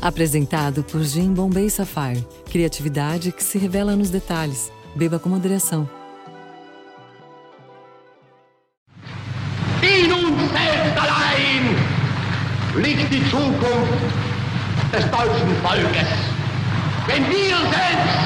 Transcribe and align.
Apresentado 0.00 0.82
por 0.82 1.02
Jim 1.02 1.32
Bombay 1.32 1.68
Sapphire. 1.70 2.24
Criatividade 2.50 3.32
que 3.32 3.42
se 3.42 3.58
revela 3.58 3.96
nos 3.96 4.10
detalhes. 4.10 4.70
Beba 4.94 5.18
com 5.18 5.28
moderação. 5.28 5.88
In 9.82 10.12
uns 10.12 10.50
selbst 10.52 10.96
allein 10.98 11.76
liegt 12.82 13.10
die 13.10 13.22
Zukunft 13.30 13.92
des 14.92 15.10
deutschen 15.10 15.56
Volkes. 15.62 16.08
Wenn 17.06 17.28
wir 17.28 17.56
selbst 17.56 18.18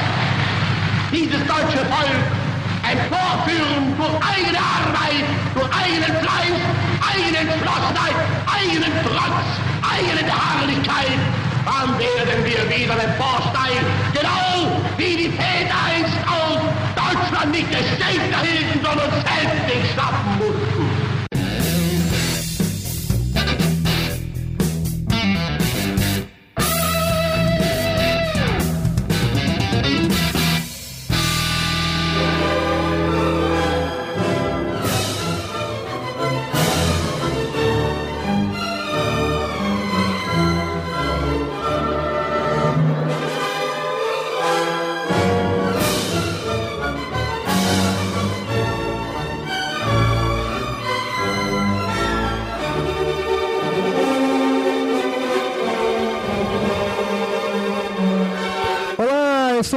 dieses 1.11 1.45
deutsche 1.47 1.85
Volk 1.85 2.41
emporführen 2.89 3.95
durch 3.97 4.15
eigene 4.21 4.57
Arbeit, 4.57 5.25
durch 5.53 5.69
eigenen 5.71 6.15
Fleiß, 6.19 6.57
eigene 7.01 7.37
Entschlossenheit, 7.37 8.15
eigenen 8.47 8.91
Trotz, 9.03 9.47
eigene 9.81 10.23
Beharrlichkeit, 10.23 11.19
dann 11.65 11.99
werden 11.99 12.43
wir 12.43 12.75
wieder 12.75 13.03
emporsteigen, 13.03 13.85
genau 14.13 14.81
wie 14.97 15.15
die 15.15 15.29
Väter 15.29 15.75
einst 15.89 16.17
auch 16.27 16.61
Deutschland 16.95 17.51
nicht 17.51 17.69
des 17.73 17.89
Gegner 17.97 18.41
hielten, 18.41 18.79
sondern 18.83 19.11
selbst 19.11 19.63
den 19.69 19.85
Schaffen 19.95 20.37
mussten. 20.37 21.00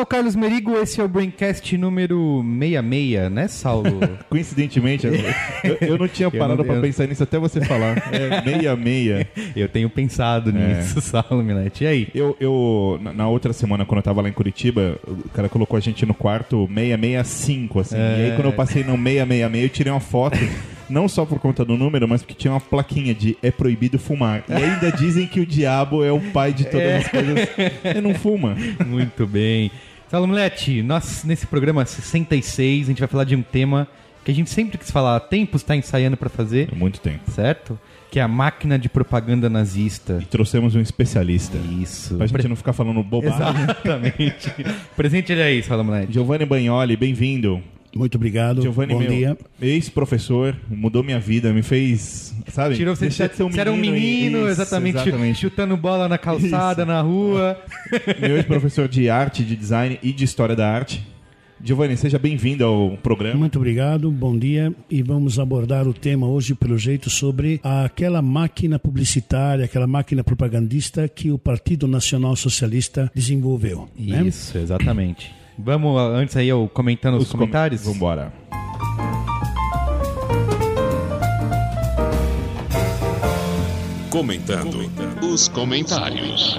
O 0.04 0.06
Carlos 0.06 0.36
Merigo, 0.36 0.76
esse 0.76 1.00
é 1.00 1.04
o 1.04 1.08
Braincast 1.08 1.76
número 1.78 2.44
66, 2.60 3.30
né, 3.32 3.48
Saulo? 3.48 4.00
Coincidentemente, 4.30 5.06
eu, 5.06 5.76
eu 5.80 5.98
não 5.98 6.06
tinha 6.06 6.30
parado 6.30 6.62
eu- 6.64 6.80
pensar 6.80 7.06
nisso 7.08 7.22
até 7.22 7.38
você 7.38 7.60
falar. 7.64 7.96
É 8.12 8.42
meia 8.42 8.76
meia. 8.76 9.26
eu 9.56 9.68
tenho 9.68 9.88
pensado 9.90 10.52
nisso, 10.52 11.00
Saulo 11.00 11.42
Milete. 11.42 11.84
E 11.84 11.86
aí? 11.86 12.08
Eu, 12.14 12.36
eu, 12.38 12.98
na- 13.02 13.12
na 13.12 13.28
outra 13.28 13.52
semana, 13.52 13.84
quando 13.84 13.98
eu 13.98 14.02
tava 14.02 14.20
lá 14.20 14.28
em 14.28 14.32
Curitiba, 14.32 14.98
o 15.06 15.28
cara 15.30 15.48
colocou 15.48 15.76
a 15.76 15.80
gente 15.80 16.04
no 16.04 16.14
quarto 16.14 16.68
665, 16.68 17.80
assim. 17.80 17.96
É. 17.96 18.16
E 18.18 18.22
aí, 18.30 18.32
quando 18.36 18.46
eu 18.46 18.52
passei 18.52 18.84
no 18.84 18.92
666, 18.96 19.62
eu 19.62 19.68
tirei 19.70 19.92
uma 19.92 20.00
foto, 20.00 20.38
não 20.90 21.08
só 21.08 21.24
por 21.24 21.38
conta 21.38 21.64
do 21.64 21.76
número, 21.78 22.06
mas 22.06 22.20
porque 22.22 22.34
tinha 22.34 22.52
uma 22.52 22.60
plaquinha 22.60 23.14
de 23.14 23.36
é 23.42 23.50
proibido 23.50 23.98
fumar. 23.98 24.44
E 24.48 24.52
ainda 24.52 24.92
dizem 24.92 25.26
que 25.26 25.40
o 25.40 25.46
diabo 25.46 26.04
é 26.04 26.12
o 26.12 26.20
pai 26.20 26.52
de 26.52 26.64
todas 26.64 26.86
É. 26.86 26.96
as 26.98 27.08
coisas. 27.08 27.48
E 27.96 28.00
não 28.02 28.14
fuma. 28.14 28.54
Muito 28.86 29.26
bem. 29.26 29.70
Saulo 30.10 30.26
Milete, 30.28 30.82
nós 30.82 31.24
nesse 31.24 31.46
programa 31.46 31.84
66, 31.84 32.86
a 32.86 32.88
gente 32.90 32.98
vai 32.98 33.08
falar 33.08 33.24
de 33.24 33.34
um 33.34 33.42
tema 33.42 33.88
que 34.24 34.30
a 34.30 34.34
gente 34.34 34.48
sempre 34.48 34.78
quis 34.78 34.90
falar 34.90 35.16
há 35.16 35.20
tempos, 35.20 35.60
está 35.60 35.76
ensaiando 35.76 36.16
para 36.16 36.30
fazer, 36.30 36.68
Há 36.72 36.74
muito 36.74 37.00
tempo. 37.00 37.30
certo? 37.30 37.78
Que 38.10 38.18
é 38.20 38.22
a 38.22 38.28
máquina 38.28 38.78
de 38.78 38.88
propaganda 38.88 39.50
nazista. 39.50 40.18
E 40.22 40.24
trouxemos 40.24 40.74
um 40.76 40.80
especialista. 40.80 41.58
Isso. 41.58 42.16
Pra 42.16 42.26
gente 42.26 42.36
Pre- 42.38 42.48
não 42.48 42.56
ficar 42.56 42.72
falando 42.72 43.02
bobagem. 43.02 43.36
Exatamente. 43.64 44.52
Presente 44.96 45.32
ele 45.32 45.42
aí, 45.42 45.62
Saulo 45.62 45.84
Milete. 45.84 46.12
Giovanni 46.12 46.46
Bagnoli, 46.46 46.96
bem-vindo. 46.96 47.60
Muito 47.96 48.16
obrigado. 48.16 48.62
Giovanni, 48.62 48.92
Bom 48.92 49.00
meu 49.00 49.08
dia. 49.08 49.38
ex-professor, 49.60 50.56
mudou 50.68 51.02
minha 51.02 51.20
vida, 51.20 51.52
me 51.52 51.62
fez, 51.62 52.34
sabe? 52.48 52.74
Tirou 52.76 52.94
você, 52.96 53.06
Deixar 53.06 53.28
de 53.28 53.36
ser 53.36 53.42
um 53.44 53.50
você 53.50 53.60
era 53.60 53.72
um 53.72 53.76
menino, 53.76 54.38
Isso, 54.40 54.48
exatamente, 54.48 54.98
exatamente. 54.98 55.40
chutando 55.40 55.76
bola 55.76 56.08
na 56.08 56.18
calçada, 56.18 56.84
na 56.84 57.00
rua. 57.00 57.58
Meu 58.20 58.36
ex-professor 58.36 58.88
de 58.88 59.08
arte, 59.08 59.44
de 59.44 59.54
design 59.56 59.98
e 60.02 60.12
de 60.12 60.24
história 60.24 60.56
da 60.56 60.68
arte. 60.68 61.06
Giovanni, 61.62 61.96
seja 61.96 62.18
bem-vindo 62.18 62.62
ao 62.62 62.90
programa. 62.98 63.36
Muito 63.36 63.56
obrigado, 63.58 64.10
bom 64.10 64.36
dia. 64.36 64.74
E 64.90 65.02
vamos 65.02 65.38
abordar 65.38 65.88
o 65.88 65.94
tema 65.94 66.26
hoje, 66.26 66.54
pelo 66.54 66.76
jeito, 66.76 67.08
sobre 67.08 67.58
aquela 67.62 68.20
máquina 68.20 68.78
publicitária, 68.78 69.64
aquela 69.64 69.86
máquina 69.86 70.22
propagandista 70.22 71.08
que 71.08 71.30
o 71.30 71.38
Partido 71.38 71.88
Nacional 71.88 72.36
Socialista 72.36 73.10
desenvolveu. 73.14 73.88
né? 73.98 74.24
Isso, 74.24 74.58
exatamente. 74.58 75.32
Vamos 75.58 75.98
antes 76.00 76.36
aí 76.36 76.48
eu 76.48 76.68
comentando 76.72 77.16
os, 77.18 77.30
com- 77.30 77.38
comentários. 77.38 77.84
Vambora. 77.84 78.32
Comentando 84.10 84.90
os 85.22 85.48
comentários. 85.48 86.58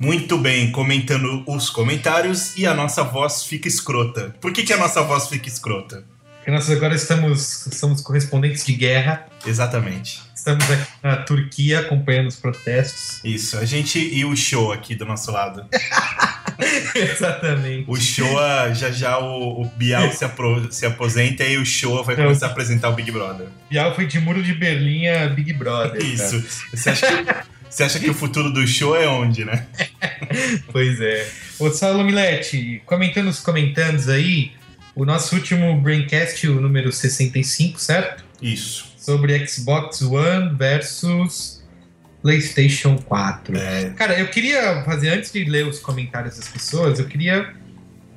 Muito 0.00 0.38
bem, 0.38 0.70
comentando 0.70 1.42
os 1.46 1.68
comentários 1.70 2.56
e 2.56 2.64
a 2.66 2.72
nossa 2.72 3.02
voz 3.02 3.42
fica 3.44 3.66
escrota. 3.66 4.34
Por 4.40 4.52
que, 4.52 4.62
que 4.62 4.72
a 4.72 4.76
nossa 4.78 5.02
voz 5.02 5.28
fica 5.28 5.48
escrota? 5.48 6.04
Porque 6.48 6.56
nós 6.56 6.70
agora 6.70 6.94
estamos 6.94 7.68
somos 7.72 8.00
correspondentes 8.00 8.64
de 8.64 8.72
guerra. 8.72 9.26
Exatamente. 9.46 10.22
Estamos 10.34 10.64
aqui 10.70 10.88
na 11.02 11.16
Turquia 11.18 11.80
acompanhando 11.80 12.28
os 12.28 12.36
protestos. 12.36 13.20
Isso, 13.22 13.58
a 13.58 13.66
gente 13.66 13.98
e 13.98 14.24
o 14.24 14.34
show 14.34 14.72
aqui 14.72 14.94
do 14.94 15.04
nosso 15.04 15.30
lado. 15.30 15.66
Exatamente. 16.96 17.84
O 17.86 17.94
Showa, 17.96 18.72
já 18.72 18.90
já 18.90 19.18
o, 19.18 19.60
o 19.60 19.64
Bial 19.76 20.10
se, 20.10 20.24
apro- 20.24 20.72
se 20.72 20.86
aposenta 20.86 21.44
e 21.44 21.58
o 21.58 21.66
Showa 21.66 22.02
vai 22.02 22.16
começar 22.16 22.46
a 22.46 22.50
apresentar 22.50 22.88
o 22.88 22.94
Big 22.94 23.12
Brother. 23.12 23.48
Bial 23.68 23.94
foi 23.94 24.06
de 24.06 24.18
Muro 24.18 24.42
de 24.42 24.54
Berlim 24.54 25.06
a 25.06 25.28
Big 25.28 25.52
Brother. 25.52 26.02
Isso. 26.02 26.42
Você 26.72 26.88
acha, 26.88 27.06
que, 27.06 27.34
você 27.68 27.82
acha 27.82 28.00
que 28.00 28.08
o 28.08 28.14
futuro 28.14 28.50
do 28.50 28.66
show 28.66 28.96
é 28.96 29.06
onde, 29.06 29.44
né? 29.44 29.66
Pois 30.72 30.98
é. 31.00 31.28
Ô, 31.58 31.70
Saulo 31.70 32.04
Milete, 32.04 32.82
comentando 32.86 33.28
os 33.28 33.40
comentários 33.40 34.08
aí, 34.08 34.52
o 34.98 35.04
nosso 35.04 35.36
último 35.36 35.80
Braincast, 35.80 36.48
o 36.48 36.60
número 36.60 36.90
65, 36.90 37.80
certo? 37.80 38.24
Isso. 38.42 38.92
Sobre 38.98 39.46
Xbox 39.46 40.02
One 40.02 40.56
versus 40.56 41.62
PlayStation 42.20 42.98
4. 42.98 43.56
É, 43.56 43.90
Cara, 43.90 44.18
eu 44.18 44.26
queria 44.26 44.82
fazer, 44.82 45.10
antes 45.10 45.30
de 45.32 45.44
ler 45.44 45.68
os 45.68 45.78
comentários 45.78 46.36
das 46.36 46.48
pessoas, 46.48 46.98
eu 46.98 47.06
queria 47.06 47.54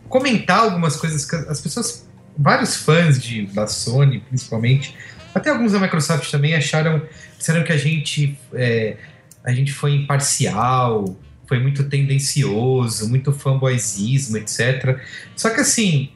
comentar 0.10 0.58
algumas 0.58 0.96
coisas 0.96 1.24
que 1.24 1.36
as 1.36 1.62
pessoas, 1.62 2.10
vários 2.36 2.78
fãs 2.78 3.22
de, 3.22 3.46
da 3.46 3.68
Sony, 3.68 4.20
principalmente, 4.20 4.96
até 5.36 5.52
alguns 5.52 5.74
da 5.74 5.80
Microsoft 5.80 6.32
também, 6.32 6.56
acharam, 6.56 7.04
disseram 7.38 7.64
que 7.64 7.72
a 7.72 7.78
gente, 7.78 8.36
é, 8.56 8.98
a 9.44 9.52
gente 9.52 9.72
foi 9.72 9.94
imparcial, 9.94 11.16
foi 11.48 11.60
muito 11.60 11.84
tendencioso, 11.84 13.08
muito 13.08 13.32
fanboyzismo, 13.32 14.38
etc. 14.38 15.00
Só 15.36 15.52
que 15.52 15.62
assim, 15.62 16.10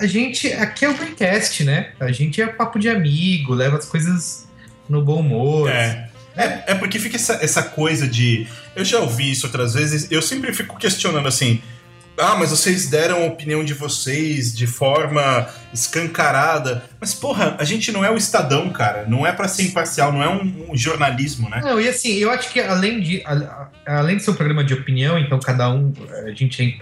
a 0.00 0.06
gente, 0.06 0.52
aqui 0.52 0.84
é 0.84 0.88
o 0.88 0.94
Braincast, 0.94 1.62
né? 1.64 1.90
A 2.00 2.10
gente 2.10 2.40
é 2.42 2.46
papo 2.46 2.78
de 2.78 2.88
amigo, 2.88 3.54
leva 3.54 3.76
as 3.76 3.84
coisas 3.86 4.48
no 4.88 5.02
bom 5.02 5.20
humor. 5.20 5.70
É. 5.70 6.08
É, 6.36 6.62
é 6.68 6.74
porque 6.74 6.98
fica 6.98 7.16
essa, 7.16 7.34
essa 7.42 7.62
coisa 7.62 8.06
de. 8.08 8.46
Eu 8.74 8.84
já 8.84 8.98
ouvi 9.00 9.30
isso 9.32 9.46
outras 9.46 9.74
vezes, 9.74 10.10
eu 10.10 10.22
sempre 10.22 10.52
fico 10.52 10.76
questionando 10.78 11.26
assim. 11.28 11.60
Ah, 12.18 12.36
mas 12.36 12.50
vocês 12.50 12.88
deram 12.88 13.22
a 13.22 13.26
opinião 13.26 13.64
de 13.64 13.72
vocês 13.72 14.54
de 14.54 14.66
forma 14.66 15.48
escancarada. 15.72 16.84
Mas, 17.00 17.14
porra, 17.14 17.56
a 17.58 17.64
gente 17.64 17.90
não 17.92 18.04
é 18.04 18.10
o 18.10 18.16
Estadão, 18.16 18.70
cara. 18.70 19.06
Não 19.08 19.26
é 19.26 19.32
pra 19.32 19.48
ser 19.48 19.62
imparcial, 19.64 20.12
não 20.12 20.22
é 20.22 20.28
um, 20.28 20.70
um 20.70 20.76
jornalismo, 20.76 21.48
né? 21.48 21.60
Não, 21.64 21.80
e 21.80 21.88
assim, 21.88 22.12
eu 22.18 22.30
acho 22.30 22.52
que 22.52 22.60
além 22.60 23.00
de, 23.00 23.22
a- 23.24 23.68
a- 23.86 23.98
além 24.00 24.16
de 24.16 24.22
ser 24.22 24.30
um 24.32 24.34
programa 24.34 24.62
de 24.62 24.74
opinião, 24.74 25.18
então 25.18 25.38
cada 25.40 25.70
um, 25.70 25.92
a 26.26 26.30
gente 26.32 26.80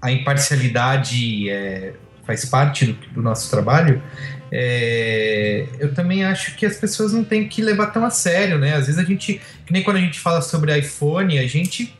a 0.00 0.10
imparcialidade 0.12 1.48
é, 1.50 1.94
faz 2.26 2.44
parte 2.44 2.86
do, 2.86 2.92
do 3.14 3.22
nosso 3.22 3.48
trabalho. 3.50 4.02
é, 4.50 5.66
eu 5.78 5.94
também 5.94 6.24
acho 6.24 6.56
que 6.56 6.64
as 6.66 6.76
pessoas 6.76 7.12
não 7.12 7.24
têm 7.24 7.48
que 7.48 7.62
levar 7.62 7.86
tão 7.88 8.04
a 8.04 8.10
sério, 8.10 8.58
né? 8.58 8.74
Às 8.74 8.86
vezes 8.86 8.98
a 8.98 9.04
gente, 9.04 9.40
que 9.66 9.72
nem 9.72 9.82
quando 9.82 9.96
a 9.96 10.00
gente 10.00 10.18
fala 10.18 10.40
sobre 10.42 10.76
iPhone, 10.78 11.38
a 11.38 11.46
gente, 11.46 11.94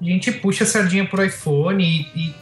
a 0.00 0.04
gente 0.04 0.30
puxa 0.32 0.64
a 0.64 0.66
sardinha 0.66 1.06
pro 1.06 1.24
iPhone 1.24 1.82
e, 1.84 2.20
e- 2.20 2.34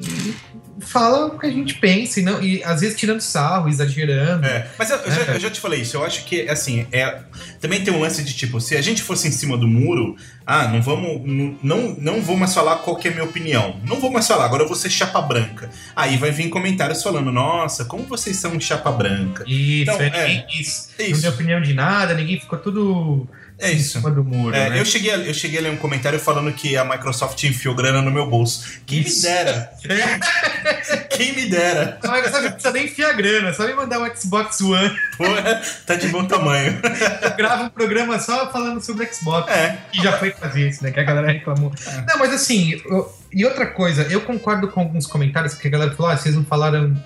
e 0.00 0.34
fala 0.80 1.26
o 1.26 1.38
que 1.38 1.46
a 1.46 1.50
gente 1.50 1.74
pensa 1.74 2.20
e, 2.20 2.22
não, 2.22 2.42
e 2.42 2.62
às 2.64 2.80
vezes 2.80 2.96
tirando 2.98 3.20
sarro, 3.20 3.68
exagerando. 3.68 4.46
É, 4.46 4.68
mas 4.78 4.90
eu, 4.90 4.96
eu 4.96 5.12
É, 5.12 5.14
já, 5.14 5.32
eu 5.34 5.40
já 5.40 5.50
te 5.50 5.60
falei 5.60 5.80
isso, 5.80 5.96
eu 5.96 6.04
acho 6.04 6.24
que, 6.24 6.48
assim, 6.48 6.86
é, 6.92 7.20
também 7.60 7.82
tem 7.84 7.92
um 7.92 8.00
lance 8.00 8.22
de 8.22 8.34
tipo, 8.34 8.60
se 8.60 8.76
a 8.76 8.82
gente 8.82 9.02
fosse 9.02 9.28
em 9.28 9.30
cima 9.30 9.56
do 9.56 9.68
muro, 9.68 10.16
ah, 10.46 10.66
não 10.68 10.82
vamos, 10.82 11.22
não, 11.62 11.94
não 11.98 12.20
vou 12.22 12.36
mais 12.36 12.52
falar 12.54 12.76
qual 12.76 12.96
que 12.96 13.08
é 13.08 13.10
a 13.10 13.14
minha 13.14 13.24
opinião, 13.24 13.80
não 13.84 14.00
vou 14.00 14.10
mais 14.10 14.26
falar, 14.26 14.44
agora 14.46 14.62
eu 14.64 14.68
vou 14.68 14.76
ser 14.76 14.90
chapa 14.90 15.20
branca. 15.20 15.70
Aí 15.94 16.16
vai 16.16 16.30
vir 16.30 16.48
comentários 16.48 17.02
falando, 17.02 17.30
nossa, 17.30 17.84
como 17.84 18.04
vocês 18.04 18.36
são 18.36 18.58
chapa 18.60 18.90
branca. 18.90 19.44
Isso, 19.46 19.82
Então, 19.82 20.00
é, 20.00 20.34
é, 20.34 20.42
quis, 20.42 20.90
é 20.98 21.02
não 21.04 21.10
isso. 21.10 21.22
deu 21.22 21.30
opinião 21.32 21.60
de 21.60 21.72
nada, 21.74 22.14
ninguém 22.14 22.38
ficou 22.40 22.58
tudo 22.58 23.28
É 23.60 23.70
isso. 23.70 24.00
do 24.00 24.24
muro. 24.24 24.54
É, 24.56 24.70
né? 24.70 24.80
eu, 24.80 24.84
cheguei 24.84 25.10
a, 25.12 25.16
eu 25.18 25.34
cheguei 25.34 25.58
a 25.58 25.62
ler 25.62 25.70
um 25.72 25.76
comentário 25.76 26.18
falando 26.18 26.52
que 26.52 26.76
a 26.76 26.84
Microsoft 26.84 27.42
enfiou 27.44 27.74
grana 27.74 28.00
no 28.02 28.10
meu 28.10 28.26
bolso. 28.26 28.80
Quem 28.86 29.04
me 29.04 29.20
dera, 29.22 29.70
quem 31.10 31.34
me 31.34 31.46
dera. 31.48 31.98
A 32.02 32.08
Microsoft 32.12 32.42
não 32.44 32.52
precisa 32.52 32.72
nem 32.72 32.84
enfiar 32.86 33.12
grana, 33.14 33.52
só 33.52 33.66
me 33.66 33.74
mandar 33.74 34.00
um 34.00 34.14
Xbox 34.14 34.60
One. 34.60 34.96
Porra, 35.16 35.60
tá 35.86 35.94
de 35.94 36.08
bom 36.08 36.24
tamanho. 36.24 36.80
Eu 37.22 37.36
gravo 37.36 37.64
um 37.64 37.68
programa 37.68 38.18
só 38.18 38.50
falando 38.50 38.80
sobre 38.80 39.06
Xbox. 39.12 39.50
É, 39.52 39.78
Que 39.92 40.02
já 40.02 40.12
foi 40.18 40.30
fazer 40.30 40.68
isso, 40.68 40.82
né? 40.82 40.90
Que 40.90 41.00
a 41.00 41.04
galera 41.04 41.30
reclamou. 41.30 41.72
Não, 42.08 42.18
mas 42.18 42.32
assim, 42.32 42.80
eu- 42.84 43.12
e 43.32 43.44
outra 43.44 43.66
coisa, 43.66 44.02
eu 44.10 44.22
concordo 44.22 44.68
com 44.68 44.80
alguns 44.80 45.06
comentários, 45.06 45.54
porque 45.54 45.68
a 45.68 45.70
galera 45.70 45.92
falou, 45.92 46.10
ah, 46.10 46.16
vocês 46.16 46.34
não 46.34 46.44
falaram 46.44 46.96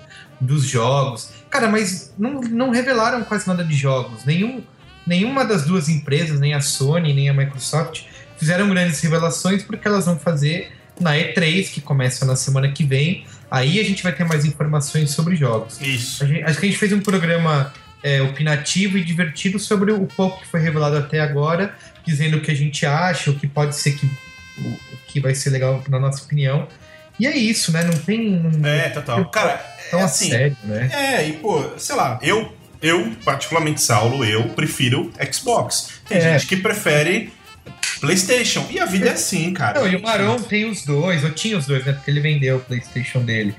dos 0.41 0.63
jogos. 0.63 1.29
Cara, 1.49 1.67
mas 1.67 2.13
não, 2.17 2.41
não 2.41 2.69
revelaram 2.71 3.23
quase 3.23 3.47
nada 3.47 3.63
de 3.63 3.73
jogos. 3.75 4.25
Nenhum, 4.25 4.61
nenhuma 5.05 5.45
das 5.45 5.63
duas 5.65 5.89
empresas, 5.89 6.39
nem 6.39 6.53
a 6.53 6.61
Sony, 6.61 7.13
nem 7.13 7.29
a 7.29 7.33
Microsoft, 7.33 8.03
fizeram 8.37 8.69
grandes 8.69 8.99
revelações, 9.01 9.63
porque 9.63 9.87
elas 9.87 10.05
vão 10.05 10.17
fazer 10.17 10.71
na 10.99 11.11
E3, 11.15 11.69
que 11.71 11.81
começa 11.81 12.25
na 12.25 12.35
semana 12.35 12.71
que 12.71 12.83
vem. 12.83 13.25
Aí 13.51 13.79
a 13.79 13.83
gente 13.83 14.01
vai 14.01 14.11
ter 14.13 14.23
mais 14.25 14.45
informações 14.45 15.11
sobre 15.11 15.35
jogos. 15.35 15.79
isso. 15.81 16.25
Gente- 16.25 16.43
acho 16.43 16.59
que 16.59 16.65
a 16.65 16.69
gente 16.69 16.79
fez 16.79 16.91
um 16.93 16.99
programa 17.01 17.73
é, 18.03 18.21
opinativo 18.21 18.97
e 18.97 19.03
divertido 19.03 19.57
sobre 19.57 19.91
o 19.91 20.05
pouco 20.05 20.39
que 20.41 20.47
foi 20.47 20.59
revelado 20.59 20.95
até 20.97 21.19
agora, 21.19 21.73
dizendo 22.05 22.37
o 22.37 22.41
que 22.41 22.51
a 22.51 22.55
gente 22.55 22.85
acha, 22.85 23.31
o 23.31 23.35
que 23.35 23.47
pode 23.47 23.75
ser 23.75 23.93
que, 23.93 24.05
o, 24.59 24.77
que 25.07 25.19
vai 25.19 25.33
ser 25.33 25.49
legal 25.49 25.83
na 25.89 25.99
nossa 25.99 26.23
opinião. 26.23 26.67
E 27.19 27.25
é 27.25 27.35
isso, 27.35 27.71
né? 27.71 27.83
Não 27.83 27.93
tem. 27.97 28.41
É, 28.63 28.89
total. 28.89 29.25
Cara, 29.31 29.57
tão 29.89 30.01
é 30.01 30.03
assim. 30.03 30.29
sério, 30.29 30.57
né? 30.65 30.89
É, 30.93 31.27
e 31.27 31.33
pô, 31.33 31.63
sei 31.77 31.95
lá, 31.95 32.19
eu, 32.21 32.53
eu 32.85 33.11
particularmente, 33.23 33.81
Saulo, 33.81 34.23
eu 34.23 34.43
prefiro 34.49 35.11
Xbox. 35.31 35.89
Tem 36.07 36.17
É. 36.17 36.33
gente 36.33 36.47
que 36.47 36.57
prefere 36.57 37.33
PlayStation. 37.99 38.65
E 38.69 38.79
a 38.79 38.85
vida 38.85 39.09
é 39.09 39.13
assim, 39.13 39.53
cara. 39.53 39.79
Não, 39.79 39.87
e 39.87 39.95
o 39.95 40.01
Maron 40.01 40.37
tem 40.41 40.69
os 40.69 40.83
dois, 40.83 41.23
ou 41.23 41.31
tinha 41.31 41.57
os 41.57 41.65
dois, 41.65 41.85
né? 41.85 41.93
Porque 41.93 42.11
ele 42.11 42.19
vendeu 42.19 42.57
o 42.57 42.59
PlayStation 42.59 43.19
dele. 43.23 43.55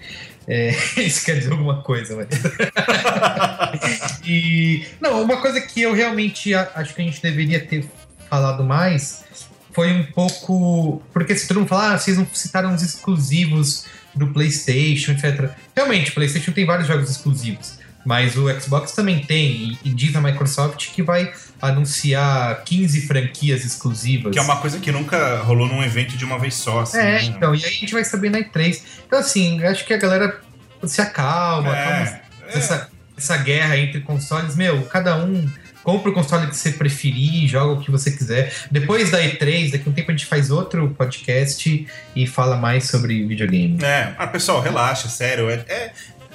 É, 0.49 0.71
isso 1.01 1.25
quer 1.25 1.39
dizer 1.39 1.51
alguma 1.53 1.83
coisa, 1.83 2.15
mas. 2.17 2.29
e. 4.25 4.85
Não, 5.01 5.23
uma 5.23 5.39
coisa 5.39 5.61
que 5.61 5.83
eu 5.83 5.93
realmente 5.93 6.55
acho 6.55 6.95
que 6.95 7.03
a 7.03 7.05
gente 7.05 7.21
deveria 7.21 7.61
ter 7.61 7.85
falado 8.29 8.63
mais 8.65 9.25
foi 9.73 9.93
um 9.93 10.05
pouco. 10.05 11.03
Porque 11.13 11.35
se 11.37 11.49
todo 11.49 11.59
mundo 11.61 11.69
fala, 11.69 11.95
ah, 11.95 11.99
vocês 11.99 12.17
não 12.17 12.27
citaram 12.33 12.75
os 12.75 12.83
exclusivos 12.83 13.85
do 14.15 14.29
PlayStation, 14.29 15.13
etc. 15.13 15.51
Realmente, 15.75 16.11
o 16.11 16.15
PlayStation 16.15 16.53
tem 16.53 16.65
vários 16.65 16.89
jogos 16.89 17.11
exclusivos. 17.11 17.76
Mas 18.07 18.37
o 18.37 18.49
Xbox 18.61 18.93
também 18.93 19.19
tem, 19.19 19.77
e, 19.85 19.91
diz 19.91 20.15
a 20.15 20.21
Microsoft 20.21 20.91
que 20.93 21.03
vai 21.03 21.33
anunciar 21.61 22.63
15 22.65 23.07
franquias 23.07 23.65
exclusivas. 23.65 24.33
Que 24.33 24.39
é 24.39 24.43
uma 24.43 24.57
coisa 24.59 24.79
que 24.79 24.93
nunca 24.93 25.39
rolou 25.43 25.67
num 25.67 25.83
evento 25.83 26.17
de 26.17 26.25
uma 26.25 26.39
vez 26.39 26.55
só. 26.55 26.81
Assim, 26.81 26.99
É, 26.99 27.03
né? 27.03 27.25
então, 27.25 27.53
e 27.55 27.65
aí 27.65 27.71
a 27.71 27.75
gente 27.75 27.93
vai 27.93 28.05
saber 28.05 28.31
na 28.31 28.39
E3. 28.39 28.81
Então, 29.07 29.19
assim, 29.19 29.63
acho 29.65 29.85
que 29.85 29.93
a 29.93 29.97
galera 29.99 30.41
se 30.85 31.01
acalma, 31.01 31.77
É, 31.77 32.23
é. 32.49 32.59
essa, 32.59 32.89
essa 33.19 33.37
guerra 33.39 33.77
entre 33.77 34.01
consoles. 34.01 34.55
Meu, 34.55 34.83
cada 34.83 35.17
um 35.17 35.49
compra 35.83 36.11
o 36.11 36.15
console 36.15 36.49
que 36.49 36.57
você 36.57 36.73
preferir, 36.73 37.49
joga 37.49 37.73
o 37.75 37.81
que 37.81 37.91
você 37.91 38.11
quiser. 38.11 38.53
Depois 38.71 39.11
da 39.11 39.21
E3, 39.23 39.71
daqui 39.73 39.85
a 39.87 39.91
um 39.91 39.93
tempo 39.93 40.11
a 40.11 40.15
gente 40.15 40.27
faz 40.27 40.51
outro 40.51 40.91
podcast 40.99 41.87
e 42.15 42.27
fala 42.27 42.57
mais 42.57 42.89
sobre 42.89 43.25
videogame. 43.25 43.79
É, 43.85 44.13
ah, 44.19 44.27
pessoal, 44.27 44.61
relaxa, 44.61 45.09
sério. 45.09 45.49
É, 45.51 45.65
é- 45.69 45.93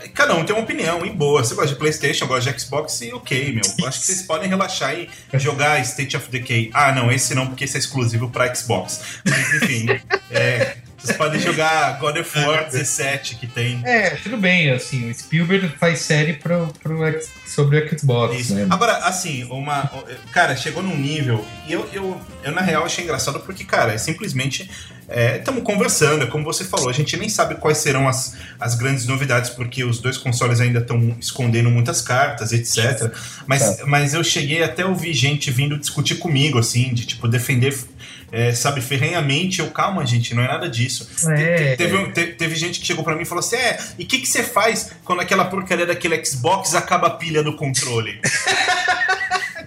cada 0.10 0.36
um 0.36 0.44
tem 0.44 0.56
uma 0.56 0.64
opinião, 0.64 1.06
e 1.06 1.10
boa. 1.10 1.44
Você 1.44 1.56
gosta 1.56 1.70
de 1.72 1.76
PlayStation, 1.76 2.28
gosta 2.28 2.52
de 2.52 2.60
Xbox, 2.60 3.02
e 3.02 3.14
ok, 3.14 3.54
meu. 3.54 3.62
Eu 3.80 3.88
acho 3.88 4.00
que 4.00 4.06
vocês 4.06 4.22
podem 4.22 4.50
relaxar 4.50 4.96
e 4.96 5.10
jogar 5.34 5.80
State 5.82 6.18
of 6.18 6.30
Decay. 6.30 6.70
Ah, 6.74 6.92
não, 6.92 7.12
esse 7.12 7.34
não, 7.36 7.48
porque 7.48 7.64
esse 7.64 7.78
é 7.78 7.80
exclusivo 7.80 8.30
pra 8.30 8.54
Xbox. 8.54 9.02
Mas 9.26 9.54
enfim, 9.62 9.88
é, 10.32 10.78
vocês 11.02 11.18
podem 11.18 11.40
jogar 11.40 11.98
God 12.00 12.18
of 12.18 12.40
War 12.40 12.70
17, 12.70 13.36
que 13.36 13.48
tem. 13.48 13.82
É, 13.84 14.12
tudo 14.12 14.38
bem, 14.38 14.70
assim, 14.70 15.10
o 15.10 15.14
Spielberg 15.14 15.70
faz 15.80 16.00
série 16.00 16.34
pro, 16.34 16.68
pro, 16.82 16.98
sobre 17.48 17.80
o 17.80 18.00
Xbox, 18.00 18.40
Isso. 18.40 18.54
né? 18.54 18.68
Agora, 18.70 18.98
assim, 18.98 19.44
uma. 19.46 19.90
Cara, 20.32 20.56
chegou 20.56 20.84
num 20.84 20.96
nível. 20.96 21.44
E 21.68 21.74
eu, 21.74 21.90
eu, 21.92 22.22
eu, 22.44 22.52
na 22.52 22.62
real, 22.62 22.86
achei 22.86 23.04
engraçado 23.04 23.40
porque, 23.40 23.64
cara, 23.64 23.94
é 23.94 23.98
simplesmente. 23.98 24.70
Estamos 25.38 25.64
conversando, 25.64 26.24
é 26.24 26.28
como 26.28 26.44
você 26.44 26.64
falou, 26.64 26.90
a 26.90 26.94
gente 26.94 27.18
nem 27.18 27.28
sabe 27.30 27.56
quais 27.56 27.78
serão 27.80 28.08
as, 28.08 28.36
as 28.60 28.76
grandes 28.76 29.06
novidades, 29.06 29.50
porque 29.50 29.84
os 29.84 30.00
dois 30.00 30.18
consoles 30.18 30.60
ainda 30.62 30.80
estão 30.80 31.16
escondendo 31.20 31.70
muitas 31.70 32.02
cartas, 32.02 32.52
etc. 32.54 33.12
Mas, 33.46 33.80
mas 33.86 34.14
eu 34.14 34.24
cheguei 34.24 34.64
até 34.64 34.84
a 34.84 34.88
ouvir 34.88 35.14
gente 35.14 35.52
vindo 35.52 35.78
discutir 35.78 36.16
comigo, 36.16 36.58
assim, 36.60 36.94
de 36.94 37.06
tipo, 37.06 37.28
defender. 37.28 37.78
é, 38.32 38.54
sabe, 38.54 38.80
ferrenhamente, 38.80 39.60
eu, 39.60 39.70
calma, 39.72 40.06
gente, 40.06 40.34
não 40.34 40.42
é 40.44 40.48
nada 40.48 40.70
disso. 40.70 41.10
É. 41.30 41.72
Te- 41.72 41.78
Teve, 41.78 42.12
te- 42.14 42.28
teve 42.34 42.56
gente 42.56 42.80
que 42.80 42.86
chegou 42.88 43.04
pra 43.04 43.14
mim 43.16 43.24
e 43.24 43.26
falou 43.26 43.40
assim: 43.44 43.58
É, 43.58 43.78
e 44.00 44.04
o 44.04 44.08
que, 44.08 44.20
que 44.20 44.26
você 44.28 44.42
faz 44.44 44.92
quando 45.04 45.20
aquela 45.20 45.44
porcaria 45.46 45.86
daquele 45.86 46.24
Xbox 46.24 46.74
acaba 46.74 47.08
a 47.08 47.12
pilha 47.12 47.44
do 47.44 47.56
controle? 47.58 48.20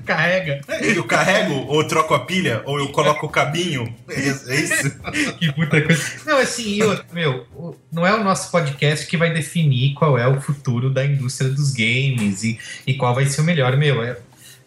Carrega. 0.04 0.60
Eu 0.80 1.04
carrego, 1.04 1.54
ou 1.68 1.80
eu 1.82 1.88
troco 1.88 2.14
a 2.14 2.20
pilha, 2.20 2.62
ou 2.64 2.78
eu 2.78 2.88
coloco 2.88 3.26
o 3.26 3.28
cabinho. 3.28 3.92
É 4.08 4.20
isso- 4.20 4.50
é? 4.50 5.32
Que 5.38 5.52
puta 5.52 5.80
coisa. 5.80 6.02
Não, 6.26 6.38
assim, 6.38 6.76
e 6.76 6.82
outra, 6.82 7.04
meu, 7.12 7.46
não 7.92 8.06
é 8.06 8.14
o 8.14 8.22
nosso 8.22 8.50
podcast 8.50 9.06
que 9.06 9.16
vai 9.16 9.32
definir 9.32 9.94
qual 9.94 10.18
é 10.18 10.26
o 10.28 10.40
futuro 10.40 10.90
da 10.90 11.04
indústria 11.04 11.50
dos 11.50 11.72
games 11.72 12.42
e, 12.44 12.58
e 12.86 12.94
qual 12.94 13.14
vai 13.14 13.26
ser 13.26 13.40
o 13.40 13.44
melhor, 13.44 13.76
meu. 13.76 14.02
É, 14.02 14.16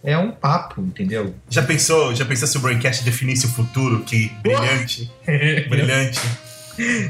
é 0.04 0.18
um 0.18 0.31
papo, 0.31 0.81
entendeu? 0.81 1.36
Já 1.50 1.62
pensou, 1.63 2.13
já 2.16 2.25
pensou 2.25 2.48
se 2.48 2.57
o 2.57 2.60
Braincast 2.62 3.04
definisse 3.04 3.45
o 3.45 3.50
futuro? 3.50 4.04
Que 4.04 4.31
brilhante, 4.42 5.12
brilhante. 5.69 6.19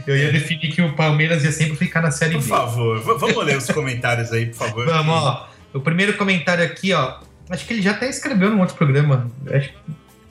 Eu 0.07 0.15
ia 0.15 0.31
definir 0.31 0.71
que 0.71 0.81
o 0.81 0.93
Palmeiras 0.95 1.43
ia 1.43 1.51
sempre 1.51 1.75
ficar 1.75 2.01
na 2.01 2.09
Série 2.11 2.35
Por 2.35 2.41
B. 2.43 2.47
favor, 2.47 2.99
v- 3.03 3.17
vamos 3.19 3.45
ler 3.45 3.57
os 3.57 3.65
comentários 3.67 4.31
aí, 4.31 4.45
por 4.45 4.55
favor. 4.55 4.85
Vamos, 4.85 5.13
ó. 5.13 5.49
O 5.73 5.81
primeiro 5.81 6.13
comentário 6.15 6.63
aqui, 6.63 6.93
ó. 6.93 7.19
Acho 7.49 7.65
que 7.65 7.73
ele 7.73 7.81
já 7.81 7.91
até 7.91 8.09
escreveu 8.09 8.51
num 8.51 8.59
outro 8.59 8.75
programa. 8.75 9.31
Acho 9.49 9.69
que 9.69 9.75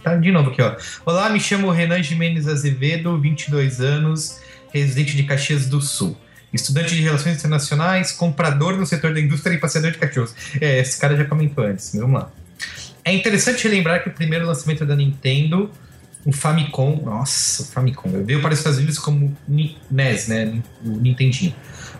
tá 0.02 0.16
de 0.16 0.30
novo 0.30 0.50
aqui, 0.50 0.60
ó. 0.60 0.76
Olá, 1.04 1.30
me 1.30 1.40
chamo 1.40 1.70
Renan 1.70 2.02
Jimenez 2.02 2.46
Azevedo, 2.46 3.18
22 3.18 3.80
anos, 3.80 4.38
residente 4.72 5.16
de 5.16 5.22
Caxias 5.22 5.66
do 5.66 5.80
Sul. 5.80 6.16
Estudante 6.52 6.94
de 6.94 7.02
Relações 7.02 7.38
Internacionais, 7.38 8.12
comprador 8.12 8.76
no 8.76 8.86
setor 8.86 9.12
da 9.12 9.20
indústria 9.20 9.54
e 9.54 9.58
passeador 9.58 9.90
de 9.90 9.98
cachorros. 9.98 10.34
É, 10.60 10.78
esse 10.78 10.98
cara 10.98 11.16
já 11.16 11.24
comentou 11.24 11.64
antes, 11.64 11.94
vamos 11.94 12.20
lá. 12.20 12.30
É 13.04 13.12
interessante 13.12 13.64
relembrar 13.64 14.02
que 14.02 14.08
o 14.08 14.12
primeiro 14.12 14.46
lançamento 14.46 14.84
da 14.84 14.94
Nintendo, 14.94 15.70
o 16.24 16.32
Famicom, 16.32 17.02
nossa, 17.04 17.62
o 17.62 17.66
Famicom, 17.66 18.25
veio 18.25 18.40
para 18.40 18.52
os 18.52 18.58
Estados 18.58 18.78
Unidos 18.78 18.99
como 18.99 19.37
NES, 19.49 20.28
né? 20.28 20.62
O 20.85 20.90
Nintendinho. 20.90 21.54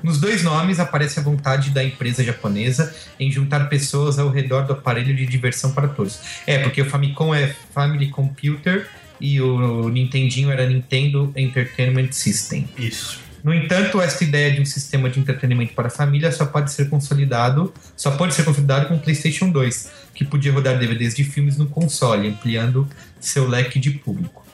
Nos 0.07 0.21
dois 0.21 0.45
nomes 0.45 0.79
aparece 0.79 1.19
a 1.19 1.23
vontade 1.23 1.71
da 1.71 1.83
empresa 1.83 2.23
japonesa 2.23 2.95
em 3.19 3.29
juntar 3.29 3.69
pessoas 3.69 4.21
ao 4.21 4.31
redor 4.31 4.65
do 4.65 4.73
aparelho 4.73 5.13
de 5.13 5.27
diversão 5.27 5.73
para 5.73 5.89
todos. 5.89 6.21
É, 6.47 6.61
porque 6.61 6.81
o 6.81 6.85
Famicom 6.85 7.35
é 7.35 7.53
Family 7.75 8.09
Computer 8.09 8.87
e 9.21 9.41
o 9.41 9.89
Nintendinho 9.89 10.53
era 10.53 10.65
Nintendo 10.65 11.33
Entertainment 11.35 12.13
System. 12.13 12.69
Isso. 12.79 13.19
No 13.43 13.53
entanto, 13.53 14.01
esta 14.01 14.23
ideia 14.23 14.53
de 14.53 14.61
um 14.61 14.65
sistema 14.65 15.11
de 15.11 15.19
entretenimento 15.19 15.75
para 15.75 15.89
a 15.89 15.91
família 15.91 16.31
só 16.31 16.47
pode 16.47 16.71
ser 16.71 16.89
consolidado, 16.89 17.75
só 17.97 18.13
pode 18.13 18.33
ser 18.33 18.45
consolidado 18.45 18.87
com 18.87 18.95
o 18.95 19.01
PlayStation 19.01 19.51
2, 19.51 19.91
que 20.15 20.25
podia 20.25 20.53
rodar 20.53 20.79
DVDs 20.79 21.17
de 21.17 21.25
filmes 21.25 21.57
no 21.57 21.67
console, 21.67 22.29
ampliando 22.29 22.89
seu 23.19 23.49
leque 23.49 23.81
de 23.81 23.91
público. 23.91 24.47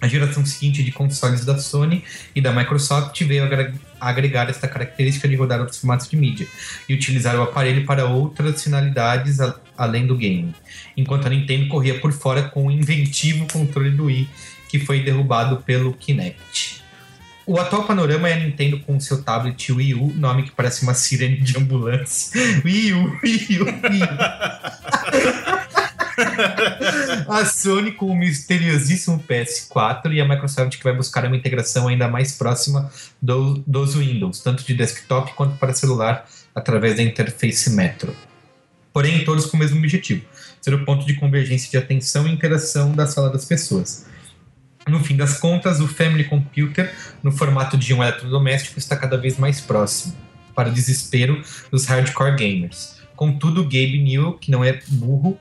A 0.00 0.08
geração 0.08 0.44
seguinte 0.44 0.82
de 0.82 0.92
consoles 0.92 1.44
da 1.44 1.56
Sony 1.58 2.04
e 2.34 2.40
da 2.40 2.52
Microsoft 2.52 3.20
veio 3.22 3.44
agregar 4.00 4.48
esta 4.50 4.66
característica 4.68 5.26
de 5.28 5.34
rodar 5.36 5.60
outros 5.60 5.78
formatos 5.78 6.08
de 6.08 6.16
mídia 6.16 6.46
e 6.88 6.94
utilizar 6.94 7.36
o 7.36 7.42
aparelho 7.42 7.84
para 7.86 8.04
outras 8.06 8.62
finalidades 8.62 9.40
a- 9.40 9.54
além 9.76 10.06
do 10.06 10.16
game, 10.16 10.54
enquanto 10.96 11.26
a 11.26 11.30
Nintendo 11.30 11.68
corria 11.68 11.98
por 12.00 12.12
fora 12.12 12.42
com 12.42 12.66
o 12.66 12.70
inventivo 12.70 13.46
controle 13.52 13.90
do 13.90 14.04
Wii, 14.06 14.28
que 14.68 14.78
foi 14.78 15.00
derrubado 15.02 15.58
pelo 15.58 15.92
Kinect. 15.94 16.82
O 17.46 17.58
atual 17.58 17.84
panorama 17.84 18.28
é 18.28 18.34
a 18.34 18.36
Nintendo 18.38 18.78
com 18.80 19.00
seu 19.00 19.22
tablet 19.22 19.72
Wii 19.72 19.94
U, 19.94 20.12
nome 20.14 20.42
que 20.42 20.50
parece 20.50 20.82
uma 20.82 20.92
sirene 20.92 21.38
de 21.40 21.56
ambulância. 21.56 22.38
Wii 22.62 22.92
U, 22.92 23.18
Wii 23.22 23.58
U, 23.60 23.64
Wii 23.64 24.02
U. 24.02 25.68
a 27.28 27.44
Sony 27.44 27.92
com 27.92 28.06
o 28.06 28.16
misteriosíssimo 28.16 29.22
PS4 29.28 30.12
e 30.12 30.20
a 30.20 30.28
Microsoft 30.28 30.76
que 30.76 30.84
vai 30.84 30.94
buscar 30.94 31.24
uma 31.24 31.36
integração 31.36 31.88
ainda 31.88 32.08
mais 32.08 32.32
próxima 32.32 32.90
do, 33.20 33.62
dos 33.66 33.94
Windows, 33.94 34.40
tanto 34.40 34.64
de 34.64 34.74
desktop 34.74 35.32
quanto 35.34 35.56
para 35.56 35.72
celular, 35.72 36.28
através 36.54 36.96
da 36.96 37.02
interface 37.02 37.70
Metro. 37.70 38.14
Porém, 38.92 39.24
todos 39.24 39.46
com 39.46 39.56
o 39.56 39.60
mesmo 39.60 39.78
objetivo: 39.78 40.24
ser 40.60 40.74
o 40.74 40.84
ponto 40.84 41.06
de 41.06 41.14
convergência 41.14 41.70
de 41.70 41.76
atenção 41.76 42.26
e 42.26 42.32
interação 42.32 42.92
da 42.92 43.06
sala 43.06 43.30
das 43.30 43.44
pessoas. 43.44 44.06
No 44.88 45.00
fim 45.04 45.16
das 45.16 45.38
contas, 45.38 45.80
o 45.80 45.86
Family 45.86 46.24
Computer, 46.24 46.92
no 47.22 47.30
formato 47.30 47.76
de 47.76 47.92
um 47.92 48.02
eletrodoméstico, 48.02 48.78
está 48.78 48.96
cada 48.96 49.18
vez 49.18 49.36
mais 49.36 49.60
próximo, 49.60 50.14
para 50.54 50.70
o 50.70 50.72
desespero 50.72 51.42
dos 51.70 51.84
hardcore 51.84 52.36
gamers. 52.36 52.96
Contudo, 53.14 53.64
Gabe 53.64 54.02
Newell, 54.02 54.34
que 54.34 54.50
não 54.50 54.64
é 54.64 54.80
burro, 54.88 55.38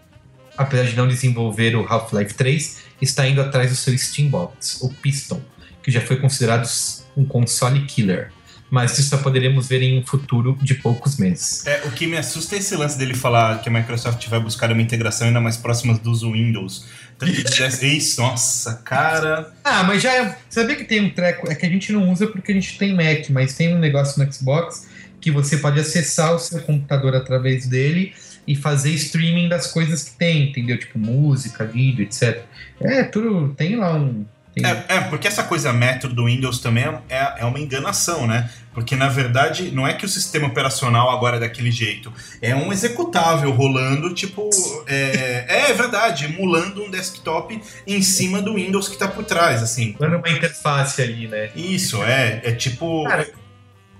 apesar 0.57 0.85
de 0.85 0.95
não 0.95 1.07
desenvolver 1.07 1.75
o 1.75 1.85
Half-Life 1.87 2.33
3, 2.33 2.77
está 3.01 3.27
indo 3.27 3.41
atrás 3.41 3.69
do 3.69 3.75
seu 3.75 3.97
Steambox, 3.97 4.81
o 4.81 4.89
Piston, 4.89 5.41
que 5.83 5.91
já 5.91 6.01
foi 6.01 6.17
considerado 6.17 6.67
um 7.15 7.25
console 7.25 7.85
killer. 7.85 8.31
Mas 8.69 8.99
isso 8.99 9.09
só 9.09 9.17
poderemos 9.17 9.69
ver 9.69 9.81
em 9.81 9.97
um 9.97 10.05
futuro 10.05 10.57
de 10.61 10.75
poucos 10.75 11.15
meses. 11.17 11.65
É, 11.65 11.83
o 11.85 11.91
que 11.91 12.05
me 12.05 12.17
assusta 12.17 12.55
é 12.55 12.59
esse 12.59 12.75
lance 12.75 12.97
dele 12.97 13.13
falar 13.13 13.61
que 13.61 13.69
a 13.69 13.71
Microsoft 13.71 14.27
vai 14.27 14.41
buscar 14.41 14.69
uma 14.71 14.81
integração 14.81 15.27
ainda 15.27 15.39
mais 15.39 15.55
próxima 15.55 15.93
dos 15.97 16.21
Windows. 16.21 16.85
Tanto 17.17 17.31
que 17.31 17.87
Isso, 17.87 18.21
nossa, 18.21 18.75
cara. 18.83 19.53
Ah, 19.63 19.83
mas 19.83 20.03
já 20.03 20.13
é, 20.13 20.37
sabia 20.49 20.75
que 20.75 20.83
tem 20.83 21.01
um 21.01 21.09
treco, 21.09 21.49
é 21.49 21.55
que 21.55 21.65
a 21.65 21.69
gente 21.69 21.93
não 21.93 22.11
usa 22.11 22.27
porque 22.27 22.51
a 22.51 22.55
gente 22.55 22.77
tem 22.77 22.93
Mac, 22.93 23.29
mas 23.29 23.53
tem 23.53 23.73
um 23.73 23.79
negócio 23.79 24.23
no 24.23 24.31
Xbox 24.31 24.87
que 25.19 25.31
você 25.31 25.57
pode 25.57 25.79
acessar 25.79 26.35
o 26.35 26.39
seu 26.39 26.61
computador 26.61 27.15
através 27.15 27.65
dele 27.65 28.13
e 28.47 28.55
fazer 28.55 28.91
streaming 28.91 29.49
das 29.49 29.67
coisas 29.67 30.03
que 30.03 30.17
tem, 30.17 30.49
entendeu? 30.49 30.79
Tipo 30.79 30.97
música, 30.97 31.65
vídeo, 31.65 32.03
etc. 32.03 32.43
É, 32.79 33.03
tudo 33.03 33.53
tem 33.55 33.75
lá 33.75 33.93
um. 33.93 34.25
Tem... 34.55 34.65
É, 34.65 34.85
é, 34.87 35.01
porque 35.01 35.27
essa 35.27 35.43
coisa 35.43 35.73
metro 35.73 36.11
do 36.13 36.25
Windows 36.25 36.59
também 36.59 36.85
é, 37.09 37.33
é 37.41 37.45
uma 37.45 37.59
enganação, 37.59 38.25
né? 38.25 38.49
Porque 38.73 38.95
na 38.95 39.09
verdade 39.09 39.71
não 39.71 39.87
é 39.87 39.93
que 39.93 40.05
o 40.05 40.09
sistema 40.09 40.47
operacional 40.47 41.09
agora 41.09 41.37
é 41.37 41.39
daquele 41.39 41.71
jeito, 41.71 42.13
é 42.41 42.55
um 42.55 42.71
executável 42.71 43.51
rolando, 43.51 44.13
tipo. 44.13 44.49
É, 44.87 45.67
é 45.69 45.73
verdade, 45.73 46.25
emulando 46.25 46.83
um 46.83 46.89
desktop 46.89 47.59
em 47.85 48.01
cima 48.01 48.41
do 48.41 48.53
Windows 48.53 48.87
que 48.87 48.93
está 48.93 49.07
por 49.07 49.25
trás, 49.25 49.61
assim. 49.61 49.95
Dando 49.99 50.17
uma 50.17 50.29
interface 50.29 51.01
ali, 51.01 51.27
né? 51.27 51.49
Isso, 51.55 52.01
é. 52.03 52.41
É 52.43 52.51
tipo. 52.53 53.03
Cara, 53.03 53.27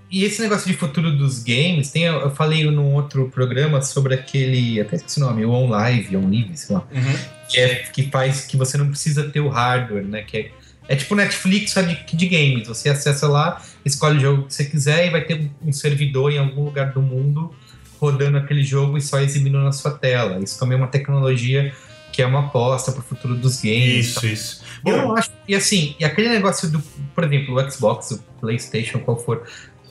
e 0.09 0.23
esse 0.23 0.41
negócio 0.41 0.67
de 0.71 0.77
futuro 0.77 1.11
dos 1.11 1.43
games, 1.43 1.91
tem, 1.91 2.03
eu 2.03 2.33
falei 2.33 2.63
num 2.69 2.93
outro 2.93 3.29
programa 3.29 3.81
sobre 3.81 4.13
aquele, 4.13 4.79
até 4.79 4.95
esqueci 4.95 5.21
o 5.21 5.25
nome, 5.25 5.43
o 5.45 5.51
OnLive, 5.51 6.15
OnLive, 6.15 6.55
sei 6.57 6.75
lá, 6.75 6.87
Uhum. 6.91 7.15
que, 7.49 7.59
é, 7.59 7.75
que 7.75 8.03
faz 8.09 8.45
que 8.45 8.55
você 8.55 8.77
não 8.77 8.87
precisa 8.87 9.23
ter 9.29 9.41
o 9.41 9.49
hardware, 9.49 10.05
né? 10.05 10.21
Que 10.21 10.37
é, 10.37 10.51
é 10.87 10.95
tipo 10.95 11.13
Netflix 11.15 11.71
só 11.71 11.81
de, 11.81 11.97
de 12.05 12.27
games. 12.27 12.67
Você 12.67 12.89
acessa 12.89 13.27
lá, 13.27 13.61
escolhe 13.83 14.17
o 14.17 14.21
jogo 14.21 14.43
que 14.43 14.53
você 14.53 14.65
quiser 14.65 15.07
e 15.07 15.09
vai 15.09 15.21
ter 15.21 15.51
um 15.61 15.73
servidor 15.73 16.31
em 16.31 16.37
algum 16.37 16.63
lugar 16.63 16.93
do 16.93 17.01
mundo 17.01 17.53
rodando 17.99 18.37
aquele 18.37 18.63
jogo 18.63 18.97
e 18.97 19.01
só 19.01 19.19
exibindo 19.19 19.59
na 19.59 19.71
sua 19.71 19.91
tela. 19.91 20.39
Isso 20.41 20.57
também 20.59 20.77
é 20.77 20.81
uma 20.81 20.87
tecnologia 20.87 21.73
que 22.11 22.21
é 22.21 22.25
uma 22.25 22.39
aposta 22.39 22.91
para 22.91 23.01
o 23.01 23.03
futuro 23.03 23.35
dos 23.35 23.61
games. 23.61 24.07
Isso, 24.07 24.25
isso. 24.25 24.63
Eu 24.85 24.95
Bom, 24.95 25.07
não 25.09 25.17
acho. 25.17 25.29
E 25.47 25.53
assim, 25.53 25.95
e 25.99 26.05
aquele 26.05 26.29
negócio 26.29 26.69
do, 26.69 26.79
por 27.13 27.23
exemplo, 27.23 27.55
o 27.55 27.71
Xbox, 27.71 28.11
o 28.11 28.23
PlayStation, 28.39 28.99
qual 28.99 29.17
for. 29.17 29.43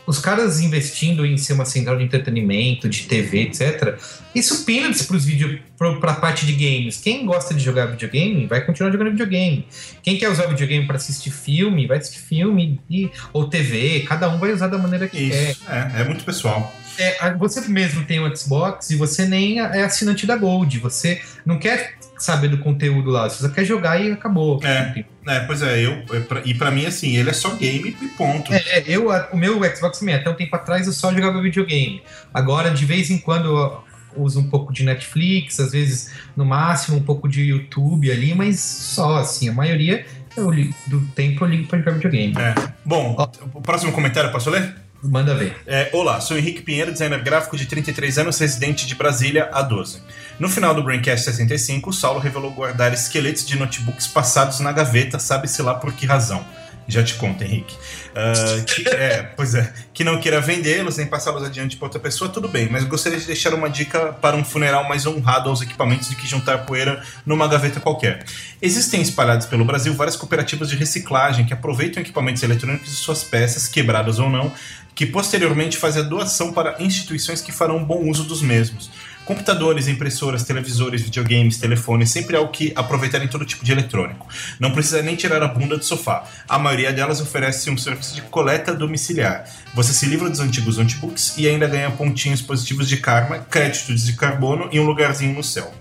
Os 0.07 0.19
caras 0.19 0.61
investindo 0.61 1.27
em 1.27 1.37
ser 1.37 1.55
uma 1.55 1.65
central 1.65 1.97
de 1.99 2.05
entretenimento, 2.05 2.89
de 2.89 3.03
TV, 3.03 3.43
etc. 3.43 3.99
Isso 4.35 4.65
peanuts 4.65 5.03
pros 5.03 5.25
vídeos, 5.25 5.59
pro, 5.77 5.99
pra 5.99 6.15
parte 6.15 6.47
de 6.47 6.53
games. 6.53 6.99
Quem 6.99 7.27
gosta 7.27 7.53
de 7.55 7.63
jogar 7.65 7.87
videogame 7.87 8.47
vai 8.47 8.65
continuar 8.65 8.93
jogando 8.93 9.11
videogame. 9.11 9.67
Quem 10.03 10.17
quer 10.17 10.31
usar 10.31 10.47
videogame 10.47 10.87
para 10.87 10.97
assistir 10.97 11.31
filme, 11.31 11.87
vai 11.87 11.99
assistir 11.99 12.21
filme 12.21 12.81
e, 12.89 13.11
ou 13.33 13.49
TV. 13.49 14.01
Cada 14.07 14.29
um 14.31 14.39
vai 14.39 14.53
usar 14.53 14.69
da 14.69 14.79
maneira 14.79 15.09
que 15.09 15.29
quer. 15.29 15.51
isso. 15.51 15.63
É, 15.69 16.03
é 16.03 16.05
muito 16.05 16.25
pessoal. 16.25 16.73
É, 16.99 17.17
a- 17.21 17.35
você 17.35 17.61
mesmo 17.69 18.05
tem 18.05 18.21
um 18.21 18.35
Xbox 18.35 18.91
e 18.91 18.97
você 18.97 19.27
nem 19.27 19.59
é 19.61 19.83
assinante 19.83 20.27
da 20.27 20.37
Gold. 20.37 20.79
Você 20.79 21.21
não 21.45 21.59
quer 21.59 21.95
saber 22.19 22.49
do 22.49 22.59
conteúdo 22.59 23.11
lá. 23.11 23.29
Você 23.29 23.47
só 23.47 23.49
quer 23.49 23.65
jogar 23.65 24.01
e 24.01 24.13
acabou. 24.13 24.61
É. 24.63 25.05
É, 25.27 25.41
pois 25.41 25.61
é, 25.61 25.85
eu. 25.85 26.05
E 26.45 26.55
pra 26.55 26.71
mim, 26.71 26.87
assim, 26.87 27.17
ele 27.17 27.31
é 27.31 27.33
só 27.33 27.51
game 27.51 27.97
e 28.01 28.09
ponto. 28.09 28.53
É, 28.53 28.63
é, 28.67 28.85
eu, 28.87 29.09
o 29.33 29.37
meu 29.37 29.61
Xbox 29.75 29.99
também, 29.99 30.15
até 30.15 30.31
um 30.31 30.35
tempo 30.35 30.55
atrás 30.55 30.87
eu 30.87 30.93
só 30.93 31.13
jogava 31.13 31.43
videogame. 31.43 32.01
Agora, 32.33 32.71
de 32.71 32.85
vez 32.85 33.11
em 33.11 33.19
quando, 33.19 33.49
eu 33.49 33.85
uso 34.17 34.41
um 34.41 34.49
pouco 34.49 34.73
de 34.73 34.85
Netflix, 34.85 35.59
às 35.59 35.73
vezes, 35.73 36.13
no 36.37 36.45
máximo, 36.45 36.97
um 36.97 37.03
pouco 37.03 37.29
de 37.29 37.43
YouTube 37.43 38.11
ali, 38.11 38.35
mas 38.35 38.61
só, 38.61 39.17
assim, 39.17 39.49
a 39.49 39.53
maioria 39.53 40.07
eu 40.37 40.51
do 40.87 41.01
tempo 41.15 41.45
eu 41.45 41.49
ligo 41.49 41.67
pra 41.67 41.79
jogar 41.79 41.93
videogame. 41.93 42.35
É. 42.39 42.55
Bom, 42.85 43.17
o 43.55 43.61
próximo 43.61 43.93
comentário, 43.93 44.31
posso 44.31 44.51
ler? 44.51 44.86
Manda 45.03 45.35
ver. 45.35 45.57
É, 45.67 45.91
Olá, 45.93 46.21
sou 46.21 46.37
Henrique 46.37 46.63
Pinheiro, 46.63 46.93
designer 46.93 47.23
gráfico 47.23 47.57
de 47.57 47.67
33 47.67 48.19
anos, 48.19 48.39
residente 48.39 48.87
de 48.87 48.95
Brasília 48.95 49.51
há 49.53 49.63
12. 49.63 50.03
No 50.39 50.49
final 50.49 50.75
do 50.75 50.83
Braincast 50.83 51.25
65, 51.25 51.91
o 51.91 51.93
Saulo 51.93 52.19
revelou 52.19 52.51
guardar 52.51 52.93
esqueletos 52.93 53.47
de 53.47 53.59
notebooks 53.59 54.07
passados 54.07 54.61
na 54.61 54.73
gaveta, 54.73 55.19
sabe-se 55.19 55.63
lá 55.63 55.75
por 55.75 55.93
que 55.93 56.07
razão. 56.07 56.45
Já 56.89 57.03
te 57.03 57.15
conto, 57.15 57.43
Henrique. 57.43 57.77
Ah, 58.15 58.63
que, 58.65 58.89
é, 58.89 59.23
pois 59.37 59.55
é. 59.55 59.73
Que 59.93 60.05
não 60.05 60.21
queira 60.21 60.41
vendê-los 60.41 60.97
nem 60.97 61.07
passá-los 61.07 61.43
adiante 61.43 61.77
para 61.77 61.87
outra 61.87 61.99
pessoa, 61.99 62.31
tudo 62.31 62.49
bem, 62.49 62.69
mas 62.71 62.85
gostaria 62.85 63.19
de 63.19 63.27
deixar 63.27 63.53
uma 63.55 63.69
dica 63.69 64.13
para 64.13 64.37
um 64.37 64.45
funeral 64.45 64.89
mais 64.89 65.05
honrado 65.05 65.51
aos 65.51 65.61
equipamentos 65.61 66.09
do 66.09 66.17
que 66.17 66.29
juntar 66.29 66.59
poeira 66.59 67.03
numa 67.25 67.49
gaveta 67.49 67.81
qualquer. 67.81 68.25
Existem 68.63 69.03
espalhados 69.03 69.47
pelo 69.47 69.65
Brasil 69.65 69.93
várias 69.95 70.15
cooperativas 70.15 70.69
de 70.69 70.77
reciclagem 70.77 71.45
que 71.45 71.53
aproveitam 71.53 72.01
equipamentos 72.01 72.43
eletrônicos 72.43 72.93
e 72.93 72.97
suas 72.97 73.25
peças, 73.25 73.67
quebradas 73.67 74.21
ou 74.21 74.31
não, 74.31 74.53
que 74.97 75.07
posteriormente 75.07 75.77
fazem 75.77 76.03
a 76.03 76.05
doação 76.05 76.53
para 76.53 76.83
instituições 76.83 77.41
que 77.41 77.53
farão 77.53 77.85
bom 77.85 78.09
uso 78.09 78.25
dos 78.25 78.43
mesmos. 78.43 78.91
Computadores, 79.27 79.89
impressoras, 79.89 80.45
televisores, 80.45 81.03
videogames, 81.03 81.59
telefones, 81.59 82.11
sempre 82.13 82.37
algo 82.37 82.53
que 82.53 82.73
aproveitarem 82.77 83.27
todo 83.27 83.45
tipo 83.45 83.65
de 83.65 83.73
eletrônico. 83.73 84.27
Não 84.61 84.71
precisa 84.71 85.03
nem 85.03 85.17
tirar 85.17 85.43
a 85.43 85.49
bunda 85.49 85.77
do 85.77 85.85
sofá. 85.85 86.25
A 86.49 86.61
maioria 86.61 86.93
delas 86.93 87.21
oferece 87.21 87.69
um 87.69 87.77
serviço 87.77 88.15
de 88.15 88.23
coleta 88.23 88.73
domiciliar. 88.73 89.45
Você 89.75 89.93
se 89.93 90.07
livra 90.07 90.31
dos 90.31 90.39
antigos 90.39 90.79
notebooks 90.79 91.35
e 91.37 91.49
ainda 91.49 91.67
ganha 91.67 91.91
pontinhos 91.91 92.41
positivos 92.41 92.89
de 92.89 92.99
karma, 92.99 93.41
créditos 93.41 94.07
de 94.07 94.13
carbono 94.13 94.69
e 94.73 94.79
um 94.79 94.87
lugarzinho 94.87 95.35
no 95.35 95.43
céu. 95.43 95.75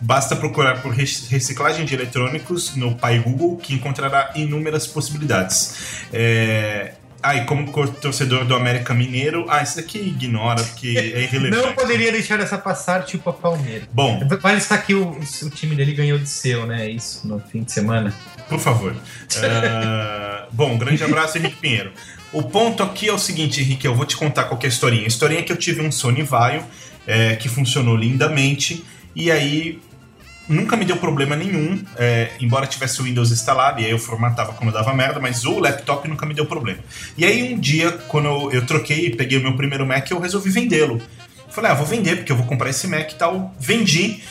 Basta 0.00 0.34
procurar 0.34 0.82
por 0.82 0.92
rec- 0.92 1.28
reciclagem 1.30 1.86
de 1.86 1.94
eletrônicos 1.94 2.74
no 2.74 2.96
pai 2.96 3.20
Google 3.20 3.56
que 3.56 3.74
encontrará 3.74 4.32
inúmeras 4.34 4.88
possibilidades. 4.88 6.04
É... 6.12 6.94
Ah, 7.22 7.34
e 7.34 7.44
como 7.44 7.70
torcedor 8.00 8.44
do 8.44 8.54
América 8.54 8.94
Mineiro, 8.94 9.44
ah, 9.48 9.62
isso 9.62 9.76
daqui 9.76 9.98
ignora, 9.98 10.62
porque 10.62 10.96
é 10.96 11.22
irrelevante. 11.24 11.66
Não 11.66 11.74
poderia 11.74 12.12
deixar 12.12 12.38
essa 12.40 12.56
passar, 12.56 13.04
tipo 13.04 13.28
a 13.28 13.32
Palmeiras. 13.32 13.88
Bom, 13.92 14.20
Vale 14.40 14.58
estar 14.58 14.78
que 14.78 14.94
o, 14.94 15.18
o 15.18 15.50
time 15.50 15.74
dele 15.74 15.92
ganhou 15.92 16.18
de 16.18 16.28
seu, 16.28 16.64
né? 16.66 16.88
Isso, 16.88 17.26
no 17.26 17.40
fim 17.40 17.62
de 17.62 17.72
semana. 17.72 18.14
por 18.48 18.60
favor. 18.60 18.94
Ah, 19.42 20.46
bom, 20.52 20.74
um 20.74 20.78
grande 20.78 21.02
abraço, 21.02 21.38
Henrique 21.38 21.56
Pinheiro. 21.56 21.92
O 22.32 22.42
ponto 22.42 22.82
aqui 22.82 23.08
é 23.08 23.12
o 23.12 23.18
seguinte, 23.18 23.60
Henrique, 23.60 23.86
eu 23.86 23.94
vou 23.94 24.04
te 24.04 24.16
contar 24.16 24.44
qual 24.44 24.58
que 24.58 24.66
é 24.66 24.68
historinha. 24.68 25.04
A 25.04 25.08
historinha 25.08 25.40
é 25.40 25.42
que 25.42 25.50
eu 25.50 25.56
tive 25.56 25.80
um 25.80 25.90
Sony 25.90 26.22
Vaio 26.22 26.62
é, 27.06 27.36
que 27.36 27.48
funcionou 27.48 27.96
lindamente 27.96 28.84
e 29.16 29.30
aí 29.30 29.80
nunca 30.48 30.76
me 30.76 30.84
deu 30.84 30.96
problema 30.96 31.36
nenhum, 31.36 31.84
é, 31.96 32.30
embora 32.40 32.66
tivesse 32.66 33.00
o 33.00 33.04
Windows 33.04 33.30
instalado 33.30 33.80
e 33.80 33.84
aí 33.84 33.90
eu 33.90 33.98
formatava 33.98 34.52
quando 34.52 34.72
dava 34.72 34.92
merda, 34.94 35.20
mas 35.20 35.44
o 35.44 35.58
laptop 35.58 36.08
nunca 36.08 36.24
me 36.24 36.34
deu 36.34 36.46
problema. 36.46 36.80
E 37.16 37.24
aí 37.24 37.52
um 37.52 37.58
dia, 37.58 37.92
quando 38.08 38.26
eu, 38.26 38.52
eu 38.52 38.66
troquei 38.66 39.06
e 39.06 39.16
peguei 39.16 39.38
o 39.38 39.42
meu 39.42 39.54
primeiro 39.54 39.86
Mac, 39.86 40.10
eu 40.10 40.18
resolvi 40.18 40.50
vendê-lo. 40.50 41.00
Falei, 41.50 41.70
ah, 41.70 41.74
vou 41.74 41.86
vender 41.86 42.16
porque 42.16 42.32
eu 42.32 42.36
vou 42.36 42.46
comprar 42.46 42.70
esse 42.70 42.86
Mac 42.86 43.10
e 43.10 43.14
tal. 43.16 43.54
Vendi. 43.58 44.22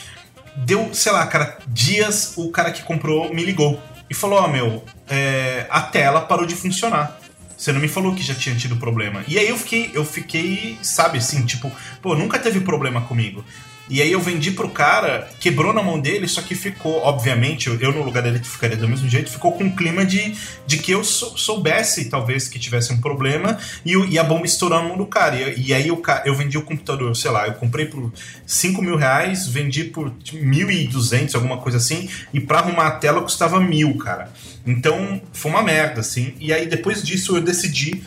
Deu, 0.56 0.92
sei 0.92 1.12
lá, 1.12 1.24
cara, 1.26 1.56
dias 1.68 2.32
o 2.36 2.50
cara 2.50 2.72
que 2.72 2.82
comprou 2.82 3.32
me 3.32 3.44
ligou 3.44 3.80
e 4.10 4.14
falou: 4.14 4.40
Ó, 4.40 4.48
meu, 4.48 4.84
é, 5.08 5.66
a 5.70 5.80
tela 5.82 6.20
parou 6.20 6.46
de 6.46 6.54
funcionar. 6.54 7.18
Você 7.56 7.72
não 7.72 7.80
me 7.80 7.88
falou 7.88 8.14
que 8.14 8.22
já 8.22 8.34
tinha 8.34 8.54
tido 8.54 8.76
problema. 8.76 9.24
E 9.26 9.38
aí 9.38 9.48
eu 9.48 9.58
fiquei, 9.58 9.90
eu 9.92 10.04
fiquei, 10.04 10.78
sabe, 10.80 11.18
assim, 11.18 11.44
tipo, 11.44 11.70
pô, 12.00 12.14
nunca 12.14 12.38
teve 12.38 12.60
problema 12.60 13.00
comigo. 13.00 13.44
E 13.90 14.02
aí 14.02 14.12
eu 14.12 14.20
vendi 14.20 14.50
pro 14.50 14.68
cara, 14.68 15.30
quebrou 15.40 15.72
na 15.72 15.82
mão 15.82 15.98
dele, 15.98 16.28
só 16.28 16.42
que 16.42 16.54
ficou, 16.54 16.98
obviamente, 17.02 17.68
eu, 17.68 17.80
eu 17.80 17.92
no 17.92 18.02
lugar 18.02 18.22
dele 18.22 18.38
ficaria 18.38 18.76
do 18.76 18.88
mesmo 18.88 19.08
jeito, 19.08 19.30
ficou 19.30 19.52
com 19.52 19.64
um 19.64 19.74
clima 19.74 20.04
de, 20.04 20.34
de 20.66 20.76
que 20.78 20.92
eu 20.92 21.02
sou- 21.02 21.36
soubesse, 21.38 22.06
talvez, 22.10 22.48
que 22.48 22.58
tivesse 22.58 22.92
um 22.92 23.00
problema 23.00 23.58
e, 23.84 23.92
e 24.10 24.18
a 24.18 24.22
bomba 24.24 24.44
estourou 24.44 24.80
na 24.82 24.88
mão 24.88 24.96
do 24.98 25.06
cara. 25.06 25.36
E, 25.52 25.68
e 25.68 25.74
aí 25.74 25.94
ca- 26.02 26.22
eu 26.26 26.34
vendi 26.34 26.58
o 26.58 26.62
computador, 26.62 27.16
sei 27.16 27.30
lá, 27.30 27.46
eu 27.46 27.54
comprei 27.54 27.86
por 27.86 28.12
5 28.46 28.82
mil 28.82 28.96
reais, 28.96 29.46
vendi 29.46 29.84
por 29.84 30.10
1.200, 30.10 31.34
alguma 31.34 31.56
coisa 31.58 31.78
assim, 31.78 32.08
e 32.32 32.40
pra 32.40 32.58
arrumar 32.58 32.86
a 32.88 32.90
tela 32.92 33.22
custava 33.22 33.58
mil, 33.60 33.96
cara. 33.96 34.30
Então 34.66 35.20
foi 35.32 35.50
uma 35.50 35.62
merda, 35.62 36.00
assim. 36.00 36.34
E 36.38 36.52
aí 36.52 36.66
depois 36.66 37.02
disso 37.02 37.36
eu 37.36 37.40
decidi 37.40 38.02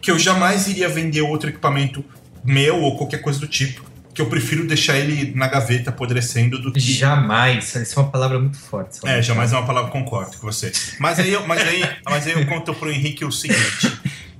que 0.00 0.10
eu 0.10 0.18
jamais 0.18 0.68
iria 0.68 0.88
vender 0.88 1.22
outro 1.22 1.48
equipamento 1.50 2.04
meu 2.44 2.80
ou 2.80 2.96
qualquer 2.96 3.20
coisa 3.20 3.40
do 3.40 3.48
tipo 3.48 3.84
que 4.16 4.22
eu 4.22 4.26
prefiro 4.30 4.66
deixar 4.66 4.96
ele 4.96 5.32
na 5.36 5.46
gaveta 5.46 5.90
apodrecendo 5.90 6.58
do 6.58 6.72
que. 6.72 6.80
Jamais. 6.80 7.74
Isso 7.76 7.98
é 8.00 8.02
uma 8.02 8.10
palavra 8.10 8.38
muito 8.38 8.56
forte. 8.58 8.98
É, 9.04 9.20
jamais 9.20 9.52
é 9.52 9.56
uma 9.58 9.66
palavra 9.66 9.90
concordo 9.90 10.38
com 10.38 10.46
você. 10.50 10.72
Mas 10.98 11.18
aí, 11.18 11.34
eu- 11.34 11.46
mas 11.46 11.60
aí, 11.60 11.84
mas 12.02 12.26
aí 12.26 12.32
eu 12.32 12.46
conto 12.46 12.72
pro 12.74 12.90
Henrique 12.90 13.26
o 13.26 13.30
seguinte. 13.30 13.92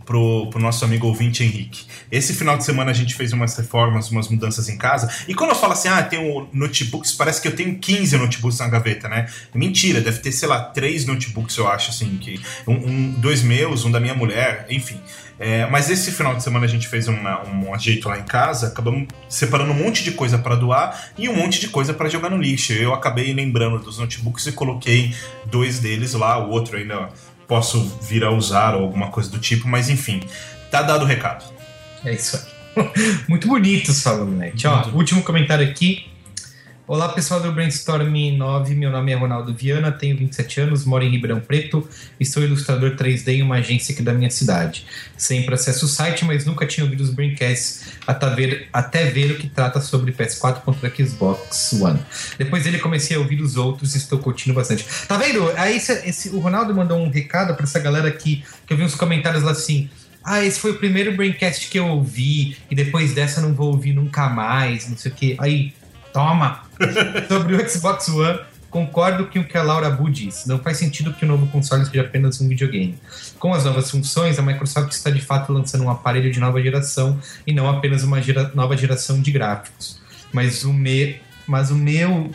Pro, 0.06 0.48
pro 0.50 0.60
nosso 0.60 0.84
amigo 0.84 1.06
ouvinte 1.08 1.42
Henrique. 1.42 1.84
Esse 2.12 2.32
final 2.32 2.56
de 2.56 2.64
semana 2.64 2.92
a 2.92 2.94
gente 2.94 3.12
fez 3.14 3.32
umas 3.32 3.56
reformas, 3.56 4.08
umas 4.08 4.28
mudanças 4.28 4.68
em 4.68 4.78
casa. 4.78 5.12
E 5.26 5.34
quando 5.34 5.50
eu 5.50 5.56
falo 5.56 5.72
assim, 5.72 5.88
ah, 5.88 6.00
tenho 6.00 6.48
notebooks, 6.52 7.10
parece 7.12 7.42
que 7.42 7.48
eu 7.48 7.56
tenho 7.56 7.76
15 7.76 8.16
notebooks 8.16 8.60
na 8.60 8.68
gaveta, 8.68 9.08
né? 9.08 9.26
Mentira, 9.52 10.00
deve 10.00 10.20
ter, 10.20 10.30
sei 10.30 10.48
lá, 10.48 10.60
três 10.60 11.04
notebooks, 11.04 11.56
eu 11.56 11.66
acho, 11.68 11.90
assim. 11.90 12.16
que 12.18 12.40
um, 12.68 12.72
um- 12.74 13.10
Dois 13.18 13.42
meus, 13.42 13.84
um 13.84 13.90
da 13.90 13.98
minha 13.98 14.14
mulher, 14.14 14.64
enfim. 14.70 15.00
É, 15.40 15.66
mas 15.66 15.90
esse 15.90 16.12
final 16.12 16.34
de 16.36 16.42
semana 16.42 16.64
a 16.64 16.68
gente 16.68 16.86
fez 16.88 17.08
uma- 17.08 17.42
um 17.48 17.74
ajeito 17.74 18.08
lá 18.08 18.16
em 18.18 18.22
casa, 18.24 18.68
acabamos 18.68 19.08
separando 19.28 19.72
um 19.72 19.74
monte 19.74 20.04
de 20.04 20.12
coisa 20.12 20.38
para 20.38 20.54
doar 20.54 21.10
e 21.18 21.28
um 21.28 21.34
monte 21.34 21.60
de 21.60 21.68
coisa 21.68 21.92
para 21.92 22.08
jogar 22.08 22.30
no 22.30 22.38
lixo. 22.38 22.72
Eu 22.72 22.94
acabei 22.94 23.34
lembrando 23.34 23.78
dos 23.80 23.98
notebooks 23.98 24.46
e 24.46 24.52
coloquei 24.52 25.12
dois 25.46 25.80
deles 25.80 26.14
lá, 26.14 26.38
o 26.38 26.50
outro 26.50 26.76
ainda 26.78 27.08
posso 27.46 27.80
vir 28.02 28.24
a 28.24 28.30
usar 28.30 28.74
ou 28.74 28.82
alguma 28.82 29.08
coisa 29.08 29.30
do 29.30 29.38
tipo, 29.38 29.68
mas 29.68 29.88
enfim, 29.88 30.20
tá 30.70 30.82
dado 30.82 31.02
o 31.02 31.06
recado. 31.06 31.44
É 32.04 32.12
isso 32.12 32.36
aí. 32.36 32.56
Muito 33.28 33.48
bonito, 33.48 33.92
Salomão 33.92 34.36
Net. 34.36 34.66
Ó, 34.66 34.88
último 34.90 35.22
comentário 35.22 35.66
aqui. 35.68 36.06
Olá, 36.88 37.08
pessoal 37.08 37.40
do 37.40 37.50
Brainstorm 37.50 38.14
9. 38.36 38.74
Meu 38.76 38.92
nome 38.92 39.10
é 39.10 39.16
Ronaldo 39.16 39.52
Viana, 39.52 39.90
tenho 39.90 40.16
27 40.16 40.60
anos, 40.60 40.84
moro 40.84 41.02
em 41.02 41.10
Ribeirão 41.10 41.40
Preto 41.40 41.88
e 42.20 42.24
sou 42.24 42.44
ilustrador 42.44 42.92
3D 42.94 43.26
em 43.34 43.42
uma 43.42 43.56
agência 43.56 43.92
aqui 43.92 44.02
da 44.02 44.12
minha 44.12 44.30
cidade. 44.30 44.86
Sempre 45.16 45.52
acesso 45.56 45.86
o 45.86 45.88
site, 45.88 46.24
mas 46.24 46.44
nunca 46.46 46.64
tinha 46.64 46.84
ouvido 46.84 47.00
os 47.02 47.10
Braincasts 47.10 47.86
até 48.06 48.30
ver, 48.36 48.68
até 48.72 49.04
ver 49.06 49.32
o 49.32 49.36
que 49.36 49.48
trata 49.48 49.80
sobre 49.80 50.12
PS4 50.12 50.60
contra 50.60 50.88
Xbox 50.94 51.72
One. 51.72 51.98
Depois 52.38 52.62
dele 52.62 52.78
comecei 52.78 53.16
a 53.16 53.18
ouvir 53.20 53.40
os 53.40 53.56
outros 53.56 53.96
e 53.96 53.98
estou 53.98 54.20
curtindo 54.20 54.54
bastante. 54.54 54.86
Tá 55.08 55.16
vendo? 55.16 55.50
Aí 55.56 55.76
esse, 55.78 55.92
esse- 56.08 56.28
o 56.28 56.38
Ronaldo 56.38 56.72
mandou 56.72 56.98
um 57.00 57.10
recado 57.10 57.52
pra 57.56 57.64
essa 57.64 57.80
galera 57.80 58.06
aqui, 58.06 58.44
que 58.64 58.72
eu 58.72 58.76
vi 58.76 58.84
uns 58.84 58.94
comentários 58.94 59.42
lá 59.42 59.50
assim. 59.50 59.90
Ah, 60.22 60.44
esse 60.44 60.60
foi 60.60 60.70
o 60.72 60.78
primeiro 60.78 61.16
Braincast 61.16 61.68
que 61.68 61.78
eu 61.80 61.86
ouvi, 61.88 62.56
e 62.70 62.74
depois 62.76 63.12
dessa 63.12 63.40
não 63.40 63.54
vou 63.54 63.72
ouvir 63.72 63.92
nunca 63.92 64.28
mais, 64.28 64.88
não 64.88 64.96
sei 64.96 65.10
o 65.10 65.14
quê. 65.14 65.36
Aí, 65.38 65.72
toma! 66.16 66.62
Sobre 67.28 67.56
o 67.56 67.68
Xbox 67.68 68.08
One, 68.08 68.38
concordo 68.70 69.26
com 69.26 69.40
o 69.40 69.44
que 69.44 69.58
a 69.58 69.62
Laura 69.62 69.90
Bu 69.90 70.10
disse. 70.10 70.48
Não 70.48 70.58
faz 70.58 70.78
sentido 70.78 71.12
que 71.12 71.26
o 71.26 71.28
novo 71.28 71.46
console 71.48 71.84
seja 71.84 72.00
apenas 72.00 72.40
um 72.40 72.48
videogame. 72.48 72.94
Com 73.38 73.52
as 73.52 73.64
novas 73.66 73.90
funções, 73.90 74.38
a 74.38 74.42
Microsoft 74.42 74.92
está 74.92 75.10
de 75.10 75.20
fato 75.20 75.52
lançando 75.52 75.84
um 75.84 75.90
aparelho 75.90 76.32
de 76.32 76.40
nova 76.40 76.60
geração 76.62 77.18
e 77.46 77.52
não 77.52 77.68
apenas 77.68 78.02
uma 78.02 78.22
gera- 78.22 78.50
nova 78.54 78.74
geração 78.76 79.20
de 79.20 79.30
gráficos. 79.30 80.00
Mas 80.32 80.64
o, 80.64 80.72
me, 80.72 81.16
mas 81.46 81.70
o 81.70 81.74
meu 81.74 82.30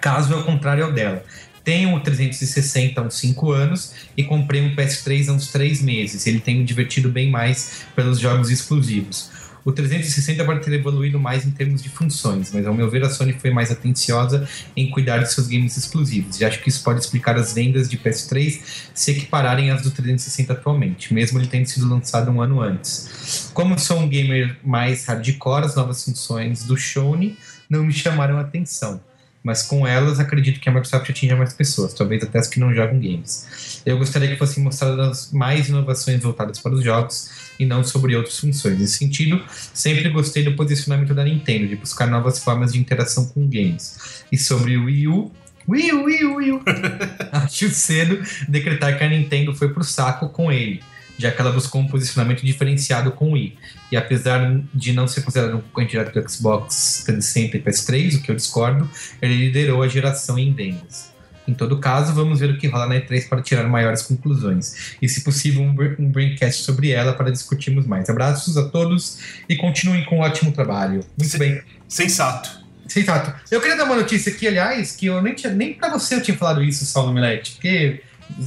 caso 0.00 0.32
é 0.32 0.36
o 0.36 0.44
contrário 0.44 0.84
ao 0.84 0.92
dela. 0.92 1.22
Tenho 1.62 1.94
o 1.94 2.00
360 2.00 3.00
há 3.00 3.04
uns 3.04 3.14
5 3.18 3.52
anos 3.52 3.92
e 4.16 4.24
comprei 4.24 4.62
um 4.62 4.74
PS3 4.74 5.28
há 5.28 5.32
uns 5.32 5.48
3 5.48 5.82
meses. 5.82 6.26
Ele 6.26 6.40
tem 6.40 6.56
me 6.56 6.64
divertido 6.64 7.10
bem 7.10 7.30
mais 7.30 7.84
pelos 7.94 8.18
jogos 8.18 8.50
exclusivos. 8.50 9.30
O 9.64 9.72
360 9.72 10.44
pode 10.44 10.60
ter 10.60 10.72
evoluído 10.72 11.18
mais 11.18 11.46
em 11.46 11.50
termos 11.50 11.82
de 11.82 11.88
funções, 11.88 12.50
mas 12.52 12.66
ao 12.66 12.74
meu 12.74 12.88
ver 12.88 13.04
a 13.04 13.10
Sony 13.10 13.32
foi 13.32 13.50
mais 13.50 13.70
atenciosa 13.70 14.48
em 14.76 14.90
cuidar 14.90 15.18
de 15.18 15.32
seus 15.32 15.46
games 15.46 15.76
exclusivos. 15.76 16.40
E 16.40 16.44
acho 16.44 16.60
que 16.60 16.68
isso 16.68 16.82
pode 16.82 17.00
explicar 17.00 17.36
as 17.36 17.52
vendas 17.52 17.88
de 17.88 17.98
PS3 17.98 18.60
se 18.94 19.10
equipararem 19.10 19.70
às 19.70 19.82
do 19.82 19.90
360 19.90 20.52
atualmente, 20.52 21.12
mesmo 21.12 21.38
ele 21.38 21.46
tendo 21.46 21.66
sido 21.66 21.88
lançado 21.88 22.30
um 22.30 22.40
ano 22.40 22.60
antes. 22.60 23.50
Como 23.52 23.78
sou 23.78 23.98
um 23.98 24.08
gamer 24.08 24.56
mais 24.64 25.04
hardcore, 25.04 25.64
as 25.64 25.74
novas 25.74 26.04
funções 26.04 26.64
do 26.64 26.76
Sony 26.76 27.36
não 27.68 27.84
me 27.84 27.92
chamaram 27.92 28.38
a 28.38 28.40
atenção 28.40 29.00
mas 29.42 29.62
com 29.62 29.86
elas 29.86 30.20
acredito 30.20 30.60
que 30.60 30.68
a 30.68 30.72
Microsoft 30.72 31.08
atinja 31.08 31.36
mais 31.36 31.52
pessoas, 31.54 31.94
talvez 31.94 32.22
até 32.22 32.38
as 32.38 32.46
que 32.46 32.60
não 32.60 32.74
jogam 32.74 33.00
games. 33.00 33.82
Eu 33.86 33.98
gostaria 33.98 34.28
que 34.28 34.36
fossem 34.36 34.62
mostradas 34.62 35.32
mais 35.32 35.68
inovações 35.68 36.22
voltadas 36.22 36.58
para 36.58 36.72
os 36.72 36.84
jogos 36.84 37.30
e 37.58 37.64
não 37.64 37.82
sobre 37.82 38.14
outras 38.16 38.38
funções. 38.38 38.78
Nesse 38.78 38.98
sentido, 38.98 39.42
sempre 39.72 40.08
gostei 40.10 40.44
do 40.44 40.54
posicionamento 40.54 41.14
da 41.14 41.24
Nintendo, 41.24 41.68
de 41.68 41.76
buscar 41.76 42.06
novas 42.06 42.38
formas 42.42 42.72
de 42.72 42.78
interação 42.78 43.26
com 43.26 43.48
games. 43.48 44.24
E 44.30 44.36
sobre 44.36 44.76
o 44.76 44.84
Wii 44.84 45.08
U, 45.08 45.32
Wii 45.68 45.92
U, 45.92 46.04
Wii 46.04 46.24
U, 46.24 46.34
Wii 46.36 46.52
U, 46.52 46.62
acho 47.32 47.68
cedo 47.70 48.22
decretar 48.48 48.96
que 48.98 49.04
a 49.04 49.08
Nintendo 49.08 49.54
foi 49.54 49.68
pro 49.72 49.84
saco 49.84 50.28
com 50.28 50.50
ele, 50.50 50.82
já 51.20 51.30
que 51.30 51.40
ela 51.40 51.52
buscou 51.52 51.80
um 51.80 51.86
posicionamento 51.86 52.44
diferenciado 52.44 53.12
com 53.12 53.30
o 53.30 53.32
Wii. 53.32 53.56
E 53.92 53.96
apesar 53.96 54.60
de 54.72 54.92
não 54.92 55.06
ser 55.06 55.20
considerado 55.22 55.62
um 55.76 55.86
direto 55.86 56.18
do 56.18 56.30
Xbox 56.30 57.02
360 57.04 57.56
e 57.56 57.60
PS3, 57.60 58.16
o 58.16 58.22
que 58.22 58.30
eu 58.30 58.34
discordo, 58.34 58.88
ele 59.20 59.36
liderou 59.36 59.82
a 59.82 59.88
geração 59.88 60.38
em 60.38 60.52
vendas. 60.52 61.10
Em 61.46 61.52
todo 61.52 61.78
caso, 61.78 62.14
vamos 62.14 62.40
ver 62.40 62.50
o 62.50 62.58
que 62.58 62.68
rola 62.68 62.86
na 62.86 62.94
E3 62.94 63.28
para 63.28 63.42
tirar 63.42 63.64
maiores 63.68 64.02
conclusões. 64.02 64.94
E, 65.02 65.08
se 65.08 65.22
possível, 65.22 65.62
um, 65.62 65.74
um 65.98 66.10
braincast 66.10 66.62
sobre 66.62 66.90
ela 66.90 67.12
para 67.12 67.30
discutirmos 67.30 67.86
mais. 67.86 68.08
Abraços 68.08 68.56
a 68.56 68.68
todos 68.68 69.18
e 69.48 69.56
continuem 69.56 70.04
com 70.04 70.18
um 70.18 70.20
ótimo 70.20 70.52
trabalho. 70.52 71.04
Muito 71.18 71.38
bem. 71.38 71.60
Sensato. 71.88 72.60
Sensato. 72.86 73.34
Eu 73.50 73.60
queria 73.60 73.76
dar 73.76 73.84
uma 73.84 73.96
notícia 73.96 74.32
aqui, 74.32 74.46
aliás, 74.46 74.92
que 74.92 75.06
eu 75.06 75.20
nem 75.20 75.34
tinha, 75.34 75.52
nem 75.52 75.74
pra 75.74 75.88
você 75.90 76.14
eu 76.14 76.22
tinha 76.22 76.36
falado 76.36 76.62
isso, 76.62 76.86
Saulo 76.86 77.12
Milete, 77.12 77.52
porque 77.52 78.00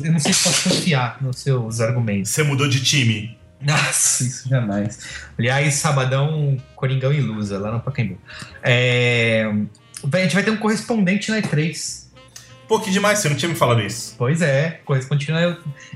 eu 0.04 0.12
não 0.12 0.20
sei 0.20 0.34
se 0.34 0.44
posso 0.44 0.70
confiar 0.70 1.18
nos 1.22 1.40
seus 1.40 1.80
argumentos. 1.82 2.32
Você 2.32 2.44
mudou 2.44 2.68
de 2.68 2.84
time. 2.84 3.38
Nossa, 3.62 4.24
isso 4.24 4.50
jamais. 4.50 5.00
Aliás, 5.40 5.76
sabadão, 5.76 6.58
Coringão 6.76 7.14
e 7.14 7.22
Lusa, 7.22 7.58
lá 7.58 7.72
no 7.72 7.80
Pacaembu. 7.80 8.18
É... 8.62 9.46
A 10.12 10.18
gente 10.18 10.34
vai 10.34 10.44
ter 10.44 10.52
um 10.52 10.58
correspondente 10.58 11.32
na 11.32 11.42
E3. 11.42 12.04
Pô, 12.68 12.80
que 12.80 12.92
demais, 12.92 13.20
você 13.20 13.30
não 13.30 13.36
tinha 13.38 13.48
me 13.50 13.56
falado 13.56 13.82
isso. 13.82 14.16
Pois 14.18 14.42
é, 14.42 14.82
correspondente 14.84 15.32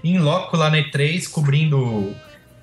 em 0.03 0.17
loco 0.19 0.55
lá 0.55 0.69
na 0.69 0.77
E3, 0.77 1.27
cobrindo 1.29 2.15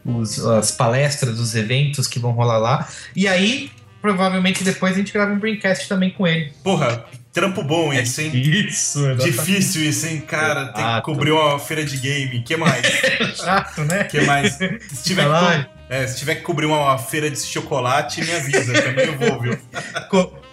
os- 0.05 0.39
as 0.45 0.71
palestras, 0.71 1.39
os 1.39 1.55
eventos 1.55 2.07
que 2.07 2.19
vão 2.19 2.31
rolar 2.33 2.59
lá. 2.59 2.89
E 3.15 3.27
aí, 3.29 3.71
provavelmente 4.01 4.63
depois 4.65 4.95
a 4.95 4.99
gente 4.99 5.13
grava 5.13 5.33
um 5.33 5.39
Braincast 5.39 5.87
também 5.89 6.11
com 6.11 6.27
ele. 6.27 6.53
Porra, 6.63 7.05
trampo 7.35 7.65
bom 7.65 7.93
esse, 7.93 8.23
hein? 8.23 8.31
Isso, 8.33 9.17
Difícil 9.17 9.85
isso, 9.85 10.07
hein, 10.07 10.21
cara? 10.21 10.67
Tem 10.67 10.75
que 10.75 10.81
Exato. 10.81 11.03
cobrir 11.03 11.33
uma 11.33 11.59
feira 11.59 11.85
de 11.85 11.97
game. 11.99 12.43
que 12.45 12.57
mais? 12.57 12.87
chato, 13.37 13.83
né? 13.83 14.05
que 14.05 14.21
mais? 14.21 14.55
Se 14.89 15.03
tiver, 15.03 15.27
que, 15.27 15.69
é, 15.91 16.07
se 16.07 16.17
tiver 16.17 16.37
que 16.37 16.43
cobrir 16.43 16.67
uma 16.67 16.97
feira 16.97 17.29
de 17.29 17.39
chocolate, 17.39 18.23
me 18.25 18.33
avisa. 18.33 18.81
Também 18.81 19.07
eu 19.07 19.19
vou, 19.19 19.41
viu? 19.41 19.59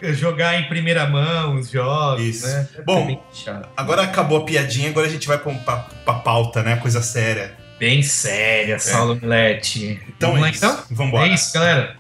Jogar 0.15 0.59
em 0.59 0.67
primeira 0.67 1.07
mão 1.07 1.55
os 1.55 1.69
jogos, 1.69 2.23
Isso. 2.25 2.47
né? 2.47 2.67
Bom, 2.83 3.05
bem 3.05 3.19
chato. 3.31 3.69
Agora 3.77 4.01
acabou 4.01 4.39
a 4.39 4.43
piadinha, 4.43 4.89
agora 4.89 5.05
a 5.05 5.09
gente 5.09 5.27
vai 5.27 5.37
pra, 5.37 5.53
pra, 5.53 5.75
pra 6.03 6.13
pauta, 6.15 6.63
né? 6.63 6.77
Coisa 6.77 7.03
séria. 7.03 7.53
Bem 7.79 8.01
séria, 8.01 8.79
Saulo 8.79 9.19
Milete. 9.21 10.01
Então 10.09 10.31
Vamos 10.31 10.41
lá 10.41 10.47
é 10.47 10.51
isso. 10.51 10.65
então? 10.65 10.83
Vambora. 10.89 11.27
É 11.27 11.33
isso, 11.33 11.53
galera. 11.53 11.95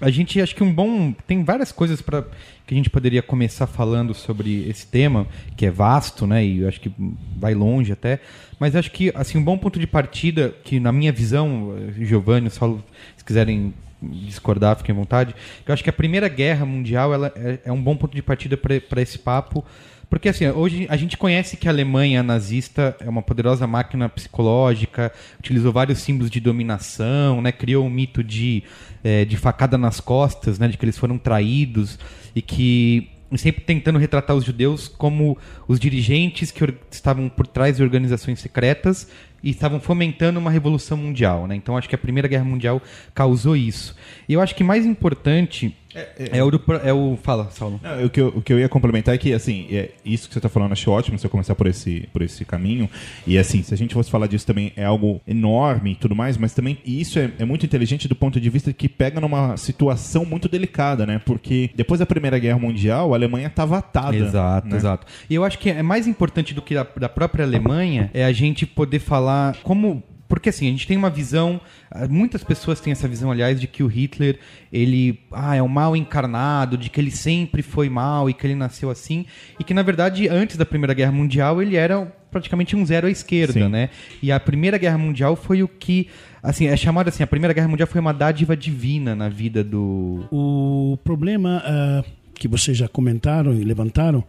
A 0.00 0.10
gente 0.10 0.40
acho 0.40 0.54
que 0.54 0.62
um 0.62 0.72
bom. 0.72 1.12
Tem 1.26 1.44
várias 1.44 1.70
coisas 1.70 2.02
para 2.02 2.24
que 2.66 2.74
a 2.74 2.76
gente 2.76 2.90
poderia 2.90 3.22
começar 3.22 3.66
falando 3.66 4.12
sobre 4.12 4.68
esse 4.68 4.86
tema, 4.86 5.26
que 5.56 5.66
é 5.66 5.70
vasto, 5.70 6.26
né? 6.26 6.44
E 6.44 6.66
acho 6.66 6.80
que 6.80 6.92
vai 7.36 7.54
longe 7.54 7.92
até. 7.92 8.20
Mas 8.58 8.74
acho 8.74 8.90
que 8.90 9.12
assim, 9.14 9.38
um 9.38 9.44
bom 9.44 9.56
ponto 9.56 9.78
de 9.78 9.86
partida, 9.86 10.54
que 10.64 10.80
na 10.80 10.92
minha 10.92 11.12
visão, 11.12 11.76
Giovanni, 11.98 12.50
Saulo, 12.50 12.84
se 13.16 13.24
quiserem 13.24 13.72
discordar, 14.02 14.76
fiquem 14.76 14.94
à 14.94 14.98
vontade. 14.98 15.34
Eu 15.66 15.72
acho 15.72 15.82
que 15.82 15.90
a 15.90 15.92
Primeira 15.92 16.28
Guerra 16.28 16.66
Mundial 16.66 17.14
ela 17.14 17.32
é, 17.36 17.60
é 17.64 17.72
um 17.72 17.82
bom 17.82 17.96
ponto 17.96 18.14
de 18.14 18.22
partida 18.22 18.56
para 18.56 19.00
esse 19.00 19.18
papo. 19.18 19.64
Porque 20.08 20.28
assim, 20.28 20.46
hoje 20.48 20.86
a 20.88 20.96
gente 20.96 21.16
conhece 21.16 21.56
que 21.56 21.68
a 21.68 21.70
Alemanha 21.70 22.22
nazista 22.22 22.96
é 23.00 23.08
uma 23.08 23.22
poderosa 23.22 23.66
máquina 23.66 24.08
psicológica, 24.08 25.12
utilizou 25.38 25.72
vários 25.72 25.98
símbolos 25.98 26.30
de 26.30 26.40
dominação, 26.40 27.40
né? 27.40 27.52
criou 27.52 27.84
um 27.84 27.90
mito 27.90 28.22
de, 28.22 28.62
eh, 29.02 29.24
de 29.24 29.36
facada 29.36 29.76
nas 29.78 30.00
costas, 30.00 30.58
né? 30.58 30.68
de 30.68 30.76
que 30.76 30.84
eles 30.84 30.98
foram 30.98 31.18
traídos 31.18 31.98
e 32.34 32.42
que 32.42 33.10
sempre 33.36 33.62
tentando 33.62 33.98
retratar 33.98 34.36
os 34.36 34.44
judeus 34.44 34.86
como 34.86 35.36
os 35.66 35.80
dirigentes 35.80 36.50
que 36.50 36.64
estavam 36.90 37.28
por 37.28 37.46
trás 37.46 37.76
de 37.76 37.82
organizações 37.82 38.38
secretas 38.38 39.08
e 39.42 39.50
estavam 39.50 39.80
fomentando 39.80 40.38
uma 40.38 40.50
revolução 40.50 40.96
mundial. 40.96 41.46
Né? 41.46 41.56
Então 41.56 41.76
acho 41.76 41.88
que 41.88 41.94
a 41.94 41.98
Primeira 41.98 42.28
Guerra 42.28 42.44
Mundial 42.44 42.80
causou 43.14 43.56
isso. 43.56 43.96
E 44.28 44.32
eu 44.32 44.40
acho 44.40 44.54
que 44.54 44.64
mais 44.64 44.86
importante 44.86 45.76
é, 45.94 46.42
o, 46.42 46.50
do 46.50 46.60
é 46.82 46.92
o. 46.92 47.16
Fala, 47.22 47.48
Saulo. 47.50 47.80
Não, 47.82 48.04
o, 48.04 48.10
que 48.10 48.20
eu, 48.20 48.28
o 48.28 48.42
que 48.42 48.52
eu 48.52 48.58
ia 48.58 48.68
complementar 48.68 49.14
é 49.14 49.18
que, 49.18 49.32
assim, 49.32 49.66
é, 49.70 49.90
isso 50.04 50.28
que 50.28 50.34
você 50.34 50.38
está 50.38 50.48
falando 50.48 50.72
acho 50.72 50.90
ótimo, 50.90 51.18
se 51.18 51.26
eu 51.26 51.30
começar 51.30 51.54
por 51.54 51.66
esse, 51.66 52.08
por 52.12 52.22
esse 52.22 52.44
caminho. 52.44 52.88
E, 53.26 53.38
assim, 53.38 53.62
se 53.62 53.72
a 53.72 53.76
gente 53.76 53.94
fosse 53.94 54.10
falar 54.10 54.26
disso 54.26 54.46
também, 54.46 54.72
é 54.76 54.84
algo 54.84 55.20
enorme 55.26 55.92
e 55.92 55.94
tudo 55.94 56.14
mais, 56.14 56.36
mas 56.36 56.52
também 56.52 56.78
isso 56.84 57.18
é, 57.18 57.30
é 57.38 57.44
muito 57.44 57.64
inteligente 57.64 58.08
do 58.08 58.14
ponto 58.14 58.40
de 58.40 58.50
vista 58.50 58.72
que 58.72 58.88
pega 58.88 59.20
numa 59.20 59.56
situação 59.56 60.24
muito 60.24 60.48
delicada, 60.48 61.06
né? 61.06 61.20
Porque 61.24 61.70
depois 61.74 62.00
da 62.00 62.06
Primeira 62.06 62.38
Guerra 62.38 62.58
Mundial, 62.58 63.12
a 63.12 63.16
Alemanha 63.16 63.46
estava 63.46 63.78
atada. 63.78 64.16
Exato, 64.16 64.68
né? 64.68 64.76
exato. 64.76 65.06
E 65.28 65.34
eu 65.34 65.44
acho 65.44 65.58
que 65.58 65.70
é 65.70 65.82
mais 65.82 66.06
importante 66.06 66.54
do 66.54 66.62
que 66.62 66.74
da, 66.74 66.86
da 66.96 67.08
própria 67.08 67.44
Alemanha 67.44 68.10
é 68.12 68.24
a 68.24 68.32
gente 68.32 68.66
poder 68.66 68.98
falar 68.98 69.56
como 69.62 70.02
porque 70.28 70.48
assim, 70.48 70.66
a 70.68 70.70
gente 70.70 70.86
tem 70.86 70.96
uma 70.96 71.10
visão, 71.10 71.60
ah, 71.90 72.06
muitas 72.08 72.42
pessoas 72.42 72.80
têm 72.80 72.92
essa 72.92 73.06
visão, 73.06 73.30
aliás, 73.30 73.60
de 73.60 73.66
que 73.66 73.82
o 73.82 73.86
Hitler, 73.86 74.38
ele 74.72 75.20
ah, 75.32 75.54
é 75.54 75.62
o 75.62 75.68
mal 75.68 75.96
encarnado, 75.96 76.76
de 76.76 76.88
que 76.88 77.00
ele 77.00 77.10
sempre 77.10 77.62
foi 77.62 77.88
mal 77.88 78.28
e 78.28 78.34
que 78.34 78.46
ele 78.46 78.54
nasceu 78.54 78.90
assim, 78.90 79.26
e 79.58 79.64
que 79.64 79.74
na 79.74 79.82
verdade, 79.82 80.28
antes 80.28 80.56
da 80.56 80.64
Primeira 80.64 80.94
Guerra 80.94 81.12
Mundial, 81.12 81.60
ele 81.60 81.76
era 81.76 82.12
praticamente 82.30 82.74
um 82.74 82.84
zero 82.84 83.06
à 83.06 83.10
esquerda, 83.10 83.52
Sim. 83.52 83.68
né? 83.68 83.90
E 84.20 84.32
a 84.32 84.40
Primeira 84.40 84.76
Guerra 84.76 84.98
Mundial 84.98 85.36
foi 85.36 85.62
o 85.62 85.68
que, 85.68 86.08
assim, 86.42 86.66
é 86.66 86.76
chamado 86.76 87.08
assim, 87.08 87.22
a 87.22 87.26
Primeira 87.26 87.54
Guerra 87.54 87.68
Mundial 87.68 87.86
foi 87.86 88.00
uma 88.00 88.12
dádiva 88.12 88.56
divina 88.56 89.14
na 89.14 89.28
vida 89.28 89.62
do... 89.62 90.26
O 90.32 90.98
problema 91.04 91.62
ah, 91.64 92.04
que 92.34 92.48
vocês 92.48 92.76
já 92.76 92.88
comentaram 92.88 93.54
e 93.54 93.62
levantaram 93.62 94.24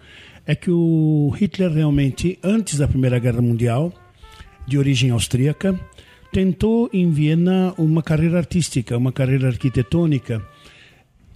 é 0.46 0.54
que 0.54 0.70
o 0.70 1.34
Hitler 1.36 1.72
realmente, 1.72 2.38
antes 2.44 2.78
da 2.78 2.88
Primeira 2.88 3.18
Guerra 3.18 3.42
Mundial, 3.42 3.92
de 4.68 4.78
origem 4.78 5.10
austríaca, 5.10 5.80
tentou 6.32 6.90
em 6.92 7.10
Viena 7.12 7.74
uma 7.78 8.04
carreira 8.04 8.38
artística, 8.38 8.98
uma 8.98 9.12
carreira 9.12 9.48
arquitetônica 9.48 10.42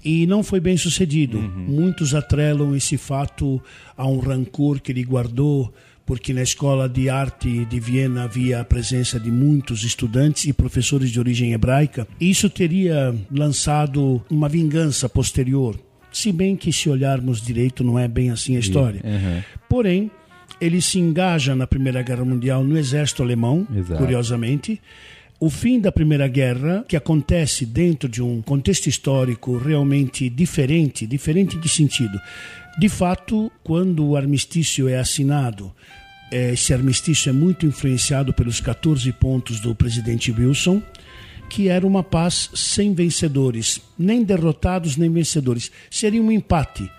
e 0.03 0.25
não 0.25 0.43
foi 0.43 0.59
bem 0.59 0.77
sucedido. 0.77 1.37
Muitos 1.39 2.15
atrelam 2.15 2.75
esse 2.75 2.97
fato 2.97 3.61
a 3.95 4.07
um 4.07 4.19
rancor 4.19 4.79
que 4.79 4.91
ele 4.91 5.03
guardou 5.03 5.73
porque 6.05 6.33
na 6.33 6.41
escola 6.41 6.89
de 6.89 7.07
arte 7.07 7.65
de 7.65 7.79
Viena 7.79 8.23
havia 8.23 8.61
a 8.61 8.65
presença 8.65 9.19
de 9.19 9.29
muitos 9.29 9.83
estudantes 9.83 10.45
e 10.45 10.53
professores 10.53 11.11
de 11.11 11.19
origem 11.19 11.53
hebraica. 11.53 12.07
Isso 12.19 12.49
teria 12.49 13.15
lançado 13.29 14.19
uma 14.27 14.49
vingança 14.49 15.07
posterior. 15.07 15.79
Se 16.11 16.31
bem 16.31 16.55
que, 16.55 16.73
se 16.73 16.89
olharmos 16.89 17.39
direito, 17.39 17.83
não 17.83 17.99
é 17.99 18.07
bem 18.07 18.31
assim 18.31 18.55
a 18.55 18.59
história. 18.59 19.01
Porém, 19.69 20.09
ele 20.59 20.81
se 20.81 20.99
engaja 20.99 21.55
na 21.55 21.65
Primeira 21.65 22.01
Guerra 22.01 22.25
Mundial 22.25 22.63
no 22.63 22.77
exército 22.77 23.23
alemão, 23.23 23.67
Exato. 23.75 24.01
curiosamente. 24.01 24.81
O 25.39 25.49
fim 25.49 25.79
da 25.79 25.91
Primeira 25.91 26.27
Guerra, 26.27 26.83
que 26.87 26.97
acontece 26.97 27.65
dentro 27.65 28.09
de 28.09 28.21
um 28.21 28.41
contexto 28.41 28.87
histórico 28.87 29.57
realmente 29.57 30.29
diferente, 30.29 31.07
diferente 31.07 31.57
de 31.57 31.69
sentido. 31.69 32.19
De 32.77 32.89
fato, 32.89 33.49
quando 33.63 34.05
o 34.05 34.17
armistício 34.17 34.89
é 34.89 34.99
assinado, 34.99 35.73
eh, 36.29 36.53
esse 36.53 36.73
armistício 36.73 37.29
é 37.29 37.33
muito 37.33 37.65
influenciado 37.65 38.33
pelos 38.33 38.59
14 38.59 39.11
pontos 39.13 39.61
do 39.61 39.73
presidente 39.73 40.29
Wilson, 40.31 40.81
que 41.49 41.69
era 41.69 41.87
uma 41.87 42.03
paz 42.03 42.49
sem 42.53 42.93
vencedores, 42.93 43.81
nem 43.97 44.23
derrotados 44.23 44.97
nem 44.97 45.11
vencedores. 45.11 45.71
Seria 45.89 46.21
um 46.21 46.31
empate. 46.31 46.89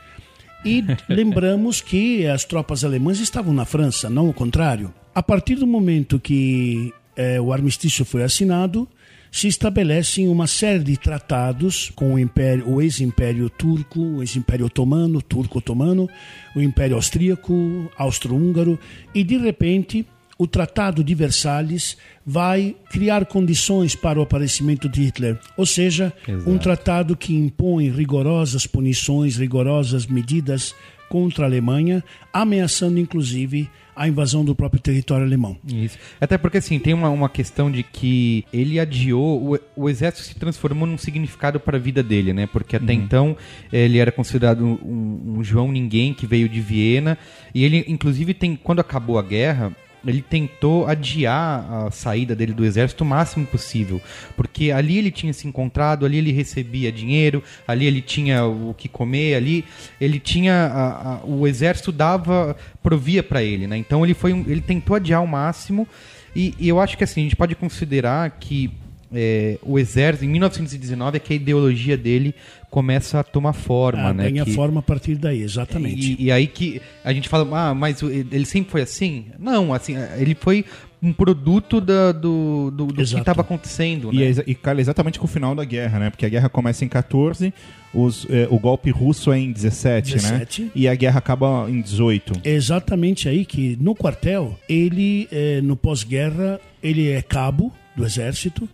E 0.64 0.84
lembramos 1.08 1.80
que 1.80 2.26
as 2.26 2.44
tropas 2.44 2.84
alemãs 2.84 3.20
estavam 3.20 3.52
na 3.52 3.64
França, 3.64 4.10
não 4.10 4.28
o 4.28 4.34
contrário. 4.34 4.92
A 5.14 5.22
partir 5.22 5.56
do 5.56 5.66
momento 5.66 6.20
que 6.20 6.92
eh, 7.16 7.40
o 7.40 7.52
armistício 7.52 8.04
foi 8.04 8.22
assinado, 8.22 8.88
se 9.30 9.46
estabelecem 9.46 10.28
uma 10.28 10.46
série 10.46 10.82
de 10.82 10.96
tratados 10.96 11.90
com 11.94 12.14
o 12.14 12.18
império, 12.18 12.68
o 12.68 12.82
ex-império 12.82 13.48
turco, 13.48 14.00
o 14.00 14.22
ex-império 14.22 14.66
otomano, 14.66 15.22
turco-otomano, 15.22 16.08
o 16.54 16.60
império 16.60 16.96
austríaco, 16.96 17.90
austro-húngaro, 17.96 18.78
e 19.14 19.22
de 19.22 19.36
repente 19.36 20.04
o 20.40 20.46
Tratado 20.46 21.04
de 21.04 21.14
Versalhes 21.14 21.98
vai 22.24 22.74
criar 22.88 23.26
condições 23.26 23.94
para 23.94 24.18
o 24.18 24.22
aparecimento 24.22 24.88
de 24.88 25.02
Hitler. 25.02 25.38
Ou 25.54 25.66
seja, 25.66 26.14
um 26.46 26.56
tratado 26.56 27.14
que 27.14 27.36
impõe 27.36 27.90
rigorosas 27.90 28.66
punições, 28.66 29.36
rigorosas 29.36 30.06
medidas 30.06 30.74
contra 31.10 31.44
a 31.44 31.46
Alemanha, 31.46 32.02
ameaçando 32.32 32.98
inclusive 32.98 33.68
a 33.94 34.08
invasão 34.08 34.42
do 34.42 34.54
próprio 34.54 34.80
território 34.80 35.26
alemão. 35.26 35.58
Isso. 35.68 35.98
Até 36.18 36.38
porque, 36.38 36.56
assim, 36.56 36.78
tem 36.78 36.94
uma, 36.94 37.10
uma 37.10 37.28
questão 37.28 37.70
de 37.70 37.82
que 37.82 38.46
ele 38.50 38.80
adiou, 38.80 39.52
o, 39.52 39.58
o 39.76 39.90
exército 39.90 40.26
se 40.26 40.34
transformou 40.36 40.86
num 40.88 40.96
significado 40.96 41.60
para 41.60 41.76
a 41.76 41.80
vida 41.80 42.02
dele, 42.02 42.32
né? 42.32 42.46
Porque 42.46 42.76
até 42.76 42.94
então 42.94 43.36
ele 43.70 43.98
era 43.98 44.10
considerado 44.10 44.64
um, 44.64 45.34
um 45.36 45.44
João 45.44 45.70
Ninguém 45.70 46.14
que 46.14 46.26
veio 46.26 46.48
de 46.48 46.62
Viena. 46.62 47.18
E 47.54 47.62
ele, 47.62 47.84
inclusive, 47.86 48.32
tem 48.32 48.56
quando 48.56 48.80
acabou 48.80 49.18
a 49.18 49.22
guerra, 49.22 49.76
ele 50.06 50.22
tentou 50.22 50.86
adiar 50.86 51.86
a 51.86 51.90
saída 51.90 52.34
dele 52.34 52.52
do 52.52 52.64
exército 52.64 53.04
o 53.04 53.06
máximo 53.06 53.46
possível, 53.46 54.00
porque 54.36 54.70
ali 54.70 54.96
ele 54.98 55.10
tinha 55.10 55.32
se 55.32 55.46
encontrado, 55.46 56.06
ali 56.06 56.16
ele 56.18 56.32
recebia 56.32 56.90
dinheiro, 56.90 57.42
ali 57.68 57.86
ele 57.86 58.00
tinha 58.00 58.44
o 58.44 58.74
que 58.76 58.88
comer, 58.88 59.34
ali 59.34 59.64
ele 60.00 60.18
tinha 60.18 60.54
a- 60.54 61.12
a- 61.14 61.20
o 61.24 61.46
exército 61.46 61.92
dava 61.92 62.56
provia 62.82 63.22
para 63.22 63.42
ele, 63.42 63.66
né? 63.66 63.76
Então 63.76 64.04
ele 64.04 64.14
foi 64.14 64.32
um- 64.32 64.44
ele 64.48 64.60
tentou 64.60 64.96
adiar 64.96 65.20
ao 65.20 65.26
máximo 65.26 65.86
e, 66.34 66.54
e 66.58 66.68
eu 66.68 66.80
acho 66.80 66.96
que 66.96 67.04
assim 67.04 67.20
a 67.20 67.24
gente 67.24 67.36
pode 67.36 67.54
considerar 67.54 68.30
que 68.38 68.70
é, 69.12 69.58
o 69.62 69.78
exército 69.78 70.24
em 70.24 70.28
1919 70.28 71.16
é 71.16 71.20
que 71.20 71.32
a 71.32 71.36
ideologia 71.36 71.96
dele 71.96 72.34
começa 72.70 73.18
a 73.20 73.24
tomar 73.24 73.52
forma, 73.52 74.08
Ah, 74.10 74.14
né? 74.14 74.30
ganha 74.30 74.44
que- 74.44 74.52
forma 74.52 74.78
a 74.80 74.82
partir 74.82 75.16
daí, 75.16 75.42
exatamente. 75.42 76.16
e, 76.18 76.24
e 76.26 76.32
aí 76.32 76.46
que 76.46 76.80
a 77.04 77.12
gente 77.12 77.28
fala, 77.28 77.48
ah, 77.70 77.74
mas 77.74 78.00
ele 78.02 78.44
sempre 78.46 78.70
foi 78.70 78.82
assim? 78.82 79.24
Não, 79.38 79.74
assim, 79.74 79.94
ele 80.18 80.36
foi 80.38 80.64
um 81.02 81.12
produto 81.12 81.80
da- 81.80 82.12
do, 82.12 82.70
do, 82.70 82.86
do 82.86 82.94
que 82.94 83.02
estava 83.02 83.40
acontecendo, 83.40 84.10
E, 84.12 84.18
né? 84.18 84.24
é 84.24 84.28
exa- 84.28 84.44
e 84.46 84.54
cala 84.54 84.80
exatamente 84.80 85.18
com 85.18 85.24
o 85.24 85.28
final 85.28 85.54
da 85.54 85.64
guerra, 85.64 85.98
né? 85.98 86.10
Porque 86.10 86.26
a 86.26 86.28
guerra 86.28 86.48
começa 86.48 86.84
em 86.84 86.88
14, 86.88 87.52
os, 87.92 88.26
eh, 88.30 88.46
o 88.50 88.58
golpe 88.58 88.90
russo 88.90 89.32
é 89.32 89.38
em 89.38 89.50
17, 89.50 90.12
17. 90.14 90.62
né? 90.64 90.70
E 90.74 90.86
a 90.86 90.94
guerra 90.94 91.18
acaba 91.18 91.66
em 91.70 91.80
18. 91.80 92.34
É 92.44 92.50
exatamente 92.52 93.28
aí 93.28 93.44
que 93.46 93.76
no 93.80 93.94
quartel, 93.94 94.56
ele, 94.68 95.26
eh, 95.32 95.60
no 95.62 95.74
pós-guerra, 95.74 96.60
ele 96.82 97.08
é 97.10 97.22
cabo 97.22 97.72
do 97.96 98.04
exército, 98.04 98.68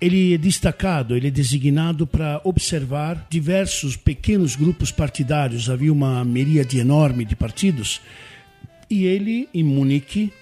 ele 0.00 0.34
é 0.34 0.38
destacado, 0.38 1.16
ele 1.16 1.28
é 1.28 1.30
designado 1.30 2.06
para 2.06 2.40
observar 2.44 3.26
diversos 3.30 3.96
pequenos 3.96 4.54
grupos 4.54 4.92
partidários, 4.92 5.70
havia 5.70 5.92
uma 5.92 6.24
miríade 6.24 6.78
enorme 6.78 7.24
de 7.24 7.34
partidos, 7.34 8.00
e 8.88 9.04
ele, 9.04 9.48
em 9.54 9.62
Munique, 9.62 10.32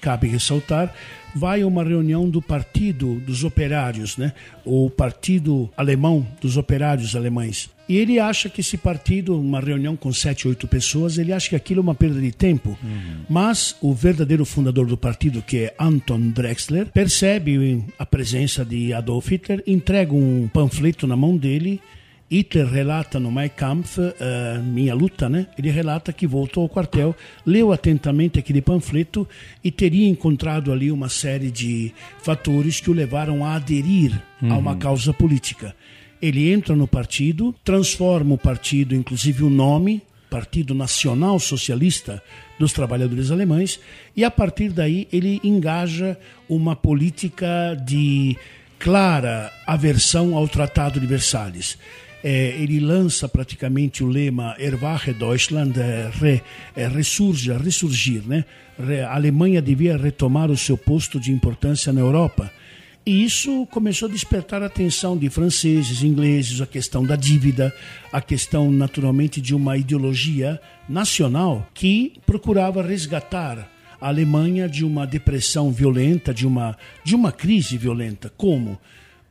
cabe 0.00 0.28
ressaltar, 0.28 0.94
vai 1.34 1.62
a 1.62 1.66
uma 1.66 1.84
reunião 1.84 2.28
do 2.28 2.40
Partido 2.40 3.20
dos 3.20 3.44
Operários, 3.44 4.16
né? 4.16 4.32
o 4.64 4.90
Partido 4.90 5.70
Alemão 5.76 6.26
dos 6.40 6.56
Operários 6.56 7.14
Alemães. 7.14 7.70
E 7.88 7.96
ele 7.96 8.18
acha 8.18 8.50
que 8.50 8.60
esse 8.60 8.76
partido, 8.76 9.40
uma 9.40 9.60
reunião 9.60 9.96
com 9.96 10.12
sete, 10.12 10.46
oito 10.46 10.68
pessoas, 10.68 11.16
ele 11.16 11.32
acha 11.32 11.48
que 11.48 11.56
aquilo 11.56 11.80
é 11.80 11.82
uma 11.82 11.94
perda 11.94 12.20
de 12.20 12.30
tempo. 12.30 12.78
Mas 13.30 13.76
o 13.80 13.94
verdadeiro 13.94 14.44
fundador 14.44 14.86
do 14.86 14.96
partido, 14.96 15.40
que 15.40 15.56
é 15.58 15.74
Anton 15.78 16.28
Drexler, 16.28 16.86
percebe 16.92 17.82
a 17.98 18.04
presença 18.04 18.62
de 18.62 18.92
Adolf 18.92 19.30
Hitler, 19.30 19.62
entrega 19.66 20.12
um 20.12 20.50
panfleto 20.52 21.06
na 21.06 21.16
mão 21.16 21.34
dele 21.34 21.80
Hitler 22.30 22.66
relata 22.66 23.18
no 23.18 23.32
Mein 23.32 23.48
Kampf, 23.48 23.98
eh, 23.98 24.60
Minha 24.62 24.94
Luta, 24.94 25.28
né? 25.28 25.46
Ele 25.56 25.70
relata 25.70 26.12
que 26.12 26.26
voltou 26.26 26.62
ao 26.62 26.68
quartel, 26.68 27.16
leu 27.44 27.72
atentamente 27.72 28.38
aquele 28.38 28.60
panfleto 28.60 29.26
e 29.64 29.70
teria 29.70 30.06
encontrado 30.06 30.70
ali 30.70 30.92
uma 30.92 31.08
série 31.08 31.50
de 31.50 31.92
fatores 32.22 32.80
que 32.80 32.90
o 32.90 32.94
levaram 32.94 33.44
a 33.44 33.54
aderir 33.54 34.12
a 34.42 34.56
uma 34.56 34.76
causa 34.76 35.12
política. 35.12 35.74
Ele 36.20 36.52
entra 36.52 36.76
no 36.76 36.86
partido, 36.86 37.54
transforma 37.64 38.34
o 38.34 38.38
partido, 38.38 38.94
inclusive 38.94 39.42
o 39.42 39.50
nome, 39.50 40.02
Partido 40.28 40.74
Nacional 40.74 41.38
Socialista 41.38 42.22
dos 42.58 42.72
Trabalhadores 42.72 43.30
Alemães, 43.30 43.80
e 44.14 44.24
a 44.24 44.30
partir 44.30 44.70
daí 44.70 45.08
ele 45.10 45.40
engaja 45.42 46.18
uma 46.48 46.76
política 46.76 47.74
de 47.86 48.36
clara 48.78 49.50
aversão 49.66 50.36
ao 50.36 50.46
Tratado 50.46 51.00
de 51.00 51.06
Versalhes. 51.06 51.78
É, 52.22 52.56
ele 52.58 52.80
lança 52.80 53.28
praticamente 53.28 54.02
o 54.02 54.08
lema 54.08 54.56
Erwache 54.58 55.12
Deutschland, 55.12 55.78
é, 55.78 56.10
re, 56.12 56.42
é, 56.74 56.88
ressurja, 56.88 57.56
ressurgir. 57.56 58.22
Né? 58.26 58.44
A 59.08 59.14
Alemanha 59.14 59.62
devia 59.62 59.96
retomar 59.96 60.50
o 60.50 60.56
seu 60.56 60.76
posto 60.76 61.20
de 61.20 61.32
importância 61.32 61.92
na 61.92 62.00
Europa. 62.00 62.50
E 63.06 63.24
isso 63.24 63.66
começou 63.70 64.06
a 64.06 64.12
despertar 64.12 64.62
a 64.62 64.66
atenção 64.66 65.16
de 65.16 65.30
franceses, 65.30 66.02
ingleses, 66.02 66.60
a 66.60 66.66
questão 66.66 67.06
da 67.06 67.16
dívida, 67.16 67.74
a 68.12 68.20
questão, 68.20 68.70
naturalmente, 68.70 69.40
de 69.40 69.54
uma 69.54 69.78
ideologia 69.78 70.60
nacional 70.86 71.66
que 71.72 72.20
procurava 72.26 72.82
resgatar 72.82 73.66
a 74.00 74.08
Alemanha 74.08 74.68
de 74.68 74.84
uma 74.84 75.06
depressão 75.06 75.72
violenta, 75.72 76.34
de 76.34 76.46
uma, 76.46 76.76
de 77.02 77.14
uma 77.14 77.32
crise 77.32 77.78
violenta. 77.78 78.30
Como? 78.36 78.78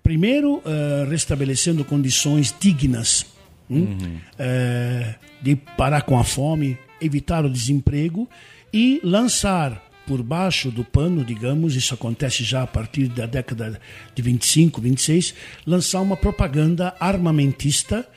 Primeiro, 0.07 0.61
eh, 0.65 1.05
restabelecendo 1.09 1.83
condições 1.83 2.55
dignas 2.57 3.25
hum, 3.69 3.97
eh, 4.39 5.15
de 5.41 5.53
parar 5.53 6.03
com 6.03 6.17
a 6.17 6.23
fome, 6.23 6.77
evitar 7.01 7.43
o 7.43 7.49
desemprego 7.49 8.25
e 8.73 9.01
lançar 9.03 9.83
por 10.07 10.23
baixo 10.23 10.71
do 10.71 10.85
pano, 10.85 11.25
digamos, 11.25 11.75
isso 11.75 11.93
acontece 11.93 12.45
já 12.45 12.63
a 12.63 12.67
partir 12.67 13.09
da 13.09 13.25
década 13.25 13.81
de 14.15 14.21
25, 14.21 14.79
26, 14.79 15.35
lançar 15.65 15.99
uma 15.99 16.15
propaganda 16.15 16.95
armamentista 17.01 18.07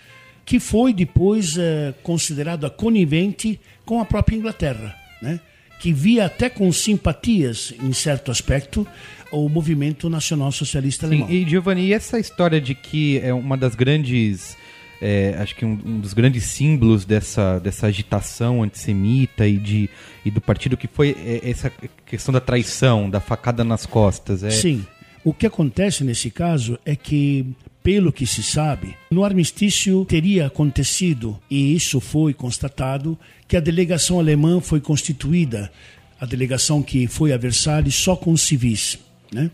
que 0.46 0.61
foi 0.61 0.94
depois 0.94 1.59
eh, 1.59 1.92
considerada 2.05 2.70
conivente 2.70 3.59
com 3.85 4.00
a 4.00 4.05
própria 4.05 4.37
Inglaterra, 4.37 4.94
né? 5.20 5.40
que 5.81 5.92
via 5.92 6.26
até 6.26 6.48
com 6.48 6.70
simpatias, 6.70 7.74
em 7.83 7.92
certo 7.92 8.31
aspecto, 8.31 8.87
o 9.31 9.49
movimento 9.49 10.09
nacional 10.09 10.51
socialista 10.53 11.09
Sim, 11.09 11.23
alemão. 11.23 11.31
e 11.31 11.49
Giovanni, 11.49 11.87
e 11.87 11.93
essa 11.93 12.19
história 12.19 12.61
de 12.61 12.75
que 12.75 13.19
é 13.19 13.33
uma 13.33 13.57
das 13.57 13.75
grandes. 13.75 14.57
é, 15.01 15.35
acho 15.38 15.57
que 15.57 15.64
um, 15.64 15.79
um 15.85 16.01
dos 16.01 16.12
grandes 16.12 16.45
símbolos 16.45 17.05
dessa, 17.05 17.59
dessa 17.59 17.87
agitação 17.87 18.62
antissemita 18.62 19.47
e, 19.47 19.57
de, 19.57 19.88
e 20.25 20.31
do 20.31 20.40
partido 20.40 20.77
que 20.77 20.87
foi 20.87 21.16
é, 21.25 21.49
essa 21.49 21.73
questão 22.05 22.33
da 22.33 22.40
traição, 22.40 23.09
da 23.09 23.21
facada 23.21 23.64
nas 23.64 23.87
costas. 23.87 24.43
É, 24.43 24.51
Sim. 24.51 24.85
O 25.23 25.35
que 25.35 25.47
acontece 25.47 26.03
nesse 26.03 26.31
caso 26.31 26.79
é 26.85 26.97
que, 26.97 27.47
pelo 27.83 28.11
que 28.12 28.27
se 28.27 28.43
sabe, 28.43 28.97
no 29.11 29.23
armistício 29.23 30.05
teria 30.07 30.47
acontecido, 30.47 31.38
e 31.51 31.75
isso 31.75 32.01
foi 32.01 32.33
constatado, 32.33 33.19
que 33.47 33.57
a 33.57 33.61
delegação 33.61 34.19
alemã 34.19 34.61
foi 34.61 34.81
constituída, 34.81 35.71
a 36.19 36.25
delegação 36.25 36.83
que 36.83 37.07
foi 37.07 37.33
a 37.33 37.37
Versalhes, 37.37 37.95
só 37.95 38.16
com 38.16 38.35
civis. 38.37 38.99
Né? 39.33 39.51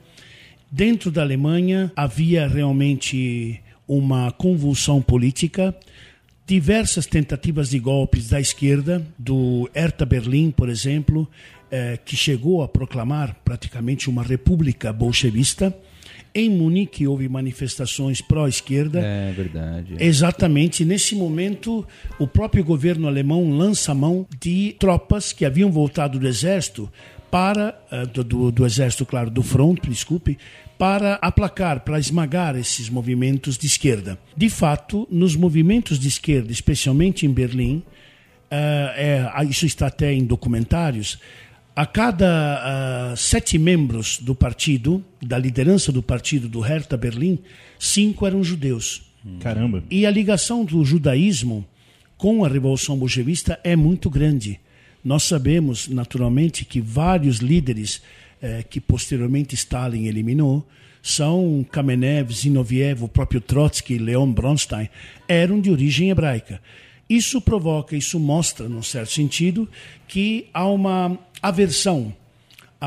Dentro 0.70 1.10
da 1.10 1.22
Alemanha 1.22 1.92
havia 1.94 2.46
realmente 2.46 3.60
uma 3.86 4.32
convulsão 4.32 5.00
política, 5.00 5.74
diversas 6.46 7.06
tentativas 7.06 7.70
de 7.70 7.78
golpes 7.78 8.28
da 8.28 8.40
esquerda, 8.40 9.04
do 9.18 9.70
Hertha 9.74 10.04
Berlim, 10.04 10.50
por 10.50 10.68
exemplo, 10.68 11.28
eh, 11.70 11.98
que 12.04 12.16
chegou 12.16 12.62
a 12.62 12.68
proclamar 12.68 13.36
praticamente 13.44 14.08
uma 14.08 14.22
república 14.22 14.92
bolchevista. 14.92 15.76
Em 16.34 16.50
Munique 16.50 17.06
houve 17.06 17.28
manifestações 17.28 18.20
pró-esquerda. 18.20 19.00
É 19.00 19.32
verdade. 19.32 19.96
Exatamente 19.98 20.84
nesse 20.84 21.14
momento, 21.14 21.86
o 22.18 22.26
próprio 22.26 22.62
governo 22.62 23.08
alemão 23.08 23.50
lança 23.50 23.94
mão 23.94 24.26
de 24.38 24.76
tropas 24.78 25.32
que 25.32 25.44
haviam 25.44 25.72
voltado 25.72 26.18
do 26.18 26.28
exército 26.28 26.92
para 27.30 27.78
eh, 27.90 28.06
do, 28.06 28.50
do, 28.50 28.66
exército, 28.66 29.04
claro, 29.04 29.30
do 29.30 29.42
front, 29.42 29.80
desculpe, 29.88 30.38
para 30.78 31.14
aplacar, 31.14 31.80
para 31.80 31.98
esmagar 31.98 32.56
esses 32.56 32.88
movimentos 32.88 33.56
de 33.56 33.66
esquerda. 33.66 34.18
De 34.36 34.48
fato, 34.48 35.06
nos 35.10 35.34
movimentos 35.34 35.98
de 35.98 36.08
esquerda, 36.08 36.52
especialmente 36.52 37.26
em 37.26 37.30
Berlim, 37.30 37.82
eh, 38.50 39.28
é, 39.34 39.44
isso 39.44 39.66
está 39.66 39.86
até 39.86 40.12
em 40.12 40.24
documentários, 40.24 41.18
a 41.76 41.84
cada 41.84 43.10
ah, 43.12 43.14
sete 43.16 43.58
membros 43.58 44.18
do 44.18 44.34
partido, 44.34 45.04
da 45.20 45.36
liderança 45.36 45.92
do 45.92 46.02
partido 46.02 46.48
do 46.48 46.60
Hertha 46.60 46.96
Berlim, 46.96 47.38
cinco 47.78 48.26
eram 48.26 48.42
judeus. 48.42 49.02
Caramba. 49.40 49.84
E 49.90 50.06
a 50.06 50.10
ligação 50.10 50.64
do 50.64 50.82
judaísmo 50.82 51.66
com 52.16 52.46
a 52.46 52.48
Revolução 52.48 52.96
Bolchevista 52.96 53.60
é 53.62 53.76
muito 53.76 54.08
grande. 54.08 54.58
Nós 55.06 55.22
sabemos, 55.22 55.86
naturalmente, 55.86 56.64
que 56.64 56.80
vários 56.80 57.36
líderes 57.36 58.02
eh, 58.42 58.64
que 58.68 58.80
posteriormente 58.80 59.54
Stalin 59.54 60.06
eliminou 60.06 60.66
são 61.00 61.64
Kamenev, 61.70 62.32
Zinoviev, 62.32 63.04
o 63.04 63.08
próprio 63.08 63.40
Trotsky, 63.40 63.98
Leon 63.98 64.32
Bronstein, 64.32 64.88
eram 65.28 65.60
de 65.60 65.70
origem 65.70 66.10
hebraica. 66.10 66.60
Isso 67.08 67.40
provoca, 67.40 67.94
isso 67.94 68.18
mostra, 68.18 68.68
num 68.68 68.82
certo 68.82 69.12
sentido, 69.12 69.68
que 70.08 70.48
há 70.52 70.66
uma 70.66 71.16
aversão 71.40 72.12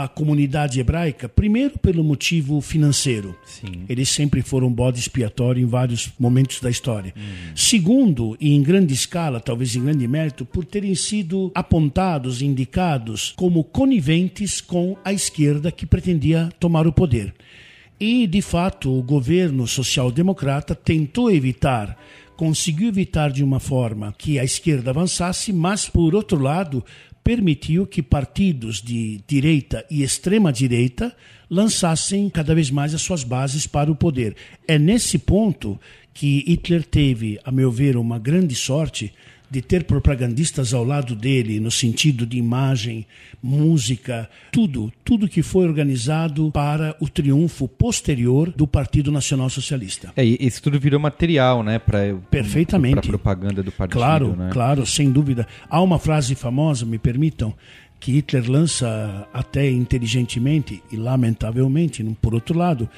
à 0.04 0.08
comunidade 0.08 0.80
hebraica, 0.80 1.28
primeiro 1.28 1.78
pelo 1.80 2.04
motivo 2.04 2.62
financeiro. 2.62 3.36
Sim. 3.46 3.84
Eles 3.88 4.10
sempre 4.10 4.42
foram 4.42 4.72
bode 4.72 5.00
expiatório 5.00 5.62
em 5.62 5.66
vários 5.66 6.12
momentos 6.20 6.60
da 6.62 6.70
história. 6.70 7.14
Segundo, 7.56 8.36
e 8.40 8.54
em 8.54 8.62
grande 8.62 8.94
escala, 8.94 9.40
talvez 9.40 9.76
em 9.76 9.84
grande 9.84 10.08
mérito, 10.08 10.46
por 10.46 10.66
terem 10.66 10.96
sido 10.96 11.52
apontados, 11.54 12.42
indicados 12.42 13.34
como 13.36 13.64
coniventes 13.64 14.62
com 14.62 14.98
a 15.04 15.14
esquerda 15.14 15.72
que 15.72 15.86
pretendia 15.86 16.50
tomar 16.60 16.88
o 16.88 16.94
poder. 16.94 17.34
E, 18.00 18.26
de 18.26 18.42
fato, 18.42 18.98
o 18.98 19.04
governo 19.04 19.68
social-democrata 19.68 20.74
tentou 20.74 21.30
evitar, 21.30 21.98
conseguiu 22.38 22.88
evitar 22.88 23.30
de 23.30 23.44
uma 23.44 23.60
forma 23.60 24.16
que 24.18 24.40
a 24.40 24.44
esquerda 24.46 24.92
avançasse, 24.92 25.52
mas, 25.52 25.90
por 25.90 26.16
outro 26.16 26.42
lado, 26.42 26.82
permitiu 27.24 27.86
que 27.86 28.02
partidos 28.02 28.82
de 28.82 29.22
direita 29.28 29.86
e 29.90 30.04
extrema-direita 30.04 31.16
lançassem 31.50 32.30
cada 32.30 32.54
vez 32.54 32.70
mais 32.70 32.94
as 32.94 33.02
suas 33.02 33.24
bases 33.24 33.66
para 33.66 33.92
o 33.92 33.96
poder. 33.96 34.36
É 34.68 34.78
nesse 34.78 35.18
ponto 35.18 35.80
que 36.14 36.44
Hitler 36.48 36.84
teve, 36.84 37.40
a 37.44 37.52
meu 37.52 37.72
ver, 37.72 37.98
uma 37.98 38.20
grande 38.20 38.56
sorte 38.56 39.14
de 39.50 39.62
ter 39.62 39.84
propagandistas 39.84 40.74
ao 40.74 40.84
lado 40.84 41.16
dele, 41.16 41.60
no 41.60 41.72
sentido 41.72 42.26
de 42.26 42.38
imagem, 42.38 43.06
música, 43.42 44.30
tudo, 44.52 44.92
tudo 45.04 45.28
que 45.28 45.42
foi 45.42 45.68
organizado 45.68 46.52
para 46.52 46.96
o 47.00 47.08
triunfo 47.10 47.68
posterior 47.68 48.52
do 48.52 48.68
Partido 48.68 49.12
Nacional 49.12 49.50
Socialista. 49.50 50.14
É, 50.16 50.24
isso 50.24 50.62
tudo 50.62 50.80
virou 50.80 51.00
material, 51.00 51.64
né? 51.64 51.80
Pra, 51.80 52.00
Perfeitamente. 52.30 52.94
Pra 52.94 53.04
propaganda 53.04 53.64
do 53.64 53.72
partido. 53.72 53.98
Claro, 53.98 54.36
né? 54.36 54.50
claro, 54.52 54.86
sem 54.86 55.12
dúvida. 55.12 55.48
Há 55.70 55.82
uma 55.82 55.98
frase 55.98 56.36
famosa, 56.36 56.86
me 56.86 57.00
permitam, 57.00 57.54
que 58.00 58.14
Hitler 58.14 58.50
lança 58.50 59.28
até 59.34 59.70
inteligentemente 59.70 60.82
e 60.92 60.96
lamentavelmente, 60.96 62.04
por 62.22 62.34
outro 62.34 62.58
lado, 62.58 62.90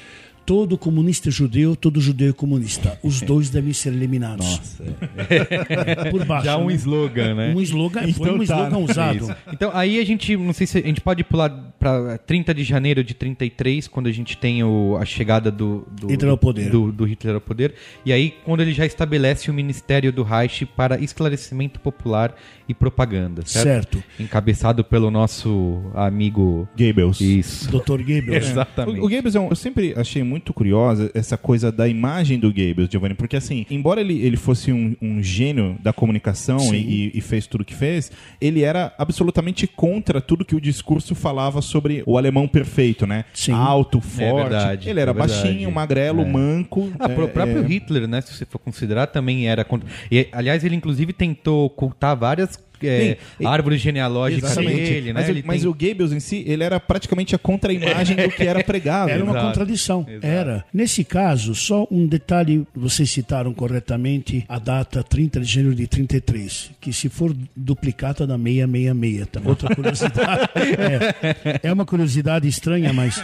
todo 0.44 0.76
comunista 0.76 1.28
é 1.28 1.32
judeu, 1.32 1.74
todo 1.76 2.00
judeu 2.00 2.30
é 2.30 2.32
comunista. 2.32 2.98
Os 3.02 3.20
dois 3.22 3.50
devem 3.50 3.72
ser 3.72 3.92
eliminados. 3.92 4.46
Nossa. 4.46 4.84
Por 6.10 6.24
baixo. 6.24 6.44
Já 6.46 6.56
um 6.56 6.66
né? 6.66 6.74
slogan, 6.74 7.34
né? 7.34 7.54
Um 7.54 7.60
slogan, 7.60 8.00
foi 8.00 8.08
Então 8.10 8.34
um 8.34 8.38
tá. 8.38 8.44
slogan 8.44 8.78
usado. 8.78 9.16
Isso. 9.16 9.36
Então, 9.52 9.70
aí 9.74 9.98
a 10.00 10.04
gente, 10.04 10.36
não 10.36 10.52
sei 10.52 10.66
se 10.66 10.78
a 10.78 10.82
gente 10.82 11.00
pode 11.00 11.24
pular 11.24 11.50
para 11.78 12.18
30 12.18 12.54
de 12.54 12.64
janeiro 12.64 13.02
de 13.04 13.14
33, 13.14 13.88
quando 13.88 14.06
a 14.08 14.12
gente 14.12 14.36
tem 14.36 14.62
o, 14.62 14.96
a 15.00 15.04
chegada 15.04 15.50
do, 15.50 15.86
do 15.90 16.08
Hitler 16.08 16.30
ao 16.30 16.38
poder. 16.38 16.70
Do, 16.70 16.92
do 16.92 17.04
Hitler 17.04 17.34
ao 17.34 17.40
poder. 17.40 17.74
E 18.04 18.12
aí, 18.12 18.34
quando 18.44 18.60
ele 18.60 18.72
já 18.72 18.86
estabelece 18.86 19.50
o 19.50 19.54
Ministério 19.54 20.12
do 20.12 20.22
Reich 20.22 20.64
para 20.66 20.98
esclarecimento 21.00 21.80
popular 21.80 22.34
e 22.68 22.74
propaganda, 22.74 23.42
certo? 23.44 23.98
Certo. 23.98 24.04
Encabeçado 24.18 24.84
pelo 24.84 25.10
nosso 25.10 25.82
amigo. 25.94 26.68
Goebbels. 26.76 27.20
Isso. 27.20 27.68
Dr. 27.70 28.02
Goebbels. 28.02 28.48
Exatamente. 28.50 29.00
O, 29.00 29.04
o 29.04 29.08
Goebbels, 29.08 29.34
é 29.34 29.40
um- 29.40 29.48
eu 29.50 29.56
sempre 29.56 29.94
achei 29.96 30.22
muito 30.22 30.31
curiosa 30.40 31.10
essa 31.14 31.36
coisa 31.36 31.70
da 31.72 31.88
imagem 31.88 32.38
do 32.38 32.52
Goebbels, 32.52 32.88
Giovanni, 32.90 33.14
porque 33.14 33.36
assim, 33.36 33.66
embora 33.70 34.00
ele, 34.00 34.20
ele 34.20 34.36
fosse 34.36 34.72
um, 34.72 34.96
um 35.02 35.22
gênio 35.22 35.76
da 35.82 35.92
comunicação 35.92 36.74
e, 36.74 37.10
e 37.14 37.20
fez 37.20 37.46
tudo 37.46 37.64
que 37.64 37.74
fez, 37.74 38.10
ele 38.40 38.62
era 38.62 38.94
absolutamente 38.98 39.66
contra 39.66 40.20
tudo 40.20 40.44
que 40.44 40.54
o 40.54 40.60
discurso 40.60 41.14
falava 41.14 41.60
sobre 41.60 42.02
o 42.06 42.16
alemão 42.16 42.46
perfeito, 42.48 43.06
né? 43.06 43.24
Sim. 43.34 43.52
Alto, 43.52 44.00
forte. 44.00 44.34
verdade, 44.50 44.88
ele 44.88 45.00
era 45.00 45.10
é 45.10 45.14
verdade. 45.14 45.42
baixinho, 45.42 45.70
magrelo, 45.70 46.22
É. 46.22 46.24
manco. 46.24 46.92
Ah, 46.98 47.06
é, 47.10 47.12
o 47.12 47.28
próprio 47.28 47.64
é, 47.64 47.66
Hitler, 47.66 48.06
né? 48.08 48.20
Se 48.20 48.34
você 48.34 48.44
for 48.44 48.58
considerar, 48.58 49.06
também 49.08 49.48
era 49.48 49.64
contra. 49.64 49.88
E, 50.10 50.28
aliás, 50.32 50.64
ele 50.64 50.76
inclusive 50.76 51.12
tentou 51.12 51.66
ocultar 51.66 52.16
várias 52.16 52.56
é, 52.88 53.18
Sim. 53.38 53.46
árvores 53.46 53.80
genealógicas 53.80 54.50
Exatamente. 54.52 54.76
dele, 54.90 55.12
né? 55.12 55.20
Mas, 55.20 55.28
o- 55.28 55.30
Ele 55.30 55.42
mas 55.46 55.60
tem- 55.62 55.70
o 55.70 55.74
Goebbels 55.74 56.12
em 56.12 56.20
si, 56.20 56.44
ele 56.46 56.62
era 56.64 56.78
praticamente 56.80 57.34
a 57.34 57.38
contra-imagem 57.38 58.16
do 58.16 58.30
que 58.30 58.42
era 58.42 58.62
pregado. 58.64 59.10
Era 59.10 59.22
uma 59.22 59.32
Exato, 59.32 59.46
contradição. 59.46 60.06
exato. 60.08 60.26
Era. 60.26 60.64
Nesse 60.72 61.04
caso, 61.04 61.54
só 61.54 61.86
um 61.90 62.06
detalhe, 62.06 62.66
vocês 62.74 63.10
citaram 63.10 63.52
corretamente 63.54 64.44
a 64.48 64.58
data 64.58 65.02
30 65.02 65.40
de 65.40 65.46
janeiro 65.46 65.74
de 65.74 65.86
33, 65.86 66.70
que 66.80 66.92
se 66.92 67.08
for 67.08 67.34
duplicata 67.56 68.26
dá 68.26 68.36
666, 68.36 69.26
tá? 69.30 69.40
Outra 69.44 69.74
curiosidade. 69.74 70.48
é, 70.56 71.60
é 71.68 71.72
uma 71.72 71.84
curiosidade 71.84 72.46
estranha, 72.48 72.92
mas 72.92 73.22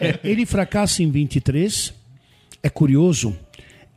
é, 0.00 0.18
ele 0.24 0.44
fracassa 0.46 1.02
em 1.02 1.10
23. 1.10 1.92
É 2.62 2.68
curioso, 2.70 3.36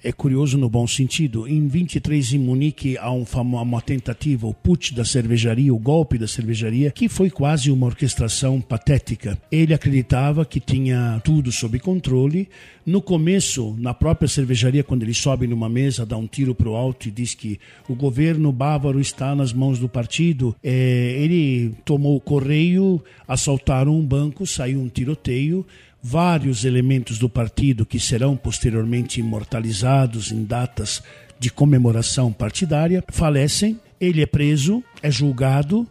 é 0.07 0.11
curioso 0.13 0.57
no 0.57 0.69
bom 0.69 0.87
sentido. 0.87 1.45
Em 1.45 1.67
23 1.67 2.31
em 2.33 2.39
Munique 2.39 2.97
há 2.97 3.11
um 3.11 3.25
famo- 3.25 3.61
uma 3.61 3.81
tentativa, 3.81 4.47
o 4.47 4.53
putsch 4.53 4.93
da 4.93 5.03
cervejaria, 5.03 5.73
o 5.73 5.77
golpe 5.77 6.17
da 6.17 6.25
cervejaria, 6.27 6.89
que 6.91 7.09
foi 7.09 7.29
quase 7.29 7.69
uma 7.69 7.87
orquestração 7.87 8.61
patética. 8.61 9.37
Ele 9.51 9.73
acreditava 9.73 10.45
que 10.45 10.61
tinha 10.61 11.21
tudo 11.25 11.51
sob 11.51 11.77
controle. 11.79 12.47
No 12.85 13.01
começo, 13.01 13.75
na 13.77 13.93
própria 13.93 14.29
cervejaria, 14.29 14.81
quando 14.81 15.03
ele 15.03 15.13
sobe 15.13 15.45
numa 15.45 15.67
mesa, 15.67 16.05
dá 16.05 16.15
um 16.15 16.25
tiro 16.25 16.55
para 16.55 16.69
o 16.69 16.75
alto 16.77 17.09
e 17.09 17.11
diz 17.11 17.33
que 17.33 17.59
o 17.89 17.93
governo 17.93 18.49
bávaro 18.53 19.01
está 19.01 19.35
nas 19.35 19.51
mãos 19.51 19.77
do 19.77 19.89
partido, 19.89 20.55
é, 20.63 21.17
ele 21.19 21.73
tomou 21.83 22.15
o 22.15 22.21
correio, 22.21 23.03
assaltaram 23.27 23.93
um 23.93 24.05
banco, 24.05 24.47
saiu 24.47 24.79
um 24.79 24.87
tiroteio 24.87 25.65
vários 26.07 26.63
elementos 26.63 27.19
do 27.19 27.27
partido 27.27 27.85
que 27.85 27.99
serão 27.99 28.37
posteriormente 28.37 29.19
imortalizados 29.19 30.31
em 30.31 30.45
datas 30.45 31.03
de 31.37 31.51
comemoração 31.51 32.31
partidária 32.31 33.03
falecem. 33.09 33.77
Ele 33.99 34.21
é 34.21 34.25
preso, 34.25 34.81
é 35.03 35.11
julgado, 35.11 35.85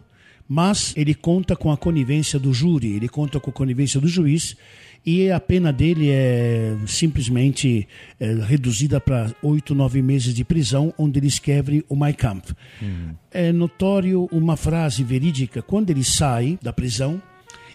mas 0.49 0.91
ele 0.97 1.13
conta 1.13 1.55
com 1.55 1.71
a 1.71 1.77
conivência 1.77 2.39
do 2.39 2.51
júri, 2.51 2.95
ele 2.95 3.07
conta 3.07 3.39
com 3.39 3.51
a 3.51 3.53
conivência 3.53 4.01
do 4.01 4.07
juiz 4.07 4.57
e 5.05 5.29
a 5.29 5.39
pena 5.39 5.71
dele 5.71 6.09
é 6.09 6.75
simplesmente 6.87 7.87
é, 8.19 8.33
reduzida 8.33 8.99
para 8.99 9.31
oito, 9.43 9.75
nove 9.75 10.01
meses 10.01 10.33
de 10.33 10.43
prisão, 10.43 10.91
onde 10.97 11.19
ele 11.19 11.27
escreve 11.27 11.85
o 11.87 11.95
Mein 11.95 12.13
Kampf. 12.13 12.55
Uhum. 12.81 13.13
É 13.31 13.51
notório 13.51 14.27
uma 14.31 14.57
frase 14.57 15.03
verídica, 15.03 15.61
quando 15.61 15.91
ele 15.91 16.03
sai 16.03 16.57
da 16.59 16.73
prisão 16.73 17.21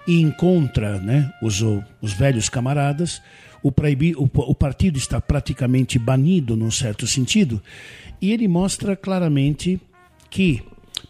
e 0.07 0.21
encontra 0.21 0.99
né, 0.99 1.33
os, 1.43 1.63
os 2.01 2.13
velhos 2.13 2.49
camaradas, 2.49 3.23
o, 3.63 3.71
proibi, 3.71 4.15
o, 4.17 4.29
o 4.33 4.55
partido 4.55 4.99
está 4.99 5.21
praticamente 5.21 5.99
banido, 5.99 6.57
num 6.57 6.71
certo 6.71 7.07
sentido, 7.07 7.63
e 8.21 8.33
ele 8.33 8.49
mostra 8.49 8.97
claramente 8.97 9.81
que, 10.31 10.63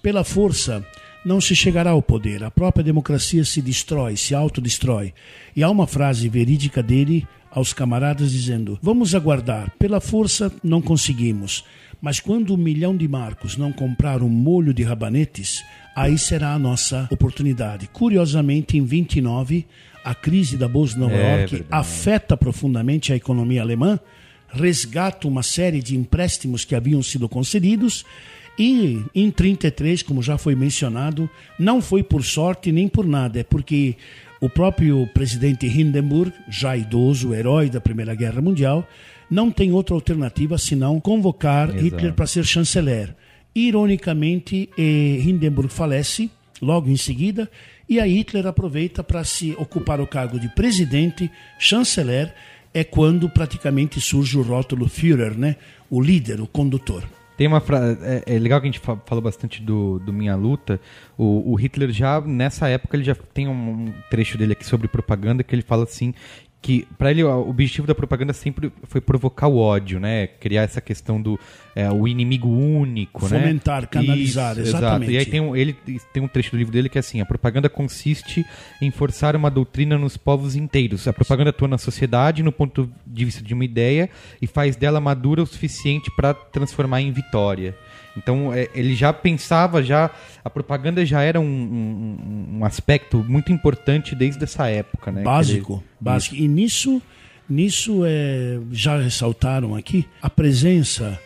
pela 0.03 0.25
força 0.25 0.85
não 1.25 1.41
se 1.41 1.55
chegará 1.55 1.91
ao 1.91 2.03
poder. 2.03 2.43
A 2.43 2.51
própria 2.51 2.85
democracia 2.85 3.45
se 3.45 3.63
destrói, 3.63 4.17
se 4.17 4.35
autodestrói. 4.35 5.15
E 5.55 5.63
há 5.63 5.71
uma 5.71 5.87
frase 5.87 6.29
verídica 6.29 6.83
dele 6.83 7.27
aos 7.51 7.73
camaradas 7.73 8.33
dizendo: 8.33 8.79
Vamos 8.83 9.15
aguardar, 9.15 9.73
pela 9.79 10.01
força 10.01 10.53
não 10.63 10.83
conseguimos, 10.83 11.65
mas 12.03 12.19
quando 12.19 12.53
um 12.53 12.57
milhão 12.57 12.97
de 12.97 13.07
marcos 13.07 13.57
não 13.57 13.71
comprar 13.71 14.23
um 14.23 14.29
molho 14.29 14.75
de 14.75 14.83
rabanetes, 14.83 15.65
aí 15.95 16.19
será 16.19 16.53
a 16.53 16.59
nossa 16.59 17.07
oportunidade. 17.13 17.89
Curiosamente, 17.93 18.77
em 18.77 18.85
29, 18.85 19.65
a 20.05 20.13
crise 20.13 20.57
da 20.57 20.67
Bolsa 20.67 20.95
de 20.95 21.01
Nova 21.01 21.15
é, 21.15 21.39
York 21.39 21.55
verdade. 21.55 21.69
afeta 21.71 22.37
profundamente 22.37 23.13
a 23.13 23.17
economia 23.17 23.63
alemã, 23.63 24.01
resgata 24.49 25.29
uma 25.29 25.45
série 25.45 25.81
de 25.81 25.97
empréstimos 25.97 26.65
que 26.65 26.75
haviam 26.75 27.01
sido 27.05 27.29
concedidos 27.29 28.05
e 28.59 29.01
em 29.15 29.31
33, 29.31 30.03
como 30.03 30.21
já 30.21 30.37
foi 30.37 30.57
mencionado, 30.57 31.31
não 31.57 31.81
foi 31.81 32.03
por 32.03 32.25
sorte 32.25 32.73
nem 32.73 32.89
por 32.89 33.07
nada, 33.07 33.39
é 33.39 33.45
porque 33.45 33.97
o 34.41 34.49
próprio 34.49 35.07
presidente 35.15 35.67
Hindenburg, 35.67 36.33
já 36.49 36.77
idoso, 36.77 37.33
herói 37.33 37.71
da 37.71 37.81
Primeira 37.81 38.13
Guerra 38.13 38.43
Mundial, 38.43 38.87
não 39.33 39.51
tem 39.51 39.73
outra 39.73 39.95
alternativa 39.95 40.59
senão 40.59 41.01
convocar 41.01 41.71
Exato. 41.71 41.83
Hitler 41.83 42.13
para 42.13 42.27
ser 42.27 42.45
chanceler. 42.45 43.17
Ironicamente, 43.55 44.69
eh, 44.77 45.23
Hindenburg 45.25 45.73
falece 45.73 46.31
logo 46.61 46.91
em 46.91 46.99
seguida 46.99 47.51
e 47.89 47.99
a 47.99 48.07
Hitler 48.07 48.47
aproveita 48.47 49.03
para 49.03 49.25
se 49.25 49.53
ocupar 49.53 50.03
o 50.03 50.07
cargo 50.07 50.39
de 50.39 50.51
presidente, 50.51 51.31
chanceler, 51.59 52.35
é 52.75 52.85
quando 52.85 53.27
praticamente 53.29 54.03
surge 54.03 54.37
o 54.37 54.43
rótulo 54.43 54.87
Führer, 54.87 55.37
né? 55.37 55.57
o 55.91 55.99
líder, 55.99 56.39
o 56.43 56.47
condutor. 56.47 57.03
Tem 57.37 57.47
uma 57.47 57.61
frase. 57.61 57.99
É, 58.03 58.37
é, 58.37 58.39
legal 58.39 58.61
que 58.61 58.69
a 58.69 58.71
gente 58.71 58.81
falou 58.81 59.23
bastante 59.23 59.63
do, 59.63 59.99
do 59.99 60.13
Minha 60.13 60.37
Luta. 60.37 60.81
O, 61.17 61.53
o, 61.53 61.55
Hitler 61.55 61.91
já, 61.91 62.21
nessa 62.21 62.69
época, 62.69 62.97
ele 62.97 63.05
já 63.05 63.15
tem 63.15 63.49
um 63.49 63.93
trecho 64.11 64.37
dele 64.37 64.53
aqui 64.53 64.65
sobre 64.65 64.87
propaganda 64.87 65.43
que 65.43 65.55
ele 65.55 65.63
fala 65.63 65.85
assim 65.85 66.15
que 66.63 66.87
para 66.97 67.11
ele 67.11 67.25
o 67.25 67.49
objetivo 67.49 67.89
da 67.89 67.95
propaganda 67.95 68.33
sempre 68.33 68.73
foi 68.85 69.01
provocar 69.01 69.49
o 69.49 69.59
ódio, 69.59 69.99
né? 69.99 70.29
Criar 70.29 70.63
essa 70.63 70.81
questão 70.81 71.21
do 71.21 71.39
é, 71.75 71.91
o 71.91 72.07
inimigo 72.07 72.49
único, 72.49 73.25
né? 73.29 73.41
Fomentar, 73.41 73.83
né? 73.83 73.89
canalizar, 73.91 74.53
Isso, 74.53 74.69
exatamente. 74.69 75.11
Exato. 75.11 75.13
E 75.13 75.19
aí 75.19 75.27
tem 75.27 75.41
um, 75.41 75.57
ele 75.57 75.77
tem 76.13 76.23
um 76.23 76.29
trecho 76.29 76.53
do 76.53 76.57
livro 76.57 76.73
dele 76.73 76.89
que 76.89 76.97
é 76.97 77.01
assim: 77.01 77.21
a 77.21 77.27
propaganda 77.27 77.69
consiste 77.69 78.47
em 78.81 78.93
forçar 78.93 79.35
uma 79.35 79.51
doutrina 79.51 79.99
nos 79.99 80.17
povos 80.17 80.55
inteiros. 80.55 81.09
A 81.09 81.13
propaganda 81.13 81.51
atua 81.51 81.67
na 81.67 81.79
sociedade 81.79 82.45
no 82.45 82.53
ponto 82.53 82.89
de 83.05 83.25
vista 83.25 83.43
de 83.43 83.53
uma 83.53 83.65
ideia 83.65 84.09
e 84.41 84.47
faz 84.47 84.77
dela 84.77 85.01
madura 85.01 85.43
o 85.43 85.47
suficiente 85.47 86.13
para 86.15 86.33
transformar 86.33 87.01
em 87.01 87.11
vitória. 87.11 87.77
Então 88.17 88.53
é, 88.53 88.69
ele 88.75 88.95
já 88.95 89.13
pensava, 89.13 89.83
já 89.83 90.11
a 90.45 90.51
propaganda 90.51 91.05
já 91.05 91.23
era 91.23 91.41
um, 91.41 91.45
um, 91.45 92.59
um 92.59 92.65
aspecto 92.65 93.25
muito 93.27 93.53
importante 93.53 94.15
desde 94.15 94.43
essa 94.45 94.69
época, 94.69 95.11
né? 95.11 95.23
Básico, 95.23 95.75
ele... 95.75 95.83
básico. 96.01 96.37
E 96.37 96.47
nisso, 96.47 97.01
nisso 97.49 98.03
é, 98.05 98.59
já 98.71 98.99
ressaltaram 98.99 99.75
aqui 99.75 100.07
a 100.21 100.29
presença 100.29 101.19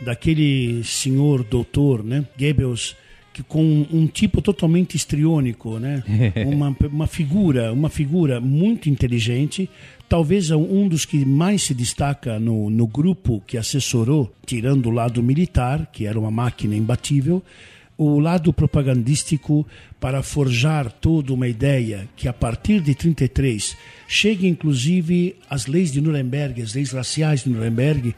daquele 0.00 0.82
senhor 0.84 1.42
doutor, 1.42 2.04
né? 2.04 2.24
Goebbels, 2.38 2.96
que 3.34 3.42
com 3.42 3.84
um 3.92 4.06
tipo 4.06 4.40
totalmente 4.40 4.96
estriônico, 4.96 5.80
né? 5.80 6.04
uma, 6.46 6.74
uma 6.88 7.06
figura, 7.08 7.72
uma 7.72 7.90
figura 7.90 8.40
muito 8.40 8.88
inteligente, 8.88 9.68
talvez 10.08 10.52
é 10.52 10.56
um 10.56 10.86
dos 10.86 11.04
que 11.04 11.24
mais 11.24 11.64
se 11.64 11.74
destaca 11.74 12.38
no, 12.38 12.70
no 12.70 12.86
grupo 12.86 13.42
que 13.44 13.58
assessorou, 13.58 14.32
tirando 14.46 14.86
o 14.86 14.90
lado 14.90 15.20
militar, 15.20 15.90
que 15.92 16.06
era 16.06 16.18
uma 16.18 16.30
máquina 16.30 16.76
imbatível, 16.76 17.42
o 17.98 18.20
lado 18.20 18.52
propagandístico 18.52 19.66
para 19.98 20.22
forjar 20.22 20.90
toda 20.90 21.32
uma 21.32 21.48
ideia 21.48 22.08
que 22.16 22.28
a 22.28 22.32
partir 22.32 22.80
de 22.80 22.94
33 22.94 23.76
chegue 24.06 24.46
inclusive 24.46 25.36
às 25.50 25.66
leis 25.66 25.90
de 25.90 26.00
Nuremberg, 26.00 26.62
as 26.62 26.74
leis 26.74 26.92
raciais 26.92 27.42
de 27.42 27.50
Nuremberg, 27.50 28.14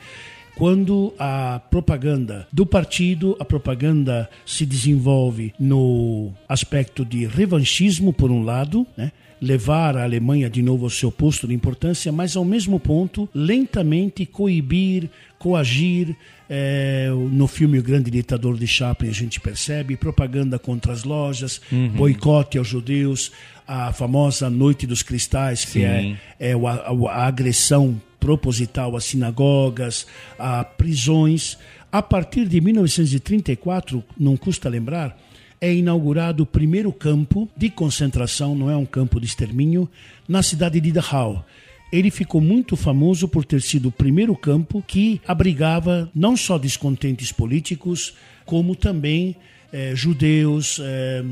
quando 0.56 1.12
a 1.18 1.60
propaganda 1.70 2.48
do 2.50 2.64
partido, 2.64 3.36
a 3.38 3.44
propaganda 3.44 4.28
se 4.44 4.64
desenvolve 4.64 5.52
no 5.60 6.32
aspecto 6.48 7.04
de 7.04 7.26
revanchismo 7.26 8.10
por 8.10 8.30
um 8.30 8.42
lado, 8.42 8.86
né? 8.96 9.12
levar 9.38 9.98
a 9.98 10.02
Alemanha 10.02 10.48
de 10.48 10.62
novo 10.62 10.84
ao 10.84 10.90
seu 10.90 11.12
posto 11.12 11.46
de 11.46 11.52
importância, 11.52 12.10
mas 12.10 12.36
ao 12.36 12.44
mesmo 12.44 12.80
ponto 12.80 13.28
lentamente 13.34 14.24
coibir, 14.24 15.10
coagir. 15.38 16.16
É, 16.48 17.08
no 17.32 17.48
filme 17.48 17.76
O 17.76 17.82
Grande 17.82 18.08
Ditador 18.08 18.56
de 18.56 18.68
Chaplin 18.68 19.08
a 19.08 19.12
gente 19.12 19.40
percebe 19.40 19.96
propaganda 19.96 20.60
contra 20.60 20.92
as 20.92 21.02
lojas, 21.02 21.60
uhum. 21.72 21.88
boicote 21.88 22.56
aos 22.56 22.68
judeus, 22.68 23.32
a 23.66 23.92
famosa 23.92 24.48
Noite 24.48 24.86
dos 24.86 25.02
Cristais, 25.02 25.64
que 25.64 25.84
é, 25.84 26.16
é 26.38 26.52
a, 26.52 26.56
a, 26.56 27.10
a 27.10 27.26
agressão 27.26 28.00
proposital 28.26 28.96
às 28.96 29.04
sinagogas, 29.04 30.04
a 30.36 30.64
prisões. 30.64 31.56
A 31.92 32.02
partir 32.02 32.48
de 32.48 32.60
1934, 32.60 34.02
não 34.18 34.36
custa 34.36 34.68
lembrar, 34.68 35.16
é 35.60 35.72
inaugurado 35.72 36.42
o 36.42 36.46
primeiro 36.46 36.92
campo 36.92 37.48
de 37.56 37.70
concentração, 37.70 38.56
não 38.56 38.68
é 38.68 38.76
um 38.76 38.84
campo 38.84 39.20
de 39.20 39.26
extermínio, 39.26 39.88
na 40.28 40.42
cidade 40.42 40.80
de 40.80 40.90
Dachau. 40.90 41.46
Ele 41.92 42.10
ficou 42.10 42.40
muito 42.40 42.74
famoso 42.74 43.28
por 43.28 43.44
ter 43.44 43.62
sido 43.62 43.90
o 43.90 43.92
primeiro 43.92 44.34
campo 44.34 44.82
que 44.84 45.20
abrigava 45.24 46.10
não 46.12 46.36
só 46.36 46.58
descontentes 46.58 47.30
políticos, 47.30 48.14
como 48.44 48.74
também 48.74 49.36
eh, 49.72 49.92
judeus, 49.94 50.80
eh, 50.82 51.24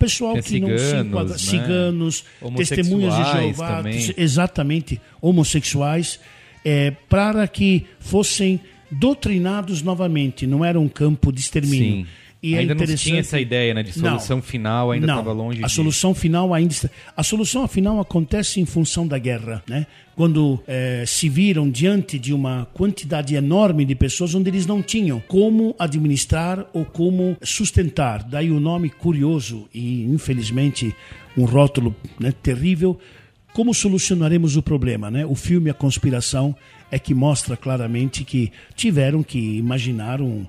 pessoal 0.00 0.36
é 0.36 0.42
que 0.42 0.48
ciganos, 0.48 0.82
não 0.82 0.88
se 0.88 1.06
enquadra, 1.06 1.32
né? 1.32 1.38
ciganos, 1.38 2.24
testemunhas 2.56 3.14
de 3.14 3.32
Jeová, 3.32 3.76
também. 3.76 4.14
exatamente, 4.16 5.00
homossexuais, 5.20 6.18
eh, 6.64 6.92
para 7.08 7.46
que 7.46 7.86
fossem 8.00 8.58
doutrinados 8.90 9.82
novamente, 9.82 10.46
não 10.46 10.64
era 10.64 10.80
um 10.80 10.88
campo 10.88 11.30
de 11.30 11.40
extermínio. 11.40 12.04
Sim. 12.04 12.10
E 12.42 12.54
é 12.54 12.58
ainda 12.58 12.72
é 12.72 12.86
não 12.86 12.94
tinha 12.96 13.20
essa 13.20 13.38
ideia 13.38 13.74
né, 13.74 13.82
de 13.82 13.92
solução 13.92 14.38
não, 14.38 14.42
final, 14.42 14.90
ainda 14.90 15.06
estava 15.06 15.32
longe. 15.32 15.62
A 15.62 15.66
de... 15.66 15.72
solução 15.72 16.14
final 16.14 16.54
ainda 16.54 16.72
está... 16.72 16.88
A 17.14 17.22
solução 17.22 17.68
final 17.68 18.00
acontece 18.00 18.60
em 18.60 18.64
função 18.64 19.06
da 19.06 19.18
guerra, 19.18 19.62
né? 19.68 19.86
Quando 20.16 20.62
é, 20.66 21.04
se 21.06 21.28
viram 21.28 21.70
diante 21.70 22.18
de 22.18 22.32
uma 22.32 22.66
quantidade 22.72 23.34
enorme 23.34 23.84
de 23.84 23.94
pessoas 23.94 24.34
onde 24.34 24.48
eles 24.48 24.66
não 24.66 24.82
tinham 24.82 25.20
como 25.28 25.74
administrar 25.78 26.66
ou 26.72 26.84
como 26.84 27.36
sustentar. 27.42 28.22
Daí 28.22 28.50
o 28.50 28.60
nome 28.60 28.90
curioso 28.90 29.68
e, 29.72 30.04
infelizmente, 30.04 30.94
um 31.36 31.44
rótulo 31.44 31.94
né, 32.18 32.32
terrível. 32.42 32.98
Como 33.52 33.74
solucionaremos 33.74 34.56
o 34.56 34.62
problema? 34.62 35.10
Né? 35.10 35.26
O 35.26 35.34
filme 35.34 35.70
A 35.70 35.74
Conspiração 35.74 36.54
é 36.90 36.98
que 36.98 37.14
mostra 37.14 37.56
claramente 37.56 38.24
que 38.24 38.52
tiveram 38.74 39.22
que 39.22 39.38
imaginar 39.38 40.20
um, 40.20 40.46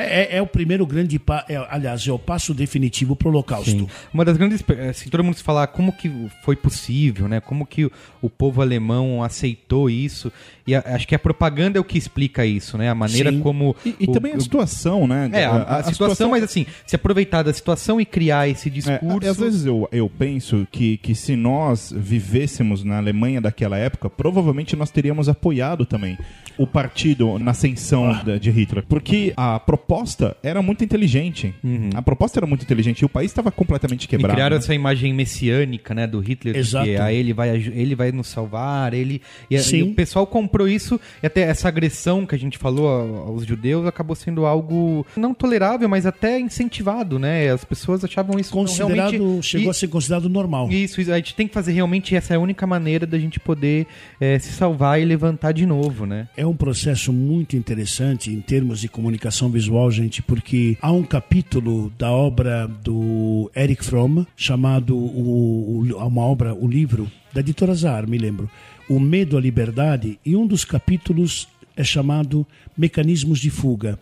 é, 0.00 0.34
é, 0.34 0.36
é, 0.36 0.42
o 0.42 0.46
primeiro 0.46 0.86
grande 0.86 1.18
pa... 1.18 1.44
é, 1.48 1.56
aliás, 1.68 2.06
é 2.06 2.12
o 2.12 2.18
passo 2.18 2.54
definitivo 2.54 3.14
para 3.14 3.28
o 3.28 3.30
Holocausto. 3.30 3.70
Sim. 3.70 3.88
Uma 4.12 4.24
das 4.24 4.36
grandes. 4.36 4.64
Assim, 4.88 5.08
todo 5.08 5.24
mundo 5.24 5.36
se 5.36 5.42
falar 5.42 5.66
como 5.68 5.92
que 5.92 6.10
foi 6.44 6.56
possível, 6.56 7.28
né? 7.28 7.40
Como 7.40 7.66
que 7.66 7.90
o, 8.20 8.30
povo 8.30 8.62
alemão 8.62 9.22
aceitou 9.22 9.90
isso. 9.90 10.32
E 10.66 10.74
a, 10.74 10.82
acho 10.86 11.06
que 11.06 11.14
a 11.14 11.18
propaganda 11.18 11.78
é 11.78 11.80
o 11.80 11.84
que 11.84 11.98
explica 11.98 12.44
isso, 12.44 12.78
né? 12.78 12.88
A 12.88 12.94
maneira 12.94 13.30
Sim. 13.30 13.40
como. 13.40 13.76
E, 13.84 13.94
e 14.00 14.04
o, 14.04 14.12
também 14.12 14.32
a 14.32 14.40
situação, 14.40 15.06
né? 15.06 15.30
É, 15.32 15.44
a, 15.44 15.50
a, 15.50 15.54
a 15.54 15.82
situação, 15.82 15.92
situação, 15.92 16.30
mas 16.30 16.42
assim, 16.42 16.66
se 16.86 16.96
aproveitar 16.96 17.42
da 17.42 17.52
situação 17.52 18.00
e 18.00 18.04
criar 18.04 18.48
esse 18.48 18.68
é, 18.68 18.72
discurso. 18.72 19.28
às 19.28 19.36
vezes 19.38 19.66
eu, 19.66 19.88
eu 19.92 20.08
penso 20.08 20.66
que, 20.70 20.96
que 20.98 21.14
se 21.14 21.36
nós 21.36 21.92
vivêssemos 21.96 22.84
na 22.84 22.98
Alemanha 22.98 23.40
daquela 23.40 23.76
época, 23.76 24.08
provavelmente 24.08 24.76
nós 24.76 24.90
teríamos 24.90 25.28
apoiado 25.28 25.84
também. 25.84 26.18
O 26.58 26.66
partido 26.66 27.38
na 27.38 27.52
ascensão 27.52 28.10
Ah. 28.10 28.38
de 28.38 28.50
Hitler? 28.50 28.84
Porque 28.88 29.32
a 29.36 29.58
proposta 29.58 30.36
era 30.42 30.60
muito 30.62 30.84
inteligente. 30.84 31.54
A 31.94 32.02
proposta 32.02 32.38
era 32.38 32.46
muito 32.46 32.62
inteligente 32.62 33.00
e 33.00 33.04
o 33.04 33.08
país 33.08 33.30
estava 33.30 33.50
completamente 33.50 34.04
E 34.04 34.08
quebrado. 34.08 34.34
criaram 34.34 34.56
né? 34.56 34.62
essa 34.62 34.74
imagem 34.74 35.12
messiânica, 35.14 35.94
né, 35.94 36.06
do 36.06 36.20
Hitler, 36.20 36.56
Exato. 36.56 36.84
que 36.86 36.96
ah, 36.96 37.12
ele 37.12 37.32
vai 37.32 37.50
ele 37.50 37.94
vai 37.94 38.12
nos 38.12 38.28
salvar, 38.28 38.92
ele 38.94 39.20
e, 39.50 39.58
Sim. 39.58 39.76
e 39.78 39.82
o 39.82 39.94
pessoal 39.94 40.26
comprou 40.26 40.68
isso 40.68 41.00
e 41.22 41.26
até 41.26 41.42
essa 41.42 41.68
agressão 41.68 42.26
que 42.26 42.34
a 42.34 42.38
gente 42.38 42.58
falou 42.58 42.88
aos 43.26 43.44
judeus 43.46 43.86
acabou 43.86 44.14
sendo 44.16 44.44
algo 44.46 45.06
não 45.16 45.32
tolerável, 45.34 45.88
mas 45.88 46.06
até 46.06 46.38
incentivado, 46.38 47.18
né? 47.18 47.50
As 47.50 47.64
pessoas 47.64 48.04
achavam 48.04 48.38
isso 48.38 48.50
Considerado, 48.52 49.10
realmente 49.12 49.46
chegou 49.46 49.66
e- 49.68 49.70
a 49.70 49.74
ser 49.74 49.88
considerado 49.88 50.28
normal. 50.28 50.70
Isso, 50.70 51.00
isso, 51.00 51.12
a 51.12 51.16
gente 51.16 51.34
tem 51.34 51.46
que 51.48 51.54
fazer 51.54 51.72
realmente 51.72 52.14
essa 52.14 52.34
é 52.34 52.36
a 52.36 52.40
única 52.40 52.66
maneira 52.66 53.06
da 53.06 53.18
gente 53.18 53.38
poder 53.40 53.86
eh, 54.20 54.38
se 54.38 54.52
salvar 54.52 55.00
e 55.00 55.04
levantar 55.04 55.52
de 55.52 55.64
novo, 55.66 56.06
né? 56.06 56.28
É 56.36 56.46
um 56.50 56.56
processo 56.56 57.12
muito 57.12 57.56
interessante 57.56 58.30
em 58.30 58.40
termos 58.40 58.80
de 58.80 58.88
comunicação 58.88 59.48
visual, 59.50 59.90
gente, 59.90 60.20
porque 60.22 60.76
há 60.82 60.92
um 60.92 61.02
capítulo 61.02 61.92
da 61.98 62.10
obra 62.10 62.66
do 62.66 63.50
Eric 63.56 63.84
Fromm 63.84 64.24
chamado 64.36 64.96
o, 64.96 65.80
o- 65.88 66.06
uma 66.06 66.22
obra, 66.22 66.54
o 66.54 66.66
livro 66.68 67.10
da 67.32 67.40
editora 67.40 67.74
Zahar, 67.74 68.08
me 68.08 68.18
lembro, 68.18 68.50
O 68.88 68.98
Medo 68.98 69.36
à 69.36 69.40
Liberdade, 69.40 70.18
e 70.26 70.34
um 70.36 70.46
dos 70.46 70.64
capítulos 70.64 71.46
é 71.76 71.84
chamado 71.84 72.46
Mecanismos 72.76 73.38
de 73.38 73.48
Fuga. 73.50 73.98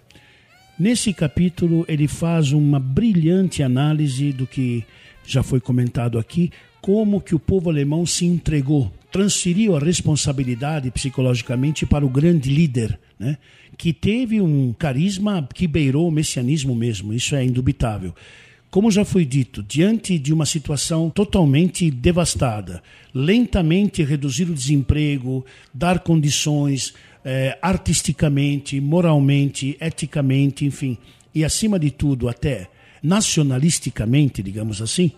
Nesse 0.79 1.13
capítulo, 1.13 1.85
ele 1.89 2.09
faz 2.09 2.53
uma 2.53 2.79
brilhante 2.81 3.63
análise 3.63 4.33
do 4.33 4.47
que 4.47 4.85
já 5.27 5.43
foi 5.43 5.61
comentado 5.61 6.19
aqui, 6.19 6.51
como 6.81 7.21
que 7.21 7.35
o 7.35 7.39
povo 7.39 7.69
alemão 7.69 8.07
se 8.07 8.25
entregou, 8.25 8.91
transferiu 9.11 9.77
a 9.77 9.81
responsabilidade 9.81 10.91
psicologicamente 10.91 11.87
para 11.87 12.05
o 12.05 12.11
grande 12.11 12.51
líder, 12.51 12.99
né? 13.19 13.39
que 13.77 13.93
teve 13.93 14.41
um 14.41 14.73
carisma 14.73 15.47
que 15.55 15.67
beirou 15.67 16.09
o 16.09 16.13
messianismo 16.13 16.75
mesmo, 16.75 17.13
isso 17.13 17.35
é 17.35 17.45
indubitável. 17.45 18.15
Como 18.71 18.91
já 18.91 19.05
foi 19.05 19.25
dito, 19.25 19.63
diante 19.63 20.19
de 20.19 20.33
uma 20.33 20.45
situação 20.45 21.09
totalmente 21.09 21.91
devastada, 21.91 22.83
lentamente 23.15 24.03
reduzir 24.03 24.45
o 24.45 24.55
desemprego, 24.55 25.45
dar 25.73 26.01
condições 26.01 26.93
eh, 27.25 27.57
artisticamente, 27.63 28.79
moralmente, 28.79 29.75
eticamente, 29.81 30.67
enfim, 30.67 30.99
e 31.35 31.45
acima 31.45 31.79
de 31.79 31.91
tudo 31.91 32.29
até 32.29 32.69
nacionalisticamente, 33.03 34.43
digamos 34.43 34.83
assim, 34.83 35.13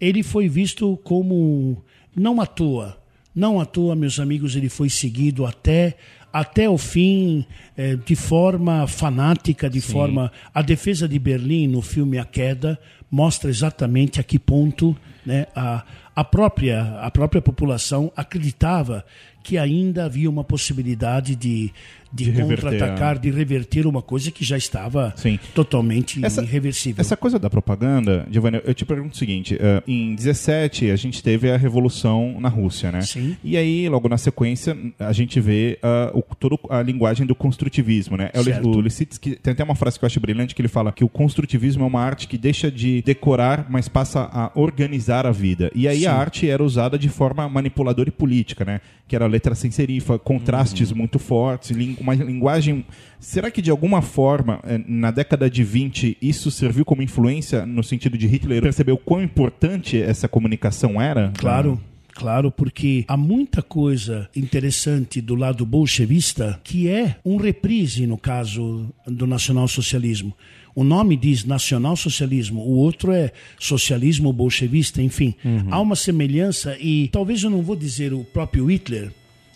ele 0.00 0.22
foi 0.22 0.48
visto 0.48 0.98
como 1.04 1.82
não 2.16 2.40
à 2.40 2.46
toa, 2.46 2.96
não 3.34 3.60
à 3.60 3.66
toa, 3.66 3.96
meus 3.96 4.20
amigos, 4.20 4.54
ele 4.54 4.68
foi 4.68 4.88
seguido 4.88 5.44
até 5.44 5.96
até 6.32 6.68
o 6.68 6.76
fim, 6.76 7.46
eh, 7.76 7.94
de 7.94 8.16
forma 8.16 8.88
fanática, 8.88 9.70
de 9.70 9.80
forma. 9.80 10.32
A 10.52 10.62
defesa 10.62 11.06
de 11.06 11.16
Berlim 11.16 11.68
no 11.68 11.80
filme 11.80 12.18
A 12.18 12.24
Queda 12.24 12.76
mostra 13.08 13.48
exatamente 13.48 14.18
a 14.18 14.24
que 14.24 14.36
ponto 14.36 14.96
né, 15.24 15.46
a, 15.54 15.84
a, 16.12 16.24
própria, 16.24 16.98
a 17.00 17.08
própria 17.08 17.40
população 17.40 18.10
acreditava 18.16 19.04
que 19.44 19.58
ainda 19.58 20.06
havia 20.06 20.28
uma 20.28 20.42
possibilidade 20.42 21.36
de, 21.36 21.70
de, 22.10 22.32
De 22.32 22.42
contra-atacar, 22.42 23.18
de 23.18 23.30
reverter 23.30 23.86
uma 23.86 24.00
coisa 24.00 24.30
que 24.30 24.42
já 24.42 24.56
estava 24.56 25.12
Sim. 25.16 25.38
totalmente 25.54 26.24
Essa- 26.24 26.42
irreversível. 26.42 27.00
Essa 27.00 27.14
coisa 27.16 27.38
da 27.38 27.50
propaganda, 27.50 28.26
Giovanni, 28.30 28.60
eu 28.64 28.72
te 28.72 28.86
pergunto 28.86 29.14
o 29.14 29.18
seguinte: 29.18 29.56
eh, 29.60 29.82
em 29.86 30.14
17 30.14 30.90
a 30.90 30.96
gente 30.96 31.22
teve 31.22 31.50
a 31.50 31.56
revolução 31.58 32.40
na 32.40 32.48
Rússia, 32.48 32.90
né? 32.90 33.02
Sim. 33.02 33.36
E 33.44 33.56
aí, 33.56 33.86
logo 33.88 34.08
na 34.08 34.16
sequência, 34.16 34.76
a 34.98 35.12
gente 35.12 35.38
vê 35.40 35.78
ah, 35.82 36.10
o, 36.14 36.22
toda 36.22 36.56
a 36.70 36.80
linguagem 36.82 37.26
do 37.26 37.34
construtivismo, 37.34 38.16
né? 38.16 38.30
É 38.32 38.40
o. 38.40 38.64
O 38.74 38.80
Lissitzky 38.80 39.36
tem 39.36 39.52
até 39.52 39.62
uma 39.62 39.74
frase 39.74 39.98
que 39.98 40.04
eu 40.04 40.06
acho 40.06 40.18
brilhante 40.20 40.54
que 40.54 40.62
ele 40.62 40.68
fala 40.68 40.90
que 40.90 41.04
o 41.04 41.08
construtivismo 41.08 41.84
é 41.84 41.86
uma 41.86 42.00
arte 42.00 42.26
que 42.26 42.38
deixa 42.38 42.70
de 42.70 43.02
decorar, 43.02 43.66
mas 43.68 43.88
passa 43.88 44.20
a 44.32 44.50
organizar 44.54 45.26
a 45.26 45.30
vida. 45.30 45.70
E 45.74 45.86
aí 45.86 46.06
a 46.06 46.14
arte 46.14 46.48
era 46.48 46.62
usada 46.64 46.98
de 46.98 47.08
forma 47.10 47.46
manipuladora 47.48 48.08
e 48.08 48.12
política, 48.12 48.64
né? 48.64 48.80
Que 49.06 49.14
era 49.14 49.26
letra 49.34 49.54
sem 49.54 49.70
serifa, 49.70 50.18
contrastes 50.18 50.90
Uhum. 50.90 50.98
muito 50.98 51.18
fortes, 51.18 51.76
uma 52.00 52.14
linguagem. 52.14 52.84
Será 53.18 53.50
que 53.50 53.60
de 53.60 53.70
alguma 53.70 54.00
forma, 54.00 54.60
eh, 54.64 54.80
na 54.86 55.10
década 55.10 55.50
de 55.50 55.62
20, 55.64 56.16
isso 56.22 56.50
serviu 56.50 56.84
como 56.84 57.02
influência 57.02 57.66
no 57.66 57.82
sentido 57.82 58.16
de 58.16 58.26
Hitler 58.26 58.62
perceber 58.62 58.92
o 58.92 58.96
quão 58.98 59.22
importante 59.22 60.00
essa 60.00 60.28
comunicação 60.28 61.00
era? 61.00 61.32
Claro. 61.36 61.80
Claro, 62.16 62.48
porque 62.52 63.04
há 63.08 63.16
muita 63.16 63.60
coisa 63.60 64.28
interessante 64.36 65.20
do 65.20 65.34
lado 65.34 65.66
bolchevista 65.66 66.60
que 66.62 66.88
é 66.88 67.16
um 67.24 67.36
reprise, 67.36 68.06
no 68.06 68.16
caso 68.16 68.88
do 69.04 69.26
nacionalsocialismo. 69.26 70.32
O 70.76 70.84
nome 70.84 71.16
diz 71.16 71.44
nacionalsocialismo, 71.44 72.60
o 72.60 72.76
outro 72.76 73.10
é 73.10 73.32
socialismo 73.58 74.32
bolchevista, 74.32 75.02
enfim. 75.02 75.34
Há 75.70 75.80
uma 75.80 75.96
semelhança 75.96 76.76
e 76.80 77.08
talvez 77.08 77.42
eu 77.42 77.50
não 77.50 77.62
vou 77.62 77.74
dizer 77.74 78.12
o 78.12 78.22
próprio 78.22 78.66
Hitler, 78.70 79.10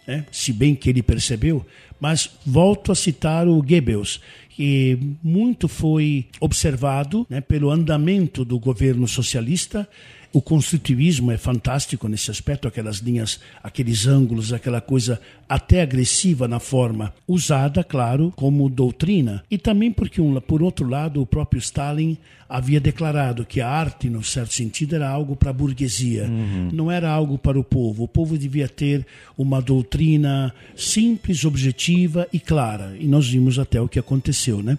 né, 0.08 0.24
se 0.32 0.54
bem 0.54 0.74
que 0.74 0.88
ele 0.88 1.02
percebeu, 1.02 1.64
mas 2.00 2.30
volto 2.46 2.90
a 2.90 2.94
citar 2.94 3.46
o 3.46 3.62
Goebbels, 3.62 4.20
que 4.48 4.98
muito 5.22 5.68
foi 5.68 6.26
observado 6.40 7.26
né, 7.28 7.42
pelo 7.42 7.70
andamento 7.70 8.42
do 8.44 8.58
governo 8.58 9.06
socialista. 9.06 9.86
O 10.30 10.42
construtivismo 10.42 11.32
é 11.32 11.38
fantástico 11.38 12.06
nesse 12.06 12.30
aspecto, 12.30 12.68
aquelas 12.68 12.98
linhas, 12.98 13.40
aqueles 13.62 14.06
ângulos, 14.06 14.52
aquela 14.52 14.80
coisa 14.80 15.18
até 15.48 15.80
agressiva 15.80 16.46
na 16.46 16.60
forma, 16.60 17.14
usada, 17.26 17.82
claro, 17.82 18.32
como 18.36 18.68
doutrina. 18.68 19.42
E 19.50 19.56
também 19.56 19.90
porque, 19.90 20.20
um, 20.20 20.38
por 20.40 20.62
outro 20.62 20.86
lado, 20.86 21.22
o 21.22 21.26
próprio 21.26 21.58
Stalin 21.58 22.18
havia 22.46 22.78
declarado 22.78 23.44
que 23.44 23.60
a 23.60 23.68
arte, 23.68 24.10
no 24.10 24.22
certo 24.22 24.52
sentido, 24.52 24.94
era 24.94 25.08
algo 25.08 25.34
para 25.34 25.50
a 25.50 25.52
burguesia, 25.52 26.28
não 26.72 26.90
era 26.90 27.10
algo 27.10 27.38
para 27.38 27.58
o 27.58 27.64
povo. 27.64 28.04
O 28.04 28.08
povo 28.08 28.36
devia 28.36 28.68
ter 28.68 29.06
uma 29.36 29.60
doutrina 29.62 30.54
simples, 30.76 31.44
objetiva 31.44 32.28
e 32.32 32.38
clara. 32.38 32.94
E 32.98 33.06
nós 33.06 33.28
vimos 33.28 33.58
até 33.58 33.80
o 33.80 33.88
que 33.88 33.98
aconteceu, 33.98 34.62
né? 34.62 34.76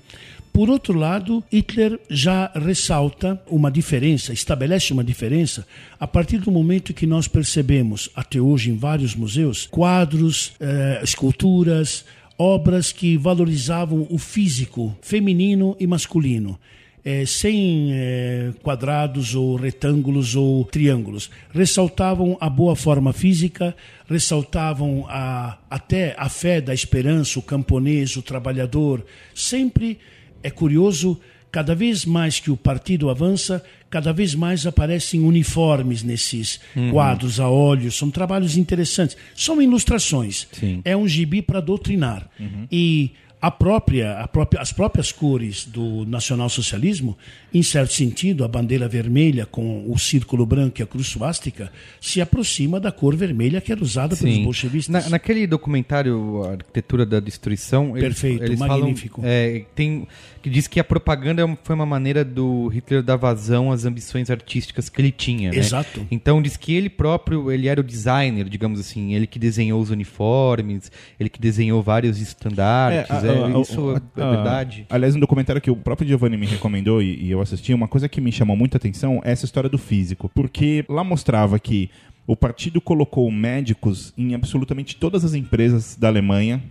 Por 0.60 0.70
outro 0.70 0.93
lado, 0.93 1.41
Hitler 1.49 1.97
já 2.10 2.51
ressalta 2.53 3.41
uma 3.49 3.72
diferença, 3.72 4.34
estabelece 4.34 4.91
uma 4.91 5.05
diferença 5.05 5.66
a 5.97 6.05
partir 6.05 6.39
do 6.39 6.51
momento 6.51 6.93
que 6.93 7.07
nós 7.07 7.30
percebemos, 7.30 8.10
até 8.14 8.41
hoje 8.41 8.70
em 8.70 8.76
vários 8.76 9.16
museus, 9.16 9.66
quadros, 9.68 10.51
eh, 10.60 10.99
esculturas, 11.01 12.03
obras 12.38 12.91
que 12.91 13.16
valorizavam 13.16 14.05
o 14.10 14.18
físico 14.18 14.93
feminino 15.01 15.78
e 15.80 15.88
masculino. 15.88 16.60
eh, 17.05 17.26
sem 17.26 17.91
eh, 17.93 18.51
quadrados 18.62 19.34
ou 19.34 19.55
retângulos 19.55 20.36
ou 20.36 20.66
triângulos. 20.66 21.30
Ressaltavam 21.53 22.38
a 22.41 22.49
boa 22.49 22.76
forma 22.76 23.14
física, 23.14 23.74
ressaltavam 24.10 25.05
a, 25.07 25.57
até 25.70 26.14
a 26.18 26.28
fé 26.28 26.60
da 26.60 26.74
esperança, 26.74 27.39
o 27.39 27.41
camponês, 27.41 28.18
o 28.18 28.22
trabalhador. 28.22 29.05
Sempre 29.34 29.97
é 30.43 30.49
curioso, 30.49 31.19
cada 31.51 31.73
vez 31.73 32.05
mais 32.05 32.39
que 32.39 32.51
o 32.51 32.57
partido 32.57 33.09
avança, 33.09 33.63
cada 33.89 34.13
vez 34.13 34.35
mais 34.35 34.65
aparecem 34.67 35.21
uniformes 35.21 36.03
nesses 36.03 36.59
quadros 36.91 37.39
a 37.39 37.49
óleo. 37.49 37.91
São 37.91 38.11
trabalhos 38.11 38.55
interessantes. 38.55 39.17
São 39.35 39.61
ilustrações. 39.61 40.47
Sim. 40.51 40.81
É 40.85 40.95
um 40.95 41.07
gibi 41.07 41.41
para 41.41 41.59
doutrinar. 41.59 42.29
E 42.71 43.11
a 43.41 43.49
própria, 43.49 44.19
a 44.19 44.27
própria, 44.27 44.61
as 44.61 44.73
próprias 44.73 45.11
cores 45.11 45.65
do 45.65 46.05
nacionalsocialismo, 46.05 47.17
em 47.53 47.63
certo 47.63 47.93
sentido, 47.93 48.43
a 48.43 48.47
bandeira 48.47 48.87
vermelha 48.87 49.45
com 49.45 49.85
o 49.89 49.97
círculo 49.97 50.45
branco 50.45 50.81
e 50.81 50.83
a 50.83 50.85
cruz 50.85 51.07
suástica, 51.07 51.71
se 52.01 52.19
aproxima 52.21 52.79
da 52.79 52.91
cor 52.91 53.15
vermelha 53.15 53.61
que 53.61 53.71
era 53.71 53.81
usada 53.81 54.15
pelos 54.15 54.33
Sim. 54.35 54.43
bolchevistas. 54.43 55.05
Na- 55.05 55.09
naquele 55.11 55.47
documentário 55.47 56.43
A 56.43 56.51
Arquitetura 56.51 57.05
da 57.05 57.19
Destruição, 57.19 57.97
eles, 57.97 58.01
Perfeito, 58.09 58.43
eles 58.43 58.59
magnífico. 58.59 59.21
falam 59.21 59.31
é, 59.33 59.63
tem 59.73 60.07
que 60.41 60.49
diz 60.49 60.67
que 60.67 60.79
a 60.79 60.83
propaganda 60.85 61.45
foi 61.65 61.75
uma 61.75 61.85
maneira 61.85 62.23
do 62.23 62.67
Hitler 62.69 63.03
dar 63.03 63.17
vazão 63.17 63.73
às 63.73 63.83
ambições 63.83 64.29
artísticas 64.29 64.87
que 64.87 65.01
ele 65.01 65.11
tinha, 65.11 65.51
né? 65.51 65.57
Exato. 65.57 66.07
Então 66.09 66.41
diz 66.41 66.55
que 66.55 66.73
ele 66.73 66.89
próprio, 66.89 67.51
ele 67.51 67.67
era 67.67 67.81
o 67.81 67.83
designer, 67.83 68.47
digamos 68.47 68.79
assim, 68.79 69.13
ele 69.13 69.27
que 69.27 69.37
desenhou 69.37 69.81
os 69.81 69.89
uniformes, 69.89 70.89
ele 71.19 71.27
que 71.29 71.41
desenhou 71.41 71.83
vários 71.83 72.21
estandartes, 72.21 73.11
a- 73.11 73.28
é, 73.32 73.43
a- 73.45 73.59
isso 73.61 73.91
é 74.17 74.21
a- 74.21 74.30
verdade. 74.32 74.86
Aliás, 74.89 75.15
um 75.15 75.19
documentário 75.19 75.61
que 75.61 75.71
o 75.71 75.75
próprio 75.75 76.07
Giovanni 76.07 76.38
me 76.38 76.45
recomendou 76.45 77.01
e, 77.01 77.23
e 77.25 77.32
eu 77.32 77.41
assisti, 77.41 77.73
uma 77.73 77.88
coisa 77.88 78.07
que 78.09 78.19
me 78.21 78.32
chamou 78.32 78.55
muita 78.55 78.77
atenção 78.77 79.21
é 79.23 79.32
essa 79.32 79.45
história 79.45 79.69
do 79.69 79.77
físico. 79.77 80.30
Porque 80.34 80.84
lá 80.89 81.03
mostrava 81.03 81.57
que 81.59 81.89
o 82.27 82.36
partido 82.36 82.80
colocou 82.80 83.32
médicos 83.32 84.13
em 84.17 84.36
absolutamente 84.36 84.95
todas 84.95 85.25
as 85.25 85.34
empresas 85.34 85.95
da 85.95 86.07
Alemanha. 86.07 86.61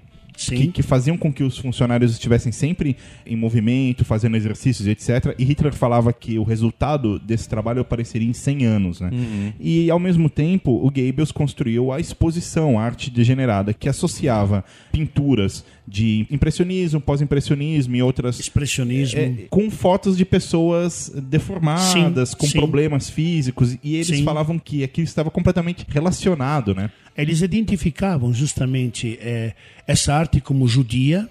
Que, 0.47 0.68
que 0.68 0.82
faziam 0.82 1.16
com 1.18 1.32
que 1.32 1.43
os 1.43 1.59
funcionários 1.59 2.12
estivessem 2.12 2.53
sempre 2.53 2.97
em 3.26 3.36
movimento, 3.36 4.05
fazendo 4.05 4.36
exercícios, 4.36 4.86
etc. 4.86 5.34
E 5.39 5.45
Hitler 5.45 5.74
falava 5.74 6.12
que 6.12 6.39
o 6.39 6.43
resultado 6.45 7.18
desse 7.18 7.49
trabalho 7.49 7.80
apareceria 7.80 8.28
em 8.28 8.32
100 8.32 8.64
anos, 8.64 9.01
né? 9.01 9.11
E 9.59 9.91
ao 9.91 9.99
mesmo 9.99 10.30
tempo, 10.30 10.70
o 10.70 10.91
Goebbels 10.91 11.32
construiu 11.32 11.93
a 11.93 11.99
exposição, 12.01 12.78
a 12.78 12.84
arte 12.84 13.11
degenerada, 13.11 13.74
que 13.74 13.89
associava 13.89 14.64
pinturas 14.93 15.64
de 15.86 16.26
impressionismo, 16.30 17.01
pós-impressionismo 17.01 17.97
e 17.97 18.03
outras 18.03 18.39
Expressionismo. 18.39 19.18
é, 19.18 19.32
com 19.49 19.70
fotos 19.70 20.16
de 20.16 20.24
pessoas 20.24 21.11
deformadas, 21.16 22.30
Sim, 22.30 22.36
com 22.36 22.47
sim. 22.47 22.59
problemas 22.59 23.09
físicos, 23.09 23.76
e 23.82 23.95
eles 23.95 24.07
Sim. 24.09 24.24
falavam 24.24 24.59
que 24.59 24.84
aquilo 24.84 25.07
estava 25.07 25.30
completamente 25.30 25.86
relacionado, 25.89 26.74
né? 26.74 26.91
Eles 27.18 27.42
identificavam 27.42 28.32
justamente 28.32 29.18
eh, 29.20 29.52
essa 29.88 30.14
arte 30.14 30.40
como 30.40 30.68
judia, 30.68 31.28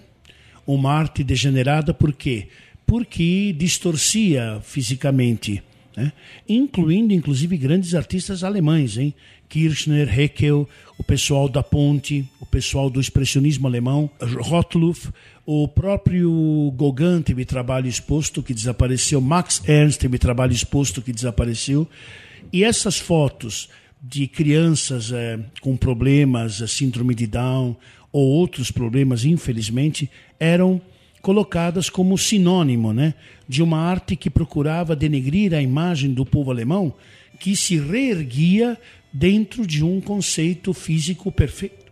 uma 0.66 0.92
arte 0.92 1.24
degenerada, 1.24 1.94
por 1.94 2.12
quê? 2.12 2.48
Porque 2.86 3.54
distorcia 3.56 4.60
fisicamente, 4.62 5.62
né? 5.96 6.12
incluindo 6.46 7.14
inclusive 7.14 7.56
grandes 7.56 7.94
artistas 7.94 8.44
alemães, 8.44 8.98
hein? 8.98 9.14
Kirchner, 9.48 10.20
Heckel, 10.20 10.68
o 10.98 11.02
pessoal 11.02 11.48
da 11.48 11.62
Ponte, 11.62 12.22
o 12.38 12.44
pessoal 12.44 12.90
do 12.90 13.00
expressionismo 13.00 13.66
alemão, 13.66 14.10
Rottluff, 14.20 15.08
o 15.46 15.66
próprio 15.66 16.70
Gauguin 16.76 17.22
teve 17.22 17.46
trabalho 17.46 17.88
exposto 17.88 18.42
que 18.42 18.52
desapareceu, 18.52 19.22
Max 19.22 19.62
Ernst 19.66 19.98
teve 19.98 20.18
trabalho 20.18 20.52
exposto 20.52 21.00
que 21.00 21.14
desapareceu, 21.14 21.88
e 22.52 22.62
essas 22.62 22.98
fotos 22.98 23.70
de 24.00 24.26
crianças 24.26 25.12
eh, 25.12 25.38
com 25.60 25.76
problemas, 25.76 26.60
eh, 26.60 26.66
síndrome 26.66 27.14
de 27.14 27.26
Down 27.26 27.76
ou 28.12 28.26
outros 28.26 28.70
problemas, 28.70 29.24
infelizmente, 29.24 30.10
eram 30.38 30.80
colocadas 31.20 31.90
como 31.90 32.16
sinônimo 32.16 32.92
né, 32.92 33.14
de 33.48 33.62
uma 33.62 33.78
arte 33.78 34.16
que 34.16 34.30
procurava 34.30 34.94
denegrir 34.94 35.52
a 35.52 35.60
imagem 35.60 36.12
do 36.12 36.24
povo 36.24 36.50
alemão 36.50 36.94
que 37.38 37.54
se 37.56 37.78
reerguia 37.78 38.78
dentro 39.12 39.66
de 39.66 39.84
um 39.84 40.00
conceito 40.00 40.72
físico 40.72 41.30
perfeito. 41.30 41.86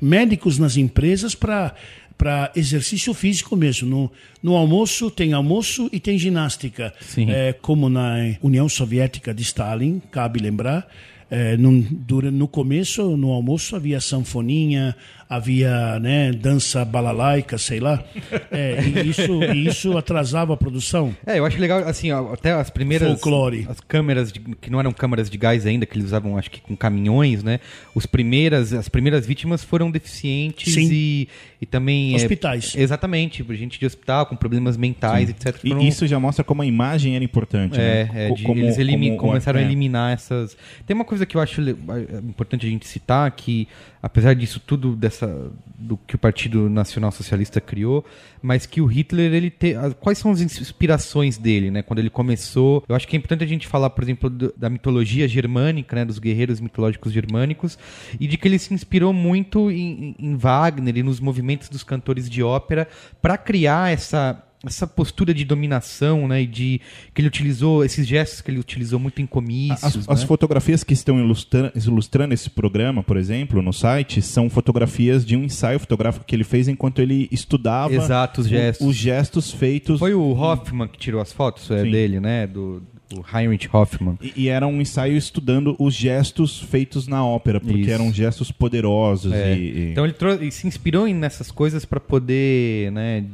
Médicos 0.00 0.58
nas 0.58 0.76
empresas 0.76 1.34
para 1.34 1.74
para 2.18 2.50
exercício 2.56 3.14
físico 3.14 3.54
mesmo. 3.54 3.88
No, 3.88 4.12
no 4.42 4.56
almoço 4.56 5.08
tem 5.08 5.32
almoço 5.32 5.88
e 5.92 6.00
tem 6.00 6.18
ginástica. 6.18 6.92
É, 7.30 7.52
como 7.52 7.88
na 7.88 8.16
União 8.42 8.68
Soviética 8.68 9.32
de 9.32 9.44
Stalin, 9.44 10.02
cabe 10.10 10.40
lembrar. 10.40 10.88
É, 11.30 11.56
num- 11.58 11.82
dura- 11.82 12.30
no 12.30 12.48
começo, 12.48 13.16
no 13.16 13.30
almoço, 13.32 13.76
havia 13.76 14.00
sanfoninha, 14.00 14.96
havia 15.28 15.98
né, 16.00 16.32
dança 16.32 16.84
balalaica, 16.84 17.58
sei 17.58 17.80
lá. 17.80 18.02
É, 18.50 18.78
e 18.82 19.10
isso, 19.10 19.42
e 19.44 19.66
isso 19.68 19.96
atrasava 19.98 20.54
a 20.54 20.56
produção. 20.56 21.14
É, 21.26 21.38
eu 21.38 21.44
acho 21.44 21.58
legal, 21.60 21.80
assim, 21.80 22.10
até 22.10 22.52
as 22.52 22.70
primeiras. 22.70 23.08
Folclore. 23.08 23.66
As 23.68 23.80
câmeras, 23.80 24.32
de- 24.32 24.40
que 24.40 24.70
não 24.70 24.80
eram 24.80 24.92
câmeras 24.92 25.28
de 25.28 25.36
gás 25.36 25.66
ainda, 25.66 25.84
que 25.84 25.96
eles 25.96 26.06
usavam, 26.06 26.38
acho 26.38 26.50
que 26.50 26.60
com 26.60 26.74
caminhões, 26.76 27.42
né? 27.42 27.60
Os 27.94 28.06
primeiras, 28.06 28.72
as 28.72 28.88
primeiras 28.88 29.26
vítimas 29.26 29.62
foram 29.62 29.90
deficientes 29.90 30.72
Sim. 30.72 30.88
e, 30.90 31.28
e 31.60 31.66
também. 31.66 32.12
é, 32.12 32.16
Hospitais. 32.16 32.74
exatamente, 32.76 33.44
gente 33.56 33.78
de 33.78 33.86
hospital 33.86 34.26
com 34.26 34.36
problemas 34.36 34.76
mentais, 34.76 35.28
etc. 35.28 35.56
E 35.64 35.68
foram- 35.68 35.82
isso 35.82 36.06
já 36.06 36.18
mostra 36.18 36.42
como 36.44 36.62
a 36.62 36.66
imagem 36.66 37.14
era 37.16 37.24
importante. 37.24 37.78
É, 37.78 38.04
né? 38.04 38.10
é, 38.28 38.30
de- 38.30 38.50
eles 38.50 38.78
elimi- 38.78 39.16
como- 39.16 39.32
começaram 39.32 39.58
a 39.58 39.62
é. 39.62 39.66
eliminar 39.66 40.12
essas. 40.14 40.56
Tem 40.86 40.94
uma 40.94 41.04
coisa 41.04 41.26
que 41.26 41.36
eu 41.36 41.40
acho 41.40 41.60
é 41.60 42.18
importante 42.18 42.66
a 42.66 42.68
gente 42.70 42.86
citar 42.86 43.30
que, 43.32 43.68
apesar 44.02 44.34
disso 44.34 44.60
tudo 44.60 44.94
dessa 44.94 45.50
do 45.78 45.96
que 45.96 46.14
o 46.16 46.18
Partido 46.18 46.68
Nacional 46.68 47.12
Socialista 47.12 47.60
criou, 47.60 48.04
mas 48.42 48.66
que 48.66 48.80
o 48.80 48.86
Hitler 48.86 49.32
ele 49.32 49.50
te, 49.50 49.74
quais 50.00 50.18
são 50.18 50.30
as 50.32 50.40
inspirações 50.40 51.38
dele, 51.38 51.70
né? 51.70 51.82
Quando 51.82 52.00
ele 52.00 52.10
começou, 52.10 52.82
eu 52.88 52.94
acho 52.94 53.06
que 53.06 53.16
é 53.16 53.18
importante 53.18 53.44
a 53.44 53.46
gente 53.46 53.66
falar, 53.66 53.90
por 53.90 54.02
exemplo, 54.02 54.28
do- 54.28 54.52
da 54.56 54.68
mitologia 54.68 55.26
germânica, 55.28 55.94
né? 55.96 56.04
Dos 56.04 56.18
guerreiros 56.18 56.60
mitológicos 56.60 57.12
germânicos 57.12 57.78
e 58.18 58.26
de 58.26 58.36
que 58.36 58.48
ele 58.48 58.58
se 58.58 58.74
inspirou 58.74 59.12
muito 59.12 59.70
em, 59.70 60.14
em 60.18 60.36
Wagner 60.36 60.96
e 60.96 61.02
nos 61.02 61.20
movimentos 61.20 61.68
dos 61.68 61.82
cantores 61.84 62.28
de 62.28 62.42
ópera 62.42 62.88
para 63.22 63.36
criar 63.38 63.92
essa 63.92 64.44
essa 64.66 64.86
postura 64.86 65.32
de 65.32 65.44
dominação, 65.44 66.26
né, 66.26 66.42
e 66.42 66.46
de 66.46 66.80
que 67.14 67.20
ele 67.20 67.28
utilizou 67.28 67.84
esses 67.84 68.06
gestos 68.06 68.40
que 68.40 68.50
ele 68.50 68.58
utilizou 68.58 68.98
muito 68.98 69.22
em 69.22 69.26
comícios, 69.26 69.84
As, 69.84 70.08
as 70.08 70.20
né? 70.22 70.26
fotografias 70.26 70.82
que 70.82 70.92
estão 70.92 71.18
ilustra- 71.18 71.72
ilustrando 71.76 72.34
esse 72.34 72.50
programa, 72.50 73.02
por 73.02 73.16
exemplo, 73.16 73.62
no 73.62 73.72
site, 73.72 74.20
são 74.20 74.50
fotografias 74.50 75.24
de 75.24 75.36
um 75.36 75.44
ensaio 75.44 75.78
fotográfico 75.78 76.24
que 76.24 76.34
ele 76.34 76.44
fez 76.44 76.66
enquanto 76.66 77.00
ele 77.00 77.28
estudava 77.30 77.94
Exato, 77.94 78.40
os 78.40 78.46
o- 78.46 78.50
gestos. 78.50 78.86
os 78.86 78.96
gestos 78.96 79.52
feitos. 79.52 79.98
Foi 80.00 80.12
o 80.14 80.32
Hoffman 80.32 80.88
que 80.88 80.98
tirou 80.98 81.20
as 81.20 81.32
fotos 81.32 81.70
é, 81.70 81.82
dele, 81.84 82.18
né, 82.18 82.46
do, 82.46 82.82
do 83.08 83.24
Heinrich 83.34 83.68
Hoffman. 83.72 84.18
E, 84.20 84.32
e 84.36 84.48
era 84.48 84.66
um 84.66 84.80
ensaio 84.80 85.16
estudando 85.16 85.74
os 85.78 85.94
gestos 85.94 86.60
feitos 86.60 87.06
na 87.08 87.24
ópera, 87.24 87.58
porque 87.58 87.80
Isso. 87.80 87.90
eram 87.90 88.12
gestos 88.12 88.50
poderosos. 88.52 89.32
É. 89.32 89.56
E, 89.56 89.60
e- 89.60 89.90
Então 89.92 90.04
ele, 90.04 90.12
trou- 90.12 90.34
ele 90.34 90.50
se 90.50 90.66
inspirou 90.66 91.08
em- 91.08 91.14
nessas 91.14 91.50
coisas 91.50 91.84
para 91.84 91.98
poder, 91.98 92.92
né, 92.92 93.24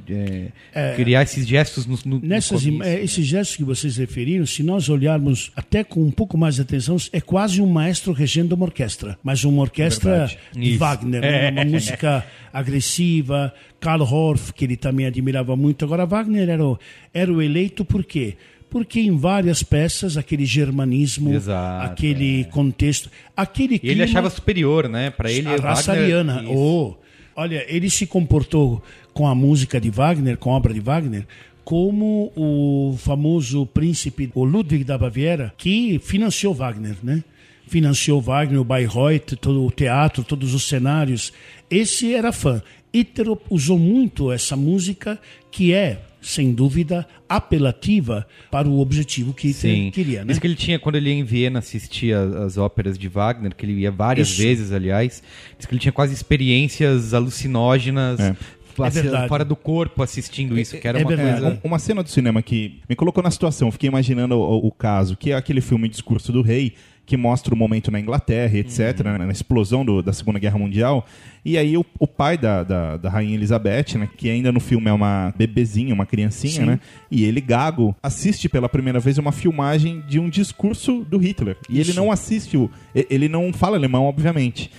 é, 0.73 0.95
criar 0.95 1.23
esses 1.25 1.47
gestos 1.47 1.87
no, 1.87 1.99
no, 2.05 2.19
no 2.21 2.27
Nessas, 2.27 2.65
im- 2.65 2.73
comício. 2.79 2.93
eh, 2.93 3.03
esses 3.03 3.27
gestos 3.27 3.57
que 3.57 3.65
vocês 3.65 3.97
referiram, 3.97 4.47
se 4.47 4.63
nós 4.63 4.89
olharmos 4.89 5.51
até 5.57 5.83
com 5.83 6.01
um 6.03 6.11
pouco 6.11 6.39
mais 6.39 6.55
de 6.55 6.63
atenção, 6.63 6.97
é 7.13 7.21
quase 7.21 7.61
um 7.61 7.67
maestro 7.67 8.13
regendo 8.13 8.55
uma 8.55 8.67
orquestra, 8.67 9.19
mas 9.25 9.43
uma 9.45 9.61
orquestra 9.63 10.11
Verdade. 10.11 10.39
de 10.53 10.71
Isso. 10.71 10.79
Wagner, 10.79 11.21
né? 11.21 11.51
uma 11.51 11.65
música 11.65 12.25
agressiva. 12.53 13.53
Karl 13.81 14.03
Orff, 14.03 14.53
que 14.55 14.65
ele 14.65 14.77
também 14.79 15.05
admirava 15.05 15.55
muito. 15.57 15.85
Agora, 15.85 16.07
Wagner 16.07 16.49
era 16.49 16.65
o, 16.65 16.79
era 17.13 17.31
o 17.31 17.43
eleito 17.43 17.85
por 17.85 18.03
quê? 18.03 18.35
Porque 18.75 18.99
em 18.99 19.17
várias 19.17 19.63
peças, 19.63 20.17
aquele 20.17 20.45
germanismo, 20.45 21.33
Exato, 21.33 21.93
aquele 21.93 22.45
contexto, 22.47 23.09
aquele 23.37 23.75
E 23.75 23.87
ele 23.87 23.95
clima- 23.95 24.05
achava 24.05 24.29
superior, 24.31 24.89
né, 24.89 25.11
para 25.11 25.31
ele 25.31 25.47
a 25.47 25.57
raça 25.57 25.93
Wagner- 25.93 26.03
ariana. 26.05 26.45
Oh, 26.49 26.95
olha, 27.37 27.65
ele 27.69 27.89
se 27.89 28.05
comportou 28.05 28.83
com 29.13 29.29
a 29.29 29.35
música 29.35 29.81
de 29.81 29.91
Wagner, 29.91 30.37
com 30.37 30.53
a 30.53 30.57
obra 30.57 30.75
de 30.75 30.81
Wagner, 30.81 31.25
como 31.65 32.33
o 32.35 32.97
famoso 32.99 33.65
príncipe, 33.65 34.29
o 34.35 34.43
Ludwig 34.45 34.83
da 34.83 34.99
Baviera, 34.99 35.55
que 35.57 36.01
financiou 36.03 36.53
Wagner, 36.53 36.97
né? 37.01 37.23
Financiou 37.69 38.21
Wagner, 38.21 38.61
o 38.61 38.65
Bayreuth, 38.65 39.37
todo 39.41 39.65
o 39.65 39.71
teatro, 39.71 40.25
todos 40.25 40.53
os 40.53 40.65
cenários. 40.65 41.33
Esse 41.71 42.13
era 42.13 42.33
fã. 42.33 42.61
Hitler 42.93 43.37
usou 43.49 43.79
muito 43.79 44.33
essa 44.33 44.57
música 44.57 45.17
que 45.53 45.73
é, 45.73 46.01
sem 46.25 46.53
dúvida, 46.53 47.07
apelativa 47.29 48.27
para 48.51 48.69
o 48.69 48.81
objetivo 48.81 49.33
que 49.33 49.53
Sim. 49.53 49.91
queria, 49.93 50.21
né? 50.25 50.29
Diz 50.33 50.39
que 50.39 50.47
ele 50.47 50.55
tinha, 50.57 50.79
quando 50.79 50.97
ele 50.97 51.11
ia 51.11 51.15
em 51.17 51.25
Viena 51.25 51.59
assistir 51.59 52.15
as, 52.15 52.35
as 52.35 52.59
óperas 52.59 52.99
de 52.99 53.07
Wagner, 53.09 53.55
que 53.55 53.65
ele 53.67 53.73
ia 53.81 53.91
várias 53.91 54.29
Isso. 54.31 54.39
vezes, 54.43 54.73
aliás, 54.73 55.23
diz 55.59 55.67
que 55.67 55.73
ele 55.75 55.81
tinha 55.81 55.93
quase 55.93 56.15
experiências 56.15 57.13
alucinógenas 57.15 58.19
É. 58.21 58.37
É 58.77 59.29
fora 59.29 59.45
do 59.45 59.55
corpo 59.55 60.03
assistindo 60.03 60.59
isso, 60.59 60.77
que 60.79 60.89
era 60.89 60.99
É 60.99 61.03
uma 61.05 61.09
verdade. 61.09 61.41
coisa... 61.43 61.61
Um- 61.63 61.69
Uma 61.69 61.79
cena 61.79 62.03
do 62.03 62.11
cinema 62.11 62.43
que 62.43 62.81
me 62.89 62.97
colocou 62.97 63.23
na 63.23 63.31
situação, 63.31 63.71
fiquei 63.71 63.87
imaginando 63.89 64.35
o, 64.37 64.67
o 64.67 64.73
caso, 64.73 65.17
que 65.17 65.31
é 65.31 65.35
aquele 65.37 65.61
filme 65.61 65.89
Discurso 65.89 66.33
do 66.33 66.43
Rei, 66.43 66.73
que 67.07 67.17
mostra 67.17 67.55
o 67.55 67.57
momento 67.57 67.91
na 67.91 68.01
Inglaterra, 68.01 68.57
etc., 68.59 69.01
Uhum. 69.05 69.13
né, 69.13 69.19
na 69.27 69.33
explosão 69.33 69.85
do- 69.85 70.03
da 70.03 70.13
Segunda 70.13 70.39
Guerra 70.39 70.59
Mundial. 70.59 71.07
E 71.45 71.59
aí 71.59 71.77
o, 71.77 71.85
o 71.99 72.07
pai 72.07 72.39
da, 72.39 72.63
da, 72.63 72.97
da 72.97 73.11
Rainha 73.11 73.35
Elizabeth, 73.35 73.99
né, 73.99 74.09
que 74.17 74.31
ainda 74.31 74.51
no 74.51 74.59
filme 74.61 74.89
é 74.89 74.93
uma 74.93 75.35
bebezinha, 75.37 75.93
uma 75.93 76.07
criancinha, 76.07 76.53
Sim. 76.55 76.65
né? 76.65 76.81
E 77.11 77.25
ele, 77.25 77.41
gago, 77.43 77.95
assiste 78.03 78.49
pela 78.49 78.69
primeira 78.69 78.99
vez 78.99 79.19
uma 79.19 79.33
filmagem 79.33 80.03
de 80.09 80.19
um 80.19 80.31
discurso 80.31 81.05
do 81.05 81.19
Hitler. 81.19 81.57
E 81.69 81.79
ele 81.79 81.93
não 81.93 82.11
assiste, 82.11 82.57
o, 82.57 82.71
ele 82.95 83.29
não 83.29 83.53
fala 83.53 83.77
alemão, 83.77 84.05
obviamente. 84.05 84.71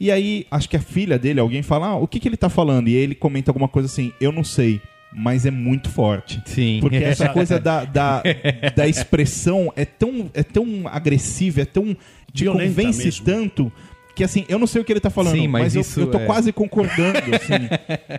E 0.00 0.10
aí, 0.10 0.46
acho 0.50 0.66
que 0.66 0.78
a 0.78 0.80
filha 0.80 1.18
dele, 1.18 1.40
alguém 1.40 1.60
fala, 1.62 1.88
ah, 1.88 1.96
o 1.96 2.08
que, 2.08 2.18
que 2.18 2.26
ele 2.26 2.36
tá 2.38 2.48
falando? 2.48 2.88
E 2.88 2.96
aí 2.96 3.02
ele 3.02 3.14
comenta 3.14 3.50
alguma 3.50 3.68
coisa 3.68 3.84
assim, 3.86 4.12
eu 4.18 4.32
não 4.32 4.42
sei, 4.42 4.80
mas 5.12 5.44
é 5.46 5.50
muito 5.50 5.88
forte. 5.88 6.42
Sim. 6.46 6.78
Porque 6.80 6.96
essa 7.02 7.28
coisa 7.30 7.58
da, 7.58 7.84
da, 7.84 8.22
da 8.76 8.86
expressão 8.88 9.72
é 9.76 9.84
tão, 9.84 10.30
é 10.34 10.42
tão 10.42 10.86
agressiva, 10.86 11.62
é 11.62 11.64
tão. 11.64 11.96
te 12.32 12.44
Violenta 12.44 12.68
convence 12.74 13.04
mesmo. 13.04 13.24
tanto. 13.24 13.72
Que 14.14 14.24
assim, 14.24 14.44
eu 14.48 14.58
não 14.58 14.66
sei 14.66 14.82
o 14.82 14.84
que 14.84 14.92
ele 14.92 15.00
tá 15.00 15.08
falando, 15.08 15.34
Sim, 15.36 15.46
mas 15.48 15.62
mas, 15.62 15.74
eu- 15.76 15.80
isso 15.80 16.00
eu, 16.00 16.06
tô 16.08 16.18
é- 16.18 16.26
quase 16.26 16.52
concordando. 16.52 17.18
Assim. 17.34 17.68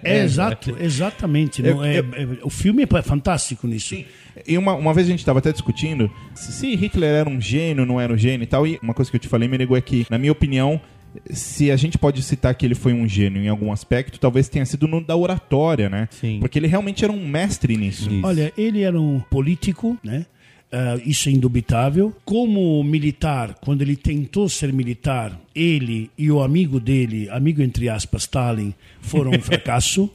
É, 0.04 0.24
exato, 0.24 0.76
exatamente. 0.80 1.62
não 1.62 1.84
é- 1.84 2.00
eu- 2.00 2.06
é- 2.16 2.28
o 2.44 2.50
filme 2.50 2.84
é 2.84 3.02
fantástico 3.02 3.68
nisso. 3.68 3.96
E 4.48 4.58
uma, 4.58 4.74
uma 4.74 4.94
vez 4.94 5.06
a 5.08 5.12
gente 5.12 5.24
tava 5.24 5.40
até 5.40 5.52
discutindo 5.52 6.10
se, 6.34 6.52
se 6.54 6.76
Hitler 6.76 7.10
era 7.14 7.30
um 7.30 7.40
gênio, 7.40 7.86
não 7.86 8.00
era 8.00 8.12
um 8.12 8.18
gênio 8.18 8.44
e 8.44 8.48
tal. 8.48 8.66
E 8.66 8.80
uma 8.82 8.94
coisa 8.94 9.12
que 9.12 9.18
eu 9.18 9.22
te 9.22 9.28
falei, 9.28 9.48
me 9.48 9.58
negou 9.58 9.76
é 9.78 9.82
que, 9.82 10.08
na 10.10 10.18
minha 10.18 10.32
opinião, 10.32 10.82
se 11.30 11.72
a 11.72 11.76
gente 11.76 11.98
pode 11.98 12.22
citar 12.24 12.56
que 12.56 12.66
ele 12.66 12.76
foi 12.76 12.94
um 12.94 13.08
gênio 13.08 13.44
em 13.44 13.48
algum 13.48 13.72
aspecto, 13.72 14.20
talvez 14.20 14.48
tenha 14.48 14.66
sido 14.66 14.88
no 14.88 15.02
da 15.02 15.16
oratória, 15.16 15.90
né? 15.90 16.08
Sim. 16.12 16.40
Porque 16.40 16.58
ele 16.58 16.68
realmente 16.68 17.04
era 17.04 17.12
um 17.12 17.28
mestre 17.28 17.76
nisso. 17.76 18.10
Isso. 18.10 18.26
Olha, 18.26 18.54
ele 18.58 18.82
era 18.82 19.00
um 19.00 19.20
político, 19.20 19.98
né? 20.04 20.26
Uh, 20.72 21.02
isso 21.06 21.28
é 21.28 21.34
indubitável. 21.34 22.16
Como 22.24 22.82
militar, 22.82 23.56
quando 23.62 23.82
ele 23.82 23.98
tentou 23.98 24.48
ser 24.48 24.72
militar, 24.72 25.38
ele 25.54 26.10
e 26.18 26.32
o 26.32 26.42
amigo 26.42 26.80
dele, 26.80 27.30
amigo 27.30 27.62
entre 27.62 27.90
aspas, 27.90 28.22
Stalin, 28.22 28.74
foram 29.02 29.32
um 29.32 29.40
fracasso. 29.42 30.10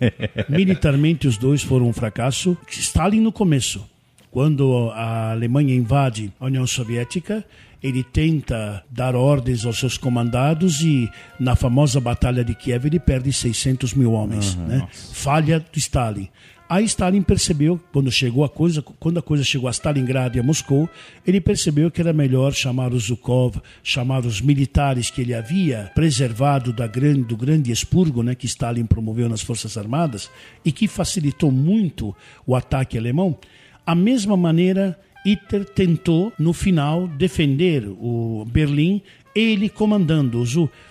Militarmente, 0.48 1.28
os 1.28 1.36
dois 1.36 1.62
foram 1.62 1.88
um 1.88 1.92
fracasso. 1.92 2.56
Stalin 2.70 3.20
no 3.20 3.32
começo, 3.32 3.86
quando 4.30 4.90
a 4.94 5.32
Alemanha 5.32 5.74
invade 5.74 6.32
a 6.40 6.46
União 6.46 6.66
Soviética, 6.66 7.44
ele 7.82 8.02
tenta 8.02 8.84
dar 8.90 9.14
ordens 9.14 9.64
aos 9.64 9.78
seus 9.78 9.96
comandados 9.98 10.80
e 10.80 11.10
na 11.38 11.54
famosa 11.54 12.00
Batalha 12.00 12.44
de 12.44 12.54
Kiev 12.54 12.86
ele 12.86 12.98
perde 12.98 13.32
600 13.32 13.94
mil 13.94 14.12
homens. 14.12 14.54
Uhum, 14.54 14.66
né? 14.66 14.88
Falha 14.92 15.60
do 15.60 15.78
Stalin. 15.78 16.28
Aí 16.68 16.84
Stalin 16.84 17.22
percebeu, 17.22 17.80
quando 17.92 18.10
chegou 18.10 18.42
a 18.44 18.48
coisa, 18.48 18.82
quando 18.82 19.18
a 19.18 19.22
coisa 19.22 19.44
chegou 19.44 19.68
a 19.68 19.70
Stalingrado 19.70 20.36
e 20.36 20.40
a 20.40 20.42
Moscou, 20.42 20.90
ele 21.24 21.40
percebeu 21.40 21.92
que 21.92 22.00
era 22.00 22.12
melhor 22.12 22.52
chamar 22.52 22.92
o 22.92 22.98
Zhukov, 22.98 23.62
chamar 23.84 24.26
os 24.26 24.40
militares 24.40 25.08
que 25.08 25.20
ele 25.20 25.32
havia 25.32 25.92
preservado 25.94 26.72
da 26.72 26.88
grande, 26.88 27.22
do 27.22 27.36
grande 27.36 27.70
expurgo 27.70 28.20
né, 28.20 28.34
que 28.34 28.46
Stalin 28.46 28.84
promoveu 28.84 29.28
nas 29.28 29.42
Forças 29.42 29.78
Armadas 29.78 30.28
e 30.64 30.72
que 30.72 30.88
facilitou 30.88 31.52
muito 31.52 32.14
o 32.44 32.56
ataque 32.56 32.98
alemão. 32.98 33.38
A 33.86 33.94
mesma 33.94 34.36
maneira, 34.36 34.98
Hitler 35.26 35.64
tentou, 35.64 36.32
no 36.38 36.52
final, 36.52 37.08
defender 37.08 37.86
o 37.88 38.44
Berlim 38.48 39.02
ele 39.36 39.68
comandando 39.68 40.42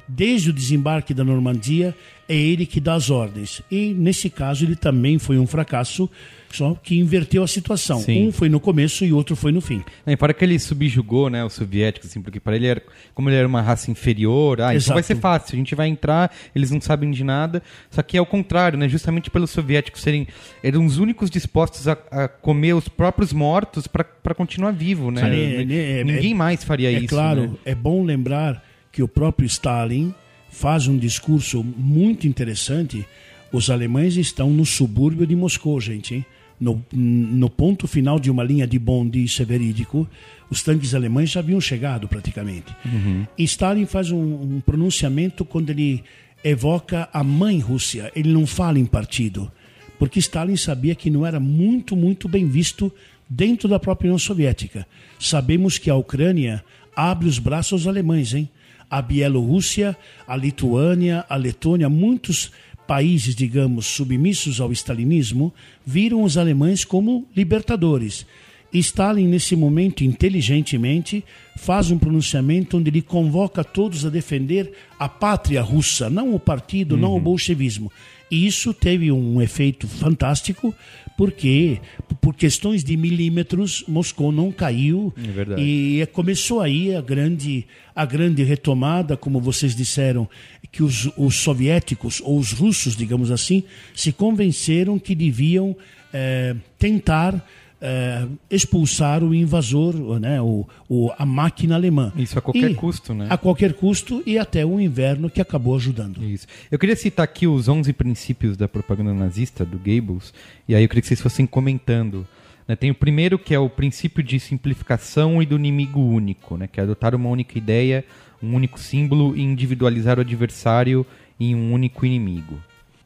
desde 0.07 0.51
o 0.51 0.53
desembarque 0.53 1.15
da 1.15 1.23
Normandia, 1.23 1.95
é 2.29 2.35
ele 2.35 2.67
que 2.67 2.79
dá 2.79 2.93
as 2.93 3.09
ordens. 3.09 3.63
E 3.71 3.91
nesse 3.91 4.29
caso 4.29 4.63
ele 4.63 4.75
também 4.75 5.17
foi 5.17 5.39
um 5.39 5.47
fracasso, 5.47 6.07
só 6.55 6.75
que 6.75 6.97
inverteu 6.97 7.43
a 7.43 7.47
situação. 7.47 7.99
Sim. 7.99 8.27
Um 8.27 8.31
foi 8.31 8.49
no 8.49 8.59
começo 8.59 9.03
e 9.03 9.11
outro 9.11 9.35
foi 9.35 9.51
no 9.51 9.61
fim. 9.61 9.83
É, 10.05 10.15
para 10.15 10.33
que 10.33 10.43
ele 10.43 10.57
subjugou, 10.57 11.29
né, 11.29 11.43
os 11.43 11.53
soviéticos, 11.53 12.09
assim, 12.09 12.21
porque 12.21 12.39
para 12.39 12.55
ele 12.55 12.67
era, 12.67 12.83
como 13.13 13.29
ele 13.29 13.35
era 13.35 13.47
uma 13.47 13.61
raça 13.61 13.91
inferior, 13.91 14.61
ah, 14.61 14.75
então 14.75 14.93
vai 14.93 15.03
ser 15.03 15.15
fácil, 15.15 15.55
a 15.55 15.57
gente 15.57 15.75
vai 15.75 15.87
entrar, 15.87 16.33
eles 16.55 16.71
não 16.71 16.79
sabem 16.79 17.11
de 17.11 17.23
nada. 17.23 17.61
Só 17.89 18.01
que 18.01 18.17
é 18.17 18.21
o 18.21 18.25
contrário, 18.25 18.77
né, 18.77 18.87
justamente 18.87 19.29
pelos 19.29 19.51
soviéticos 19.51 20.01
serem 20.01 20.27
eram 20.63 20.85
os 20.85 20.97
únicos 20.97 21.29
dispostos 21.29 21.87
a, 21.87 21.97
a 22.11 22.27
comer 22.27 22.73
os 22.73 22.87
próprios 22.87 23.33
mortos 23.33 23.87
para 23.87 24.35
continuar 24.35 24.71
vivo, 24.71 25.11
né? 25.11 25.21
É, 25.21 25.61
é, 25.61 26.03
Ninguém 26.03 26.31
é, 26.31 26.35
mais 26.35 26.63
faria 26.63 26.91
é 26.91 26.93
isso. 26.93 27.07
Claro, 27.07 27.41
né? 27.41 27.51
é 27.65 27.75
bom 27.75 28.03
lembrar 28.03 28.63
que 28.91 29.03
o 29.03 29.07
próprio 29.07 29.45
Stalin 29.45 30.13
faz 30.49 30.87
um 30.87 30.97
discurso 30.97 31.63
muito 31.63 32.27
interessante. 32.27 33.05
Os 33.51 33.69
alemães 33.69 34.15
estão 34.15 34.49
no 34.49 34.65
subúrbio 34.65 35.27
de 35.27 35.35
Moscou, 35.35 35.79
gente. 35.79 36.15
Hein? 36.15 36.25
No, 36.59 36.83
no 36.91 37.49
ponto 37.49 37.87
final 37.87 38.17
de 38.17 38.31
uma 38.31 38.43
linha 38.43 38.65
de 38.65 38.79
bonde, 38.79 39.23
isso 39.23 39.41
é 39.41 39.45
verídico, 39.45 40.07
os 40.49 40.63
tanques 40.63 40.95
alemães 40.95 41.31
já 41.31 41.41
haviam 41.41 41.59
chegado 41.59 42.07
praticamente. 42.07 42.73
Uhum. 42.85 43.25
E 43.37 43.43
Stalin 43.43 43.85
faz 43.85 44.09
um, 44.11 44.17
um 44.17 44.61
pronunciamento 44.61 45.43
quando 45.43 45.69
ele 45.69 46.03
evoca 46.43 47.09
a 47.11 47.23
mãe 47.23 47.59
Rússia. 47.59 48.11
Ele 48.15 48.31
não 48.31 48.47
fala 48.47 48.79
em 48.79 48.85
partido, 48.85 49.51
porque 49.99 50.19
Stalin 50.19 50.55
sabia 50.55 50.95
que 50.95 51.09
não 51.09 51.25
era 51.25 51.39
muito, 51.39 51.95
muito 51.95 52.29
bem 52.29 52.47
visto 52.47 52.91
dentro 53.29 53.67
da 53.67 53.79
própria 53.79 54.07
União 54.07 54.19
Soviética. 54.19 54.87
Sabemos 55.19 55.77
que 55.77 55.89
a 55.89 55.95
Ucrânia 55.95 56.63
abre 56.95 57.27
os 57.27 57.39
braços 57.39 57.73
aos 57.73 57.87
alemães, 57.87 58.33
hein? 58.33 58.49
a 58.89 59.01
Bielorrússia, 59.01 59.97
a 60.27 60.35
Lituânia, 60.35 61.25
a 61.27 61.35
Letônia, 61.35 61.89
muitos 61.89 62.51
países, 62.87 63.35
digamos, 63.35 63.85
submissos 63.85 64.61
ao 64.61 64.71
stalinismo, 64.71 65.53
viram 65.85 66.23
os 66.23 66.37
alemães 66.37 66.83
como 66.85 67.25
libertadores. 67.35 68.25
Stalin, 68.73 69.27
nesse 69.27 69.55
momento, 69.55 70.03
inteligentemente, 70.03 71.23
faz 71.55 71.91
um 71.91 71.97
pronunciamento 71.97 72.77
onde 72.77 72.89
ele 72.89 73.01
convoca 73.01 73.63
todos 73.63 74.05
a 74.05 74.09
defender 74.09 74.73
a 74.99 75.07
pátria 75.07 75.61
russa, 75.61 76.09
não 76.09 76.33
o 76.33 76.39
partido, 76.39 76.95
uhum. 76.95 77.01
não 77.01 77.11
o 77.11 77.15
uhum. 77.15 77.21
bolchevismo. 77.21 77.91
E 78.29 78.45
isso 78.45 78.73
teve 78.73 79.11
um 79.11 79.41
efeito 79.41 79.87
fantástico, 79.87 80.73
porque 81.17 81.79
por 82.21 82.35
questões 82.35 82.83
de 82.83 82.97
milímetros 82.97 83.83
Moscou 83.87 84.31
não 84.31 84.51
caiu. 84.51 85.13
É 85.17 85.59
e 85.59 86.07
começou 86.11 86.61
aí 86.61 86.95
a 86.95 87.01
grande 87.01 87.65
a 87.95 88.05
grande 88.05 88.43
retomada, 88.43 89.15
como 89.15 89.39
vocês 89.39 89.73
disseram, 89.73 90.27
que 90.69 90.83
os, 90.83 91.09
os 91.15 91.35
soviéticos 91.35 92.21
ou 92.21 92.37
os 92.37 92.51
russos, 92.51 92.95
digamos 92.95 93.31
assim, 93.31 93.63
se 93.95 94.11
convenceram 94.11 94.99
que 94.99 95.15
deviam 95.15 95.75
é, 96.13 96.53
tentar 96.77 97.47
é, 97.87 98.27
expulsar 98.49 99.23
o 99.23 99.33
invasor, 99.33 100.19
né, 100.19 100.41
o, 100.41 100.67
o, 100.89 101.11
a 101.15 101.23
máquina 101.23 101.75
alemã. 101.75 102.11
Isso 102.15 102.39
a 102.39 102.41
qualquer 102.41 102.71
e, 102.71 102.73
custo, 102.73 103.13
né? 103.13 103.27
A 103.29 103.37
qualquer 103.37 103.73
custo 103.73 104.23
e 104.25 104.39
até 104.39 104.65
o 104.65 104.79
inverno 104.79 105.29
que 105.29 105.39
acabou 105.39 105.75
ajudando. 105.75 106.23
Isso. 106.23 106.47
Eu 106.71 106.79
queria 106.79 106.95
citar 106.95 107.23
aqui 107.23 107.45
os 107.45 107.67
11 107.67 107.93
princípios 107.93 108.57
da 108.57 108.67
propaganda 108.67 109.13
nazista 109.13 109.63
do 109.63 109.77
Goebbels, 109.77 110.33
e 110.67 110.73
aí 110.73 110.83
eu 110.83 110.89
queria 110.89 111.01
que 111.03 111.07
vocês 111.07 111.21
fossem 111.21 111.45
comentando. 111.45 112.27
Né, 112.67 112.75
tem 112.75 112.89
o 112.89 112.95
primeiro 112.95 113.37
que 113.37 113.53
é 113.53 113.59
o 113.59 113.69
princípio 113.69 114.23
de 114.23 114.39
simplificação 114.39 115.39
e 115.39 115.45
do 115.45 115.55
inimigo 115.55 115.99
único, 115.99 116.57
né, 116.57 116.67
que 116.67 116.79
é 116.79 116.83
adotar 116.83 117.13
uma 117.13 117.29
única 117.29 117.55
ideia, 117.55 118.03
um 118.41 118.55
único 118.55 118.79
símbolo 118.79 119.37
e 119.37 119.43
individualizar 119.43 120.17
o 120.17 120.21
adversário 120.21 121.05
em 121.39 121.53
um 121.53 121.71
único 121.71 122.03
inimigo. 122.03 122.59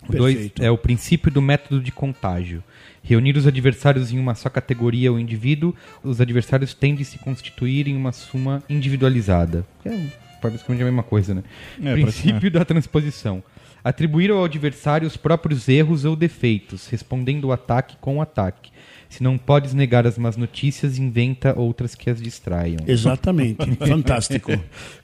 O 0.07 0.13
dois 0.13 0.51
é 0.59 0.71
o 0.71 0.77
princípio 0.77 1.29
do 1.29 1.41
método 1.41 1.81
de 1.81 1.91
contágio. 1.91 2.63
Reunir 3.03 3.37
os 3.37 3.47
adversários 3.47 4.11
em 4.11 4.19
uma 4.19 4.35
só 4.35 4.49
categoria 4.49 5.11
ou 5.11 5.19
indivíduo, 5.19 5.73
os 6.03 6.19
adversários 6.19 6.73
tendem 6.73 7.01
a 7.01 7.05
se 7.05 7.17
constituir 7.17 7.87
em 7.87 7.95
uma 7.95 8.11
suma 8.11 8.63
individualizada. 8.69 9.65
É 9.85 10.29
basicamente 10.41 10.81
a 10.81 10.85
mesma 10.85 11.03
coisa, 11.03 11.33
né? 11.33 11.43
É, 11.83 11.93
princípio 11.93 12.49
da 12.49 12.63
transposição. 12.63 13.43
Atribuir 13.83 14.29
ao 14.31 14.43
adversário 14.43 15.07
os 15.07 15.15
próprios 15.15 15.69
erros 15.69 16.03
ou 16.03 16.15
defeitos, 16.15 16.87
respondendo 16.87 17.45
o 17.45 17.51
ataque 17.51 17.95
com 18.01 18.17
o 18.17 18.21
ataque. 18.21 18.71
Se 19.07 19.23
não 19.23 19.37
podes 19.37 19.73
negar 19.73 20.05
as 20.05 20.17
más 20.17 20.37
notícias, 20.37 20.99
inventa 20.99 21.57
outras 21.57 21.95
que 21.95 22.09
as 22.09 22.21
distraiam. 22.21 22.79
Exatamente. 22.85 23.65
Fantástico. 23.87 24.51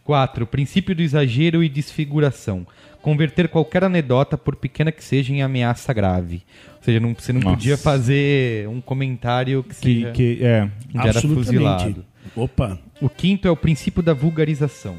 4. 0.04 0.46
Princípio 0.46 0.96
do 0.96 1.02
exagero 1.02 1.64
e 1.64 1.70
desfiguração 1.70 2.68
converter 3.06 3.48
qualquer 3.50 3.84
anedota, 3.84 4.36
por 4.36 4.56
pequena 4.56 4.92
que 4.92 5.04
seja, 5.04 5.32
em 5.32 5.44
ameaça 5.44 5.94
grave. 5.94 6.42
Ou 6.78 6.82
seja, 6.84 7.00
não, 7.00 7.14
você 7.14 7.32
não 7.32 7.40
Nossa. 7.40 7.56
podia 7.56 7.78
fazer 7.78 8.68
um 8.68 8.82
comentário 8.82 9.62
que, 9.62 9.70
que, 9.70 9.76
seja, 9.76 10.12
que 10.12 10.40
é, 10.44 10.68
era 10.96 11.22
fuzilado. 11.22 12.04
Opa. 12.36 12.80
O 13.00 13.08
quinto 13.08 13.48
é 13.48 13.52
o 13.52 13.56
princípio 13.56 14.02
da 14.02 14.12
vulgarização. 14.12 14.96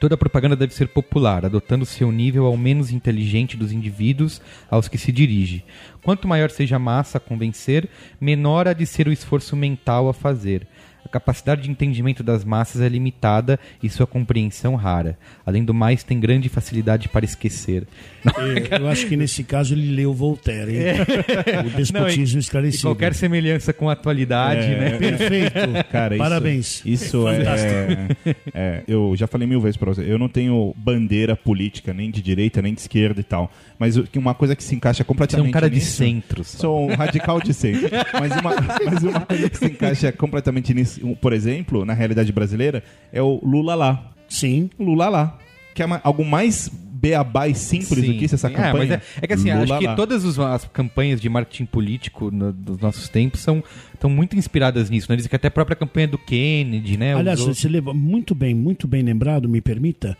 Toda 0.00 0.16
propaganda 0.16 0.56
deve 0.56 0.72
ser 0.72 0.88
popular, 0.88 1.44
adotando 1.44 1.84
seu 1.84 2.10
nível 2.10 2.46
ao 2.46 2.56
menos 2.56 2.90
inteligente 2.90 3.54
dos 3.54 3.70
indivíduos 3.70 4.40
aos 4.70 4.88
que 4.88 4.96
se 4.96 5.12
dirige. 5.12 5.62
Quanto 6.02 6.26
maior 6.26 6.50
seja 6.50 6.76
a 6.76 6.78
massa 6.78 7.18
a 7.18 7.20
convencer, 7.20 7.86
menor 8.18 8.66
há 8.66 8.72
de 8.72 8.86
ser 8.86 9.08
o 9.08 9.12
esforço 9.12 9.54
mental 9.54 10.08
a 10.08 10.14
fazer. 10.14 10.66
A 11.06 11.08
capacidade 11.08 11.62
de 11.62 11.70
entendimento 11.70 12.24
das 12.24 12.44
massas 12.44 12.82
é 12.82 12.88
limitada 12.88 13.60
e 13.80 13.88
sua 13.88 14.06
compreensão 14.06 14.74
rara. 14.74 15.16
Além 15.46 15.64
do 15.64 15.72
mais, 15.72 16.02
tem 16.02 16.18
grande 16.18 16.48
facilidade 16.48 17.08
para 17.08 17.24
esquecer. 17.24 17.86
É, 18.26 18.80
eu 18.80 18.88
acho 18.88 19.06
que 19.06 19.16
nesse 19.16 19.44
caso 19.44 19.72
ele 19.72 19.94
leu 19.94 20.12
Voltaire, 20.12 20.72
hein? 20.72 20.82
É. 20.82 21.60
O 21.60 21.70
despotismo 21.70 22.34
Não, 22.34 22.38
e, 22.38 22.40
esclarecido. 22.40 22.78
E 22.78 22.82
qualquer 22.82 23.14
semelhança 23.14 23.72
com 23.72 23.88
a 23.88 23.92
atualidade, 23.92 24.66
é, 24.66 24.78
né? 24.78 24.98
Perfeito. 24.98 25.54
Cara, 25.92 26.16
Parabéns. 26.16 26.82
Isso 26.84 27.24
é, 27.28 28.08
é, 28.52 28.82
Eu 28.88 29.14
já 29.16 29.28
falei 29.28 29.46
mil 29.46 29.60
vezes 29.60 29.76
para 29.76 29.94
você. 29.94 30.02
Eu 30.02 30.18
não 30.18 30.28
tenho 30.28 30.74
bandeira 30.76 31.36
política, 31.36 31.94
nem 31.94 32.10
de 32.10 32.20
direita, 32.20 32.60
nem 32.60 32.74
de 32.74 32.80
esquerda 32.80 33.20
e 33.20 33.24
tal. 33.24 33.52
Mas 33.78 33.96
uma 34.16 34.34
coisa 34.34 34.56
que 34.56 34.64
se 34.64 34.74
encaixa 34.74 35.04
completamente. 35.04 35.44
Você 35.44 35.46
é 35.46 35.50
um 35.50 35.52
cara 35.52 35.68
nisso, 35.68 35.86
de 35.86 35.92
centro. 35.92 36.44
Sou 36.44 36.90
um 36.90 36.94
radical 36.94 37.40
de 37.40 37.54
centro. 37.54 37.88
mas, 38.12 38.32
uma, 38.32 38.54
mas 38.84 39.02
uma 39.04 39.20
coisa 39.20 39.50
que 39.50 39.58
se 39.58 39.66
encaixa 39.66 40.12
completamente 40.12 40.74
nisso 40.74 40.95
por 41.20 41.32
exemplo, 41.32 41.84
na 41.84 41.94
realidade 41.94 42.32
brasileira, 42.32 42.82
é 43.12 43.22
o 43.22 43.40
Lula 43.42 43.74
lá. 43.74 44.12
Sim. 44.28 44.70
Lula 44.78 45.08
lá. 45.08 45.38
Que 45.74 45.82
é 45.82 45.86
uma, 45.86 46.00
algo 46.02 46.24
mais 46.24 46.70
beabá 46.96 47.46
e 47.46 47.54
simples 47.54 48.00
sim, 48.00 48.12
do 48.12 48.18
que 48.18 48.24
isso, 48.24 48.34
essa 48.34 48.48
sim. 48.48 48.54
campanha. 48.54 48.94
É, 48.94 48.96
é, 48.96 49.00
é, 49.22 49.26
que 49.26 49.34
assim, 49.34 49.52
Lula 49.52 49.64
acho 49.64 49.78
que 49.78 49.86
lá. 49.86 49.94
todas 49.94 50.38
as 50.38 50.64
campanhas 50.66 51.20
de 51.20 51.28
marketing 51.28 51.66
político 51.66 52.30
no, 52.30 52.52
dos 52.52 52.78
nossos 52.78 53.08
tempos 53.08 53.40
são 53.40 53.62
estão 53.92 54.10
muito 54.10 54.36
inspiradas 54.36 54.90
nisso. 54.90 55.10
Né? 55.10 55.16
Dizem 55.16 55.28
que 55.28 55.36
até 55.36 55.48
a 55.48 55.50
própria 55.50 55.76
campanha 55.76 56.08
do 56.08 56.18
Kennedy, 56.18 56.96
né? 56.96 57.14
Aliás, 57.14 57.40
você 57.40 57.68
leva 57.68 57.92
muito 57.92 58.34
bem, 58.34 58.54
muito 58.54 58.88
bem 58.88 59.02
lembrado, 59.02 59.48
me 59.48 59.60
permita 59.60 60.16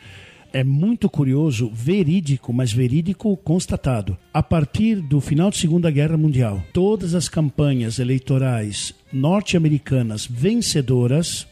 é 0.52 0.64
muito 0.64 1.08
curioso, 1.08 1.70
verídico, 1.72 2.52
mas 2.52 2.72
verídico 2.72 3.36
constatado. 3.36 4.16
A 4.32 4.42
partir 4.42 4.96
do 5.00 5.20
final 5.20 5.50
da 5.50 5.56
Segunda 5.56 5.90
Guerra 5.90 6.16
Mundial, 6.16 6.62
todas 6.72 7.14
as 7.14 7.28
campanhas 7.28 7.98
eleitorais 7.98 8.94
norte-americanas 9.12 10.26
vencedoras, 10.26 11.46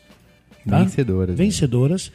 tá? 0.68 0.78
vencedoras, 0.78 1.28
né? 1.30 1.44
vencedoras, 1.44 2.12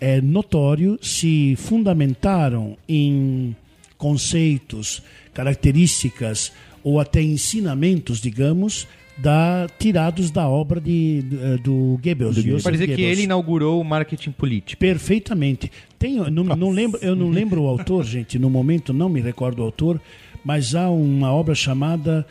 é 0.00 0.20
notório 0.20 0.98
se 1.02 1.54
fundamentaram 1.56 2.76
em 2.88 3.56
conceitos, 3.96 5.02
características 5.32 6.52
ou 6.82 7.00
até 7.00 7.22
ensinamentos, 7.22 8.20
digamos, 8.20 8.86
da, 9.16 9.66
tirados 9.78 10.30
da 10.30 10.48
obra 10.48 10.80
de, 10.80 11.24
eh, 11.32 11.56
do 11.62 11.98
Goebbels. 12.02 12.36
Joseph 12.36 12.62
Para 12.62 12.72
dizer 12.72 12.94
que 12.94 13.02
ele 13.02 13.22
inaugurou 13.22 13.80
o 13.80 13.84
marketing 13.84 14.32
político. 14.32 14.78
Perfeitamente. 14.78 15.70
Tem, 15.98 16.16
não, 16.30 16.44
não 16.44 16.70
lembro, 16.70 17.00
eu 17.02 17.16
não 17.16 17.30
lembro 17.30 17.62
o 17.62 17.66
autor, 17.66 18.04
gente, 18.06 18.38
no 18.38 18.50
momento 18.50 18.92
não 18.92 19.08
me 19.08 19.20
recordo 19.20 19.60
o 19.60 19.62
autor, 19.62 20.00
mas 20.44 20.74
há 20.74 20.90
uma 20.90 21.32
obra 21.32 21.54
chamada 21.54 22.26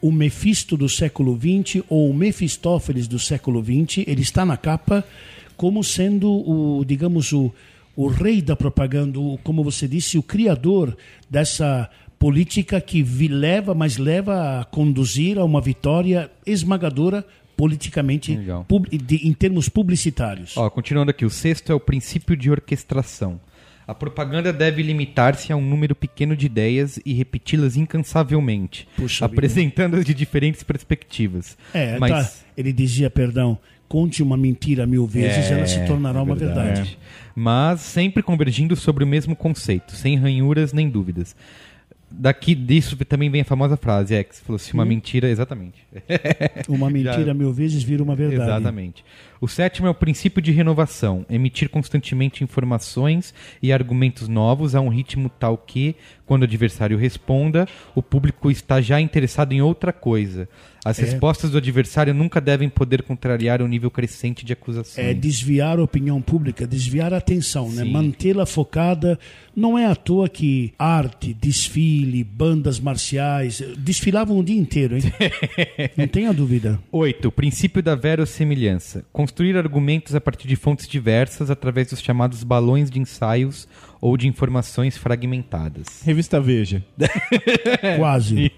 O 0.00 0.10
Mefisto 0.10 0.76
do 0.76 0.88
século 0.88 1.38
XX 1.38 1.84
ou 1.88 2.10
O 2.10 2.14
Mefistófeles 2.14 3.06
do 3.06 3.18
século 3.18 3.62
XX. 3.62 4.04
Ele 4.06 4.22
está 4.22 4.44
na 4.46 4.56
capa 4.56 5.04
como 5.56 5.84
sendo 5.84 6.30
o, 6.30 6.82
digamos, 6.86 7.34
o, 7.34 7.52
o 7.94 8.06
rei 8.06 8.40
da 8.40 8.56
propaganda, 8.56 9.20
o, 9.20 9.38
como 9.44 9.62
você 9.62 9.86
disse, 9.86 10.16
o 10.16 10.22
criador 10.22 10.96
dessa 11.28 11.90
política 12.20 12.80
que 12.82 13.02
leva, 13.28 13.74
mas 13.74 13.96
leva 13.96 14.60
a 14.60 14.64
conduzir 14.66 15.38
a 15.38 15.44
uma 15.44 15.60
vitória 15.60 16.30
esmagadora 16.46 17.24
politicamente 17.56 18.38
de- 19.06 19.26
em 19.26 19.32
termos 19.32 19.68
publicitários. 19.70 20.54
Ó, 20.56 20.68
continuando 20.70 21.10
aqui, 21.10 21.24
o 21.24 21.30
sexto 21.30 21.72
é 21.72 21.74
o 21.74 21.80
princípio 21.80 22.36
de 22.36 22.50
orquestração. 22.50 23.40
A 23.86 23.94
propaganda 23.94 24.52
deve 24.52 24.82
limitar-se 24.82 25.50
a 25.52 25.56
um 25.56 25.62
número 25.62 25.94
pequeno 25.96 26.36
de 26.36 26.44
ideias 26.46 27.00
e 27.04 27.12
repeti-las 27.14 27.74
incansavelmente, 27.76 28.86
apresentando-as 29.20 30.04
de 30.04 30.12
diferentes 30.14 30.62
perspectivas. 30.62 31.56
É, 31.74 31.98
Mas 31.98 32.10
tá. 32.10 32.32
ele 32.56 32.72
dizia, 32.72 33.10
perdão, 33.10 33.58
conte 33.88 34.22
uma 34.22 34.36
mentira 34.36 34.86
mil 34.86 35.06
vezes, 35.06 35.50
É, 35.50 35.54
ela 35.54 35.66
se 35.66 35.84
tornará 35.86 36.20
é 36.20 36.22
uma 36.22 36.36
verdade. 36.36 36.66
verdade. 36.68 36.98
mas 37.34 37.80
sempre 37.80 38.22
convergindo 38.22 38.76
sobre 38.76 39.02
o 39.02 39.06
mesmo 39.06 39.34
conceito, 39.34 39.96
sem 39.96 40.16
ranhuras 40.16 40.72
nem 40.72 40.88
dúvidas. 40.88 41.34
Daqui 42.10 42.54
disso 42.54 42.96
também 43.04 43.30
vem 43.30 43.42
a 43.42 43.44
famosa 43.44 43.76
frase, 43.76 44.14
é, 44.14 44.24
que 44.24 44.34
você 44.34 44.42
falou 44.42 44.58
se 44.58 44.74
uma 44.74 44.84
mentira, 44.84 45.28
exatamente. 45.28 45.86
Uma 46.68 46.90
mentira 46.90 47.24
Já- 47.26 47.34
mil 47.34 47.52
vezes 47.52 47.82
vira 47.82 48.02
uma 48.02 48.16
verdade. 48.16 48.42
Exatamente. 48.50 49.04
O 49.40 49.48
sétimo 49.48 49.86
é 49.86 49.90
o 49.90 49.94
princípio 49.94 50.42
de 50.42 50.52
renovação, 50.52 51.24
emitir 51.30 51.70
constantemente 51.70 52.44
informações 52.44 53.32
e 53.62 53.72
argumentos 53.72 54.28
novos 54.28 54.74
a 54.74 54.80
um 54.82 54.88
ritmo 54.88 55.30
tal 55.30 55.56
que, 55.56 55.96
quando 56.26 56.42
o 56.42 56.44
adversário 56.44 56.98
responda, 56.98 57.66
o 57.94 58.02
público 58.02 58.50
está 58.50 58.80
já 58.82 59.00
interessado 59.00 59.52
em 59.52 59.62
outra 59.62 59.92
coisa. 59.94 60.46
As 60.84 60.98
É. 60.98 61.02
respostas 61.04 61.50
do 61.50 61.58
adversário 61.58 62.14
nunca 62.14 62.40
devem 62.40 62.68
poder 62.68 63.02
contrariar 63.02 63.60
o 63.60 63.68
nível 63.68 63.90
crescente 63.90 64.44
de 64.46 64.52
acusações. 64.52 65.06
É 65.06 65.12
desviar 65.12 65.78
a 65.78 65.82
opinião 65.82 66.22
pública, 66.22 66.66
desviar 66.66 67.12
a 67.12 67.18
atenção, 67.18 67.70
né? 67.70 67.84
Mantê-la 67.84 68.46
focada. 68.46 69.18
Não 69.54 69.76
é 69.78 69.84
à 69.86 69.94
toa 69.94 70.26
que 70.28 70.72
arte, 70.78 71.34
desfile, 71.34 72.24
bandas 72.24 72.80
marciais 72.80 73.62
desfilavam 73.76 74.38
o 74.38 74.44
dia 74.44 74.58
inteiro, 74.58 74.96
hein? 74.96 75.02
Não 75.98 76.08
tenha 76.08 76.32
dúvida. 76.32 76.78
8. 76.90 77.28
O 77.28 77.32
princípio 77.32 77.82
da 77.82 77.94
verossemelhança. 77.94 79.04
Construir 79.30 79.56
argumentos 79.56 80.12
a 80.12 80.20
partir 80.20 80.48
de 80.48 80.56
fontes 80.56 80.88
diversas 80.88 81.52
através 81.52 81.90
dos 81.90 82.00
chamados 82.02 82.42
balões 82.42 82.90
de 82.90 82.98
ensaios 82.98 83.68
ou 84.00 84.16
de 84.16 84.26
informações 84.26 84.98
fragmentadas. 84.98 86.02
Revista 86.02 86.40
Veja. 86.40 86.84
Quase. 87.96 88.50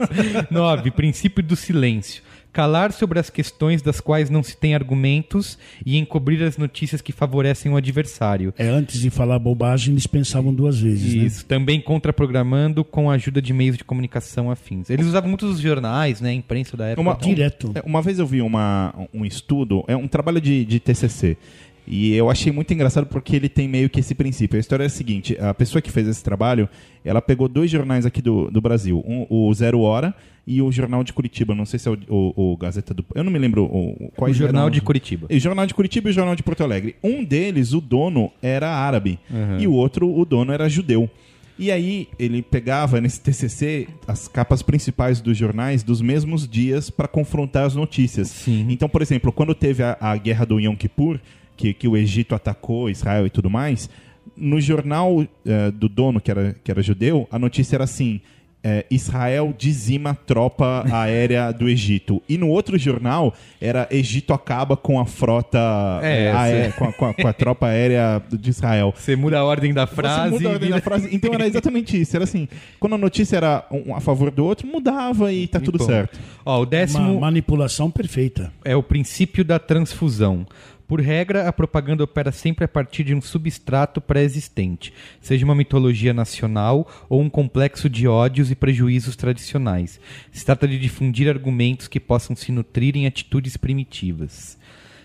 9. 0.50 0.90
Princípio 0.92 1.42
do 1.42 1.54
silêncio. 1.56 2.22
Calar 2.52 2.92
sobre 2.92 3.18
as 3.18 3.30
questões 3.30 3.80
das 3.80 4.00
quais 4.00 4.28
não 4.28 4.42
se 4.42 4.56
tem 4.56 4.74
argumentos 4.74 5.58
e 5.86 5.96
encobrir 5.96 6.42
as 6.42 6.58
notícias 6.58 7.00
que 7.00 7.12
favorecem 7.12 7.72
o 7.72 7.76
adversário. 7.76 8.52
É, 8.58 8.68
antes 8.68 9.00
de 9.00 9.08
falar 9.10 9.38
bobagem, 9.38 9.94
eles 9.94 10.06
pensavam 10.06 10.52
duas 10.52 10.78
vezes. 10.78 11.14
né? 11.14 11.24
Isso, 11.24 11.46
também 11.46 11.80
contraprogramando 11.80 12.84
com 12.84 13.10
a 13.10 13.14
ajuda 13.14 13.40
de 13.40 13.52
meios 13.52 13.76
de 13.76 13.84
comunicação 13.84 14.50
afins. 14.50 14.90
Eles 14.90 15.06
usavam 15.06 15.28
muito 15.28 15.46
os 15.46 15.60
jornais, 15.60 16.20
né, 16.20 16.30
a 16.30 16.34
imprensa 16.34 16.76
da 16.76 16.86
época. 16.88 17.00
Uma, 17.00 17.14
Direto. 17.16 17.72
É, 17.74 17.82
Uma 17.84 18.02
vez 18.02 18.18
eu 18.18 18.26
vi 18.26 18.42
uma, 18.42 18.94
um 19.14 19.24
estudo, 19.24 19.84
é 19.88 19.96
um 19.96 20.06
trabalho 20.08 20.40
de, 20.40 20.64
de 20.64 20.78
TCC. 20.78 21.36
E 21.86 22.14
eu 22.14 22.30
achei 22.30 22.52
muito 22.52 22.72
engraçado 22.72 23.06
porque 23.06 23.34
ele 23.34 23.48
tem 23.48 23.66
meio 23.66 23.90
que 23.90 23.98
esse 24.00 24.14
princípio. 24.14 24.56
A 24.56 24.60
história 24.60 24.84
é 24.84 24.86
a 24.86 24.90
seguinte: 24.90 25.36
a 25.40 25.52
pessoa 25.52 25.82
que 25.82 25.90
fez 25.90 26.06
esse 26.06 26.22
trabalho, 26.22 26.68
ela 27.04 27.20
pegou 27.20 27.48
dois 27.48 27.70
jornais 27.70 28.06
aqui 28.06 28.22
do, 28.22 28.50
do 28.50 28.60
Brasil, 28.60 29.02
um, 29.06 29.26
o 29.28 29.52
Zero 29.52 29.80
Hora 29.80 30.14
e 30.46 30.62
o 30.62 30.70
Jornal 30.70 31.02
de 31.02 31.12
Curitiba. 31.12 31.54
Não 31.56 31.66
sei 31.66 31.78
se 31.80 31.88
é 31.88 31.90
o, 31.92 31.98
o- 32.08 32.52
o 32.52 32.56
Gazeta 32.56 32.94
do. 32.94 33.04
Eu 33.14 33.24
não 33.24 33.32
me 33.32 33.38
lembro 33.38 33.64
o, 33.64 34.06
O 34.06 34.12
quais 34.16 34.36
Jornal 34.36 34.70
de 34.70 34.80
Curitiba. 34.80 35.26
o 35.28 35.38
Jornal 35.40 35.66
de 35.66 35.74
Curitiba 35.74 36.08
e 36.08 36.10
o 36.10 36.14
Jornal 36.14 36.36
de 36.36 36.42
Porto 36.44 36.62
Alegre. 36.62 36.94
Um 37.02 37.24
deles, 37.24 37.72
o 37.72 37.80
dono, 37.80 38.30
era 38.40 38.70
árabe. 38.70 39.18
E 39.58 39.66
o 39.66 39.72
outro, 39.72 40.08
o 40.08 40.24
dono, 40.24 40.52
era 40.52 40.68
judeu. 40.68 41.10
E 41.58 41.70
aí 41.70 42.08
ele 42.18 42.42
pegava 42.42 43.00
nesse 43.00 43.20
TCC 43.20 43.86
as 44.06 44.26
capas 44.26 44.62
principais 44.62 45.20
dos 45.20 45.36
jornais 45.36 45.82
dos 45.82 46.00
mesmos 46.00 46.48
dias 46.48 46.90
para 46.90 47.06
confrontar 47.06 47.66
as 47.66 47.74
notícias. 47.74 48.28
Sim. 48.28 48.66
Então, 48.70 48.88
por 48.88 49.02
exemplo, 49.02 49.30
quando 49.32 49.54
teve 49.54 49.82
a, 49.82 49.96
a 50.00 50.16
guerra 50.16 50.46
do 50.46 50.58
Yom 50.58 50.74
Kippur, 50.74 51.20
que, 51.62 51.72
que 51.74 51.86
o 51.86 51.96
Egito 51.96 52.34
atacou 52.34 52.90
Israel 52.90 53.24
e 53.24 53.30
tudo 53.30 53.48
mais, 53.48 53.88
no 54.36 54.60
jornal 54.60 55.24
eh, 55.46 55.70
do 55.70 55.88
dono, 55.88 56.20
que 56.20 56.30
era, 56.30 56.56
que 56.64 56.70
era 56.70 56.82
judeu, 56.82 57.28
a 57.30 57.38
notícia 57.38 57.76
era 57.76 57.84
assim: 57.84 58.20
eh, 58.64 58.84
Israel 58.90 59.52
dizima 59.56 60.10
a 60.10 60.14
tropa 60.14 60.84
aérea 60.92 61.52
do 61.52 61.68
Egito. 61.68 62.22
E 62.28 62.38
no 62.38 62.48
outro 62.48 62.78
jornal 62.78 63.34
era 63.60 63.86
Egito 63.90 64.32
acaba 64.32 64.76
com 64.76 64.98
a 65.00 65.04
frota 65.04 65.58
É, 66.02 66.24
eh, 66.26 66.32
aé- 66.32 66.64
sim. 66.70 66.76
com, 66.78 66.84
a, 66.84 66.92
com 66.92 67.06
a- 67.06 67.14
com 67.14 67.28
a 67.28 67.32
tropa 67.32 67.66
aérea 67.66 68.22
de 68.32 68.50
Israel. 68.50 68.94
Você 68.96 69.14
muda 69.16 69.38
a 69.40 69.44
ordem 69.44 69.72
da 69.74 69.86
Você 69.86 69.94
frase. 69.96 70.30
muda 70.30 70.48
a 70.48 70.52
ordem 70.52 70.70
da 70.70 70.80
frase. 70.80 71.08
Então 71.14 71.34
era 71.34 71.46
exatamente 71.46 72.00
isso. 72.00 72.16
Era 72.16 72.24
assim: 72.24 72.48
quando 72.80 72.94
a 72.94 72.98
notícia 72.98 73.36
era 73.36 73.66
um 73.70 73.94
a 73.94 74.00
favor 74.00 74.30
do 74.30 74.44
outro, 74.44 74.66
mudava 74.66 75.32
e 75.32 75.46
tá 75.48 75.58
tudo 75.60 75.78
bom. 75.78 75.84
certo. 75.86 76.18
Ó, 76.44 76.54
o 76.54 76.58
Uma 76.60 76.66
décimo 76.66 77.20
manipulação 77.20 77.90
perfeita. 77.90 78.52
é 78.64 78.74
o 78.76 78.82
princípio 78.82 79.44
da 79.44 79.58
transfusão. 79.58 80.46
Por 80.92 81.00
regra, 81.00 81.48
a 81.48 81.52
propaganda 81.54 82.04
opera 82.04 82.30
sempre 82.30 82.66
a 82.66 82.68
partir 82.68 83.02
de 83.02 83.14
um 83.14 83.22
substrato 83.22 83.98
pré-existente, 83.98 84.92
seja 85.22 85.42
uma 85.42 85.54
mitologia 85.54 86.12
nacional 86.12 86.86
ou 87.08 87.22
um 87.22 87.30
complexo 87.30 87.88
de 87.88 88.06
ódios 88.06 88.50
e 88.50 88.54
prejuízos 88.54 89.16
tradicionais. 89.16 89.98
Se 90.30 90.44
trata 90.44 90.68
de 90.68 90.78
difundir 90.78 91.30
argumentos 91.30 91.88
que 91.88 91.98
possam 91.98 92.36
se 92.36 92.52
nutrir 92.52 92.94
em 92.94 93.06
atitudes 93.06 93.56
primitivas. 93.56 94.58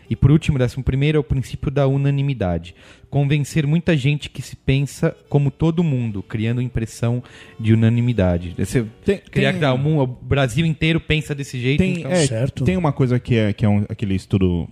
E 0.09 0.15
por 0.15 0.29
último, 0.29 0.59
décimo 0.59 0.83
primeiro, 0.83 1.17
é 1.17 1.21
o 1.21 1.23
princípio 1.23 1.71
da 1.71 1.87
unanimidade. 1.87 2.75
Convencer 3.09 3.65
muita 3.65 3.95
gente 3.95 4.29
que 4.29 4.41
se 4.41 4.57
pensa 4.57 5.15
como 5.29 5.49
todo 5.49 5.85
mundo, 5.85 6.21
criando 6.21 6.61
impressão 6.61 7.23
de 7.57 7.71
unanimidade. 7.73 8.53
Você 8.57 8.85
Tem- 9.05 9.19
criar 9.19 9.51
tem- 9.51 9.59
que 9.59 9.65
ah, 9.65 9.73
o 9.73 10.05
Brasil 10.05 10.65
inteiro 10.65 10.99
pensa 10.99 11.33
desse 11.33 11.57
jeito. 11.57 11.79
Tem, 11.79 11.99
então... 11.99 12.11
é, 12.11 12.27
Certo. 12.27 12.65
tem 12.65 12.75
uma 12.75 12.91
coisa 12.91 13.17
que 13.21 13.35
é, 13.35 13.53
que 13.53 13.63
é 13.65 13.69
um- 13.69 13.85
aquele 13.87 14.15
estudo 14.15 14.67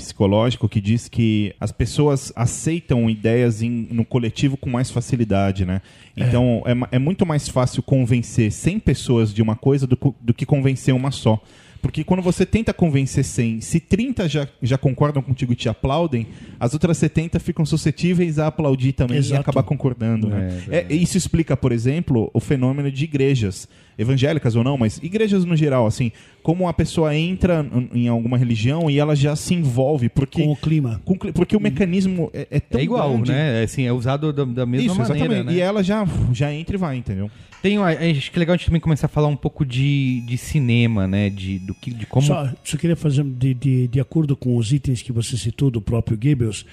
psicológico 0.00 0.68
que 0.68 0.80
diz 0.80 1.08
que 1.08 1.54
as 1.60 1.70
pessoas 1.72 2.32
aceitam 2.34 3.08
ideias 3.08 3.62
em- 3.62 3.88
no 3.90 4.04
coletivo 4.04 4.56
com 4.56 4.68
mais 4.70 4.90
facilidade, 4.90 5.64
né? 5.64 5.80
Então 6.16 6.62
é, 6.66 6.74
ma- 6.74 6.88
é 6.90 6.98
muito 6.98 7.24
mais 7.26 7.48
fácil 7.48 7.82
convencer 7.82 8.50
100 8.50 8.78
pessoas 8.80 9.32
de 9.32 9.42
uma 9.42 9.54
coisa 9.56 9.86
do, 9.86 9.96
do 10.20 10.34
que 10.34 10.44
convencer 10.46 10.94
uma 10.94 11.10
só. 11.10 11.40
Porque 11.82 12.04
quando 12.04 12.22
você 12.22 12.44
tenta 12.44 12.72
convencer 12.74 13.24
100, 13.24 13.60
se 13.62 13.80
30 13.80 14.28
já, 14.28 14.46
já 14.62 14.76
concordam 14.76 15.22
contigo 15.22 15.52
e 15.52 15.56
te 15.56 15.68
aplaudem, 15.68 16.26
as 16.58 16.74
outras 16.74 16.98
70 16.98 17.40
ficam 17.40 17.64
suscetíveis 17.64 18.38
a 18.38 18.48
aplaudir 18.48 18.92
também 18.92 19.16
e 19.16 19.20
Exato. 19.20 19.40
acabar 19.40 19.62
concordando. 19.62 20.28
né? 20.28 20.62
É, 20.70 20.86
É, 20.90 20.94
isso 20.94 21.16
explica, 21.16 21.56
por 21.56 21.72
exemplo, 21.72 22.30
o 22.34 22.40
fenômeno 22.40 22.90
de 22.92 23.04
igrejas, 23.04 23.66
evangélicas 23.98 24.56
ou 24.56 24.62
não, 24.64 24.76
mas 24.76 24.98
igrejas 25.02 25.44
no 25.44 25.56
geral, 25.56 25.86
assim, 25.86 26.12
como 26.42 26.68
a 26.68 26.72
pessoa 26.72 27.14
entra 27.16 27.66
em 27.94 28.08
alguma 28.08 28.36
religião 28.38 28.90
e 28.90 28.98
ela 28.98 29.14
já 29.16 29.34
se 29.36 29.54
envolve, 29.54 30.08
porque, 30.08 30.42
Com 30.42 30.52
o 30.52 30.56
clima. 30.56 31.00
com 31.04 31.16
porque 31.16 31.56
o 31.56 31.60
mecanismo 31.60 32.30
é, 32.34 32.46
é 32.50 32.60
tão 32.60 32.80
É 32.80 32.84
igual, 32.84 33.10
grande. 33.12 33.32
né? 33.32 33.60
É, 33.62 33.64
Assim, 33.64 33.84
é 33.86 33.92
usado 33.92 34.32
da, 34.32 34.44
da 34.44 34.66
mesma 34.66 34.86
Isso, 34.92 35.00
maneira, 35.00 35.24
exatamente. 35.26 35.46
né? 35.46 35.52
E 35.54 35.60
ela 35.60 35.82
já, 35.82 36.06
já 36.32 36.52
entra 36.52 36.76
e 36.76 36.78
vai, 36.78 36.96
entendeu? 36.96 37.30
Tem, 37.62 37.76
uma- 37.78 37.90
acho 37.90 38.30
que 38.30 38.38
é 38.38 38.40
legal 38.40 38.54
a 38.54 38.56
gente 38.56 38.66
também 38.66 38.80
começar 38.80 39.06
a 39.06 39.08
falar 39.08 39.28
um 39.28 39.36
pouco 39.36 39.64
de, 39.66 40.22
de 40.22 40.38
cinema, 40.38 41.06
né? 41.06 41.28
De, 41.28 41.58
do 41.58 41.74
que, 41.74 41.92
de 41.92 42.06
como... 42.06 42.26
Só, 42.26 42.50
só 42.64 42.76
queria 42.76 42.96
fazer, 42.96 43.22
de, 43.24 43.52
de, 43.54 43.88
de 43.88 44.00
acordo 44.00 44.34
com 44.36 44.56
os 44.56 44.72
itens 44.72 45.02
que 45.02 45.12
você 45.12 45.36
citou 45.36 45.70
do 45.70 45.80
próprio 45.80 46.16
Goebbels, 46.16 46.64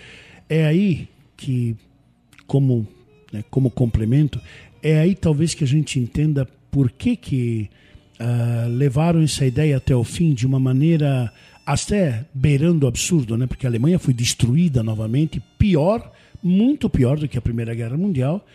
é 0.48 0.66
aí 0.66 1.08
que, 1.36 1.76
como, 2.46 2.88
né, 3.34 3.44
como 3.50 3.70
complemento, 3.70 4.40
é 4.82 5.00
aí 5.00 5.14
talvez 5.14 5.54
que 5.54 5.64
a 5.64 5.68
gente 5.68 6.00
entenda 6.00 6.48
por 6.72 6.90
que, 6.90 7.16
que 7.18 7.70
ah, 8.20 8.66
levaram 8.70 9.22
essa 9.22 9.46
ideia 9.46 9.78
até 9.78 9.96
o 9.96 10.04
fim 10.04 10.34
de 10.34 10.46
uma 10.48 10.60
maneira 10.60 11.32
até 11.66 12.26
beirando 12.34 12.86
o 12.86 12.90
absurdo, 12.90 13.38
né? 13.38 13.46
porque 13.46 13.66
a 13.66 13.70
Alemanha 13.70 14.00
foi 14.00 14.14
destruída 14.14 14.82
novamente, 14.82 15.42
pior, 15.60 16.12
muito 16.42 16.90
pior 16.90 17.18
do 17.20 17.28
que 17.28 17.38
a 17.38 17.42
Primeira 17.42 17.76
Guerra 17.76 17.98
Mundial. 17.98 18.46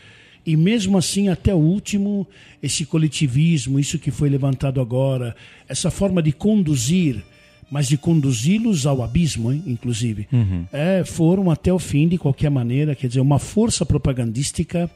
E 0.44 0.56
mesmo 0.56 0.98
assim, 0.98 1.28
até 1.28 1.54
o 1.54 1.58
último, 1.58 2.26
esse 2.62 2.84
coletivismo, 2.84 3.78
isso 3.78 3.98
que 3.98 4.10
foi 4.10 4.28
levantado 4.28 4.80
agora, 4.80 5.36
essa 5.68 5.90
forma 5.90 6.22
de 6.22 6.32
conduzir, 6.32 7.22
mas 7.70 7.88
de 7.88 7.96
conduzi-los 7.96 8.84
ao 8.84 9.02
abismo, 9.02 9.52
hein, 9.52 9.62
inclusive, 9.66 10.28
é, 10.72 11.04
foram 11.04 11.50
até 11.50 11.72
o 11.72 11.78
fim 11.78 12.08
de 12.08 12.18
qualquer 12.18 12.50
maneira, 12.50 12.94
quer 12.94 13.06
dizer, 13.06 13.20
uma 13.20 13.38
força 13.38 13.86
propagandística 13.86 14.90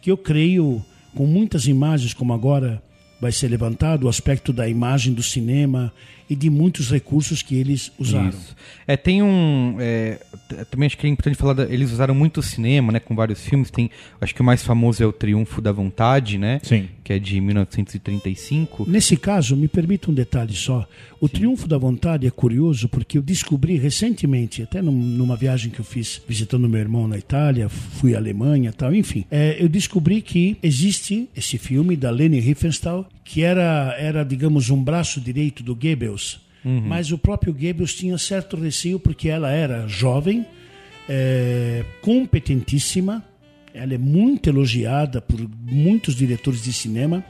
que 0.00 0.10
eu 0.10 0.16
creio, 0.16 0.82
com 1.14 1.26
muitas 1.26 1.66
imagens 1.66 2.14
como 2.14 2.32
agora 2.32 2.82
vai 3.20 3.32
ser 3.32 3.48
levantado, 3.48 4.04
o 4.04 4.08
aspecto 4.08 4.52
da 4.52 4.68
imagem 4.68 5.12
do 5.12 5.22
cinema 5.22 5.92
e 6.28 6.34
de 6.36 6.50
muitos 6.50 6.90
recursos 6.90 7.42
que 7.42 7.54
eles 7.54 7.92
usaram. 7.98 8.28
Isso. 8.30 8.54
É, 8.86 8.96
tem 8.96 9.22
um. 9.22 9.76
é, 9.78 10.18
também 10.70 10.86
acho 10.86 10.96
que 10.98 11.06
é 11.06 11.10
importante 11.10 11.36
falar. 11.36 11.52
da- 11.54 11.64
eles 11.64 11.92
usaram 11.92 12.14
muito 12.14 12.38
o 12.40 12.42
cinema, 12.42 12.92
né? 12.92 13.00
Com 13.00 13.14
vários 13.14 13.40
filmes. 13.44 13.70
Tem. 13.70 13.90
Acho 14.20 14.34
que 14.34 14.40
o 14.40 14.44
mais 14.44 14.62
famoso 14.62 15.02
é 15.02 15.06
o 15.06 15.12
Triunfo 15.12 15.60
da 15.60 15.72
Vontade, 15.72 16.38
né? 16.38 16.60
Sim. 16.62 16.88
Que 17.04 17.12
é 17.14 17.18
de 17.18 17.40
1935. 17.40 18.84
Nesse 18.88 19.16
caso, 19.16 19.56
me 19.56 19.68
permita 19.68 20.10
um 20.10 20.14
detalhe 20.14 20.52
só. 20.54 20.86
O 21.20 21.28
Triunfo 21.28 21.66
da 21.68 21.78
Vontade 21.78 22.26
é 22.26 22.30
curioso 22.30 22.88
porque 22.88 23.16
eu 23.18 23.22
descobri 23.22 23.76
recentemente, 23.78 24.62
até 24.62 24.82
num- 24.82 24.92
numa 24.92 25.36
viagem 25.36 25.70
que 25.70 25.80
eu 25.80 25.84
fiz 25.84 26.20
visitando 26.28 26.68
meu 26.68 26.80
irmão 26.80 27.08
na 27.08 27.16
Itália, 27.18 27.68
fui 27.68 28.14
à 28.14 28.18
Alemanha 28.18 28.72
tal, 28.72 28.94
enfim. 28.94 29.24
é, 29.30 29.56
eu 29.58 29.68
descobri 29.68 30.20
que 30.20 30.56
existe 30.62 31.28
esse 31.36 31.58
filme 31.58 31.96
da 31.96 32.10
Leni 32.10 32.38
Riefenstahl, 32.40 33.08
que 33.24 33.42
era, 33.42 33.94
era, 33.98 34.24
digamos, 34.24 34.70
um 34.70 34.82
braço 34.82 35.20
direito 35.20 35.62
do 35.62 35.74
Goebbels. 35.74 36.15
Mas 36.68 37.12
o 37.12 37.18
próprio 37.18 37.52
Goebbels 37.52 37.94
tinha 37.94 38.18
certo 38.18 38.56
receio 38.56 38.98
porque 38.98 39.28
ela 39.28 39.50
era 39.50 39.86
jovem, 39.86 40.44
é, 41.08 41.84
competentíssima, 42.02 43.24
ela 43.72 43.94
é 43.94 43.98
muito 43.98 44.48
elogiada 44.48 45.20
por 45.20 45.38
muitos 45.62 46.16
diretores 46.16 46.64
de 46.64 46.72
cinema. 46.72 47.24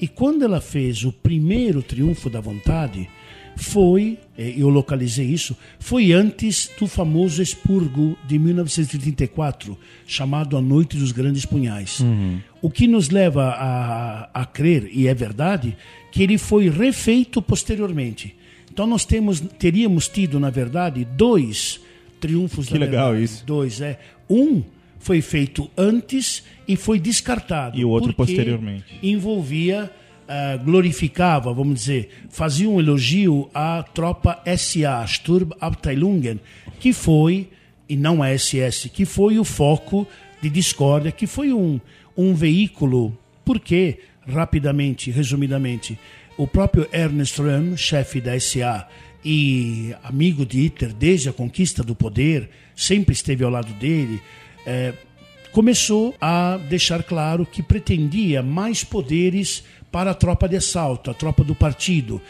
E 0.00 0.06
quando 0.06 0.44
ela 0.44 0.60
fez 0.60 1.04
o 1.04 1.10
primeiro 1.10 1.82
Triunfo 1.82 2.30
da 2.30 2.40
Vontade, 2.40 3.08
foi, 3.56 4.16
eh, 4.36 4.54
eu 4.56 4.68
localizei 4.68 5.26
isso, 5.26 5.56
foi 5.80 6.12
antes 6.12 6.70
do 6.78 6.86
famoso 6.86 7.42
expurgo 7.42 8.16
de 8.26 8.38
1934, 8.38 9.76
chamado 10.06 10.56
A 10.56 10.62
Noite 10.62 10.96
dos 10.96 11.10
Grandes 11.10 11.44
Punhais. 11.44 12.00
O 12.62 12.70
que 12.70 12.86
nos 12.86 13.10
leva 13.10 13.48
a, 13.48 14.30
a 14.32 14.44
crer, 14.46 14.88
e 14.92 15.08
é 15.08 15.14
verdade, 15.14 15.76
que 16.12 16.22
ele 16.22 16.38
foi 16.38 16.70
refeito 16.70 17.42
posteriormente. 17.42 18.36
Então 18.78 18.86
nós 18.86 19.04
temos, 19.04 19.40
teríamos 19.40 20.06
tido, 20.06 20.38
na 20.38 20.50
verdade, 20.50 21.04
dois 21.04 21.80
triunfos 22.20 22.68
Que 22.68 22.74
da 22.74 22.78
legal 22.78 23.10
verdade. 23.10 23.24
isso. 23.24 23.44
Dois, 23.44 23.80
é. 23.80 23.98
Um 24.30 24.62
foi 25.00 25.20
feito 25.20 25.68
antes 25.76 26.44
e 26.68 26.76
foi 26.76 27.00
descartado. 27.00 27.76
E 27.76 27.84
o 27.84 27.88
outro 27.88 28.14
posteriormente. 28.14 28.84
Envolvia, 29.02 29.90
ah, 30.28 30.56
glorificava, 30.64 31.52
vamos 31.52 31.80
dizer, 31.80 32.08
fazia 32.28 32.70
um 32.70 32.78
elogio 32.78 33.50
à 33.52 33.82
tropa 33.82 34.40
SA, 34.56 35.04
Sturmabteilungen, 35.08 36.38
que 36.78 36.92
foi, 36.92 37.48
e 37.88 37.96
não 37.96 38.22
a 38.22 38.30
SS, 38.32 38.90
que 38.90 39.04
foi 39.04 39.40
o 39.40 39.44
foco 39.44 40.06
de 40.40 40.48
discórdia, 40.48 41.10
que 41.10 41.26
foi 41.26 41.52
um, 41.52 41.80
um 42.16 42.32
veículo. 42.32 43.18
Porque, 43.44 43.98
rapidamente, 44.24 45.10
resumidamente, 45.10 45.98
o 46.38 46.46
próprio 46.46 46.88
Ernest 46.92 47.38
Röhm, 47.42 47.76
chefe 47.76 48.20
da 48.20 48.38
SA 48.40 48.88
e 49.24 49.94
amigo 50.02 50.46
de 50.46 50.60
Hitler 50.62 50.94
desde 50.94 51.28
a 51.28 51.32
conquista 51.32 51.82
do 51.82 51.94
poder, 51.94 52.48
sempre 52.74 53.12
esteve 53.12 53.44
ao 53.44 53.50
lado 53.50 53.72
dele, 53.74 54.20
eh, 54.64 54.94
começou 55.52 56.14
a 56.20 56.58
deixar 56.68 57.02
claro 57.02 57.44
que 57.44 57.62
pretendia 57.62 58.42
mais 58.42 58.84
poderes 58.84 59.64
para 59.90 60.12
a 60.12 60.14
tropa 60.14 60.48
de 60.48 60.56
assalto, 60.56 61.10
a 61.10 61.14
tropa 61.14 61.42
do 61.42 61.54
partido, 61.54 62.20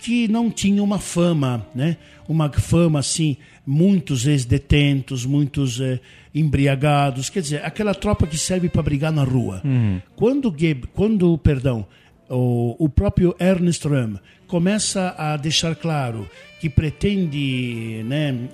que 0.00 0.26
não 0.28 0.50
tinha 0.50 0.82
uma 0.82 0.98
fama, 0.98 1.66
né? 1.74 1.96
Uma 2.28 2.50
fama 2.50 3.00
assim, 3.00 3.36
muitos 3.66 4.26
ex-detentos, 4.26 5.26
muitos 5.26 5.80
eh, 5.80 5.98
embriagados, 6.34 7.28
quer 7.28 7.40
dizer, 7.42 7.64
aquela 7.64 7.94
tropa 7.94 8.26
que 8.26 8.38
serve 8.38 8.68
para 8.68 8.82
brigar 8.82 9.12
na 9.12 9.24
rua. 9.24 9.60
Quando 10.16 10.50
Goeb- 10.50 10.86
quando, 10.94 11.36
perdão, 11.38 11.86
o, 12.28 12.76
o 12.78 12.88
próprio 12.88 13.34
Ernest 13.38 13.86
Röhm 13.86 14.16
começa 14.46 15.14
a 15.16 15.36
deixar 15.36 15.74
claro 15.76 16.28
que 16.60 16.68
pretende 16.68 18.02
né, 18.04 18.48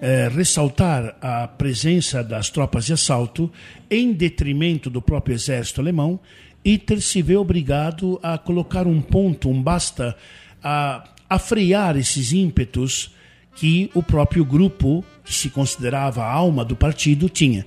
eh, 0.00 0.28
ressaltar 0.28 1.16
a 1.20 1.48
presença 1.48 2.22
das 2.22 2.50
tropas 2.50 2.84
de 2.84 2.92
assalto 2.92 3.50
em 3.90 4.12
detrimento 4.12 4.90
do 4.90 5.00
próprio 5.00 5.34
exército 5.34 5.80
alemão, 5.80 6.20
Hitler 6.64 7.00
se 7.00 7.22
vê 7.22 7.36
obrigado 7.36 8.18
a 8.22 8.36
colocar 8.36 8.86
um 8.88 9.00
ponto, 9.00 9.48
um 9.48 9.62
basta, 9.62 10.16
a, 10.62 11.04
a 11.30 11.38
frear 11.38 11.96
esses 11.96 12.32
ímpetos 12.32 13.14
que 13.54 13.90
o 13.94 14.02
próprio 14.02 14.44
grupo, 14.44 15.04
que 15.24 15.32
se 15.32 15.48
considerava 15.48 16.24
a 16.24 16.30
alma 16.30 16.64
do 16.64 16.74
partido, 16.74 17.28
tinha. 17.28 17.64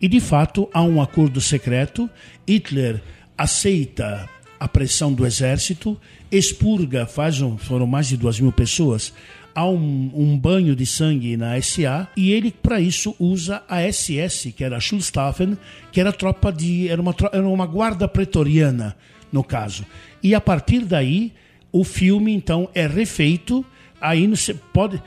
E, 0.00 0.08
de 0.08 0.18
fato, 0.18 0.68
há 0.72 0.82
um 0.82 1.00
acordo 1.00 1.40
secreto. 1.40 2.08
Hitler 2.48 3.02
aceita 3.36 4.28
a 4.58 4.68
pressão 4.68 5.12
do 5.12 5.26
exército, 5.26 5.98
expurga, 6.30 7.06
faz 7.06 7.40
um, 7.40 7.56
foram 7.56 7.86
mais 7.86 8.08
de 8.08 8.16
duas 8.16 8.40
mil 8.40 8.52
pessoas, 8.52 9.12
há 9.58 9.68
um, 9.68 10.10
um 10.14 10.38
banho 10.38 10.76
de 10.76 10.86
sangue 10.86 11.36
na 11.36 11.60
SA 11.60 12.06
e 12.16 12.32
ele, 12.32 12.52
para 12.52 12.80
isso, 12.80 13.16
usa 13.18 13.62
a 13.68 13.80
SS, 13.80 14.52
que 14.52 14.62
era 14.62 14.76
a 14.76 14.80
Schulstaffen, 14.80 15.58
que 15.90 16.00
era 16.00 16.12
tropa 16.12 16.52
de. 16.52 16.88
era 16.88 17.02
uma, 17.02 17.14
era 17.32 17.48
uma 17.48 17.66
guarda 17.66 18.06
pretoriana, 18.06 18.96
no 19.32 19.42
caso. 19.42 19.84
E 20.22 20.32
a 20.32 20.40
partir 20.40 20.84
daí, 20.84 21.32
o 21.72 21.82
filme, 21.82 22.32
então, 22.32 22.68
é 22.72 22.86
refeito. 22.86 23.64
Aí 24.00 24.28
você 24.28 24.54
pode. 24.54 25.02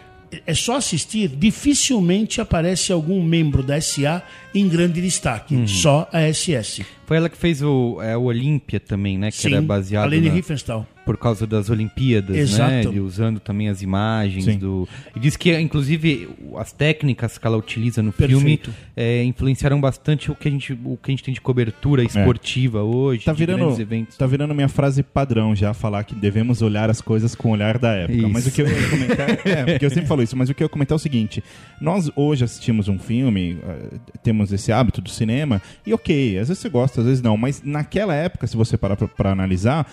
É 0.45 0.53
só 0.53 0.77
assistir, 0.77 1.27
dificilmente 1.27 2.39
aparece 2.39 2.93
algum 2.93 3.21
membro 3.21 3.61
da 3.61 3.79
SA 3.81 4.21
em 4.55 4.67
grande 4.67 5.01
destaque. 5.01 5.55
Só 5.67 6.09
a 6.11 6.21
SS. 6.21 6.85
Foi 7.11 7.17
ela 7.17 7.27
que 7.27 7.35
fez 7.35 7.61
o, 7.61 7.99
é, 8.01 8.15
o 8.15 8.21
Olímpia 8.21 8.79
também, 8.79 9.17
né? 9.17 9.31
Que 9.31 9.35
Sim, 9.37 9.51
era 9.51 9.61
baseado 9.61 10.05
a 10.05 10.07
Leni 10.07 10.29
na- 10.29 10.33
Riefenstahl. 10.33 10.87
por 11.05 11.17
causa 11.17 11.45
das 11.45 11.69
Olimpíadas, 11.69 12.37
Exato. 12.37 12.71
né? 12.71 12.83
Ele 12.85 13.01
usando 13.01 13.37
também 13.37 13.67
as 13.67 13.81
imagens 13.81 14.45
Sim. 14.45 14.57
do. 14.57 14.87
E 15.13 15.19
diz 15.19 15.35
que, 15.35 15.53
inclusive, 15.59 16.29
as 16.57 16.71
técnicas 16.71 17.37
que 17.37 17.45
ela 17.45 17.57
utiliza 17.57 18.01
no 18.01 18.13
Perfeito. 18.13 18.39
filme 18.39 18.61
é, 18.95 19.25
influenciaram 19.25 19.81
bastante 19.81 20.31
o 20.31 20.35
que, 20.35 20.47
a 20.47 20.51
gente, 20.51 20.71
o 20.71 20.95
que 20.95 21.09
a 21.09 21.11
gente 21.11 21.21
tem 21.25 21.33
de 21.33 21.41
cobertura 21.41 22.01
esportiva 22.01 22.81
hoje, 22.81 23.25
Tá 23.25 23.33
de 23.33 23.45
grandes 23.45 23.65
virando, 23.65 23.81
eventos. 23.81 24.15
tá 24.15 24.25
virando 24.25 24.55
minha 24.55 24.69
frase 24.69 25.03
padrão 25.03 25.53
já, 25.53 25.73
falar 25.73 26.05
que 26.05 26.15
devemos 26.15 26.61
olhar 26.61 26.89
as 26.89 27.01
coisas 27.01 27.35
com 27.35 27.49
o 27.49 27.51
olhar 27.51 27.77
da 27.77 27.91
época. 27.91 28.19
Isso. 28.19 28.29
Mas 28.29 28.47
o 28.47 28.51
que 28.51 28.61
eu 28.61 28.67
ia 28.69 28.89
comentar. 28.89 29.29
é, 29.45 29.65
porque 29.65 29.85
eu 29.85 29.89
sempre 29.89 30.07
falo 30.07 30.23
isso, 30.23 30.37
mas 30.37 30.49
o 30.49 30.53
que 30.53 30.63
eu 30.63 30.65
ia 30.65 30.69
comentar 30.69 30.95
é 30.95 30.97
o 30.97 30.99
seguinte: 30.99 31.43
nós 31.81 32.09
hoje 32.15 32.45
assistimos 32.45 32.87
um 32.87 32.97
filme, 32.97 33.57
eh, 33.61 33.97
temos 34.23 34.53
esse 34.53 34.71
hábito 34.71 35.01
do 35.01 35.09
cinema, 35.09 35.61
e 35.85 35.93
ok, 35.93 36.37
às 36.37 36.47
vezes 36.47 36.61
você 36.61 36.69
gosta, 36.69 37.00
às 37.01 37.07
vezes 37.07 37.21
não, 37.21 37.35
mas 37.37 37.61
naquela 37.63 38.13
época, 38.13 38.47
se 38.47 38.55
você 38.55 38.77
parar 38.77 38.95
pra 38.95 39.31
analisar. 39.31 39.87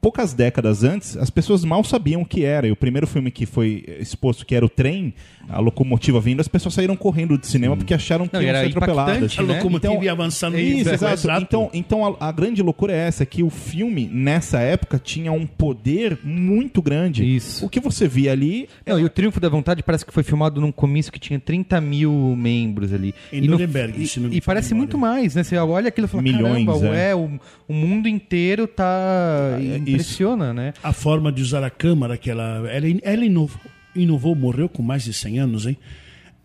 Poucas 0.00 0.32
décadas 0.32 0.82
antes, 0.82 1.16
as 1.16 1.28
pessoas 1.28 1.62
mal 1.64 1.84
sabiam 1.84 2.22
o 2.22 2.24
que 2.24 2.42
era. 2.44 2.66
E 2.66 2.70
o 2.72 2.76
primeiro 2.76 3.06
filme 3.06 3.30
que 3.30 3.44
foi 3.44 3.84
exposto, 4.00 4.46
que 4.46 4.54
era 4.54 4.64
o 4.64 4.68
trem, 4.68 5.12
a 5.48 5.58
locomotiva 5.60 6.18
vindo, 6.20 6.40
as 6.40 6.48
pessoas 6.48 6.74
saíram 6.74 6.96
correndo 6.96 7.36
do 7.36 7.44
cinema 7.46 7.76
porque 7.76 7.92
acharam 7.92 8.26
que 8.26 8.32
Não, 8.34 8.40
e 8.40 8.46
iam 8.46 8.50
era 8.56 8.60
ser 8.60 8.68
atropeladas. 8.68 9.16
impactante, 9.16 9.40
A 9.40 9.42
né? 9.42 9.54
locomotiva 9.58 9.92
Então, 9.92 10.04
ia 10.04 10.12
avançando 10.12 10.58
Isso, 10.58 10.88
no 10.88 10.94
exato. 10.94 11.42
Então, 11.42 11.70
então 11.74 12.16
a, 12.18 12.28
a 12.28 12.32
grande 12.32 12.62
loucura 12.62 12.94
é 12.94 12.96
essa, 13.08 13.26
que 13.26 13.42
o 13.42 13.50
filme, 13.50 14.08
nessa 14.10 14.60
época, 14.60 14.98
tinha 14.98 15.32
um 15.32 15.46
poder 15.46 16.18
muito 16.24 16.80
grande. 16.80 17.36
Isso. 17.36 17.66
O 17.66 17.68
que 17.68 17.78
você 17.80 18.08
via 18.08 18.32
ali... 18.32 18.68
Não, 18.86 18.98
e 18.98 19.04
o 19.04 19.08
Triunfo 19.10 19.38
da 19.38 19.50
Vontade 19.50 19.82
parece 19.82 20.06
que 20.06 20.12
foi 20.14 20.22
filmado 20.22 20.60
num 20.62 20.72
comício 20.72 21.12
que 21.12 21.18
tinha 21.18 21.38
30 21.38 21.78
mil 21.80 22.12
membros 22.38 22.92
ali. 22.94 23.14
Em 23.30 23.38
e 23.38 23.46
no- 23.46 23.52
Nuremberg, 23.52 23.92
e, 23.98 24.20
me 24.20 24.34
e 24.36 24.38
a 24.38 24.42
parece 24.42 24.70
memória. 24.72 24.76
muito 24.78 24.96
mais, 24.98 25.34
né? 25.34 25.42
Você 25.42 25.58
olha 25.58 25.88
aquilo 25.88 26.06
e 26.06 26.08
fala, 26.08 26.22
Milhões, 26.22 26.64
caramba, 26.64 26.96
é. 26.96 27.10
é, 27.10 27.14
o, 27.14 27.30
o 27.68 27.74
mundo 27.74 28.08
inteiro 28.08 28.66
tá... 28.66 29.58
É, 29.60 29.89
isso. 29.90 30.02
impressiona, 30.02 30.52
né? 30.52 30.74
A 30.82 30.92
forma 30.92 31.30
de 31.30 31.42
usar 31.42 31.62
a 31.64 31.70
câmara 31.70 32.16
que 32.16 32.30
ela. 32.30 32.68
Ela, 32.70 32.86
ela 33.02 33.24
inovou, 33.24 33.60
inovou, 33.94 34.34
morreu 34.34 34.68
com 34.68 34.82
mais 34.82 35.04
de 35.04 35.12
100 35.12 35.38
anos, 35.38 35.66
hein? 35.66 35.76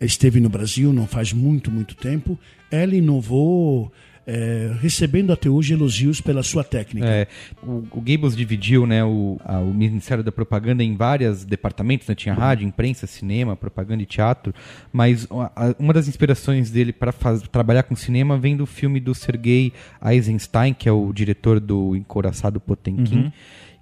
Esteve 0.00 0.40
no 0.40 0.48
Brasil 0.48 0.92
não 0.92 1.06
faz 1.06 1.32
muito, 1.32 1.70
muito 1.70 1.94
tempo. 1.94 2.38
Ela 2.70 2.94
inovou, 2.94 3.90
eh, 4.26 4.72
recebendo 4.80 5.32
até 5.32 5.48
hoje 5.48 5.72
elogios 5.72 6.20
pela 6.20 6.42
sua 6.42 6.64
técnica. 6.64 7.06
É, 7.06 7.28
o, 7.62 7.84
o 7.92 8.00
Goebbels 8.00 8.36
dividiu 8.36 8.86
né, 8.86 9.04
o, 9.04 9.38
a- 9.44 9.60
o 9.60 9.72
Ministério 9.72 10.24
da 10.24 10.32
Propaganda 10.32 10.82
em 10.82 10.94
vários 10.96 11.44
departamentos, 11.44 12.08
né? 12.08 12.14
tinha 12.14 12.34
rádio, 12.34 12.66
imprensa, 12.66 13.06
cinema, 13.06 13.54
propaganda 13.56 14.02
e 14.02 14.06
teatro, 14.06 14.52
mas 14.92 15.26
a- 15.30 15.74
uma 15.78 15.92
das 15.92 16.08
inspirações 16.08 16.70
dele 16.70 16.92
para 16.92 17.12
trabalhar 17.52 17.84
com 17.84 17.94
cinema 17.94 18.36
vem 18.36 18.56
do 18.56 18.66
filme 18.66 18.98
do 18.98 19.14
Sergei 19.14 19.72
Eisenstein, 20.04 20.74
que 20.74 20.88
é 20.88 20.92
o 20.92 21.12
diretor 21.12 21.60
do 21.60 21.94
Encoraçado 21.96 22.60
Potemkin, 22.60 23.32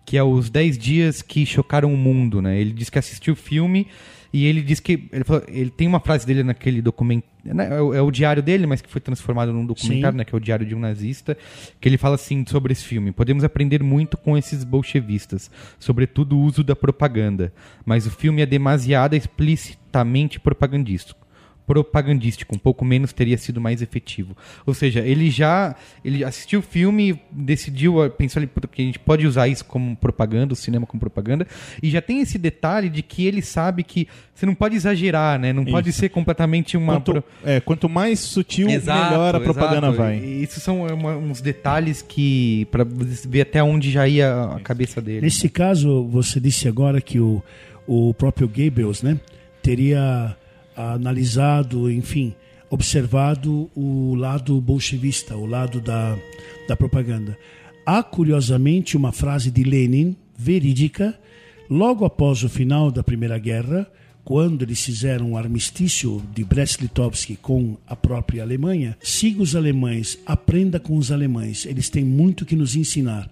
que 0.04 0.18
é 0.18 0.22
Os 0.22 0.50
10 0.50 0.76
Dias 0.76 1.22
que 1.22 1.46
Chocaram 1.46 1.92
o 1.92 1.96
Mundo. 1.96 2.42
Né? 2.42 2.60
Ele 2.60 2.72
diz 2.72 2.90
que 2.90 2.98
assistiu 2.98 3.32
o 3.32 3.36
filme 3.36 3.86
e 4.36 4.44
ele 4.46 4.60
diz 4.62 4.80
que. 4.80 5.08
Ele, 5.12 5.22
falou- 5.24 5.44
ele 5.48 5.70
tem 5.70 5.86
uma 5.86 6.00
frase 6.00 6.26
dele 6.26 6.42
naquele 6.42 6.82
documento. 6.82 7.24
né, 7.44 7.68
É, 7.76 7.80
o- 7.80 7.92
é 7.94 8.00
o 8.02 8.10
diário 8.10 8.42
dele, 8.42 8.66
mas 8.66 8.80
que 8.80 8.88
foi 8.88 9.00
transformado 9.00 9.52
num 9.52 9.64
documentário, 9.66 10.16
né, 10.18 10.24
que 10.24 10.34
é 10.34 10.36
o 10.36 10.40
Diário 10.40 10.64
de 10.66 10.74
um 10.74 10.78
Nazista, 10.80 11.36
que 11.80 11.88
ele 11.88 11.98
fala 11.98 12.14
assim 12.14 12.42
sobre 12.48 12.72
esse 12.72 12.84
filme. 12.84 13.12
Podemos 13.12 13.44
aprender 13.44 13.82
muito 13.82 14.16
com 14.16 14.36
esses 14.36 14.64
bolchevistas, 14.64 15.50
sobretudo 15.78 16.36
o 16.38 16.40
uso 16.42 16.64
da 16.64 16.74
propaganda, 16.74 17.52
mas 17.84 18.06
o 18.06 18.10
filme 18.10 18.40
é 18.42 18.46
demasiado 18.46 19.14
explicitamente 19.14 20.40
propagandístico. 20.40 21.23
Propagandístico, 21.66 22.54
um 22.54 22.58
pouco 22.58 22.84
menos 22.84 23.12
teria 23.12 23.38
sido 23.38 23.60
mais 23.60 23.80
efetivo. 23.82 24.36
Ou 24.66 24.74
seja, 24.74 25.00
ele 25.00 25.30
já 25.30 25.74
ele 26.04 26.22
assistiu 26.24 26.60
o 26.60 26.62
filme, 26.62 27.18
decidiu, 27.30 28.10
pensou 28.10 28.40
ali 28.40 28.50
que 28.70 28.82
a 28.82 28.84
gente 28.84 28.98
pode 28.98 29.26
usar 29.26 29.48
isso 29.48 29.64
como 29.64 29.96
propaganda, 29.96 30.52
o 30.52 30.56
cinema 30.56 30.86
como 30.86 31.00
propaganda, 31.00 31.46
e 31.82 31.90
já 31.90 32.00
tem 32.02 32.20
esse 32.20 32.36
detalhe 32.38 32.88
de 32.88 33.02
que 33.02 33.24
ele 33.26 33.40
sabe 33.42 33.82
que 33.82 34.06
você 34.34 34.44
não 34.46 34.54
pode 34.54 34.74
exagerar, 34.74 35.38
né? 35.38 35.52
Não 35.52 35.64
pode 35.64 35.90
Isso. 35.90 36.00
ser 36.00 36.08
completamente 36.08 36.76
uma 36.76 36.94
Quanto, 36.94 37.12
pro- 37.12 37.24
é, 37.44 37.60
quanto 37.60 37.88
mais 37.88 38.18
sutil, 38.20 38.68
Exato, 38.68 39.10
melhor 39.12 39.34
a 39.36 39.40
propaganda 39.40 39.86
exato. 39.86 39.96
vai. 39.96 40.18
E 40.18 40.42
Isso 40.42 40.58
são 40.60 40.86
é, 40.88 40.92
uma- 40.92 41.16
uns 41.16 41.40
detalhes 41.40 42.02
que 42.02 42.66
para 42.70 42.84
ver 42.84 43.42
até 43.42 43.62
onde 43.62 43.90
já 43.92 44.08
ia 44.08 44.42
a 44.56 44.60
cabeça 44.60 45.00
dele. 45.00 45.20
Nesse 45.22 45.48
caso, 45.48 46.04
você 46.08 46.40
disse 46.40 46.66
agora 46.66 47.00
que 47.00 47.20
o, 47.20 47.42
o 47.86 48.12
próprio 48.14 48.48
Goebbels 48.48 49.02
né, 49.02 49.18
teria 49.62 50.36
analisado, 50.76 51.90
enfim, 51.90 52.34
observado 52.70 53.70
o 53.74 54.14
lado 54.14 54.60
bolchevista, 54.60 55.36
o 55.36 55.46
lado 55.46 55.80
da, 55.80 56.16
da 56.68 56.76
propaganda. 56.76 57.38
Há, 57.86 58.02
curiosamente, 58.02 58.96
uma 58.96 59.12
frase 59.12 59.50
de 59.50 59.62
Lenin, 59.62 60.16
verídica, 60.36 61.18
logo 61.68 62.04
após 62.04 62.42
o 62.42 62.48
final 62.48 62.90
da 62.90 63.02
Primeira 63.02 63.38
Guerra, 63.38 63.86
quando 64.24 64.62
eles 64.62 64.82
fizeram 64.82 65.32
um 65.32 65.36
armistício 65.36 66.22
de 66.34 66.42
Brest-Litovsk 66.42 67.36
com 67.42 67.76
a 67.86 67.94
própria 67.94 68.42
Alemanha, 68.42 68.96
siga 69.02 69.42
os 69.42 69.54
alemães, 69.54 70.18
aprenda 70.24 70.80
com 70.80 70.96
os 70.96 71.12
alemães, 71.12 71.66
eles 71.66 71.90
têm 71.90 72.04
muito 72.04 72.46
que 72.46 72.56
nos 72.56 72.74
ensinar. 72.74 73.28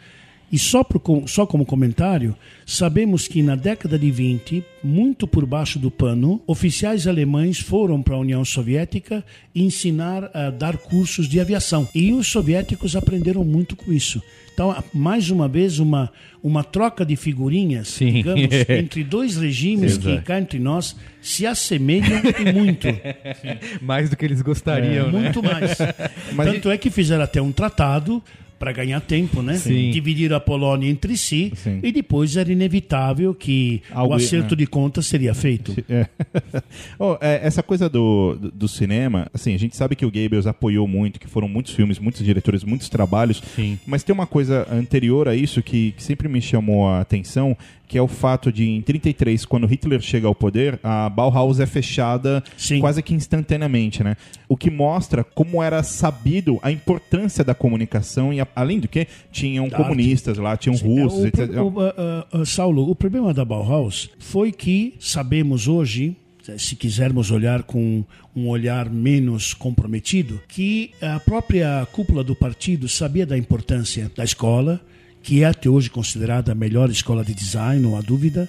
E 0.53 0.59
só, 0.59 0.85
só 1.27 1.47
como 1.47 1.65
comentário, 1.65 2.37
sabemos 2.67 3.27
que 3.27 3.43
na 3.43 3.57
década 3.57 3.99
de 3.99 4.11
20, 4.11 4.63
muito 4.85 5.27
por 5.27 5.47
baixo 5.47 5.79
do 5.79 5.91
pano, 5.91 6.43
oficiais 6.47 7.07
alemães 7.07 7.59
foram 7.59 8.03
para 8.03 8.17
a 8.17 8.19
União 8.19 8.45
Soviética 8.45 9.25
ensinar 9.55 10.31
a 10.35 10.51
dar 10.51 10.77
cursos 10.77 11.27
de 11.27 11.41
aviação. 11.41 11.89
E 11.95 12.13
os 12.13 12.27
soviéticos 12.27 12.95
aprenderam 12.95 13.43
muito 13.45 13.75
com 13.75 13.91
isso. 13.91 14.23
Então, 14.53 14.77
mais 14.93 15.31
uma 15.31 15.49
vez, 15.49 15.79
uma, 15.79 16.13
uma 16.43 16.63
troca 16.63 17.07
de 17.07 17.17
figurinhas, 17.17 17.89
Sim. 17.89 18.13
digamos, 18.13 18.49
entre 18.69 19.03
dois 19.03 19.39
regimes 19.39 19.97
que 19.97 20.21
cá 20.21 20.39
entre 20.39 20.59
nós 20.59 20.95
se 21.23 21.47
assemelham 21.47 22.21
e 22.39 22.53
muito. 22.53 22.89
Mais 23.81 24.11
do 24.11 24.17
que 24.19 24.27
eles 24.27 24.43
gostariam, 24.43 25.11
né? 25.11 25.19
Muito 25.21 25.43
mais. 25.43 25.79
Mas- 26.37 26.53
Tanto 26.53 26.71
é 26.71 26.77
que 26.77 26.91
fizeram 26.91 27.25
até 27.25 27.41
um 27.41 27.51
tratado 27.51 28.23
para 28.63 28.71
ganhar 28.71 29.01
tempo, 29.01 29.43
né? 29.43 29.55
Sim. 29.55 29.91
Dividir 29.91 30.33
a 30.33 30.39
Polônia 30.39 30.89
entre 30.89 31.17
si 31.17 31.53
Sim. 31.57 31.81
e 31.83 31.91
depois 31.91 32.37
era 32.37 32.53
inevitável 32.53 33.35
que 33.35 33.83
Algo- 33.91 34.13
o 34.13 34.17
acerto 34.17 34.55
é. 34.55 34.57
de 34.57 34.69
contas 34.69 35.05
seria 35.07 35.35
feito. 35.35 35.75
É. 35.91 36.07
Oh, 36.99 37.17
é, 37.21 37.41
essa 37.43 37.63
coisa 37.63 37.89
do, 37.89 38.37
do, 38.41 38.51
do 38.53 38.69
cinema, 38.69 39.27
assim, 39.35 39.53
a 39.55 39.59
gente 39.59 39.77
sabe 39.77 39.97
que 39.97 40.07
o 40.07 40.11
Goebbels 40.11 40.47
apoiou 40.47 40.87
muito, 40.87 41.19
que 41.19 41.27
foram 41.27 41.49
muitos 41.49 41.75
filmes, 41.75 41.99
muitos 41.99 42.25
diretores, 42.25 42.63
muitos 42.63 42.89
trabalhos. 42.89 43.43
Sim. 43.57 43.79
Mas 43.85 44.05
tem 44.05 44.15
uma 44.15 44.27
coisa 44.27 44.67
anterior 44.71 45.27
a 45.29 45.35
isso 45.35 45.61
que, 45.63 45.93
que 45.93 46.03
sempre 46.03 46.29
me 46.29 46.41
chamou 46.41 46.87
a 46.89 47.01
atenção, 47.01 47.57
que 47.93 47.99
é 47.99 48.03
o 48.03 48.09
fato 48.09 48.51
de, 48.51 48.66
em 48.70 48.80
33, 48.80 49.45
quando 49.45 49.66
Hitler 49.66 50.01
chega 50.01 50.26
ao 50.26 50.34
poder, 50.34 50.80
a 50.82 51.11
Bauhaus 51.11 51.61
é 51.61 51.66
fechada 51.66 52.43
Sim. 52.57 52.80
quase 52.80 53.03
que 53.03 53.12
instantaneamente, 53.12 54.03
né? 54.03 54.16
O 54.49 54.57
que 54.57 54.70
mostra 54.70 55.22
como 55.22 55.62
era 55.62 55.82
sabido 55.82 56.59
a 56.62 56.72
importância 56.72 57.45
da 57.45 57.55
comunicação 57.55 58.32
e, 58.32 58.40
a- 58.40 58.49
além 58.57 58.80
do 58.80 58.88
que, 58.88 59.07
tinham 59.30 59.68
Da 59.68 59.76
comunistas 59.76 60.38
lá, 60.38 60.57
tinham 60.57 60.74
russos, 60.74 61.20
o, 61.20 61.26
etc. 61.26 61.51
o, 61.61 61.80
ah, 61.82 62.26
ah, 62.32 62.45
Saulo, 62.47 62.88
o 62.90 62.95
problema 62.95 63.34
da 63.34 63.45
Bauhaus 63.45 64.09
foi 64.18 64.53
que 64.53 64.95
sabemos 64.99 65.68
hoje, 65.68 66.16
se 66.57 66.74
quisermos 66.74 67.30
olhar 67.30 67.62
com 67.62 68.03
um 68.34 68.49
olhar 68.49 68.88
menos 68.88 69.53
comprometido, 69.53 70.40
que 70.49 70.93
a 71.03 71.20
própria 71.20 71.86
cúpula 71.93 72.24
do 72.24 72.34
partido 72.34 72.88
sabia 72.88 73.26
da 73.26 73.36
importância 73.36 74.11
da 74.16 74.24
escola, 74.24 74.80
que 75.23 75.43
é 75.43 75.47
até 75.47 75.68
hoje 75.68 75.89
considerada 75.89 76.53
a 76.53 76.55
melhor 76.55 76.91
escola 76.91 77.25
de 77.25 77.35
design, 77.35 77.81
não 77.81 77.97
há 77.97 78.01
dúvida. 78.01 78.49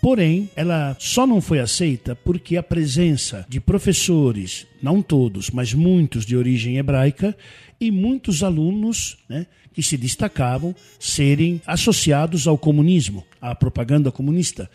Porém, 0.00 0.48
ela 0.54 0.96
só 0.98 1.26
não 1.26 1.40
foi 1.40 1.58
aceita 1.58 2.14
porque 2.14 2.56
a 2.56 2.62
presença 2.62 3.44
de 3.48 3.60
professores, 3.60 4.66
não 4.82 5.02
todos, 5.02 5.50
mas 5.50 5.74
muitos 5.74 6.24
de 6.24 6.36
origem 6.36 6.76
hebraica 6.76 7.36
e 7.80 7.90
muitos 7.90 8.42
alunos 8.42 9.18
né, 9.28 9.46
que 9.72 9.82
se 9.82 9.96
destacavam 9.96 10.74
serem 10.98 11.60
associados 11.66 12.46
ao 12.46 12.56
comunismo, 12.56 13.24
à 13.40 13.54
propaganda 13.54 14.10
comunista, 14.12 14.70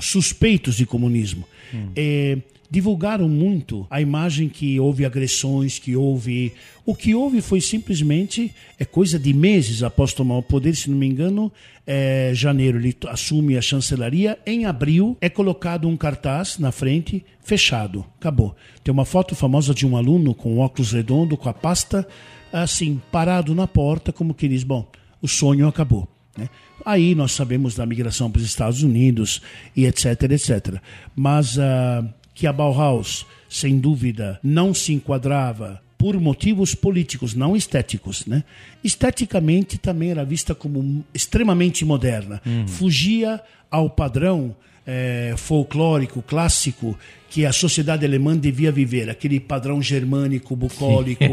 suspeitos 0.00 0.76
de 0.76 0.84
comunismo. 0.84 1.46
Eh, 1.96 2.38
divulgaram 2.74 3.28
muito 3.28 3.86
a 3.88 4.00
imagem 4.00 4.48
que 4.48 4.80
houve 4.80 5.04
agressões, 5.04 5.78
que 5.78 5.94
houve. 5.94 6.52
O 6.84 6.92
que 6.92 7.14
houve 7.14 7.40
foi 7.40 7.60
simplesmente 7.60 8.52
é 8.76 8.84
coisa 8.84 9.16
de 9.16 9.32
meses 9.32 9.84
após 9.84 10.12
tomar 10.12 10.38
o 10.38 10.42
poder, 10.42 10.74
se 10.74 10.90
não 10.90 10.98
me 10.98 11.06
engano, 11.06 11.52
é 11.86 12.32
janeiro 12.34 12.78
ele 12.78 12.96
assume 13.06 13.56
a 13.56 13.62
chancelaria. 13.62 14.36
Em 14.44 14.66
abril 14.66 15.16
é 15.20 15.28
colocado 15.28 15.86
um 15.86 15.96
cartaz 15.96 16.58
na 16.58 16.72
frente, 16.72 17.24
fechado, 17.44 18.04
acabou. 18.18 18.56
Tem 18.82 18.92
uma 18.92 19.04
foto 19.04 19.36
famosa 19.36 19.72
de 19.72 19.86
um 19.86 19.96
aluno 19.96 20.34
com 20.34 20.58
óculos 20.58 20.90
redondo, 20.90 21.36
com 21.36 21.48
a 21.48 21.54
pasta 21.54 22.04
assim 22.52 23.00
parado 23.12 23.54
na 23.54 23.68
porta, 23.68 24.12
como 24.12 24.34
que 24.34 24.48
diz, 24.48 24.64
bom, 24.64 24.90
o 25.22 25.28
sonho 25.28 25.68
acabou. 25.68 26.08
Né? 26.36 26.48
Aí 26.84 27.14
nós 27.14 27.30
sabemos 27.30 27.76
da 27.76 27.86
migração 27.86 28.28
para 28.32 28.40
os 28.40 28.44
Estados 28.44 28.82
Unidos 28.82 29.40
e 29.76 29.86
etc, 29.86 30.22
etc. 30.24 30.80
Mas 31.14 31.56
ah, 31.56 32.04
que 32.34 32.46
a 32.46 32.52
Bauhaus, 32.52 33.24
sem 33.48 33.78
dúvida, 33.78 34.38
não 34.42 34.74
se 34.74 34.92
enquadrava 34.92 35.80
por 35.96 36.20
motivos 36.20 36.74
políticos, 36.74 37.34
não 37.34 37.56
estéticos. 37.56 38.26
Né? 38.26 38.44
Esteticamente 38.82 39.78
também 39.78 40.10
era 40.10 40.24
vista 40.24 40.54
como 40.54 41.04
extremamente 41.14 41.84
moderna. 41.84 42.42
Fugia 42.66 43.40
ao 43.70 43.88
padrão 43.88 44.54
eh, 44.86 45.34
folclórico, 45.36 46.20
clássico, 46.20 46.98
que 47.30 47.46
a 47.46 47.52
sociedade 47.52 48.04
alemã 48.04 48.36
devia 48.36 48.70
viver. 48.70 49.08
Aquele 49.08 49.40
padrão 49.40 49.80
germânico, 49.80 50.54
bucólico, 50.54 51.24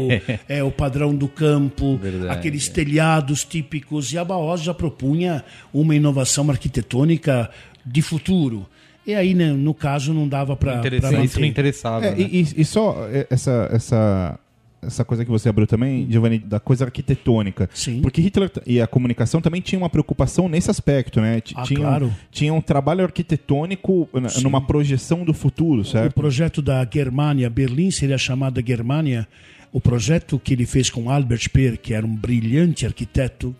é, 0.48 0.62
o 0.64 0.70
padrão 0.70 1.14
do 1.14 1.28
campo, 1.28 1.96
Verdade, 1.96 2.32
aqueles 2.32 2.68
telhados 2.68 3.44
típicos. 3.44 4.12
E 4.12 4.18
a 4.18 4.24
Bauhaus 4.24 4.62
já 4.62 4.72
propunha 4.72 5.44
uma 5.72 5.94
inovação 5.94 6.50
arquitetônica 6.50 7.50
de 7.84 8.02
futuro. 8.02 8.66
E 9.06 9.14
aí, 9.14 9.34
né, 9.34 9.52
no 9.52 9.74
caso, 9.74 10.14
não 10.14 10.28
dava 10.28 10.54
para 10.56 10.80
isso 11.24 11.40
não 11.40 11.46
interessava. 11.46 12.06
É, 12.06 12.10
né? 12.14 12.16
e, 12.20 12.46
e- 12.56 12.64
só 12.64 13.08
é, 13.10 13.26
essa, 13.28 13.68
essa, 13.72 14.38
essa 14.80 15.04
coisa 15.04 15.24
que 15.24 15.30
você 15.30 15.48
abriu 15.48 15.66
também, 15.66 16.06
Giovanni, 16.08 16.38
da 16.38 16.60
coisa 16.60 16.84
arquitetônica. 16.84 17.68
Sim. 17.74 18.00
Porque 18.00 18.20
Hitler 18.20 18.50
e 18.64 18.80
a 18.80 18.86
comunicação 18.86 19.40
também 19.40 19.60
tinham 19.60 19.82
uma 19.82 19.90
preocupação 19.90 20.48
nesse 20.48 20.70
aspecto, 20.70 21.20
né? 21.20 21.40
T- 21.40 21.52
Ah, 21.56 21.62
tinham, 21.62 21.82
claro. 21.82 22.14
tinha 22.30 22.54
um 22.54 22.60
trabalho 22.60 23.02
arquitetônico 23.04 24.08
Sim. 24.28 24.42
numa 24.44 24.60
projeção 24.64 25.24
do 25.24 25.34
futuro, 25.34 25.80
O 25.80 25.84
certo? 25.84 26.14
projeto 26.14 26.62
da 26.62 26.86
Germânia, 26.92 27.50
Berlim 27.50 27.90
seria 27.90 28.18
chamada 28.18 28.62
Germânia. 28.64 29.26
O 29.72 29.80
projeto 29.80 30.38
que 30.38 30.52
ele 30.52 30.66
fez 30.66 30.90
com 30.90 31.10
Albert 31.10 31.40
Speer, 31.44 31.76
que 31.78 31.92
era 31.94 32.06
um 32.06 32.14
brilhante 32.14 32.86
arquiteto, 32.86 33.54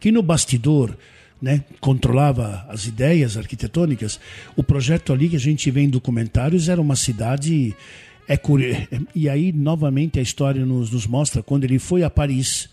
que 0.00 0.10
no 0.10 0.22
bastidor 0.22 0.96
né, 1.40 1.64
controlava 1.80 2.66
as 2.68 2.86
ideias 2.86 3.36
arquitetônicas. 3.36 4.20
O 4.56 4.62
projeto 4.62 5.12
ali 5.12 5.28
que 5.28 5.36
a 5.36 5.40
gente 5.40 5.70
vê 5.70 5.80
em 5.80 5.88
documentários 5.88 6.68
era 6.68 6.80
uma 6.80 6.96
cidade. 6.96 7.74
É 8.28 8.38
E 9.14 9.28
aí, 9.28 9.52
novamente, 9.52 10.18
a 10.18 10.22
história 10.22 10.64
nos, 10.64 10.90
nos 10.90 11.06
mostra 11.06 11.42
quando 11.42 11.64
ele 11.64 11.78
foi 11.78 12.02
a 12.02 12.10
Paris, 12.10 12.68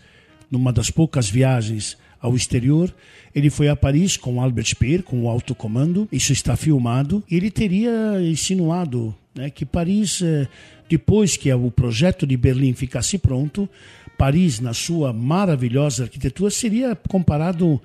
numa 0.51 0.71
das 0.71 0.89
poucas 0.89 1.29
viagens 1.29 1.97
ao 2.21 2.35
exterior. 2.35 2.93
Ele 3.33 3.49
foi 3.49 3.69
a 3.69 3.75
Paris 3.75 4.17
com 4.17 4.41
Albert 4.41 4.65
Speer, 4.65 5.03
com 5.03 5.23
o 5.23 5.29
alto 5.29 5.53
comando. 5.53 6.07
Isso 6.11 6.33
está 6.33 6.55
filmado. 6.55 7.23
Ele 7.29 7.51
teria 7.51 8.19
insinuado 8.21 9.15
né, 9.35 9.49
que 9.49 9.65
Paris, 9.65 10.21
eh, 10.21 10.47
depois 10.89 11.37
que 11.37 11.53
o 11.53 11.69
projeto 11.69 12.25
de 12.25 12.35
Berlim 12.35 12.73
ficasse 12.73 13.17
pronto, 13.17 13.69
Paris, 14.17 14.59
na 14.59 14.73
sua 14.73 15.13
maravilhosa 15.13 16.03
arquitetura, 16.03 16.49
seria 16.49 16.95
comparado 16.95 17.79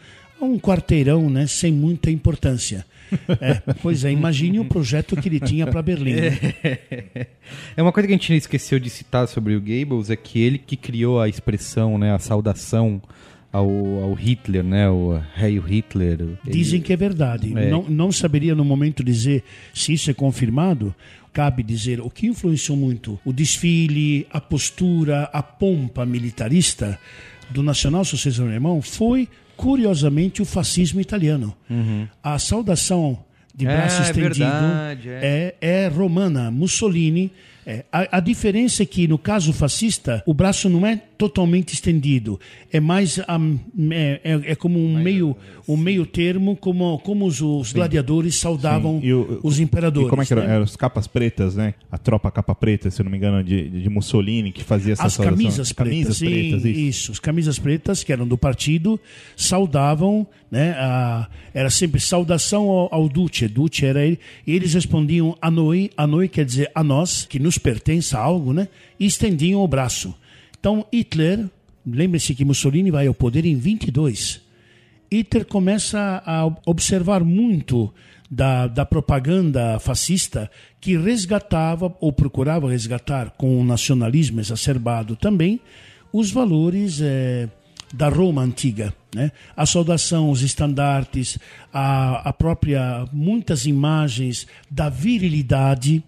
um 0.44 0.58
quarteirão 0.58 1.28
né, 1.30 1.46
sem 1.46 1.72
muita 1.72 2.10
importância. 2.10 2.84
É, 3.40 3.54
pois 3.82 4.04
é, 4.04 4.10
imagine 4.10 4.58
o 4.58 4.64
projeto 4.64 5.14
que 5.16 5.28
ele 5.28 5.38
tinha 5.40 5.66
para 5.66 5.82
Berlim. 5.82 6.12
né? 6.14 6.38
É 7.76 7.82
uma 7.82 7.92
coisa 7.92 8.06
que 8.06 8.14
a 8.14 8.16
gente 8.16 8.32
esqueceu 8.34 8.78
de 8.78 8.88
citar 8.88 9.28
sobre 9.28 9.54
o 9.54 9.60
Goebbels 9.60 10.08
é 10.10 10.16
que 10.16 10.40
ele 10.40 10.56
que 10.58 10.76
criou 10.76 11.20
a 11.20 11.28
expressão, 11.28 11.98
né, 11.98 12.14
a 12.14 12.18
saudação 12.18 13.02
ao, 13.52 13.68
ao 14.02 14.14
Hitler, 14.14 14.64
né, 14.64 14.88
o 14.88 15.20
Heil 15.38 15.60
Hitler. 15.62 16.20
Ele- 16.20 16.36
Dizem 16.46 16.80
que 16.80 16.92
é 16.92 16.96
verdade. 16.96 17.52
É. 17.56 17.68
Não, 17.70 17.82
não 17.88 18.10
saberia 18.10 18.54
no 18.54 18.64
momento 18.64 19.04
dizer 19.04 19.44
se 19.74 19.92
isso 19.92 20.10
é 20.10 20.14
confirmado. 20.14 20.94
Cabe 21.34 21.62
dizer 21.62 22.00
o 22.00 22.08
que 22.10 22.26
influenciou 22.26 22.76
muito 22.76 23.18
o 23.24 23.32
desfile, 23.32 24.26
a 24.30 24.40
postura, 24.40 25.24
a 25.32 25.42
pompa 25.42 26.04
militarista 26.06 26.98
do 27.50 27.62
nacional-socialismo 27.62 28.46
alemão 28.46 28.80
foi, 28.82 29.28
curiosamente, 29.62 30.42
o 30.42 30.44
fascismo 30.44 31.00
italiano. 31.00 31.54
A 32.20 32.36
saudação 32.38 33.16
de 33.54 33.64
É, 33.64 33.76
braço 33.76 34.02
é 34.02 34.04
estendido 34.06 34.38
verdade, 34.38 35.08
é. 35.08 35.54
é 35.60 35.86
romana. 35.88 36.50
Mussolini 36.50 37.30
É, 37.64 37.84
a, 37.92 38.16
a 38.16 38.20
diferença 38.20 38.82
é 38.82 38.86
que 38.86 39.06
no 39.06 39.16
caso 39.16 39.52
fascista 39.52 40.22
o 40.26 40.34
braço 40.34 40.68
não 40.68 40.84
é 40.86 40.96
totalmente 41.16 41.72
estendido, 41.74 42.40
é 42.72 42.80
mais 42.80 43.18
um, 43.18 43.58
é, 43.92 44.20
é, 44.24 44.40
é 44.52 44.54
como 44.56 44.84
um 44.84 45.00
meio 45.00 45.36
um 45.68 45.76
meio 45.76 46.04
termo, 46.04 46.56
como 46.56 46.98
como 46.98 47.24
os, 47.24 47.40
os 47.40 47.72
gladiadores 47.72 48.34
saudavam 48.34 48.98
o- 48.98 49.38
os 49.44 49.60
imperadores. 49.60 50.08
E 50.08 50.10
como 50.10 50.22
é 50.22 50.26
que 50.26 50.32
era? 50.32 50.44
né? 50.44 50.54
Eram 50.54 50.64
as 50.64 50.74
capas 50.74 51.06
pretas, 51.06 51.54
né? 51.54 51.74
A 51.90 51.96
tropa 51.96 52.32
capa 52.32 52.52
preta, 52.54 52.90
se 52.90 53.00
não 53.04 53.10
me 53.10 53.16
engano, 53.16 53.44
de, 53.44 53.68
de 53.68 53.88
Mussolini, 53.88 54.50
que 54.50 54.64
fazia 54.64 54.94
essa 54.94 55.04
As 55.06 55.12
saudação. 55.12 55.38
camisas 55.38 55.72
pretas, 55.72 55.92
Camisas 55.92 56.16
sim, 56.16 56.26
pretas, 56.26 56.64
isso. 56.64 56.80
isso. 56.80 57.12
As 57.12 57.18
camisas 57.20 57.58
pretas, 57.60 58.02
que 58.02 58.12
eram 58.12 58.26
do 58.26 58.36
partido, 58.36 58.98
saudavam, 59.46 60.26
né? 60.50 60.70
a- 60.78 61.28
era 61.54 61.68
sempre 61.68 62.00
saudação 62.00 62.68
ao, 62.70 62.94
ao 62.94 63.08
Duce. 63.08 63.46
Duce 63.46 63.84
era 63.84 64.04
ele. 64.04 64.18
E 64.46 64.52
eles 64.54 64.72
respondiam 64.74 65.36
a 65.40 65.50
noi, 65.50 65.90
a 65.96 66.06
noi 66.06 66.26
quer 66.28 66.44
dizer 66.46 66.70
a 66.74 66.82
nós, 66.82 67.26
que 67.28 67.38
nos 67.38 67.51
pertence 67.58 68.16
a 68.16 68.20
algo, 68.20 68.52
né? 68.52 68.68
E 68.98 69.06
estendiam 69.06 69.60
o 69.60 69.68
braço. 69.68 70.14
Então, 70.58 70.86
Hitler, 70.92 71.48
lembre-se 71.86 72.34
que 72.34 72.44
Mussolini 72.44 72.90
vai 72.90 73.06
ao 73.06 73.14
poder 73.14 73.44
em 73.44 73.56
22. 73.56 74.40
Hitler 75.10 75.44
começa 75.44 76.22
a 76.24 76.46
observar 76.64 77.22
muito 77.22 77.92
da, 78.30 78.66
da 78.66 78.86
propaganda 78.86 79.78
fascista 79.78 80.50
que 80.80 80.96
resgatava 80.96 81.94
ou 82.00 82.12
procurava 82.12 82.70
resgatar 82.70 83.30
com 83.30 83.60
o 83.60 83.64
nacionalismo 83.64 84.40
exacerbado 84.40 85.14
também 85.14 85.60
os 86.12 86.30
valores 86.30 87.00
eh, 87.02 87.48
da 87.92 88.08
Roma 88.08 88.42
antiga, 88.42 88.94
né? 89.14 89.30
A 89.54 89.66
saudação, 89.66 90.30
os 90.30 90.42
estandartes, 90.42 91.38
a, 91.72 92.28
a 92.28 92.32
própria 92.32 93.04
muitas 93.12 93.66
imagens 93.66 94.46
da 94.70 94.88
virilidade, 94.88 96.02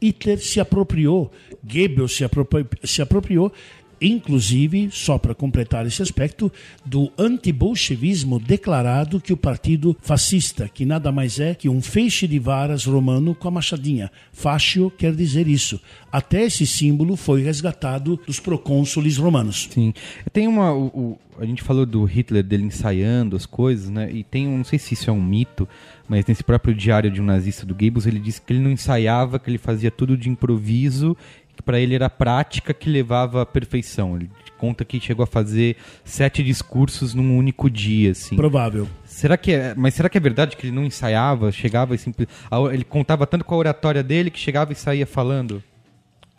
Hitler 0.00 0.38
se 0.38 0.60
apropriou, 0.60 1.30
Goebbels 1.62 2.16
se 2.16 2.24
apropri- 2.24 2.66
se 2.84 3.02
apropriou, 3.02 3.52
inclusive, 4.00 4.88
só 4.92 5.18
para 5.18 5.34
completar 5.34 5.86
esse 5.86 6.02
aspecto, 6.02 6.50
do 6.84 7.10
antibolchevismo 7.18 8.38
declarado 8.38 9.20
que 9.20 9.32
o 9.32 9.36
partido 9.36 9.96
fascista, 10.00 10.68
que 10.68 10.84
nada 10.84 11.10
mais 11.10 11.40
é 11.40 11.54
que 11.54 11.68
um 11.68 11.80
feixe 11.82 12.26
de 12.26 12.38
varas 12.38 12.84
romano 12.84 13.34
com 13.34 13.48
a 13.48 13.50
machadinha. 13.50 14.10
Fascio 14.32 14.90
quer 14.90 15.14
dizer 15.14 15.48
isso. 15.48 15.80
Até 16.12 16.44
esse 16.44 16.66
símbolo 16.66 17.16
foi 17.16 17.42
resgatado 17.42 18.18
dos 18.26 18.40
procônsules 18.40 19.16
romanos. 19.16 19.68
Sim. 19.70 19.92
Tem 20.32 20.46
uma. 20.46 20.72
o- 20.72 20.86
o- 20.86 21.18
a 21.40 21.44
gente 21.46 21.62
falou 21.62 21.86
do 21.86 22.02
Hitler 22.04 22.42
dele 22.42 22.64
ensaiando 22.64 23.36
as 23.36 23.46
coisas, 23.46 23.88
né? 23.88 24.10
E 24.12 24.24
tem 24.24 24.48
um. 24.48 24.58
Não 24.58 24.64
sei 24.64 24.78
se 24.78 24.94
isso 24.94 25.08
é 25.08 25.12
um 25.12 25.22
mito, 25.22 25.68
mas 26.08 26.26
nesse 26.26 26.42
próprio 26.42 26.74
diário 26.74 27.10
de 27.10 27.20
um 27.20 27.24
nazista 27.24 27.64
do 27.64 27.74
Goebbels, 27.74 28.06
ele 28.06 28.18
disse 28.18 28.40
que 28.42 28.52
ele 28.52 28.60
não 28.60 28.70
ensaiava, 28.72 29.38
que 29.38 29.48
ele 29.48 29.58
fazia 29.58 29.90
tudo 29.90 30.16
de 30.16 30.28
improviso, 30.28 31.16
que 31.58 31.62
para 31.62 31.80
ele 31.80 31.96
era 31.96 32.06
a 32.06 32.10
prática 32.10 32.72
que 32.72 32.88
levava 32.88 33.42
à 33.42 33.46
perfeição. 33.46 34.14
Ele 34.14 34.30
conta 34.56 34.84
que 34.84 35.00
chegou 35.00 35.24
a 35.24 35.26
fazer 35.26 35.76
sete 36.04 36.42
discursos 36.42 37.14
num 37.14 37.36
único 37.36 37.68
dia, 37.68 38.12
assim. 38.12 38.36
Provável. 38.36 38.88
Será 39.04 39.36
que 39.36 39.52
é, 39.52 39.74
mas 39.76 39.94
será 39.94 40.08
que 40.08 40.16
é 40.16 40.20
verdade 40.20 40.56
que 40.56 40.66
ele 40.66 40.74
não 40.74 40.84
ensaiava, 40.84 41.50
chegava 41.50 41.94
e 41.94 41.98
simples, 41.98 42.28
ele 42.72 42.84
contava 42.84 43.26
tanto 43.26 43.44
com 43.44 43.54
a 43.54 43.58
oratória 43.58 44.02
dele 44.02 44.30
que 44.30 44.38
chegava 44.38 44.72
e 44.72 44.76
saía 44.76 45.06
falando? 45.06 45.62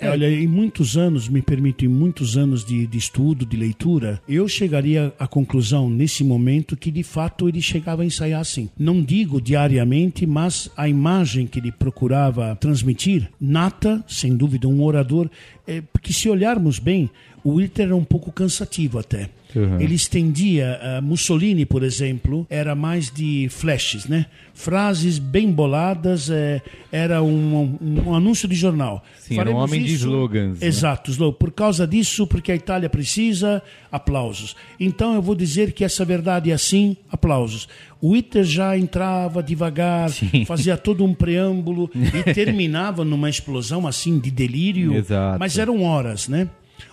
É, 0.01 0.09
Olha, 0.09 0.31
em 0.31 0.47
muitos 0.47 0.95
anos, 0.95 1.27
me 1.27 1.41
permito, 1.41 1.83
em 1.83 1.89
muitos 1.89 2.37
anos 2.37 2.63
de, 2.63 2.87
de 2.87 2.97
estudo, 2.97 3.45
de 3.45 3.57
leitura, 3.57 4.21
eu 4.29 4.47
chegaria 4.47 5.13
à 5.19 5.27
conclusão, 5.27 5.89
nesse 5.89 6.23
momento, 6.23 6.77
que 6.77 6.89
de 6.89 7.03
fato 7.03 7.49
ele 7.49 7.61
chegava 7.61 8.01
a 8.01 8.05
ensaiar 8.05 8.39
assim. 8.39 8.69
Não 8.79 9.01
digo 9.01 9.41
diariamente, 9.41 10.25
mas 10.25 10.71
a 10.77 10.87
imagem 10.87 11.45
que 11.45 11.59
ele 11.59 11.69
procurava 11.69 12.55
transmitir, 12.55 13.29
nata, 13.41 14.01
sem 14.07 14.37
dúvida, 14.37 14.69
um 14.69 14.81
orador, 14.81 15.29
é, 15.67 15.81
porque 15.81 16.13
se 16.13 16.29
olharmos 16.29 16.79
bem, 16.79 17.09
o 17.43 17.59
Hitler 17.59 17.87
era 17.87 17.95
um 17.95 18.05
pouco 18.05 18.31
cansativo 18.31 18.99
até. 18.99 19.29
Uhum. 19.55 19.79
Ele 19.81 19.95
estendia, 19.95 20.79
ah, 20.81 21.01
Mussolini, 21.01 21.65
por 21.65 21.81
exemplo, 21.81 22.45
era 22.49 22.75
mais 22.75 23.09
de 23.09 23.47
flashes, 23.49 24.05
né? 24.05 24.27
Frases 24.53 25.17
bem 25.17 25.51
boladas, 25.51 26.29
eh, 26.29 26.61
era 26.91 27.23
um, 27.23 27.77
um- 27.81 28.09
um 28.09 28.13
anúncio 28.15 28.47
de 28.47 28.53
jornal. 28.55 29.03
Sim, 29.19 29.39
era 29.39 29.49
um 29.49 29.53
Faremos 29.53 29.71
homem 29.71 29.83
de 29.85 29.93
slogans, 29.93 30.59
né? 30.59 30.67
Exato, 30.67 31.09
slogan. 31.11 31.37
Por 31.39 31.51
causa 31.51 31.87
disso, 31.87 32.27
porque 32.27 32.51
a 32.51 32.55
Itália 32.55 32.89
precisa, 32.89 33.61
aplausos. 33.91 34.55
Então 34.79 35.15
eu 35.15 35.21
vou 35.21 35.33
dizer 35.33 35.71
que 35.71 35.83
essa 35.83 36.03
verdade 36.05 36.51
é 36.51 36.53
assim, 36.53 36.95
aplausos. 37.11 37.67
O 38.01 38.15
Hitler 38.15 38.43
já 38.43 38.77
entrava 38.77 39.41
devagar, 39.41 40.09
Sim. 40.11 40.45
fazia 40.45 40.77
todo 40.77 41.03
um 41.03 41.13
preâmbulo 41.13 41.89
e 41.95 42.33
terminava 42.33 43.03
numa 43.03 43.29
explosão 43.29 43.87
assim 43.87 44.19
de 44.19 44.29
delírio. 44.29 44.93
Exato. 44.95 45.39
Mas 45.39 45.57
eram 45.57 45.81
horas, 45.83 46.27
né? 46.27 46.47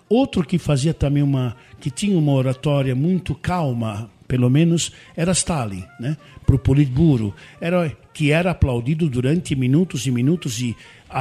Outro 0.09 0.45
que 0.47 0.59
fazia 0.59 0.95
também 0.95 1.23
uma, 1.23 1.57
que 1.81 1.91
tinha 1.91 2.17
uma 2.19 2.33
oratória 2.33 2.95
muito 2.95 3.35
calma, 3.35 4.09
pelo 4.29 4.49
menos, 4.49 4.93
era 5.17 5.33
Stalin, 5.33 5.85
né? 5.99 6.17
Para 6.45 6.57
o 6.57 6.59
Politburo, 6.59 7.35
era 7.61 7.91
que 8.13 8.31
era 8.31 8.53
aplaudido 8.53 9.11
durante 9.11 9.55
minutos 9.55 10.07
e 10.07 10.11
minutos 10.11 10.61
e 10.61 10.75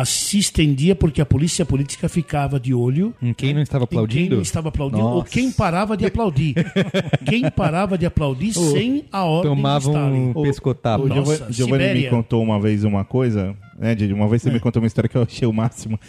se 0.06 0.38
estendia 0.38 0.96
porque 0.96 1.22
a 1.22 1.26
polícia 1.26 1.66
política 1.66 2.08
ficava 2.08 2.60
de 2.60 2.74
olho 2.74 3.14
Em 3.22 3.34
quem 3.34 3.54
não 3.54 3.62
estava 3.62 3.84
em 3.84 3.88
quem 3.88 3.98
aplaudindo? 3.98 4.36
não 4.36 4.42
estava 4.42 4.70
aplaudindo 4.70 5.04
ou 5.04 5.24
quem 5.24 5.52
parava 5.52 5.98
de 5.98 6.06
aplaudir. 6.06 6.56
quem 7.26 7.50
parava 7.52 7.98
de 7.98 8.06
aplaudir 8.06 8.54
sem 8.54 9.04
a 9.12 9.26
ordem 9.26 9.52
Tomava 9.52 9.80
de 9.80 9.90
Stalin. 9.90 10.32
um 10.36 10.42
pescotapa. 10.42 11.04
O 11.04 11.08
Nossa, 11.08 11.52
Giovanni 11.52 11.94
me 12.02 12.10
contou 12.10 12.42
uma 12.42 12.60
vez 12.60 12.84
uma 12.84 13.04
coisa, 13.04 13.56
né, 13.78 13.93
Didi? 13.93 14.13
Uma 14.13 14.28
vez 14.28 14.41
você 14.41 14.49
me 14.49 14.59
contou 14.59 14.82
uma 14.82 14.88
história 14.88 15.09
que 15.09 15.17
eu 15.17 15.23
achei 15.23 15.47
o 15.47 15.53
máximo, 15.53 15.99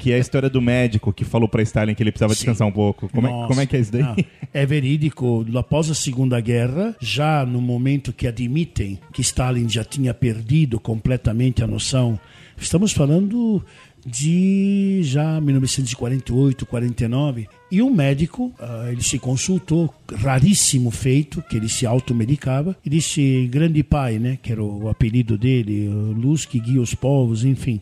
que 0.00 0.12
é 0.12 0.16
a 0.16 0.18
história 0.18 0.50
do 0.50 0.60
médico 0.60 1.12
que 1.12 1.24
falou 1.24 1.48
pra 1.48 1.62
Stalin 1.62 1.94
que 1.94 2.02
ele 2.02 2.12
precisava 2.12 2.34
Sim. 2.34 2.40
descansar 2.40 2.68
um 2.68 2.72
pouco. 2.72 3.08
Como, 3.08 3.26
é, 3.26 3.30
como 3.48 3.60
é 3.60 3.66
que 3.66 3.76
é 3.76 3.80
isso 3.80 3.92
daí? 3.92 4.02
Não, 4.02 4.16
é 4.52 4.66
verídico. 4.66 5.44
Após 5.56 5.90
a 5.90 5.94
Segunda 5.94 6.40
Guerra, 6.40 6.94
já 7.00 7.44
no 7.46 7.60
momento 7.60 8.12
que 8.12 8.26
admitem 8.26 8.98
que 9.12 9.22
Stalin 9.22 9.68
já 9.68 9.84
tinha 9.84 10.12
perdido 10.12 10.78
completamente 10.78 11.64
a 11.64 11.66
noção, 11.66 12.18
estamos 12.56 12.92
falando 12.92 13.64
de 14.06 15.00
já 15.02 15.40
1948, 15.40 16.66
49, 16.66 17.48
e 17.70 17.80
um 17.80 17.92
médico, 17.92 18.52
ah, 18.60 18.88
ele 18.92 19.02
se 19.02 19.18
consultou, 19.18 19.92
raríssimo 20.14 20.90
feito, 20.90 21.42
que 21.48 21.56
ele 21.56 21.68
se 21.68 21.86
automedicava, 21.86 22.76
e 22.84 22.90
disse, 22.90 23.48
grande 23.50 23.82
pai, 23.82 24.18
né, 24.18 24.38
que 24.42 24.52
era 24.52 24.62
o 24.62 24.88
apelido 24.88 25.38
dele, 25.38 25.88
luz 25.88 26.44
que 26.44 26.60
guia 26.60 26.80
os 26.80 26.94
povos, 26.94 27.44
enfim, 27.44 27.80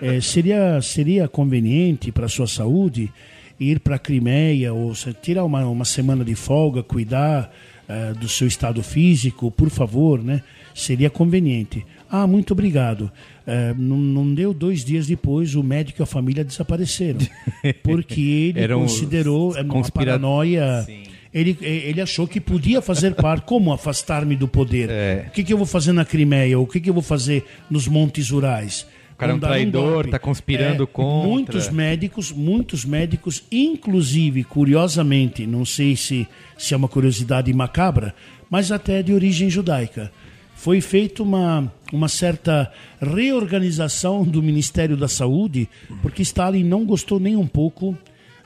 Eh, 0.00 0.20
seria, 0.20 0.80
seria 0.82 1.28
conveniente 1.28 2.12
para 2.12 2.28
sua 2.28 2.46
saúde 2.46 3.10
ir 3.58 3.80
para 3.80 3.96
a 3.96 3.98
Crimeia 3.98 4.72
ou 4.72 4.92
tirar 5.22 5.44
uma, 5.44 5.64
uma 5.66 5.84
semana 5.84 6.24
de 6.24 6.34
folga, 6.34 6.82
cuidar 6.82 7.50
eh, 7.88 8.12
do 8.14 8.28
seu 8.28 8.46
estado 8.46 8.82
físico, 8.82 9.50
por 9.50 9.70
favor, 9.70 10.22
né? 10.22 10.42
Seria 10.74 11.08
conveniente. 11.08 11.86
Ah, 12.16 12.28
muito 12.28 12.52
obrigado. 12.52 13.10
Eh, 13.44 13.74
não, 13.76 13.96
não 13.96 14.32
deu 14.34 14.54
dois 14.54 14.84
dias 14.84 15.06
depois, 15.08 15.56
o 15.56 15.64
médico 15.64 16.00
e 16.00 16.04
a 16.04 16.06
família 16.06 16.44
desapareceram. 16.44 17.18
Porque 17.82 18.20
ele 18.54 18.60
Eram 18.60 18.82
considerou 18.82 19.56
eh, 19.56 19.62
uma 19.62 19.74
conspira- 19.74 20.12
paranoia. 20.12 20.86
Ele, 21.32 21.58
eh, 21.60 21.88
ele 21.88 22.00
achou 22.00 22.28
que 22.28 22.40
podia 22.40 22.80
fazer 22.80 23.16
parte. 23.16 23.44
Como 23.46 23.72
afastar-me 23.72 24.36
do 24.36 24.46
poder? 24.46 24.88
É. 24.90 25.24
O 25.26 25.30
que, 25.32 25.42
que 25.42 25.52
eu 25.52 25.56
vou 25.56 25.66
fazer 25.66 25.92
na 25.92 26.04
Crimeia? 26.04 26.56
O 26.60 26.66
que, 26.68 26.80
que 26.80 26.88
eu 26.88 26.94
vou 26.94 27.02
fazer 27.02 27.44
nos 27.68 27.88
Montes 27.88 28.30
Urais? 28.30 28.86
O 29.14 29.16
cara 29.16 29.32
é 29.32 29.34
um 29.34 29.40
traidor, 29.40 29.92
golpe. 29.94 30.10
tá 30.10 30.18
conspirando 30.20 30.86
contra. 30.86 31.28
Muitos 31.28 31.68
médicos, 31.68 32.30
muitos 32.30 32.84
médicos, 32.84 33.42
inclusive, 33.50 34.44
curiosamente, 34.44 35.46
não 35.48 35.64
sei 35.64 35.96
se, 35.96 36.28
se 36.56 36.74
é 36.74 36.76
uma 36.76 36.88
curiosidade 36.88 37.52
macabra, 37.52 38.14
mas 38.48 38.70
até 38.70 39.02
de 39.02 39.12
origem 39.12 39.50
judaica. 39.50 40.12
Foi 40.56 40.80
feita 40.80 41.22
uma, 41.22 41.70
uma 41.94 42.08
certa 42.08 42.70
reorganização 43.00 44.24
do 44.24 44.42
Ministério 44.42 44.96
da 44.96 45.08
Saúde, 45.08 45.68
porque 46.02 46.22
Stalin 46.22 46.64
não 46.64 46.84
gostou 46.84 47.18
nem 47.18 47.36
um 47.36 47.46
pouco, 47.46 47.96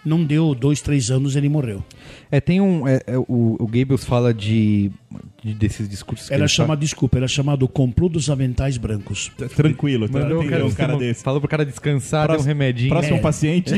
não 0.05 0.25
deu 0.25 0.55
dois, 0.55 0.81
três 0.81 1.11
anos, 1.11 1.37
ele 1.37 1.49
morreu. 1.49 1.85
É, 2.31 2.41
tem 2.41 2.61
um. 2.61 2.87
é, 2.87 3.01
é, 3.07 3.19
o, 3.19 3.57
o 3.59 3.67
Goebbels 3.67 4.05
fala 4.05 4.33
de, 4.33 4.91
de- 5.43 5.55
desses 5.55 5.89
discursos 5.89 6.29
que 6.29 6.35
Era 6.35 6.43
ele 6.45 6.49
chamado, 6.49 6.79
desculpa, 6.79 7.19
era 7.19 7.29
chamado 7.29 7.65
o 7.65 7.69
complô 7.69 8.09
dos 8.09 8.31
aventais 8.31 8.77
brancos. 8.79 9.31
Tranquilo, 9.57 10.09
fala. 10.09 10.21
tá? 10.25 10.29
Mandou 10.29 10.45
o 10.45 10.49
cara, 10.49 10.67
um 10.67 10.71
cara 10.73 10.97
desse. 10.97 11.23
Falou 11.23 11.41
pro 11.41 11.49
cara 11.51 11.67
descansar, 11.67 12.29
deu 12.29 12.39
um 12.39 12.43
remedinho. 12.43 12.91
Próximo 12.91 13.17
É. 13.17 13.21
paciente. 13.21 13.73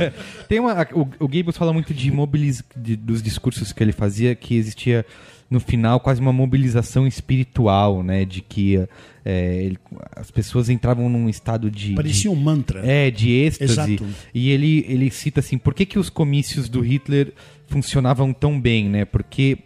Tem 0.48 0.58
uma, 0.60 0.86
o, 0.92 1.02
o 1.20 1.28
Goebbels 1.28 1.56
fala 1.56 1.72
muito 1.72 1.94
de 1.94 2.10
mobiliz, 2.10 2.62
de- 2.76 2.96
dos 2.96 3.22
discursos 3.22 3.72
que 3.72 3.82
ele 3.82 3.92
fazia, 3.92 4.34
que 4.34 4.56
existia 4.56 5.06
no 5.50 5.58
final 5.60 5.98
quase 5.98 6.20
uma 6.20 6.32
mobilização 6.32 7.06
espiritual, 7.06 8.02
né? 8.02 8.24
De 8.24 8.40
que 8.40 8.76
é, 9.24 9.64
ele- 9.64 9.78
as 10.14 10.30
pessoas 10.30 10.68
entravam 10.70 11.08
num 11.08 11.28
estado 11.28 11.70
de. 11.70 11.94
Parecia 11.94 12.30
um 12.30 12.36
mantra. 12.36 12.80
de, 12.82 12.88
é, 12.88 13.10
de 13.10 13.30
êxtase. 13.32 13.72
Exato. 13.72 14.06
E 14.32 14.50
ele, 14.50 14.84
ele 14.88 15.10
cita 15.10 15.40
assim, 15.40 15.58
por 15.58 15.74
que, 15.74 15.84
que 15.84 15.98
os 15.98 16.08
comícios 16.08 16.68
do 16.68 16.80
Hitler 16.80 17.32
funcionavam 17.66 18.32
tão 18.32 18.60
bem, 18.60 18.88
né? 18.88 19.04
Porque 19.04 19.58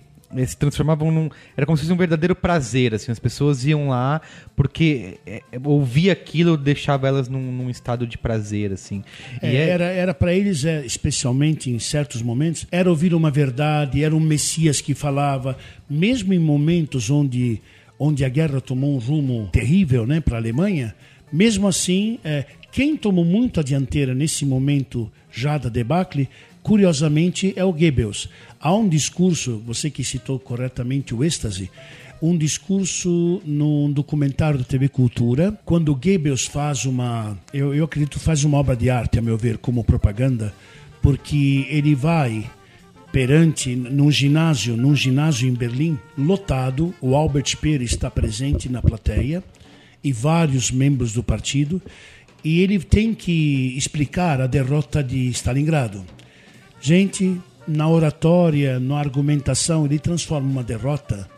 se 0.46 0.56
transformavam 0.56 1.10
num. 1.10 1.28
Era 1.56 1.64
como 1.66 1.76
se 1.76 1.82
fosse 1.84 1.92
um 1.92 1.96
verdadeiro 1.96 2.34
prazer, 2.34 2.94
assim. 2.94 3.12
As 3.12 3.18
pessoas 3.18 3.64
iam 3.64 3.88
lá 3.88 4.20
porque 4.56 5.18
é, 5.26 5.42
é, 5.52 5.60
ouvir 5.62 6.10
aquilo 6.10 6.56
deixava 6.56 7.06
elas 7.08 7.28
num, 7.28 7.52
num 7.52 7.70
estado 7.70 8.06
de 8.06 8.16
prazer, 8.18 8.72
assim. 8.72 9.02
E 9.42 9.46
É, 9.46 9.54
é- 9.54 9.68
Era, 9.68 9.84
era 9.84 10.14
para 10.14 10.32
eles, 10.34 10.64
é, 10.64 10.84
especialmente 10.84 11.70
em 11.70 11.78
certos 11.78 12.22
momentos, 12.22 12.66
era 12.70 12.88
ouvir 12.90 13.14
uma 13.14 13.30
verdade, 13.30 14.02
era 14.02 14.14
um 14.14 14.20
Messias 14.20 14.80
que 14.80 14.94
falava, 14.94 15.56
mesmo 15.88 16.32
em 16.32 16.38
momentos 16.38 17.10
onde, 17.10 17.60
onde 17.98 18.24
a 18.24 18.28
guerra 18.28 18.60
tomou 18.60 18.94
um 18.94 18.98
rumo 18.98 19.48
terrível 19.52 20.06
né, 20.06 20.20
para 20.20 20.36
a 20.36 20.40
Alemanha, 20.40 20.94
mesmo 21.32 21.66
assim, 21.66 22.18
é, 22.24 22.44
quem 22.70 22.96
tomou 22.96 23.24
muito 23.24 23.60
a 23.60 23.62
dianteira 23.62 24.14
nesse 24.14 24.44
momento 24.46 25.10
já 25.32 25.58
da 25.58 25.68
debacle, 25.68 26.28
curiosamente, 26.62 27.52
é 27.56 27.64
o 27.64 27.72
Goebbels. 27.72 28.28
Há 28.64 28.74
um 28.74 28.88
discurso, 28.88 29.62
você 29.66 29.90
que 29.90 30.02
citou 30.02 30.38
corretamente 30.38 31.14
o 31.14 31.22
êxtase, 31.22 31.70
um 32.22 32.34
discurso 32.34 33.42
num 33.44 33.92
documentário 33.92 34.58
da 34.58 34.64
TV 34.64 34.88
Cultura, 34.88 35.52
quando 35.66 35.94
Goebbels 35.94 36.46
faz 36.46 36.86
uma, 36.86 37.36
eu, 37.52 37.74
eu 37.74 37.84
acredito, 37.84 38.18
faz 38.18 38.42
uma 38.42 38.56
obra 38.56 38.74
de 38.74 38.88
arte, 38.88 39.18
a 39.18 39.22
meu 39.22 39.36
ver, 39.36 39.58
como 39.58 39.84
propaganda, 39.84 40.50
porque 41.02 41.66
ele 41.68 41.94
vai 41.94 42.50
perante 43.12 43.76
num 43.76 44.10
ginásio, 44.10 44.78
num 44.78 44.96
ginásio 44.96 45.46
em 45.46 45.52
Berlim, 45.52 45.98
lotado, 46.16 46.94
o 47.02 47.14
Albert 47.14 47.50
Speer 47.50 47.82
está 47.82 48.10
presente 48.10 48.70
na 48.70 48.80
plateia 48.80 49.44
e 50.02 50.10
vários 50.10 50.70
membros 50.70 51.12
do 51.12 51.22
partido, 51.22 51.82
e 52.42 52.62
ele 52.62 52.78
tem 52.78 53.12
que 53.12 53.76
explicar 53.76 54.40
a 54.40 54.46
derrota 54.46 55.04
de 55.04 55.28
Stalingrado. 55.28 56.02
Gente, 56.80 57.38
na 57.66 57.88
oratória, 57.88 58.78
na 58.78 58.98
argumentação, 58.98 59.84
ele 59.84 59.98
transforma 59.98 60.48
uma 60.48 60.62
derrota, 60.62 61.28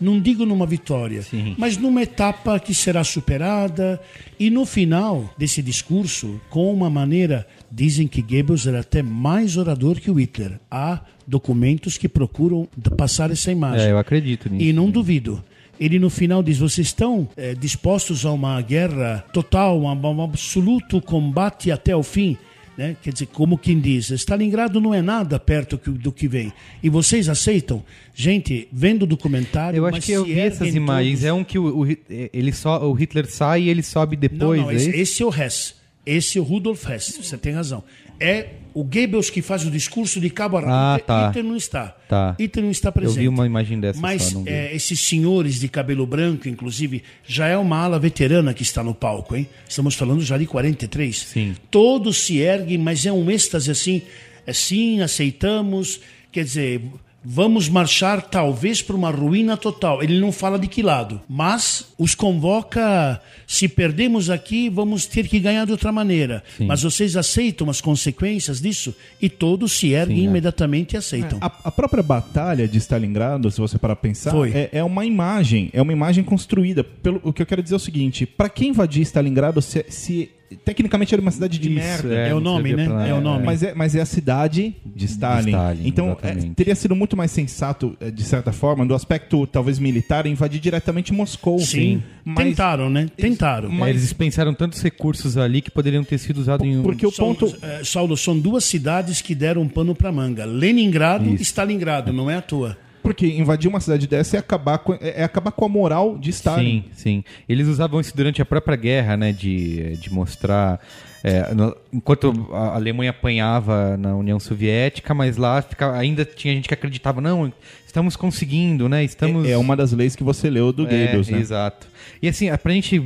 não 0.00 0.20
digo 0.20 0.44
numa 0.44 0.66
vitória, 0.66 1.24
mas 1.56 1.76
numa 1.76 2.02
etapa 2.02 2.60
que 2.60 2.74
será 2.74 3.02
superada. 3.02 4.00
E 4.38 4.50
no 4.50 4.66
final 4.66 5.32
desse 5.38 5.62
discurso, 5.62 6.40
com 6.50 6.72
uma 6.72 6.90
maneira, 6.90 7.46
dizem 7.70 8.06
que 8.06 8.20
Goebbels 8.20 8.66
era 8.66 8.80
até 8.80 9.02
mais 9.02 9.56
orador 9.56 9.98
que 9.98 10.10
o 10.10 10.20
Hitler. 10.20 10.60
Há 10.70 11.00
documentos 11.26 11.96
que 11.96 12.08
procuram 12.08 12.68
passar 12.96 13.30
essa 13.30 13.50
imagem. 13.50 13.86
É, 13.86 13.92
eu 13.92 13.98
acredito 13.98 14.50
nisso. 14.50 14.64
E 14.64 14.72
não 14.72 14.90
duvido. 14.90 15.42
Ele 15.78 15.98
no 15.98 16.10
final 16.10 16.42
diz: 16.42 16.58
vocês 16.58 16.88
estão 16.88 17.28
eh, 17.36 17.54
dispostos 17.54 18.24
a 18.24 18.32
uma 18.32 18.60
guerra 18.60 19.24
total, 19.32 19.86
a 19.86 19.92
um 19.92 20.22
absoluto 20.22 21.00
combate 21.00 21.70
até 21.70 21.94
o 21.94 22.02
fim? 22.02 22.36
Né? 22.76 22.94
Quer 23.02 23.12
dizer, 23.12 23.26
como 23.32 23.56
quem 23.56 23.80
diz, 23.80 24.10
Stalingrado 24.10 24.80
não 24.80 24.92
é 24.92 25.00
nada 25.00 25.38
perto 25.40 25.78
do 25.92 26.12
que 26.12 26.28
vem. 26.28 26.52
E 26.82 26.90
vocês 26.90 27.28
aceitam? 27.28 27.82
Gente, 28.14 28.68
vendo 28.70 29.04
o 29.04 29.06
documentário. 29.06 29.78
Eu 29.78 29.86
acho 29.86 30.00
que 30.02 30.12
eu 30.12 30.24
vi 30.24 30.38
essas 30.38 30.74
imagens. 30.74 31.20
todos- 31.20 31.24
É 31.24 31.32
um 31.32 31.42
que 31.42 31.58
o, 31.58 31.84
o, 31.84 31.86
ele 32.32 32.52
só, 32.52 32.86
o 32.86 32.92
Hitler 32.92 33.26
sai 33.30 33.62
e 33.62 33.68
ele 33.70 33.82
sobe 33.82 34.16
Não, 34.16 34.20
depois. 34.20 34.60
não, 34.60 34.70
é 34.70 34.74
esse, 34.74 34.90
esse 34.90 35.22
é 35.22 35.26
o 35.26 35.34
Hess. 35.34 35.74
Esse 36.04 36.36
é 36.38 36.40
o 36.40 36.44
Rudolf 36.44 36.86
Hess, 36.88 37.18
você 37.20 37.36
tem 37.38 37.52
razão. 37.52 37.82
É 38.20 38.48
o 38.76 38.84
Goebbels 38.84 39.30
que 39.30 39.40
faz 39.40 39.64
o 39.64 39.70
discurso 39.70 40.20
de 40.20 40.28
cabo 40.28 40.58
a 40.58 40.60
rabo. 40.60 40.70
Ah, 40.70 40.98
tá. 40.98 41.28
Hitler 41.28 41.44
não 41.46 41.56
está. 41.56 41.96
Tá. 42.06 42.36
Hitler 42.38 42.62
não 42.62 42.70
está 42.70 42.90
Eu 42.90 42.92
presente. 42.92 43.20
vi 43.20 43.28
uma 43.28 43.46
imagem 43.46 43.80
dessa 43.80 43.98
Mas 43.98 44.24
só, 44.24 44.42
é, 44.44 44.76
esses 44.76 45.00
senhores 45.00 45.58
de 45.58 45.66
cabelo 45.66 46.06
branco, 46.06 46.46
inclusive, 46.46 47.02
já 47.26 47.46
é 47.46 47.56
uma 47.56 47.78
ala 47.78 47.98
veterana 47.98 48.52
que 48.52 48.62
está 48.62 48.84
no 48.84 48.94
palco, 48.94 49.34
hein? 49.34 49.48
Estamos 49.66 49.94
falando 49.94 50.20
já 50.20 50.36
de 50.36 50.44
43. 50.44 51.18
Sim. 51.18 51.56
Todos 51.70 52.18
se 52.18 52.36
erguem, 52.36 52.76
mas 52.76 53.06
é 53.06 53.12
um 53.12 53.30
êxtase 53.30 53.70
assim, 53.70 54.02
assim, 54.46 55.00
aceitamos, 55.00 56.02
quer 56.30 56.44
dizer, 56.44 56.82
vamos 57.28 57.68
marchar 57.68 58.22
talvez 58.22 58.80
para 58.80 58.94
uma 58.94 59.10
ruína 59.10 59.56
total. 59.56 60.00
Ele 60.00 60.20
não 60.20 60.30
fala 60.30 60.58
de 60.58 60.68
que 60.68 60.80
lado, 60.80 61.20
mas 61.28 61.86
os 61.98 62.14
convoca, 62.14 63.20
se 63.46 63.66
perdemos 63.66 64.30
aqui, 64.30 64.68
vamos 64.70 65.06
ter 65.06 65.26
que 65.26 65.40
ganhar 65.40 65.64
de 65.64 65.72
outra 65.72 65.90
maneira. 65.90 66.44
Mas 66.60 66.82
vocês 66.82 67.16
aceitam 67.16 67.68
as 67.68 67.80
consequências 67.80 68.60
disso? 68.60 68.94
E 69.20 69.28
todos 69.28 69.72
se 69.72 69.88
erguem 69.92 70.18
Sim, 70.18 70.26
é. 70.26 70.28
imediatamente 70.30 70.92
e 70.92 70.96
aceitam. 70.96 71.38
A, 71.40 71.46
a 71.64 71.72
própria 71.72 72.02
batalha 72.02 72.68
de 72.68 72.78
Stalingrado, 72.78 73.50
se 73.50 73.60
você 73.60 73.76
parar 73.76 73.96
pra 73.96 74.02
pensar, 74.08 74.30
Foi. 74.30 74.52
É, 74.52 74.68
é 74.74 74.84
uma 74.84 75.04
imagem, 75.04 75.68
é 75.72 75.82
uma 75.82 75.92
imagem 75.92 76.22
construída. 76.22 76.84
Pelo, 76.84 77.20
o 77.24 77.32
que 77.32 77.42
eu 77.42 77.46
quero 77.46 77.62
dizer 77.62 77.74
é 77.74 77.76
o 77.76 77.80
seguinte: 77.80 78.24
pra 78.24 78.48
quem 78.48 78.68
invadir 78.70 79.02
Stalingrado, 79.02 79.60
se, 79.60 79.84
se- 79.88 80.30
tecnicamente 80.64 81.14
era 81.14 81.20
uma 81.22 81.30
cidade 81.30 81.58
de 81.58 81.68
Isso, 81.68 81.76
merda. 81.78 82.14
É 82.14 82.34
o 82.34 82.40
não 82.40 82.54
nome, 82.54 82.74
né? 82.74 82.86
pra. 82.86 83.06
É 83.06 83.14
o 83.14 83.20
nome. 83.20 83.44
Mas 83.44 83.62
é, 83.62 83.74
mas 83.74 83.94
é 83.94 84.00
a 84.00 84.06
cidade 84.06 84.74
de 84.84 85.04
Stalin. 85.06 85.50
Stalin, 85.50 85.86
então, 85.88 86.16
é, 86.22 86.34
teria 86.54 86.74
sido 86.74 86.94
muito 86.94 87.16
mais 87.16 87.30
sensato, 87.30 87.96
eh, 88.00 88.10
de 88.10 88.22
certa 88.22 88.52
forma, 88.52 88.84
do 88.86 88.94
aspecto 88.94 89.46
talvez 89.46 89.78
militar, 89.78 90.26
invadir 90.26 90.60
diretamente 90.60 91.12
Moscou. 91.12 91.58
Sim. 91.58 92.02
Mas- 92.24 92.44
Tentaram, 92.44 92.90
né? 92.90 93.08
Tentaram. 93.16 93.84
É, 93.84 93.90
eles 93.90 94.02
dispensaram 94.02 94.52
tantos 94.54 94.82
recursos 94.82 95.36
ali 95.36 95.60
que 95.60 95.70
poderiam 95.70 96.02
ter 96.04 96.18
sido 96.18 96.38
usados 96.38 96.66
em 96.66 96.78
um. 96.78 96.82
Porque 96.82 97.06
o 97.06 97.10
São, 97.12 97.34
ponto. 97.34 97.56
eh, 97.62 97.80
Saulo, 97.84 98.16
são 98.16 98.38
duas 98.38 98.64
cidades 98.64 99.20
que 99.20 99.34
deram 99.34 99.62
um 99.62 99.68
pano 99.68 99.94
para 99.94 100.10
manga: 100.12 100.44
Leningrado 100.44 101.24
Isso. 101.30 101.42
e 101.42 101.42
Stalingrado, 101.42 102.12
não 102.12 102.30
é 102.30 102.36
à 102.36 102.42
toa. 102.42 102.76
Porque 103.06 103.24
invadir 103.28 103.68
uma 103.68 103.78
cidade 103.78 104.04
dessa 104.08 104.36
é 104.36 104.40
acabar 104.40 104.78
com, 104.78 104.98
é 105.00 105.22
acabar 105.22 105.52
com 105.52 105.64
a 105.64 105.68
moral 105.68 106.18
de 106.18 106.30
Stalin. 106.30 106.82
Sim, 106.82 106.90
sim. 106.92 107.24
Eles 107.48 107.68
usavam 107.68 108.00
isso 108.00 108.16
durante 108.16 108.42
a 108.42 108.44
própria 108.44 108.76
guerra, 108.76 109.16
né? 109.16 109.30
De, 109.30 109.96
de 109.98 110.12
mostrar. 110.12 110.80
é, 111.22 111.54
no- 111.54 111.76
enquanto 111.92 112.48
a 112.52 112.74
Alemanha 112.74 113.10
apanhava 113.10 113.96
na 113.96 114.16
União 114.16 114.40
Soviética, 114.40 115.14
mas 115.14 115.36
lá 115.36 115.62
ficava, 115.62 115.96
ainda 115.96 116.24
tinha 116.24 116.52
gente 116.52 116.66
que 116.66 116.74
acreditava, 116.74 117.20
não, 117.20 117.52
estamos 117.86 118.16
conseguindo, 118.16 118.88
né? 118.88 119.04
Estamos. 119.04 119.46
É, 119.46 119.52
é 119.52 119.56
uma 119.56 119.76
das 119.76 119.92
leis 119.92 120.16
que 120.16 120.24
você 120.24 120.50
leu 120.50 120.72
do 120.72 120.84
É, 120.86 120.90
Goebbels, 120.90 121.28
né? 121.28 121.38
Exato. 121.38 121.86
E 122.20 122.26
assim, 122.28 122.48
pra 122.56 122.72
gente 122.72 122.98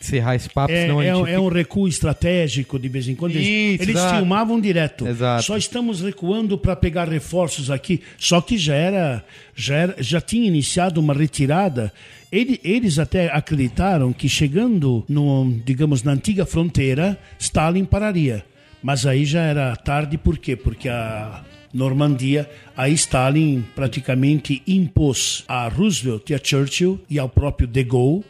encerrar 0.00 0.34
esse 0.36 0.48
papo, 0.48 0.72
É, 0.72 0.82
senão 0.82 1.00
a 1.00 1.04
é, 1.04 1.14
gente. 1.14 1.30
é 1.30 1.40
um 1.40 1.48
recuo 1.48 1.88
estratégico 1.88 2.78
de 2.78 2.88
vez 2.88 3.08
em 3.08 3.14
quando. 3.14 3.32
Eles, 3.36 3.46
Isso, 3.46 3.82
eles 3.82 3.96
exato. 3.96 4.16
filmavam 4.16 4.60
direto. 4.60 5.06
Exato. 5.06 5.42
Só 5.42 5.56
estamos 5.56 6.00
recuando 6.00 6.56
para 6.58 6.76
pegar 6.76 7.08
reforços 7.08 7.70
aqui. 7.70 8.00
Só 8.18 8.40
que 8.40 8.56
já 8.58 8.74
era, 8.74 9.24
já 9.54 9.76
era, 9.76 9.96
já 9.98 10.20
tinha 10.20 10.46
iniciado 10.46 11.00
uma 11.00 11.14
retirada. 11.14 11.92
Ele- 12.30 12.60
eles 12.64 12.98
até 12.98 13.26
acreditaram 13.32 14.12
que 14.12 14.28
chegando 14.28 15.04
no, 15.08 15.54
digamos, 15.64 16.02
na 16.02 16.12
antiga 16.12 16.44
fronteira, 16.44 17.18
Stalin 17.38 17.84
pararia. 17.84 18.44
Mas 18.82 19.06
aí 19.06 19.24
já 19.24 19.40
era 19.42 19.74
tarde, 19.76 20.18
por 20.18 20.36
quê? 20.36 20.54
Porque 20.56 20.88
a 20.88 21.42
Normandia, 21.72 22.48
aí 22.76 22.92
Stalin 22.92 23.64
praticamente 23.74 24.62
impôs 24.66 25.42
a 25.48 25.66
Roosevelt 25.68 26.28
e 26.30 26.34
a 26.34 26.40
Churchill 26.42 27.00
e 27.10 27.18
ao 27.18 27.28
próprio 27.28 27.66
De 27.66 27.82
Gaulle 27.82 28.22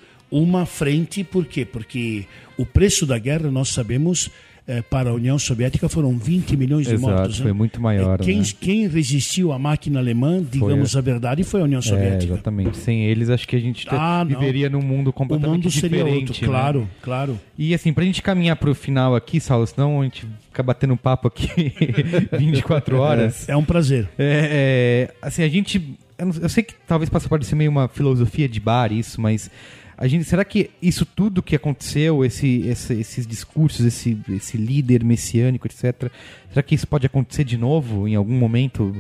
uma 0.43 0.67
frente, 0.67 1.23
por 1.23 1.45
quê? 1.47 1.65
Porque 1.65 2.25
o 2.59 2.67
preço 2.67 3.07
da 3.07 3.19
guerra, 3.19 3.51
nós 3.51 3.69
sabemos, 3.69 4.31
eh, 4.67 4.81
para 4.83 5.11
a 5.11 5.13
União 5.13 5.39
Soviética 5.39 5.89
foram 5.89 6.17
20 6.19 6.57
milhões 6.57 6.87
de 6.87 6.95
Exato, 6.95 7.13
mortos. 7.13 7.37
foi 7.39 7.47
né? 7.49 7.53
muito 7.53 7.81
maior, 7.81 8.19
Eh, 8.21 8.25
Quem, 8.25 8.39
né? 8.41 8.47
quem 8.61 8.89
resistiu 8.89 9.53
à 9.53 9.59
máquina 9.59 9.99
alemã, 10.01 10.43
digamos 10.43 10.97
a 10.97 11.01
verdade, 11.01 11.45
foi 11.45 11.61
a 11.61 11.65
União 11.65 11.79
É, 11.79 11.83
Soviética. 11.83 12.33
exatamente. 12.33 12.77
Sem 12.79 13.05
eles, 13.05 13.29
acho 13.31 13.47
que 13.47 13.55
a 13.55 13.61
gente 13.61 13.85
te- 13.87 13.95
Ah, 13.95 14.25
não. 14.25 14.39
viveria 14.39 14.69
num 14.71 14.81
mundo 14.83 15.09
o 15.09 15.13
completamente 15.13 15.65
mundo 15.65 15.71
seria 15.71 15.99
diferente. 16.05 16.29
outro, 16.31 16.43
né? 16.43 16.49
claro, 16.49 16.89
claro. 17.03 17.41
E 17.59 17.75
assim, 17.75 17.93
pra 17.93 18.05
gente 18.05 18.23
caminhar 18.23 18.57
pro 18.57 18.75
final 18.75 19.15
aqui, 19.15 19.39
Saulo, 19.41 19.67
senão 19.67 20.01
a 20.01 20.05
gente 20.05 20.27
fica 20.49 20.63
batendo 20.63 20.97
papo 20.97 21.29
aqui 21.29 21.49
24 22.39 22.99
horas. 22.99 23.49
É 23.49 23.57
um 23.57 23.65
prazer. 23.65 24.09
É, 24.19 25.09
é, 25.11 25.15
assim, 25.27 25.43
a 25.43 25.49
gente. 25.49 25.97
Eu, 26.19 26.27
não- 26.27 26.35
eu 26.43 26.49
sei 26.49 26.63
que 26.63 26.75
talvez 26.87 27.11
possa 27.11 27.29
parecer 27.29 27.55
meio 27.55 27.71
uma 27.71 27.89
filosofia 27.89 28.49
de 28.49 28.61
bar 28.61 28.93
isso, 28.93 29.21
mas 29.21 29.51
a 29.97 30.07
gente, 30.09 30.25
será 30.25 30.45
que 30.45 30.71
isso 30.83 31.05
tudo 31.07 31.43
que 31.43 31.55
aconteceu, 31.57 32.25
esse, 32.25 32.63
esse- 32.67 32.95
esses 32.95 33.27
discursos, 33.27 33.85
esse, 33.87 34.19
esse 34.31 34.57
líder 34.57 35.05
messiânico, 35.05 35.67
etc., 35.67 36.11
será 36.49 36.63
que 36.63 36.75
isso 36.75 36.87
pode 36.87 37.07
acontecer 37.07 37.45
de 37.45 37.57
novo 37.57 38.07
em 38.09 38.15
algum 38.15 38.35
momento? 38.39 38.95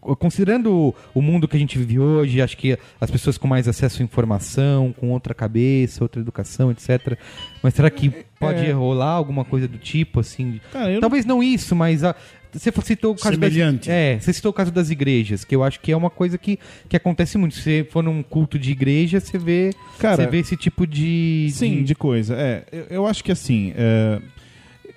Considerando 0.00 0.94
o 1.12 1.20
mundo 1.20 1.48
que 1.48 1.56
a 1.56 1.58
gente 1.58 1.76
vive 1.78 1.98
hoje, 1.98 2.40
acho 2.40 2.56
que 2.56 2.78
as 3.00 3.10
pessoas 3.10 3.36
com 3.36 3.48
mais 3.48 3.66
acesso 3.66 4.00
à 4.00 4.04
informação, 4.04 4.92
com 4.92 5.10
outra 5.10 5.34
cabeça, 5.34 6.04
outra 6.04 6.20
educação, 6.20 6.70
etc. 6.70 7.18
Mas 7.60 7.74
será 7.74 7.90
que 7.90 8.10
pode 8.38 8.64
É. 8.64 8.70
rolar 8.70 9.10
alguma 9.10 9.44
coisa 9.44 9.66
do 9.66 9.78
tipo, 9.78 10.20
assim? 10.20 10.60
Cara, 10.72 11.00
Talvez 11.00 11.24
não 11.24 11.42
isso, 11.42 11.74
mas 11.74 12.04
a, 12.04 12.14
você 12.58 12.72
citou 12.82 13.12
o 13.12 13.16
caso 13.16 13.36
das, 13.36 13.52
Semelhante. 13.52 13.90
é, 13.90 14.18
você 14.20 14.32
citou 14.32 14.50
o 14.50 14.54
caso 14.54 14.70
das 14.70 14.90
igrejas, 14.90 15.44
que 15.44 15.54
eu 15.54 15.62
acho 15.62 15.80
que 15.80 15.92
é 15.92 15.96
uma 15.96 16.10
coisa 16.10 16.38
que, 16.38 16.58
que 16.88 16.96
acontece 16.96 17.36
muito. 17.38 17.54
Se 17.54 17.62
você 17.62 17.86
for 17.90 18.02
num 18.02 18.22
culto 18.22 18.58
de 18.58 18.70
igreja, 18.72 19.20
você 19.20 19.38
vê, 19.38 19.70
Cara, 19.98 20.16
você 20.16 20.26
vê 20.26 20.38
esse 20.38 20.56
tipo 20.56 20.86
de. 20.86 21.48
Sim, 21.52 21.82
de 21.82 21.94
coisa. 21.94 22.34
É, 22.34 22.64
eu, 22.72 22.86
eu 22.90 23.06
acho 23.06 23.22
que 23.22 23.32
assim. 23.32 23.72
é, 23.76 24.20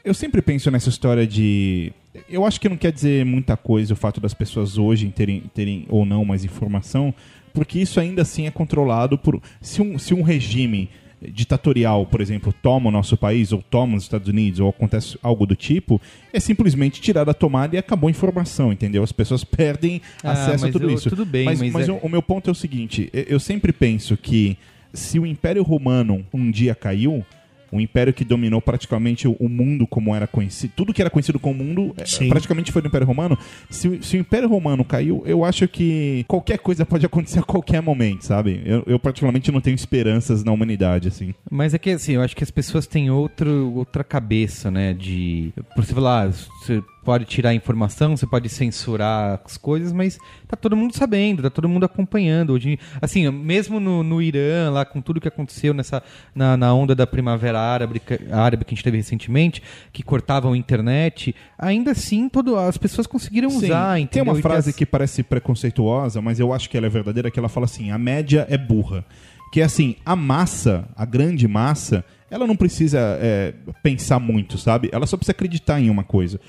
eu 0.03 0.13
sempre 0.13 0.41
penso 0.41 0.71
nessa 0.71 0.89
história 0.89 1.27
de. 1.27 1.91
Eu 2.29 2.45
acho 2.45 2.59
que 2.59 2.67
não 2.67 2.77
quer 2.77 2.91
dizer 2.91 3.25
muita 3.25 3.55
coisa 3.55 3.93
o 3.93 3.97
fato 3.97 4.19
das 4.19 4.33
pessoas 4.33 4.77
hoje 4.77 5.07
terem, 5.09 5.43
terem 5.53 5.85
ou 5.89 6.05
não 6.05 6.25
mais 6.25 6.43
informação, 6.43 7.13
porque 7.53 7.79
isso 7.79 7.99
ainda 7.99 8.21
assim 8.23 8.47
é 8.47 8.51
controlado 8.51 9.17
por. 9.17 9.41
Se 9.61 9.81
um, 9.81 9.99
se 9.99 10.13
um 10.13 10.21
regime 10.21 10.89
ditatorial, 11.21 12.05
por 12.05 12.21
exemplo, 12.21 12.53
toma 12.61 12.89
o 12.89 12.91
nosso 12.91 13.17
país, 13.17 13.51
ou 13.51 13.61
toma 13.61 13.97
os 13.97 14.03
Estados 14.03 14.27
Unidos, 14.27 14.59
ou 14.59 14.69
acontece 14.69 15.17
algo 15.21 15.45
do 15.45 15.55
tipo, 15.55 15.99
é 16.31 16.39
simplesmente 16.39 17.01
tirar 17.01 17.23
da 17.23 17.33
tomada 17.33 17.75
e 17.75 17.79
acabou 17.79 18.07
a 18.07 18.11
informação, 18.11 18.71
entendeu? 18.71 19.03
As 19.03 19.11
pessoas 19.11 19.43
perdem 19.45 20.01
Ah, 20.23 20.31
acesso 20.31 20.63
a 20.65 20.67
mas 20.67 20.71
tudo 20.73 20.89
eu- 20.89 20.93
isso. 20.95 21.09
tudo 21.09 21.25
bem, 21.25 21.45
mas, 21.45 21.61
mas 21.71 21.89
é- 21.89 21.91
o, 21.91 21.97
o 21.97 22.09
meu 22.09 22.21
ponto 22.21 22.49
é 22.49 22.51
o 22.51 22.55
seguinte: 22.55 23.09
eu 23.13 23.39
sempre 23.39 23.71
penso 23.73 24.15
que 24.17 24.57
se 24.93 25.19
o 25.19 25.25
Império 25.25 25.61
Romano 25.63 26.25
um 26.33 26.49
dia 26.49 26.73
caiu, 26.73 27.23
o 27.71 27.79
império 27.79 28.13
que 28.13 28.23
dominou 28.25 28.61
praticamente 28.61 29.27
o, 29.27 29.49
mundo 29.49 29.85
como 29.87 30.15
era 30.15 30.27
conhecido, 30.27 30.73
tudo 30.75 30.93
que 30.93 31.01
era 31.01 31.09
conhecido 31.09 31.39
como 31.39 31.63
mundo, 31.63 31.93
é, 31.97 32.05
Sim. 32.05 32.29
praticamente 32.29 32.71
foi 32.71 32.81
do 32.81 32.87
Império 32.87 33.05
Romano. 33.07 33.37
Se, 33.69 33.87
o- 33.87 34.03
se 34.03 34.17
o 34.17 34.19
Império 34.19 34.47
Romano 34.49 34.83
caiu, 34.85 35.23
eu 35.25 35.43
acho 35.43 35.67
que 35.67 36.23
qualquer 36.27 36.59
coisa 36.59 36.85
pode 36.85 37.05
acontecer 37.05 37.39
a 37.39 37.43
qualquer 37.43 37.81
momento, 37.81 38.23
sabe? 38.25 38.61
Eu, 38.65 38.83
eu 38.87 38.99
particularmente 38.99 39.51
não 39.51 39.61
tenho 39.61 39.75
esperanças 39.75 40.43
na 40.43 40.51
humanidade, 40.51 41.07
assim. 41.07 41.33
Mas 41.49 41.73
é 41.73 41.77
que 41.77 41.89
assim, 41.91 42.13
eu 42.13 42.21
acho 42.21 42.35
que 42.35 42.43
as 42.43 42.51
pessoas 42.51 42.87
têm 42.87 43.09
outro, 43.09 43.73
outra 43.75 44.03
cabeça, 44.03 44.69
né? 44.71 44.93
De. 44.93 45.51
Por 45.75 45.85
você 45.85 45.93
falar, 45.93 46.31
você 46.69 46.83
pode 47.03 47.25
tirar 47.25 47.53
informação, 47.55 48.15
você 48.15 48.27
pode 48.27 48.47
censurar 48.49 49.41
as 49.43 49.57
coisas, 49.57 49.91
mas 49.91 50.19
tá 50.47 50.55
todo 50.55 50.75
mundo 50.77 50.95
sabendo, 50.95 51.41
tá 51.41 51.49
todo 51.49 51.67
mundo 51.67 51.83
acompanhando. 51.83 52.53
Hoje, 52.53 52.77
assim, 53.01 53.27
mesmo 53.31 53.79
no, 53.79 54.03
no 54.03 54.21
Irã, 54.21 54.69
lá 54.69 54.85
com 54.85 55.01
tudo 55.01 55.19
que 55.19 55.27
aconteceu 55.27 55.73
nessa, 55.73 56.03
na, 56.35 56.55
na 56.55 56.71
onda 56.73 56.93
da 56.93 57.07
primavera 57.07 57.59
árabe, 57.59 57.99
que- 57.99 58.19
árabe 58.31 58.63
que 58.63 58.73
a 58.73 58.75
gente 58.75 58.83
teve 58.83 58.97
recentemente, 58.97 59.63
que 59.91 60.03
cortavam 60.03 60.53
a 60.53 60.57
internet, 60.57 61.35
ainda 61.57 61.91
assim 61.91 62.29
todo, 62.29 62.55
as 62.55 62.77
pessoas 62.77 63.07
conseguiram 63.07 63.49
usar, 63.49 63.95
Tem 63.95 64.03
entendeu? 64.03 64.31
uma 64.31 64.39
E 64.39 64.41
frase 64.43 64.69
as- 64.69 64.75
que 64.75 64.85
parece 64.85 65.23
preconceituosa, 65.23 66.21
mas 66.21 66.39
eu 66.39 66.53
acho 66.53 66.69
que 66.69 66.77
ela 66.77 66.85
é 66.85 66.89
verdadeira, 66.89 67.31
que 67.31 67.39
ela 67.39 67.49
fala 67.49 67.65
assim, 67.65 67.89
a 67.91 67.97
média 67.97 68.45
é 68.49 68.57
burra. 68.57 69.03
Que 69.51 69.61
é 69.61 69.63
assim, 69.63 69.95
a 70.05 70.15
massa, 70.15 70.87
a 70.95 71.05
grande 71.05 71.47
massa, 71.47 72.05
ela 72.31 72.45
não 72.47 72.55
precisa 72.55 72.99
é, 73.21 73.53
pensar 73.83 74.19
muito, 74.19 74.57
sabe? 74.57 74.89
Ela 74.91 75.05
só 75.07 75.17
precisa 75.17 75.31
acreditar 75.31 75.79
em 75.79 75.89
uma 75.89 76.03
coisa. 76.03 76.39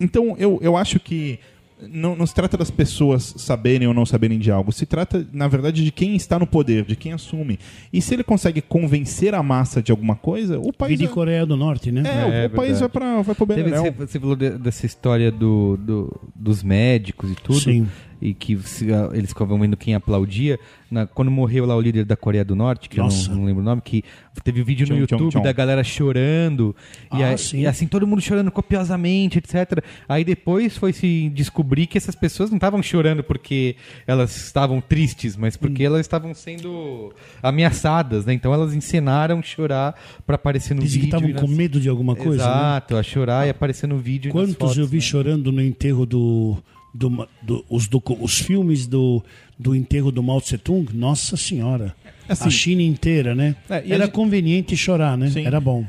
Então, 0.00 0.36
eu, 0.38 0.58
eu 0.62 0.76
acho 0.76 0.98
que 1.00 1.38
não, 1.80 2.16
não 2.16 2.26
se 2.26 2.34
trata 2.34 2.56
das 2.56 2.72
pessoas 2.72 3.34
saberem 3.36 3.86
ou 3.86 3.94
não 3.94 4.04
saberem 4.04 4.36
de 4.38 4.50
algo. 4.50 4.72
Se 4.72 4.84
trata, 4.84 5.24
na 5.32 5.46
verdade, 5.46 5.84
de 5.84 5.92
quem 5.92 6.16
está 6.16 6.36
no 6.36 6.46
poder, 6.46 6.84
de 6.84 6.96
quem 6.96 7.12
assume. 7.12 7.56
E 7.92 8.02
se 8.02 8.14
ele 8.14 8.24
consegue 8.24 8.60
convencer 8.60 9.32
a 9.32 9.42
massa 9.44 9.80
de 9.80 9.92
alguma 9.92 10.16
coisa, 10.16 10.58
o 10.58 10.72
país... 10.72 10.90
Vide 10.98 11.04
vai- 11.06 11.14
Coreia 11.14 11.46
do 11.46 11.56
Norte, 11.56 11.92
né? 11.92 12.02
É, 12.04 12.26
o- 12.26 12.32
É 12.32 12.46
o 12.46 12.50
país 12.50 12.80
vai 12.80 12.88
para 12.88 13.22
vai 13.22 13.34
pro 13.34 13.46
Teve, 13.46 13.62
Beleléu. 13.62 13.82
você, 13.84 14.06
você 14.06 14.18
falou 14.20 14.34
de- 14.34 14.58
dessa 14.58 14.86
história 14.86 15.30
do, 15.30 15.76
do- 15.76 16.20
dos 16.34 16.64
médicos 16.64 17.30
e 17.30 17.34
tudo. 17.36 17.60
Sim. 17.60 17.86
E 18.20 18.34
que 18.34 18.56
se- 18.58 18.86
eles 19.12 19.28
ficavam 19.30 19.58
vendo 19.60 19.76
quem 19.76 19.94
aplaudia. 19.94 20.58
Na- 20.90 21.06
quando 21.06 21.30
morreu 21.30 21.64
lá 21.66 21.76
o 21.76 21.80
líder 21.80 22.04
da 22.04 22.16
Coreia 22.16 22.44
do 22.44 22.56
Norte, 22.56 22.88
que 22.88 22.96
Nossa. 22.96 23.26
eu 23.26 23.30
não, 23.30 23.36
não 23.40 23.44
lembro 23.46 23.62
o 23.62 23.64
nome, 23.64 23.80
que 23.80 24.02
teve 24.42 24.62
vídeo 24.62 24.84
no 24.86 24.94
Chong 24.94 25.00
Chong 25.06 25.12
YouTube 25.12 25.32
Chong. 25.34 25.44
da 25.44 25.52
galera 25.52 25.84
chorando. 25.84 26.74
e, 27.14 27.22
Ah, 27.22 27.28
aí- 27.28 27.38
sim. 27.38 27.60
e 27.60 27.66
assim, 27.66 27.86
todo 27.86 28.06
mundo 28.06 28.20
chorando 28.20 28.50
copiosamente, 28.50 29.38
etc. 29.38 29.82
Aí 30.08 30.24
depois 30.24 30.76
foi 30.76 30.92
se 30.92 31.28
descobrir 31.34 31.86
que 31.86 31.96
essas 31.98 32.14
pessoas 32.16 32.50
não 32.50 32.56
estavam 32.56 32.82
chorando 32.82 33.22
porque 33.22 33.76
elas 34.06 34.34
estavam 34.46 34.80
tristes, 34.80 35.36
mas 35.36 35.56
porque 35.56 35.84
elas 35.84 36.00
estavam 36.00 36.34
sendo 36.34 37.12
ameaçadas, 37.42 38.24
né? 38.26 38.32
Então 38.32 38.52
elas 38.52 38.74
encenaram 38.74 39.42
chorar 39.42 39.94
pra 40.26 40.36
aparecer 40.36 40.74
no 40.74 40.80
Dizem 40.82 41.00
que 41.00 41.06
vídeo. 41.06 41.16
estavam 41.16 41.30
e 41.30 41.32
nas- 41.32 41.42
com 41.42 41.48
medo 41.48 41.80
de 41.80 41.88
alguma 41.88 42.14
coisa, 42.16 42.44
né? 42.44 42.50
Exato, 42.50 42.96
a 42.96 43.02
chorar 43.02 43.46
e 43.46 43.50
aparecer 43.50 43.86
no 43.86 43.98
vídeo. 43.98 44.30
e 44.30 44.32
Quantos 44.32 44.54
fotos, 44.54 44.78
eu 44.78 44.86
vi 44.86 44.96
né? 44.96 45.02
chorando 45.02 45.52
no 45.52 45.62
enterro 45.62 46.04
do. 46.06 46.56
Do, 46.94 47.28
do- 47.42 47.64
os, 47.68 47.86
docu- 47.88 48.18
os 48.20 48.38
filmes 48.38 48.86
do, 48.86 49.22
do 49.58 49.74
enterro 49.74 50.10
do 50.10 50.22
Mao 50.22 50.40
Tse 50.40 50.58
Tung? 50.58 50.86
Nossa 50.92 51.36
Senhora. 51.36 51.94
Assim- 52.28 52.46
a 52.46 52.50
China 52.50 52.82
inteira, 52.82 53.34
né? 53.34 53.56
É, 53.70 53.76
Era 53.90 54.04
gente- 54.04 54.12
conveniente 54.12 54.76
chorar, 54.76 55.16
né? 55.16 55.30
Sim. 55.30 55.46
Era 55.46 55.60
bom. 55.60 55.86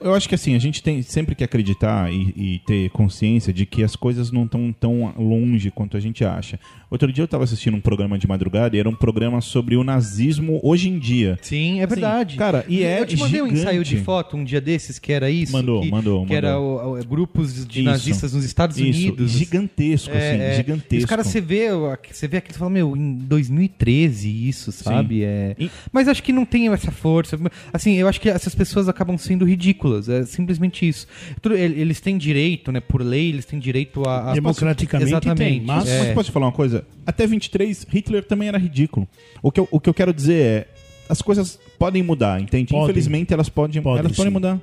Eu 0.00 0.14
acho 0.14 0.28
que 0.28 0.34
assim, 0.34 0.54
a 0.54 0.58
gente 0.58 0.82
tem 0.82 1.02
sempre 1.02 1.34
que 1.34 1.44
acreditar 1.44 2.10
e, 2.12 2.32
e 2.36 2.58
ter 2.66 2.88
consciência 2.90 3.52
de 3.52 3.66
que 3.66 3.82
as 3.84 3.94
coisas 3.94 4.30
não 4.30 4.44
estão 4.44 4.72
tão 4.72 5.12
longe 5.18 5.70
quanto 5.70 5.96
a 5.96 6.00
gente 6.00 6.24
acha. 6.24 6.58
Outro 6.90 7.12
dia 7.12 7.22
eu 7.22 7.26
estava 7.26 7.44
assistindo 7.44 7.76
um 7.76 7.80
programa 7.80 8.18
de 8.18 8.26
madrugada 8.26 8.74
e 8.76 8.80
era 8.80 8.88
um 8.88 8.94
programa 8.94 9.40
sobre 9.40 9.76
o 9.76 9.84
nazismo 9.84 10.58
hoje 10.62 10.88
em 10.88 10.98
dia. 10.98 11.38
Sim, 11.42 11.80
é 11.80 11.86
verdade. 11.86 12.36
cara, 12.36 12.64
e 12.68 12.82
é 12.82 13.00
Eu 13.00 13.06
te 13.06 13.16
mandei 13.16 13.42
um 13.42 13.44
gigante. 13.46 13.60
ensaio 13.62 13.84
de 13.84 13.96
foto 13.98 14.36
um 14.36 14.42
dia 14.44 14.60
desses 14.60 14.98
que 14.98 15.12
era 15.12 15.30
isso. 15.30 15.52
Mandou, 15.52 15.82
que, 15.82 15.90
mandou, 15.90 16.26
Que 16.26 16.34
era 16.34 16.52
mandou. 16.54 16.94
o- 16.94 16.98
o- 17.00 17.04
grupos 17.04 17.66
de 17.66 17.80
Isso. 17.80 17.88
nazistas 17.90 18.32
nos 18.32 18.44
Estados 18.44 18.78
Isso, 18.78 18.88
Unidos. 19.08 19.30
gigantesco, 19.32 20.10
É, 20.10 20.16
assim, 20.32 20.42
é. 20.42 20.54
gigantesco. 20.56 20.94
E 20.94 20.98
Os 20.98 21.04
caras, 21.04 21.26
você 21.26 21.40
vê, 21.40 21.68
você 22.10 22.26
vê 22.26 22.38
aqui, 22.38 22.52
você 22.52 22.58
fala, 22.58 22.70
meu, 22.70 22.96
em 22.96 23.14
2013 23.16 24.48
isso, 24.48 24.72
sabe? 24.72 25.22
É... 25.24 25.54
E- 25.58 25.70
Mas 25.92 26.08
acho 26.08 26.22
que 26.22 26.32
não 26.32 26.44
tem 26.44 26.68
essa 26.68 26.90
força. 26.90 27.38
Assim, 27.72 27.94
eu 27.94 28.08
acho 28.08 28.20
que 28.20 28.28
essas 28.28 28.54
pessoas 28.54 28.88
acabam 28.88 29.16
sendo 29.18 29.44
ridículas. 29.44 29.89
É 29.98 30.24
simplesmente 30.24 30.86
isso. 30.88 31.06
Eles 31.52 32.00
têm 32.00 32.16
direito, 32.18 32.70
né? 32.72 32.80
Por 32.80 33.02
lei, 33.02 33.28
eles 33.30 33.44
têm 33.44 33.58
direito 33.58 34.02
a. 34.08 34.30
a- 34.30 34.34
Democraticamente 34.34 35.10
Exatamente. 35.10 35.38
tem, 35.58 35.60
mas- 35.62 35.88
É. 35.88 35.98
Mas 35.98 36.14
posso 36.14 36.30
te 36.30 36.32
falar 36.32 36.46
uma 36.46 36.52
coisa? 36.52 36.84
Até 37.06 37.26
23, 37.26 37.86
Hitler 37.90 38.24
também 38.24 38.48
era 38.48 38.58
ridículo. 38.58 39.06
O 39.42 39.50
que 39.50 39.60
eu, 39.60 39.68
o 39.70 39.80
que 39.80 39.88
eu 39.88 39.94
quero 39.94 40.12
dizer 40.12 40.42
é, 40.42 40.68
as 41.08 41.20
coisas 41.22 41.58
podem 41.78 42.02
mudar, 42.02 42.40
entende? 42.40 42.70
Podem. 42.70 42.84
Infelizmente 42.84 43.32
elas 43.34 43.48
podem, 43.48 43.82
Podem, 43.82 44.00
elas 44.04 44.16
podem 44.16 44.32
mudar. 44.32 44.60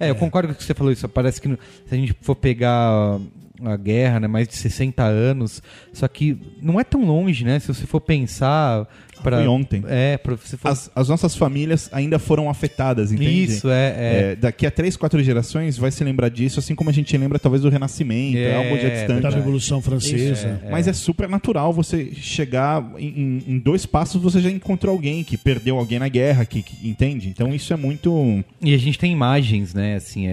É, 0.00 0.10
eu 0.10 0.14
concordo 0.14 0.48
com 0.48 0.54
o 0.54 0.56
que 0.56 0.62
você 0.64 0.74
falou 0.74 0.92
isso. 0.92 1.08
Parece 1.08 1.40
que 1.40 1.48
se 1.48 1.58
a 1.90 1.96
gente 1.96 2.14
for 2.20 2.36
pegar 2.36 3.18
a 3.64 3.76
guerra, 3.76 4.20
né, 4.20 4.28
mais 4.28 4.46
de 4.46 4.54
60 4.54 5.02
anos, 5.02 5.60
só 5.92 6.06
que 6.06 6.38
não 6.62 6.78
é 6.78 6.84
tão 6.84 7.04
longe, 7.04 7.44
né? 7.44 7.58
Se 7.58 7.66
você 7.66 7.84
for 7.86 8.00
pensar 8.00 8.86
para 9.18 9.38
Foi 9.38 9.46
ontem. 9.48 9.82
É, 9.88 10.18
você 10.24 10.56
for 10.56 10.68
As, 10.68 10.90
as 10.94 11.08
nossas 11.08 11.34
famílias 11.36 11.88
ainda 11.92 12.18
foram 12.18 12.48
afetadas, 12.48 13.12
entende? 13.12 13.44
Isso, 13.44 13.68
é, 13.68 13.72
é. 13.88 14.32
É, 14.32 14.36
daqui 14.36 14.66
a 14.66 14.70
três, 14.70 14.96
quatro 14.96 15.22
gerações 15.22 15.76
vai 15.76 15.90
se 15.90 16.02
lembrar 16.04 16.28
disso, 16.28 16.58
assim 16.58 16.74
como 16.74 16.90
a 16.90 16.92
gente 16.92 17.16
lembra 17.16 17.38
talvez 17.38 17.62
do 17.62 17.68
Renascimento, 17.68 18.36
é, 18.38 18.42
É, 18.50 18.56
algo 18.56 18.78
já 18.78 18.88
distante. 18.88 19.22
Da. 19.22 19.28
Revolução 19.30 19.80
Francesa. 19.80 20.60
Mas 20.70 20.88
é 20.88 20.92
super 20.92 21.28
natural 21.28 21.72
você 21.72 22.10
chegar 22.14 22.84
em, 22.98 23.42
em- 23.46 23.58
dois 23.58 23.84
passos 23.86 24.20
você 24.22 24.40
já 24.40 24.50
encontrou 24.50 24.92
alguém 24.94 25.22
que 25.24 25.36
perdeu 25.36 25.78
alguém 25.78 25.98
na 25.98 26.08
guerra, 26.08 26.44
que, 26.44 26.62
que- 26.62 26.88
entende? 26.88 27.28
Então 27.28 27.54
isso 27.54 27.72
é 27.72 27.76
muito 27.76 28.42
E 28.62 28.74
a 28.74 28.78
gente 28.78 28.98
tem 28.98 29.12
imagens, 29.12 29.74
né? 29.74 29.96
Assim, 29.96 30.26
é, 30.26 30.30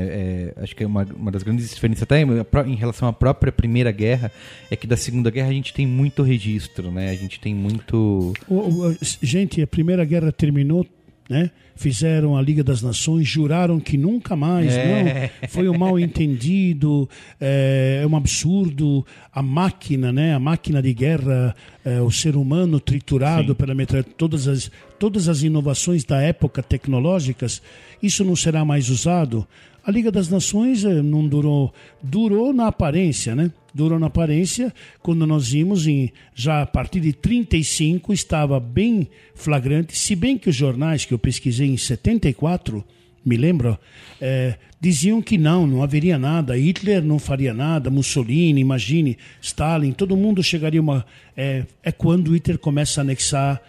é- 0.57 0.64
acho 0.64 0.76
que 0.76 0.84
é 0.84 0.88
uma, 0.88 1.06
uma 1.16 1.32
das 1.32 1.44
grandes 1.44 1.70
diferenças 1.70 2.03
até 2.03 2.22
em, 2.22 2.28
em 2.72 2.76
relação 2.76 3.07
à 3.07 3.14
própria 3.14 3.52
Primeira 3.52 3.91
Guerra 3.91 4.32
é 4.72 4.76
que 4.76 4.88
da 4.88 4.98
Segunda 4.98 5.30
Guerra 5.30 5.49
a 5.49 5.53
gente 5.53 5.74
tem 5.74 5.86
muito 5.86 6.24
registro, 6.24 6.91
né? 6.91 7.10
A 7.10 7.16
gente 7.16 7.40
tem 7.40 7.53
muito 7.53 8.34
o- 8.48 8.75
gente, 9.22 9.62
a 9.62 9.68
Primeira 9.68 10.04
Guerra 10.06 10.32
terminou, 10.32 10.86
né? 11.30 11.52
Fizeram 11.78 12.38
a 12.38 12.42
Liga 12.42 12.64
das 12.64 12.82
Nações, 12.82 13.28
juraram 13.28 13.80
que 13.82 13.98
nunca 13.98 14.34
mais, 14.36 14.72
É. 14.74 15.32
não. 15.42 15.50
Foi 15.50 15.68
um 15.68 15.78
mal 15.78 16.00
entendido, 16.00 17.10
é, 17.42 18.00
é 18.04 18.08
um 18.08 18.16
absurdo. 18.16 19.06
A 19.34 19.42
máquina, 19.42 20.12
né? 20.14 20.34
A 20.34 20.40
máquina 20.40 20.82
de 20.82 20.94
guerra, 20.94 21.54
é, 21.84 22.00
o 22.02 22.10
ser 22.12 22.36
humano 22.38 22.80
triturado 22.80 23.50
Sim. 23.50 23.56
pela 23.56 23.76
metralha, 23.76 24.06
todas 24.18 24.48
as 24.48 24.72
todas 24.98 25.28
as 25.28 25.44
inovações 25.44 26.06
da 26.06 26.22
época 26.22 26.64
tecnológicas, 26.64 27.62
isso 28.02 28.24
não 28.24 28.36
será 28.36 28.64
mais 28.64 28.90
usado. 28.90 29.46
A 29.84 29.92
Liga 29.92 30.10
das 30.12 30.30
Nações 30.30 30.84
eh, 30.86 31.02
não 31.02 31.28
durou, 31.28 31.72
durou 32.02 32.54
na 32.54 32.68
aparência, 32.68 33.36
né? 33.36 33.52
Durou 33.76 34.00
na 34.00 34.08
aparência 34.08 34.74
quando 35.04 35.28
nós 35.28 35.50
vimos 35.50 35.86
em 35.86 36.10
já 36.34 36.62
a 36.62 36.66
partir 36.66 37.02
de 37.02 37.12
35 37.12 38.14
estava 38.14 38.58
bem 38.58 39.10
flagrante, 39.34 39.98
se 39.98 40.16
bem 40.16 40.38
que 40.38 40.50
os 40.50 40.56
jornais 40.56 41.04
que 41.04 41.14
eu 41.14 41.20
pesquisei 41.20 41.68
em 41.68 41.76
74 41.76 42.82
me 43.26 43.36
lembro, 43.36 43.78
eh, 44.22 44.56
diziam 44.80 45.22
que 45.22 45.38
não, 45.38 45.66
não 45.66 45.84
haveria 45.84 46.18
nada, 46.18 46.56
Hitler 46.56 47.04
não 47.04 47.18
faria 47.18 47.54
nada, 47.54 47.90
Mussolini, 47.90 48.62
imagine, 48.62 49.18
Stalin, 49.42 49.92
todo 49.92 50.16
mundo 50.16 50.44
chegaria 50.44 50.80
uma. 50.80 51.06
É, 51.36 51.66
é 51.84 51.92
quando 51.92 52.34
Hitler 52.34 52.60
começa 52.60 53.02
a 53.02 53.04
anexar 53.04 53.62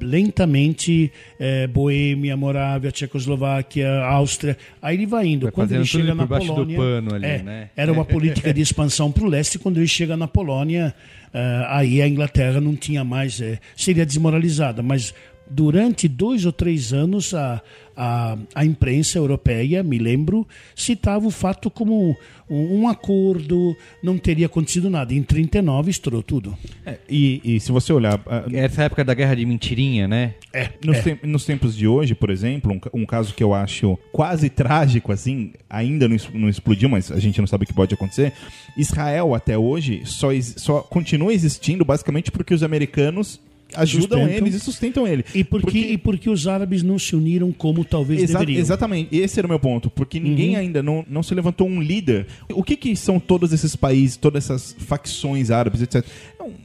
lentamente 0.00 1.12
eh, 1.38 1.66
Boêmia, 1.66 2.36
Morávia, 2.36 2.90
Tchecoslováquia, 2.90 4.02
Áustria. 4.04 4.56
Aí 4.80 4.96
ele 4.96 5.06
vai 5.06 5.26
indo. 5.26 5.44
Vai 5.44 5.52
quando 5.52 5.72
ele 5.72 5.84
chega 5.84 6.14
na 6.14 6.26
Polônia, 6.26 6.78
ali, 7.14 7.26
é, 7.26 7.42
né? 7.42 7.70
era 7.76 7.92
uma 7.92 8.04
política 8.04 8.52
de 8.52 8.60
expansão 8.60 9.10
para 9.10 9.24
o 9.24 9.28
leste. 9.28 9.58
Quando 9.58 9.78
ele 9.78 9.88
chega 9.88 10.16
na 10.16 10.28
Polônia, 10.28 10.94
eh, 11.32 11.66
aí 11.68 12.02
a 12.02 12.08
Inglaterra 12.08 12.60
não 12.60 12.74
tinha 12.74 13.04
mais, 13.04 13.40
eh, 13.40 13.58
seria 13.76 14.04
desmoralizada. 14.04 14.82
Mas 14.82 15.14
durante 15.50 16.08
dois 16.08 16.44
ou 16.44 16.52
três 16.52 16.92
anos 16.92 17.34
a, 17.34 17.62
a, 17.96 18.36
a 18.54 18.64
imprensa 18.64 19.18
europeia, 19.18 19.82
me 19.82 19.98
lembro, 19.98 20.46
citava 20.74 21.26
o 21.26 21.30
fato 21.30 21.68
como 21.70 22.16
um, 22.48 22.80
um 22.82 22.88
acordo, 22.88 23.76
não 24.02 24.16
teria 24.16 24.46
acontecido 24.46 24.88
nada. 24.88 25.12
Em 25.12 25.22
39 25.22 25.90
estourou 25.90 26.22
tudo. 26.22 26.56
É, 26.86 26.98
e, 27.08 27.40
e 27.44 27.60
se 27.60 27.72
você 27.72 27.92
olhar 27.92 28.20
essa 28.52 28.84
época 28.84 29.04
da 29.04 29.14
Guerra 29.14 29.34
de 29.34 29.44
Mentirinha, 29.44 30.06
né? 30.06 30.34
É, 30.52 30.70
Nos, 30.84 30.96
é. 30.98 31.02
tem- 31.02 31.18
nos 31.24 31.44
tempos 31.44 31.76
de 31.76 31.86
hoje, 31.86 32.14
por 32.14 32.30
exemplo, 32.30 32.72
um, 32.72 33.00
um 33.02 33.06
caso 33.06 33.34
que 33.34 33.42
eu 33.42 33.52
acho 33.52 33.98
quase 34.12 34.48
trágico, 34.48 35.12
assim, 35.12 35.52
ainda 35.68 36.08
não, 36.08 36.16
não 36.34 36.48
explodiu, 36.48 36.88
mas 36.88 37.10
a 37.10 37.18
gente 37.18 37.40
não 37.40 37.46
sabe 37.46 37.64
o 37.64 37.66
que 37.66 37.74
pode 37.74 37.94
acontecer. 37.94 38.32
Israel, 38.76 39.34
até 39.34 39.58
hoje, 39.58 40.02
só, 40.04 40.28
só 40.40 40.80
continua 40.80 41.32
existindo 41.32 41.84
basicamente 41.84 42.30
porque 42.30 42.54
os 42.54 42.62
americanos 42.62 43.40
ajudam 43.74 44.20
Sustentam. 44.20 44.46
eles 44.46 44.54
e 44.54 44.60
sustentam 44.60 45.06
ele. 45.06 45.24
E 45.34 45.44
por, 45.44 45.62
que, 45.62 45.78
e 45.78 45.98
por 45.98 46.18
que 46.18 46.30
os 46.30 46.46
árabes 46.46 46.82
não 46.82 46.98
se 46.98 47.14
uniram 47.14 47.52
como 47.52 47.84
talvez 47.84 48.22
Exa- 48.22 48.38
deveriam? 48.38 48.60
Exatamente, 48.60 49.14
esse 49.16 49.38
era 49.38 49.46
o 49.46 49.50
meu 49.50 49.58
ponto, 49.60 49.90
porque 49.90 50.18
ninguém 50.18 50.56
ainda 50.56 50.82
não, 50.82 51.04
não 51.08 51.22
se 51.22 51.34
levantou 51.34 51.68
um 51.68 51.80
líder. 51.82 52.26
O 52.52 52.62
que, 52.62 52.76
que 52.76 52.94
são 52.96 53.18
todos 53.20 53.52
esses 53.52 53.76
países, 53.76 54.16
todas 54.16 54.44
essas 54.44 54.74
facções 54.78 55.50
árabes, 55.50 55.82
etc? 55.82 56.04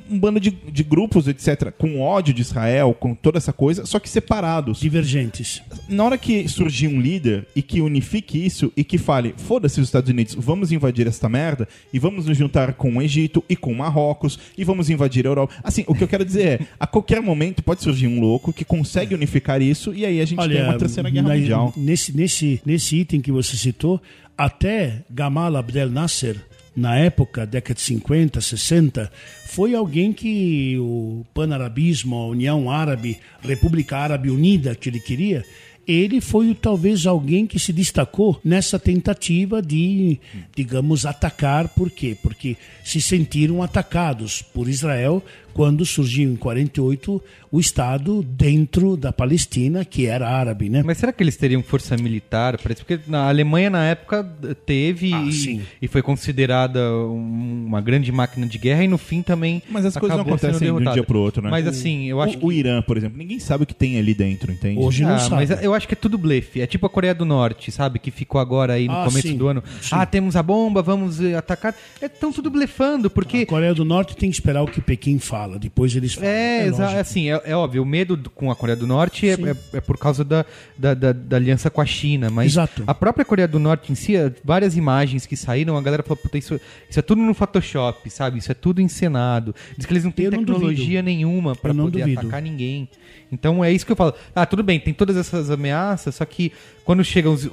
Um, 0.09 0.19
bando 0.19 0.39
de, 0.39 0.51
de 0.51 0.83
grupos, 0.83 1.27
etc., 1.27 1.71
com 1.71 1.99
ódio 2.01 2.33
de 2.33 2.41
Israel, 2.41 2.93
com 2.99 3.13
toda 3.15 3.37
essa 3.37 3.51
coisa, 3.53 3.85
só 3.85 3.99
que 3.99 4.09
separados. 4.09 4.79
Divergentes. 4.79 5.61
Na 5.89 6.03
hora 6.03 6.17
que 6.17 6.47
surgir 6.47 6.87
um 6.87 6.99
líder 7.01 7.47
e 7.55 7.61
que 7.61 7.81
unifique 7.81 8.43
isso 8.43 8.71
e 8.77 8.83
que 8.83 8.97
fale, 8.97 9.33
foda-se 9.37 9.79
os 9.81 9.87
Estados 9.87 10.09
Unidos, 10.09 10.35
vamos 10.37 10.71
invadir 10.71 11.07
esta 11.07 11.27
merda 11.27 11.67
e 11.91 11.99
vamos 11.99 12.25
nos 12.25 12.37
juntar 12.37 12.73
com 12.73 12.97
o 12.97 13.01
Egito 13.01 13.43
e 13.49 13.55
com 13.55 13.73
Marrocos 13.73 14.37
e 14.57 14.63
vamos 14.63 14.89
invadir 14.89 15.25
a 15.25 15.29
Europa. 15.29 15.53
Assim, 15.63 15.83
o 15.87 15.93
que 15.95 16.03
eu 16.03 16.07
quero 16.07 16.25
dizer 16.25 16.47
é, 16.47 16.59
a 16.79 16.87
qualquer 16.87 17.21
momento 17.21 17.63
pode 17.63 17.81
surgir 17.81 18.07
um 18.07 18.19
louco 18.19 18.53
que 18.53 18.63
consegue 18.65 19.13
unificar 19.15 19.61
isso 19.61 19.93
e 19.93 20.05
aí 20.05 20.19
a 20.21 20.25
gente 20.25 20.47
tem 20.47 20.63
uma 20.63 20.77
terceira 20.77 21.09
guerra 21.09 21.29
na- 21.29 21.35
mundial. 21.35 21.73
Nesse, 21.75 22.15
nesse, 22.15 22.61
nesse 22.65 22.97
item 22.97 23.21
que 23.21 23.31
você 23.31 23.55
citou, 23.57 24.01
até 24.37 25.03
Gamal 25.09 25.55
Abdel 25.55 25.89
Nasser, 25.89 26.37
na 26.75 26.97
época, 26.97 27.45
década 27.45 27.75
de 27.75 27.81
50, 27.81 28.41
60, 28.41 29.11
foi 29.45 29.75
alguém 29.75 30.11
que 30.11 30.77
o 30.79 31.25
panarabismo, 31.33 32.15
a 32.15 32.27
União 32.27 32.69
Árabe, 32.71 33.19
República 33.41 33.97
Árabe 33.97 34.29
Unida 34.29 34.75
que 34.75 34.89
ele 34.89 34.99
queria, 34.99 35.43
ele 35.87 36.21
foi 36.21 36.55
talvez 36.55 37.05
alguém 37.05 37.45
que 37.45 37.59
se 37.59 37.73
destacou 37.73 38.39
nessa 38.43 38.79
tentativa 38.79 39.61
de, 39.61 40.19
digamos, 40.55 41.05
atacar. 41.05 41.67
Por 41.67 41.91
quê? 41.91 42.17
Porque 42.21 42.55
se 42.83 43.01
sentiram 43.01 43.61
atacados 43.61 44.41
por 44.41 44.69
Israel 44.69 45.21
quando 45.53 45.85
surgiu 45.85 46.29
em 46.31 46.35
48 46.35 47.21
o 47.51 47.59
Estado 47.59 48.23
dentro 48.23 48.97
da 48.97 49.13
Palestina, 49.13 49.85
que 49.85 50.07
era 50.07 50.27
árabe, 50.27 50.69
né? 50.69 50.81
Mas 50.83 50.97
será 50.97 51.13
que 51.13 51.21
eles 51.23 51.37
teriam 51.37 51.61
força 51.61 51.95
militar? 51.95 52.57
Parece 52.61 52.83
porque 52.83 52.99
na 53.07 53.27
Alemanha 53.29 53.69
na 53.69 53.85
época 53.85 54.23
teve 54.65 55.13
Ah, 55.13 55.21
e, 55.23 55.31
sim. 55.31 55.61
e 55.81 55.87
foi 55.87 56.01
considerada 56.01 56.79
um- 56.95 57.65
uma 57.67 57.79
grande 57.81 58.11
máquina 58.11 58.47
de 58.47 58.57
guerra 58.57 58.83
e 58.83 58.87
no 58.87 58.97
fim 58.97 59.21
também. 59.21 59.61
Mas 59.69 59.85
as 59.85 59.95
coisas 59.95 60.17
não 60.17 60.23
acontecem 60.25 60.59
de 60.67 60.71
um 60.71 60.93
dia 60.93 61.03
pro 61.03 61.19
outro, 61.19 61.43
né? 61.43 61.49
Mas 61.51 61.67
assim, 61.67 62.05
eu 62.05 62.19
acho 62.21 62.37
o, 62.37 62.39
que 62.39 62.45
o 62.45 62.51
Irã, 62.51 62.81
por 62.81 62.97
exemplo, 62.97 63.17
ninguém 63.17 63.39
sabe 63.39 63.63
o 63.63 63.67
que 63.67 63.73
tem 63.75 63.99
ali 63.99 64.13
dentro, 64.15 64.51
entende? 64.51 64.79
Hoje 64.79 65.03
não 65.03 65.13
Ah, 65.15 65.19
sabe. 65.19 65.35
mas 65.47 65.63
eu 65.63 65.73
acho 65.73 65.87
que 65.87 65.93
é 65.93 65.97
tudo 65.97 66.17
blefe. 66.17 66.61
É 66.61 66.65
tipo 66.65 66.85
a 66.85 66.89
Coreia 66.89 67.13
do 67.13 67.25
Norte, 67.25 67.71
sabe? 67.71 67.99
Que 67.99 68.09
ficou 68.09 68.41
agora 68.41 68.73
aí 68.73 68.87
no 68.87 68.93
Ah, 68.95 69.05
começo 69.05 69.27
sim. 69.27 69.37
do 69.37 69.47
ano. 69.47 69.63
Sim. 69.81 69.89
Ah, 69.91 70.05
temos 70.05 70.35
a 70.35 70.41
bomba, 70.41 70.81
vamos 70.81 71.21
eh, 71.21 71.35
atacar. 71.35 71.75
Estão 72.01 72.31
tudo 72.31 72.49
blefando, 72.49 73.07
A 73.07 73.09
porque. 73.11 73.45
Coreia 73.45 73.73
do 73.75 73.85
Norte 73.85 74.15
tem 74.15 74.29
que 74.29 74.35
esperar 74.35 74.63
o 74.63 74.67
que 74.67 74.81
Pequim 74.81 75.19
fala, 75.19 75.42
depois 75.59 75.95
eles 75.95 76.13
falam. 76.13 76.29
É, 76.29 76.65
exa- 76.67 76.83
lógico. 76.83 76.99
assim, 77.01 77.29
é, 77.31 77.41
é 77.45 77.55
óbvio, 77.55 77.83
o 77.83 77.85
medo 77.85 78.15
do- 78.17 78.29
com 78.29 78.49
a 78.51 78.55
Coreia 78.55 78.75
do 78.75 78.87
Norte 78.87 79.27
é, 79.29 79.33
é- 79.33 79.77
é 79.77 79.81
por 79.81 79.97
causa 79.97 80.23
da, 80.23 80.45
da, 80.77 80.93
da- 80.93 81.11
da 81.13 81.35
aliança 81.37 81.69
com 81.69 81.81
a 81.81 81.85
China, 81.85 82.29
mas 82.29 82.53
Exato. 82.53 82.83
a 82.87 82.93
própria 82.93 83.23
Coreia 83.25 83.47
do 83.47 83.59
Norte 83.59 83.91
em 83.91 83.95
si, 83.95 84.15
é, 84.15 84.31
várias 84.43 84.75
imagens 84.75 85.25
que 85.25 85.35
saíram, 85.37 85.77
a 85.77 85.81
galera 85.81 86.03
falou, 86.03 86.17
puta, 86.17 86.37
isso, 86.37 86.59
isso 86.89 86.99
é 86.99 87.01
tudo 87.01 87.21
no 87.21 87.33
Photoshop, 87.33 88.09
sabe? 88.09 88.39
Isso 88.39 88.51
é 88.51 88.55
tudo 88.55 88.81
encenado. 88.81 89.53
Diz 89.77 89.85
que 89.85 89.93
eles 89.93 90.03
não 90.03 90.11
têm 90.11 90.25
Eu 90.25 90.31
tecnologia 90.31 91.01
duvido. 91.01 91.03
nenhuma 91.03 91.55
não 91.73 91.85
poder 91.85 91.99
duvido. 92.01 92.19
atacar 92.21 92.41
ninguém. 92.41 92.87
Então 93.33 93.63
é 93.63 93.71
isso 93.71 93.85
que 93.85 93.91
eu 93.91 93.95
falo. 93.95 94.13
Ah, 94.35 94.45
tudo 94.45 94.61
bem, 94.63 94.79
tem 94.79 94.93
todas 94.93 95.17
essas 95.17 95.49
ameaças, 95.49 96.15
só 96.15 96.25
que 96.25 96.51
quando 96.85 97.03
chegam 97.03 97.33
os, 97.33 97.49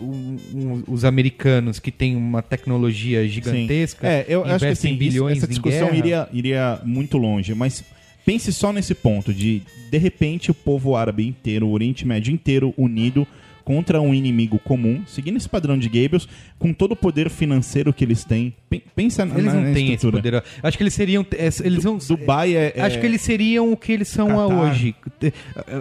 os 0.87 1.05
americanos 1.05 1.79
que 1.79 1.91
têm 1.91 2.17
uma 2.17 2.43
tecnologia 2.43 3.27
gigantesca, 3.27 4.07
É, 4.07 4.25
eu 4.29 4.41
acho 4.43 4.49
que 4.51 4.55
investem 4.67 4.91
assim, 4.93 4.99
bilhões 4.99 5.37
isso- 5.39 5.47
essa 5.47 5.49
discussão 5.49 5.87
guerra, 5.87 5.97
iria, 5.99 6.29
iria 6.33 6.81
muito 6.85 7.17
longe, 7.17 7.55
mas 7.55 7.83
pense 8.25 8.53
só 8.53 8.73
nesse 8.73 8.95
ponto 8.95 9.33
de, 9.33 9.63
de 9.91 9.99
repente, 9.99 10.51
o 10.51 10.55
povo 10.55 10.95
árabe 10.95 11.27
inteiro, 11.27 11.67
o 11.67 11.73
Oriente 11.73 12.07
Médio 12.07 12.33
inteiro 12.33 12.75
unido 12.77 13.27
contra 13.65 14.01
um 14.01 14.15
inimigo 14.15 14.59
comum, 14.59 15.03
seguindo 15.07 15.37
esse 15.37 15.49
padrão 15.49 15.79
de 15.79 15.89
Goebbels, 15.89 16.29
com 16.59 16.73
todo 16.73 16.93
o 16.93 16.97
poder 16.97 17.31
financeiro 17.31 17.93
que 17.93 18.05
eles 18.05 18.25
têm. 18.25 18.55
Pen- 18.69 18.83
Pensa 18.95 19.25
na, 19.25 19.35
Eles 19.35 19.47
na, 19.47 19.55
não 19.61 19.69
na 19.69 19.75
têm 19.75 19.93
esse 19.93 20.11
poder. 20.11 20.43
Acho 20.63 20.77
que 20.77 20.83
eles 20.83 20.95
seriam. 20.95 21.25
é, 21.33 21.49
Eles 21.65 21.85
vão. 21.85 21.99
Dubai 21.99 22.55
é, 22.57 22.73
é- 22.77 22.83
Acho 22.83 22.99
que 23.01 23.07
eles 23.07 23.21
seriam 23.21 23.73
o 23.73 23.77
que 23.77 23.93
eles 23.93 24.09
são 24.09 24.29
Catar. 24.29 24.47
hoje. 24.47 24.95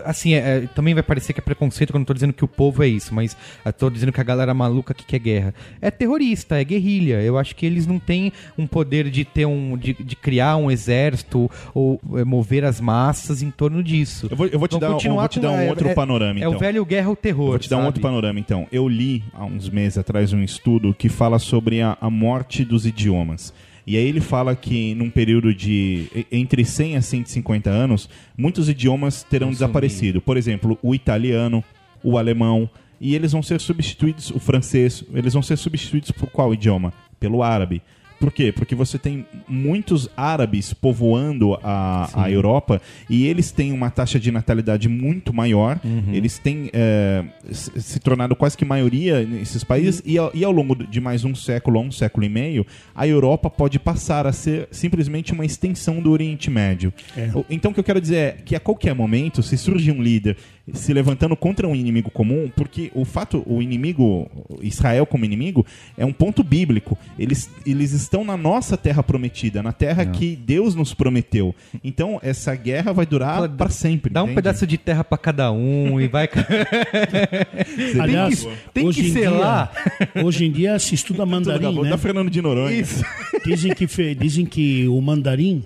Assim, 0.06 0.34
é, 0.34 0.38
é, 0.38 0.62
também 0.74 0.94
vai 0.94 1.04
parecer 1.04 1.34
que 1.34 1.40
é 1.40 1.44
preconceito 1.44 1.92
quando 1.92 2.02
eu 2.02 2.08
tô 2.08 2.14
dizendo 2.14 2.34
que 2.34 2.44
o 2.44 2.48
povo 2.48 2.84
é 2.84 2.88
isso, 2.88 3.14
mas 3.14 3.36
eu 3.66 3.74
tô 3.74 3.90
dizendo 3.90 4.12
que 4.12 4.20
a 4.22 4.24
galera 4.24 4.54
maluca 4.54 4.94
que 4.94 5.06
quer 5.06 5.20
guerra. 5.20 5.54
É 5.82 5.92
terrorista, 5.92 6.60
é 6.60 6.64
guerrilha. 6.64 7.22
Eu 7.22 7.38
acho 7.38 7.56
que 7.56 7.66
eles 7.66 7.86
não 7.86 8.00
têm 8.00 8.32
um 8.58 8.66
poder 8.68 9.10
de 9.10 9.24
ter 9.26 9.46
um. 9.46 9.78
de, 9.78 9.94
de 9.94 10.16
criar 10.16 10.58
um 10.58 10.70
exército 10.72 11.50
ou 11.74 12.00
é, 12.16 12.24
mover 12.24 12.64
as 12.64 12.80
massas 12.82 13.42
em 13.42 13.52
torno 13.52 13.84
disso. 13.84 14.28
Eu 14.30 14.38
vou, 14.38 14.48
eu 14.48 14.60
vou 14.60 14.68
te 14.68 14.80
dar, 14.80 14.90
um- 14.90 14.94
continuar 14.94 15.22
vou 15.22 15.30
te 15.30 15.40
dar 15.40 15.52
um 15.52 15.60
é- 15.60 15.70
outro 15.70 15.88
é- 15.90 15.94
panorama, 15.94 16.40
É 16.40 16.44
então. 16.44 16.56
o 16.56 16.60
velho 16.60 16.86
guerra 16.86 17.10
ou 17.10 17.16
terror. 17.16 17.52
Vou 17.70 17.78
te 17.78 17.82
dar 17.82 17.84
um 17.84 17.86
outro 17.86 18.02
panorama, 18.02 18.40
então. 18.40 18.68
Eu 18.72 18.88
li 18.88 19.24
há 19.34 19.46
uns 19.46 19.70
meses 19.70 19.98
atrás 19.98 20.34
um 20.34 20.44
estudo 20.44 20.94
que 20.94 21.10
fala 21.10 21.40
sobre 21.40 21.82
a, 21.82 21.98
a 22.02 22.10
morte 22.10 22.66
dos 22.66 22.86
idiomas. 22.86 23.54
E 23.86 23.98
aí 23.98 24.06
ele 24.08 24.22
fala 24.22 24.56
que 24.56 24.94
num 24.94 25.10
período 25.10 25.54
de 25.54 26.26
entre 26.32 26.64
100 26.64 26.98
a 26.98 27.02
150 27.02 27.70
anos, 27.70 28.08
muitos 28.38 28.70
idiomas 28.70 29.24
terão 29.24 29.50
desaparecido. 29.50 30.22
Por 30.22 30.38
exemplo, 30.38 30.78
o 30.84 30.94
italiano, 30.94 31.64
o 32.04 32.18
alemão, 32.18 32.70
e 33.02 33.16
eles 33.16 33.32
vão 33.32 33.42
ser 33.42 33.60
substituídos, 33.60 34.30
o 34.30 34.40
francês, 34.40 35.04
eles 35.14 35.34
vão 35.34 35.42
ser 35.42 35.58
substituídos 35.58 36.12
por 36.12 36.30
qual 36.30 36.54
idioma? 36.54 36.94
Pelo 37.20 37.42
árabe. 37.42 37.82
Por 38.20 38.32
quê? 38.32 38.52
Porque 38.52 38.76
você 38.76 38.98
tem 38.98 39.26
muitos 39.48 40.10
árabes 40.16 40.74
povoando 40.74 41.58
a, 41.64 42.24
a 42.24 42.30
Europa 42.30 42.82
e 43.10 43.26
eles 43.26 43.52
têm 43.52 43.72
uma 43.72 43.90
taxa 43.90 44.20
de 44.20 44.32
natalidade 44.32 44.90
muito 44.90 45.34
maior. 45.34 45.80
Eles 46.14 46.38
têm 46.38 46.70
é, 46.74 47.24
se 47.52 48.00
tornado 48.00 48.36
quase 48.36 48.58
que 48.58 48.66
maioria 48.66 49.26
nesses 49.26 49.64
países 49.64 50.02
e, 50.06 50.18
ao, 50.18 50.32
e 50.34 50.44
ao 50.44 50.52
longo 50.52 50.76
de 50.76 51.00
mais 51.00 51.24
um 51.24 51.34
século, 51.34 51.80
um 51.80 51.92
século 51.92 52.26
e 52.26 52.30
meio, 52.30 52.66
a 52.94 53.08
Europa 53.08 53.50
pode 53.50 53.80
passar 53.80 54.28
a 54.28 54.34
ser 54.34 54.68
simplesmente 54.72 55.32
uma 55.32 55.46
extensão 55.46 56.02
do 56.02 56.12
Oriente 56.12 56.50
Médio. 56.50 56.94
É. 57.16 57.32
Então 57.50 57.72
o 57.72 57.74
que 57.74 57.80
eu 57.80 57.84
quero 57.84 58.02
dizer 58.02 58.16
é 58.16 58.32
que 58.32 58.56
a 58.56 58.60
qualquer 58.60 58.94
momento, 58.94 59.42
se 59.42 59.58
surge 59.58 59.92
um 59.92 60.02
líder 60.02 60.38
se 60.74 60.94
levantando 60.94 61.36
contra 61.36 61.68
um 61.68 61.76
inimigo 61.76 62.10
comum, 62.12 62.52
porque 62.56 62.92
o 62.94 63.06
fato, 63.06 63.44
o 63.46 63.62
inimigo, 63.62 64.30
Israel 64.62 65.06
como 65.06 65.26
inimigo, 65.26 65.66
é 65.98 66.06
um 66.06 66.14
ponto 66.14 66.44
bíblico. 66.44 66.98
Eles, 67.18 67.50
eles 67.66 67.92
estão 67.92 68.24
na 68.24 68.38
nossa 68.38 68.78
terra 68.78 69.04
prometida, 69.04 69.62
na 69.64 69.72
terra 69.72 70.06
que 70.06 70.36
Deus 70.36 70.76
nos 70.76 70.94
prometeu. 70.94 71.54
Então 71.84 72.20
essa 72.22 72.56
guerra 72.56 72.94
vai 72.94 73.06
durar 73.06 73.48
para 73.50 73.70
sempre. 73.70 74.12
Dá 74.12 74.22
um 74.22 74.26
entende? 74.26 74.36
pedaço 74.36 74.68
de 74.68 74.78
terra 74.78 75.04
pra 75.04 75.18
cada 75.18 75.52
um 75.52 76.00
e 76.00 76.08
vai. 76.08 76.28
tem 76.28 78.02
Aliás, 78.02 78.44
que, 78.44 78.52
tem 78.74 78.88
hoje 78.88 79.02
que 79.02 79.10
em 79.10 79.14
selar. 79.14 79.72
dia, 80.14 80.24
hoje 80.26 80.46
em 80.46 80.52
dia 80.52 80.80
se 80.80 80.96
estuda 80.96 81.26
mandarim, 81.28 81.82
né? 81.82 81.90
Da 81.90 81.98
Fernando 81.98 82.30
de 82.30 82.42
Noronha. 82.42 82.80
Isso. 82.80 83.04
Dizem 83.46 83.74
que, 83.74 84.16
dizem 84.16 84.46
que 84.46 84.88
o 84.88 85.00
mandarim 85.02 85.64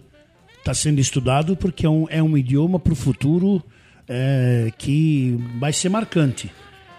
está 0.60 0.74
sendo 0.74 1.00
estudado 1.00 1.56
porque 1.58 1.86
é 1.86 1.90
um, 1.90 2.08
é 2.10 2.24
um 2.24 2.38
idioma 2.38 2.80
para 2.80 2.94
o 2.94 2.96
futuro 2.96 3.62
é, 4.08 4.72
que 4.78 5.38
vai 5.60 5.74
ser 5.74 5.90
marcante. 5.90 6.52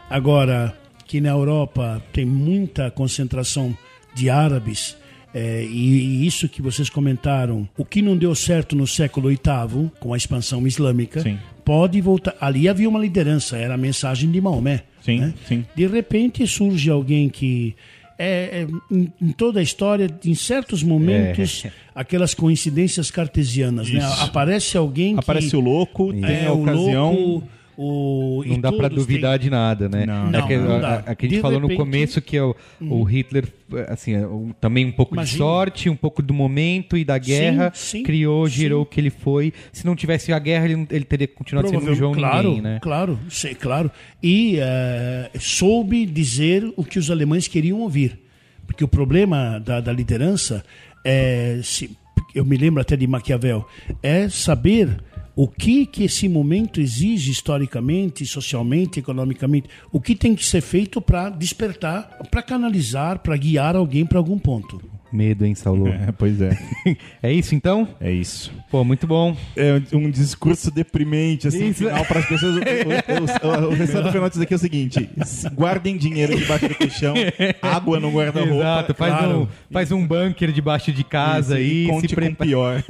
Agora, 0.09 0.76
que 1.06 1.20
na 1.20 1.31
Europa 1.31 2.02
tem 2.12 2.24
muita 2.24 2.90
concentração 2.90 3.76
de 4.14 4.31
árabes, 4.31 4.97
é, 5.35 5.64
e, 5.64 6.22
e 6.22 6.26
isso 6.26 6.48
que 6.48 6.62
vocês 6.62 6.89
comentaram, 6.89 7.68
o 7.76 7.85
que 7.85 8.01
não 8.01 8.16
deu 8.16 8.35
certo 8.36 8.76
no 8.76 8.86
século 8.86 9.28
VIII, 9.28 9.90
com 9.98 10.14
a 10.14 10.16
expansão 10.16 10.64
islâmica, 10.64 11.20
Sim. 11.20 11.39
pode 11.64 12.01
voltar. 12.01 12.36
Ali 12.40 12.68
havia 12.68 12.89
uma 12.89 13.01
liderança, 13.01 13.56
era 13.56 13.74
a 13.74 13.76
mensagem 13.76 14.31
de 14.31 14.40
Maomé. 14.40 14.85
Sim, 15.02 15.18
né? 15.20 15.35
sim. 15.47 15.66
De 15.74 15.86
repente 15.86 16.47
surge 16.47 16.89
alguém 16.89 17.28
que 17.28 17.74
é, 18.19 18.62
é, 18.62 18.66
em, 18.95 19.12
em 19.20 19.32
toda 19.32 19.61
a 19.61 19.62
história, 19.62 20.09
em 20.24 20.35
certos 20.35 20.82
momentos, 20.82 21.65
aquelas 21.95 22.35
coincidências 22.35 23.11
cartesianas, 23.11 23.91
né? 23.91 24.01
Aparece 24.20 24.77
alguém 24.77 25.15
que 25.15 25.20
Aparece 25.20 25.57
o 25.57 25.61
louco, 25.61 26.12
tem 26.12 26.24
é 26.24 26.47
a 26.47 26.53
o 26.53 26.62
ocasião. 26.62 27.12
louco, 27.15 27.49
o, 27.76 28.42
Não 28.46 28.60
dá 28.60 28.70
pra 28.72 28.88
todos 28.88 29.05
duvidar 29.06 29.32
têm- 29.38 29.44
de 29.46 29.51
nada, 29.51 29.88
né? 29.88 30.06
Não. 30.06 30.28
é 30.28 30.30
Não, 30.30 30.46
que, 30.46 30.56
não 30.56 30.76
a- 30.76 30.94
a- 31.06 31.14
que 31.14 31.26
a 31.26 31.28
gente 31.28 31.36
De 31.36 31.40
falou 31.42 31.60
no 31.60 31.66
repente- 31.66 31.80
Hum. 31.82 31.84
começo 31.84 32.20
que 32.22 32.36
é 32.36 32.42
o, 32.42 32.55
o 32.80 33.02
Hitler, 33.05 33.48
assim, 33.88 34.14
é, 34.14 34.26
também 34.60 34.86
um 34.86 34.92
pouco 34.92 35.12
de 35.14 35.20
Imagina. 35.20 35.38
sorte, 35.38 35.88
um 35.90 35.96
pouco 35.96 36.22
do 36.22 36.32
momento 36.34 36.96
e 36.96 37.05
da 37.05 37.18
guerra, 37.18 37.72
sim, 37.74 38.02
criou, 38.02 38.48
sim. 38.48 38.55
gerou 38.55 38.82
o 38.82 38.86
que 38.86 39.01
ele 39.01 39.10
foi. 39.10 39.52
Se 39.72 39.84
não 39.86 39.96
tivesse 39.96 40.32
a 40.32 40.38
guerra, 40.38 40.66
ele, 40.66 40.86
ele 40.90 41.05
teria 41.05 41.26
continuado 41.28 41.68
sendo 41.68 41.90
um 41.90 41.94
João 41.94 42.12
claro, 42.12 42.48
Ninguém, 42.48 42.62
né? 42.62 42.78
Claro, 42.82 43.18
sei, 43.28 43.55
claro. 43.55 43.90
E 44.22 44.56
eh, 44.59 45.30
soube 45.40 46.06
dizer 46.06 46.72
o 46.76 46.84
que 46.84 46.98
os 46.98 47.10
alemães 47.10 47.48
queriam 47.48 47.80
ouvir. 47.80 48.18
Porque 48.66 48.82
o 48.84 48.88
problema 48.88 49.59
da, 49.59 49.80
da 49.80 49.92
liderança 49.92 50.64
é, 51.05 51.60
se- 51.62 51.90
eu 52.34 52.44
me 52.44 52.56
lembro 52.56 52.80
até 52.80 52.96
de 52.96 53.06
Maquiavel, 53.06 53.66
é 54.02 54.28
saber 54.28 54.88
o 55.36 55.48
que 55.48 55.85
que 55.86 56.05
esse 56.05 56.28
momento 56.28 56.81
exige 56.81 57.31
historicamente, 57.31 58.24
socialmente, 58.24 59.01
economicamente, 59.01 59.69
o 59.90 60.01
que 60.01 60.15
tem 60.15 60.35
que 60.35 60.44
ser 60.44 60.61
feito 60.61 61.01
para 61.01 61.28
despertar, 61.28 62.19
para 62.31 62.43
canalizar, 62.43 63.19
para 63.19 63.36
guiar 63.36 63.74
alguém 63.74 64.06
para 64.06 64.19
algum 64.19 64.39
ponto. 64.39 64.81
Medo, 65.15 65.45
hein, 65.47 65.55
Saulo? 65.55 65.89
É, 65.89 66.11
pois 66.19 66.41
é. 66.41 66.59
É 67.23 67.32
isso 67.32 67.55
então? 67.55 67.89
É 68.01 68.11
isso. 68.12 68.53
Pô, 68.70 68.85
muito 68.85 69.07
bom. 69.07 69.35
É 69.57 69.81
um 69.93 70.11
discurso 70.11 70.70
deprimente, 70.70 71.49
assim, 71.49 71.69
Isso. 71.69 71.85
final 71.85 72.05
para 72.05 72.20
as 72.20 72.27
pessoas. 72.27 72.57
O, 72.65 73.47
o, 73.47 73.66
o, 73.66 73.69
o 73.69 73.74
restante 73.74 74.11
do 74.36 74.43
aqui 74.43 74.53
é 74.53 74.57
o 74.57 74.59
seguinte: 74.59 75.09
se- 75.24 75.49
guardem 75.51 75.97
dinheiro 75.97 76.36
debaixo 76.36 76.69
do 76.69 76.74
colchão, 76.74 77.15
água 77.62 77.99
no 78.01 78.11
guarda-roupa. 78.11 78.55
Exato, 78.57 78.95
faz, 78.95 79.12
claro. 79.16 79.41
um, 79.43 79.49
faz 79.70 79.93
um 79.93 80.07
bunker 80.07 80.53
debaixo 80.53 80.93
de 80.93 81.05
casa 81.05 81.59
Isso, 81.61 81.70
aí. 81.70 81.85
e 81.85 81.89
conte 81.89 82.09
se 82.09 82.15
com 82.15 82.20
o 82.20 82.24
prepara- 82.24 82.49
pior. 82.49 82.85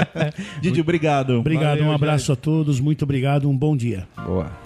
Didi, 0.60 0.80
obrigado. 0.80 1.38
Obrigado, 1.40 1.78
Valeu, 1.78 1.86
um 1.86 1.92
abraço 1.92 2.32
a 2.32 2.36
todos, 2.36 2.80
muito 2.80 3.02
obrigado, 3.02 3.48
um 3.48 3.56
bom 3.56 3.76
dia. 3.76 4.06
Boa. 4.24 4.65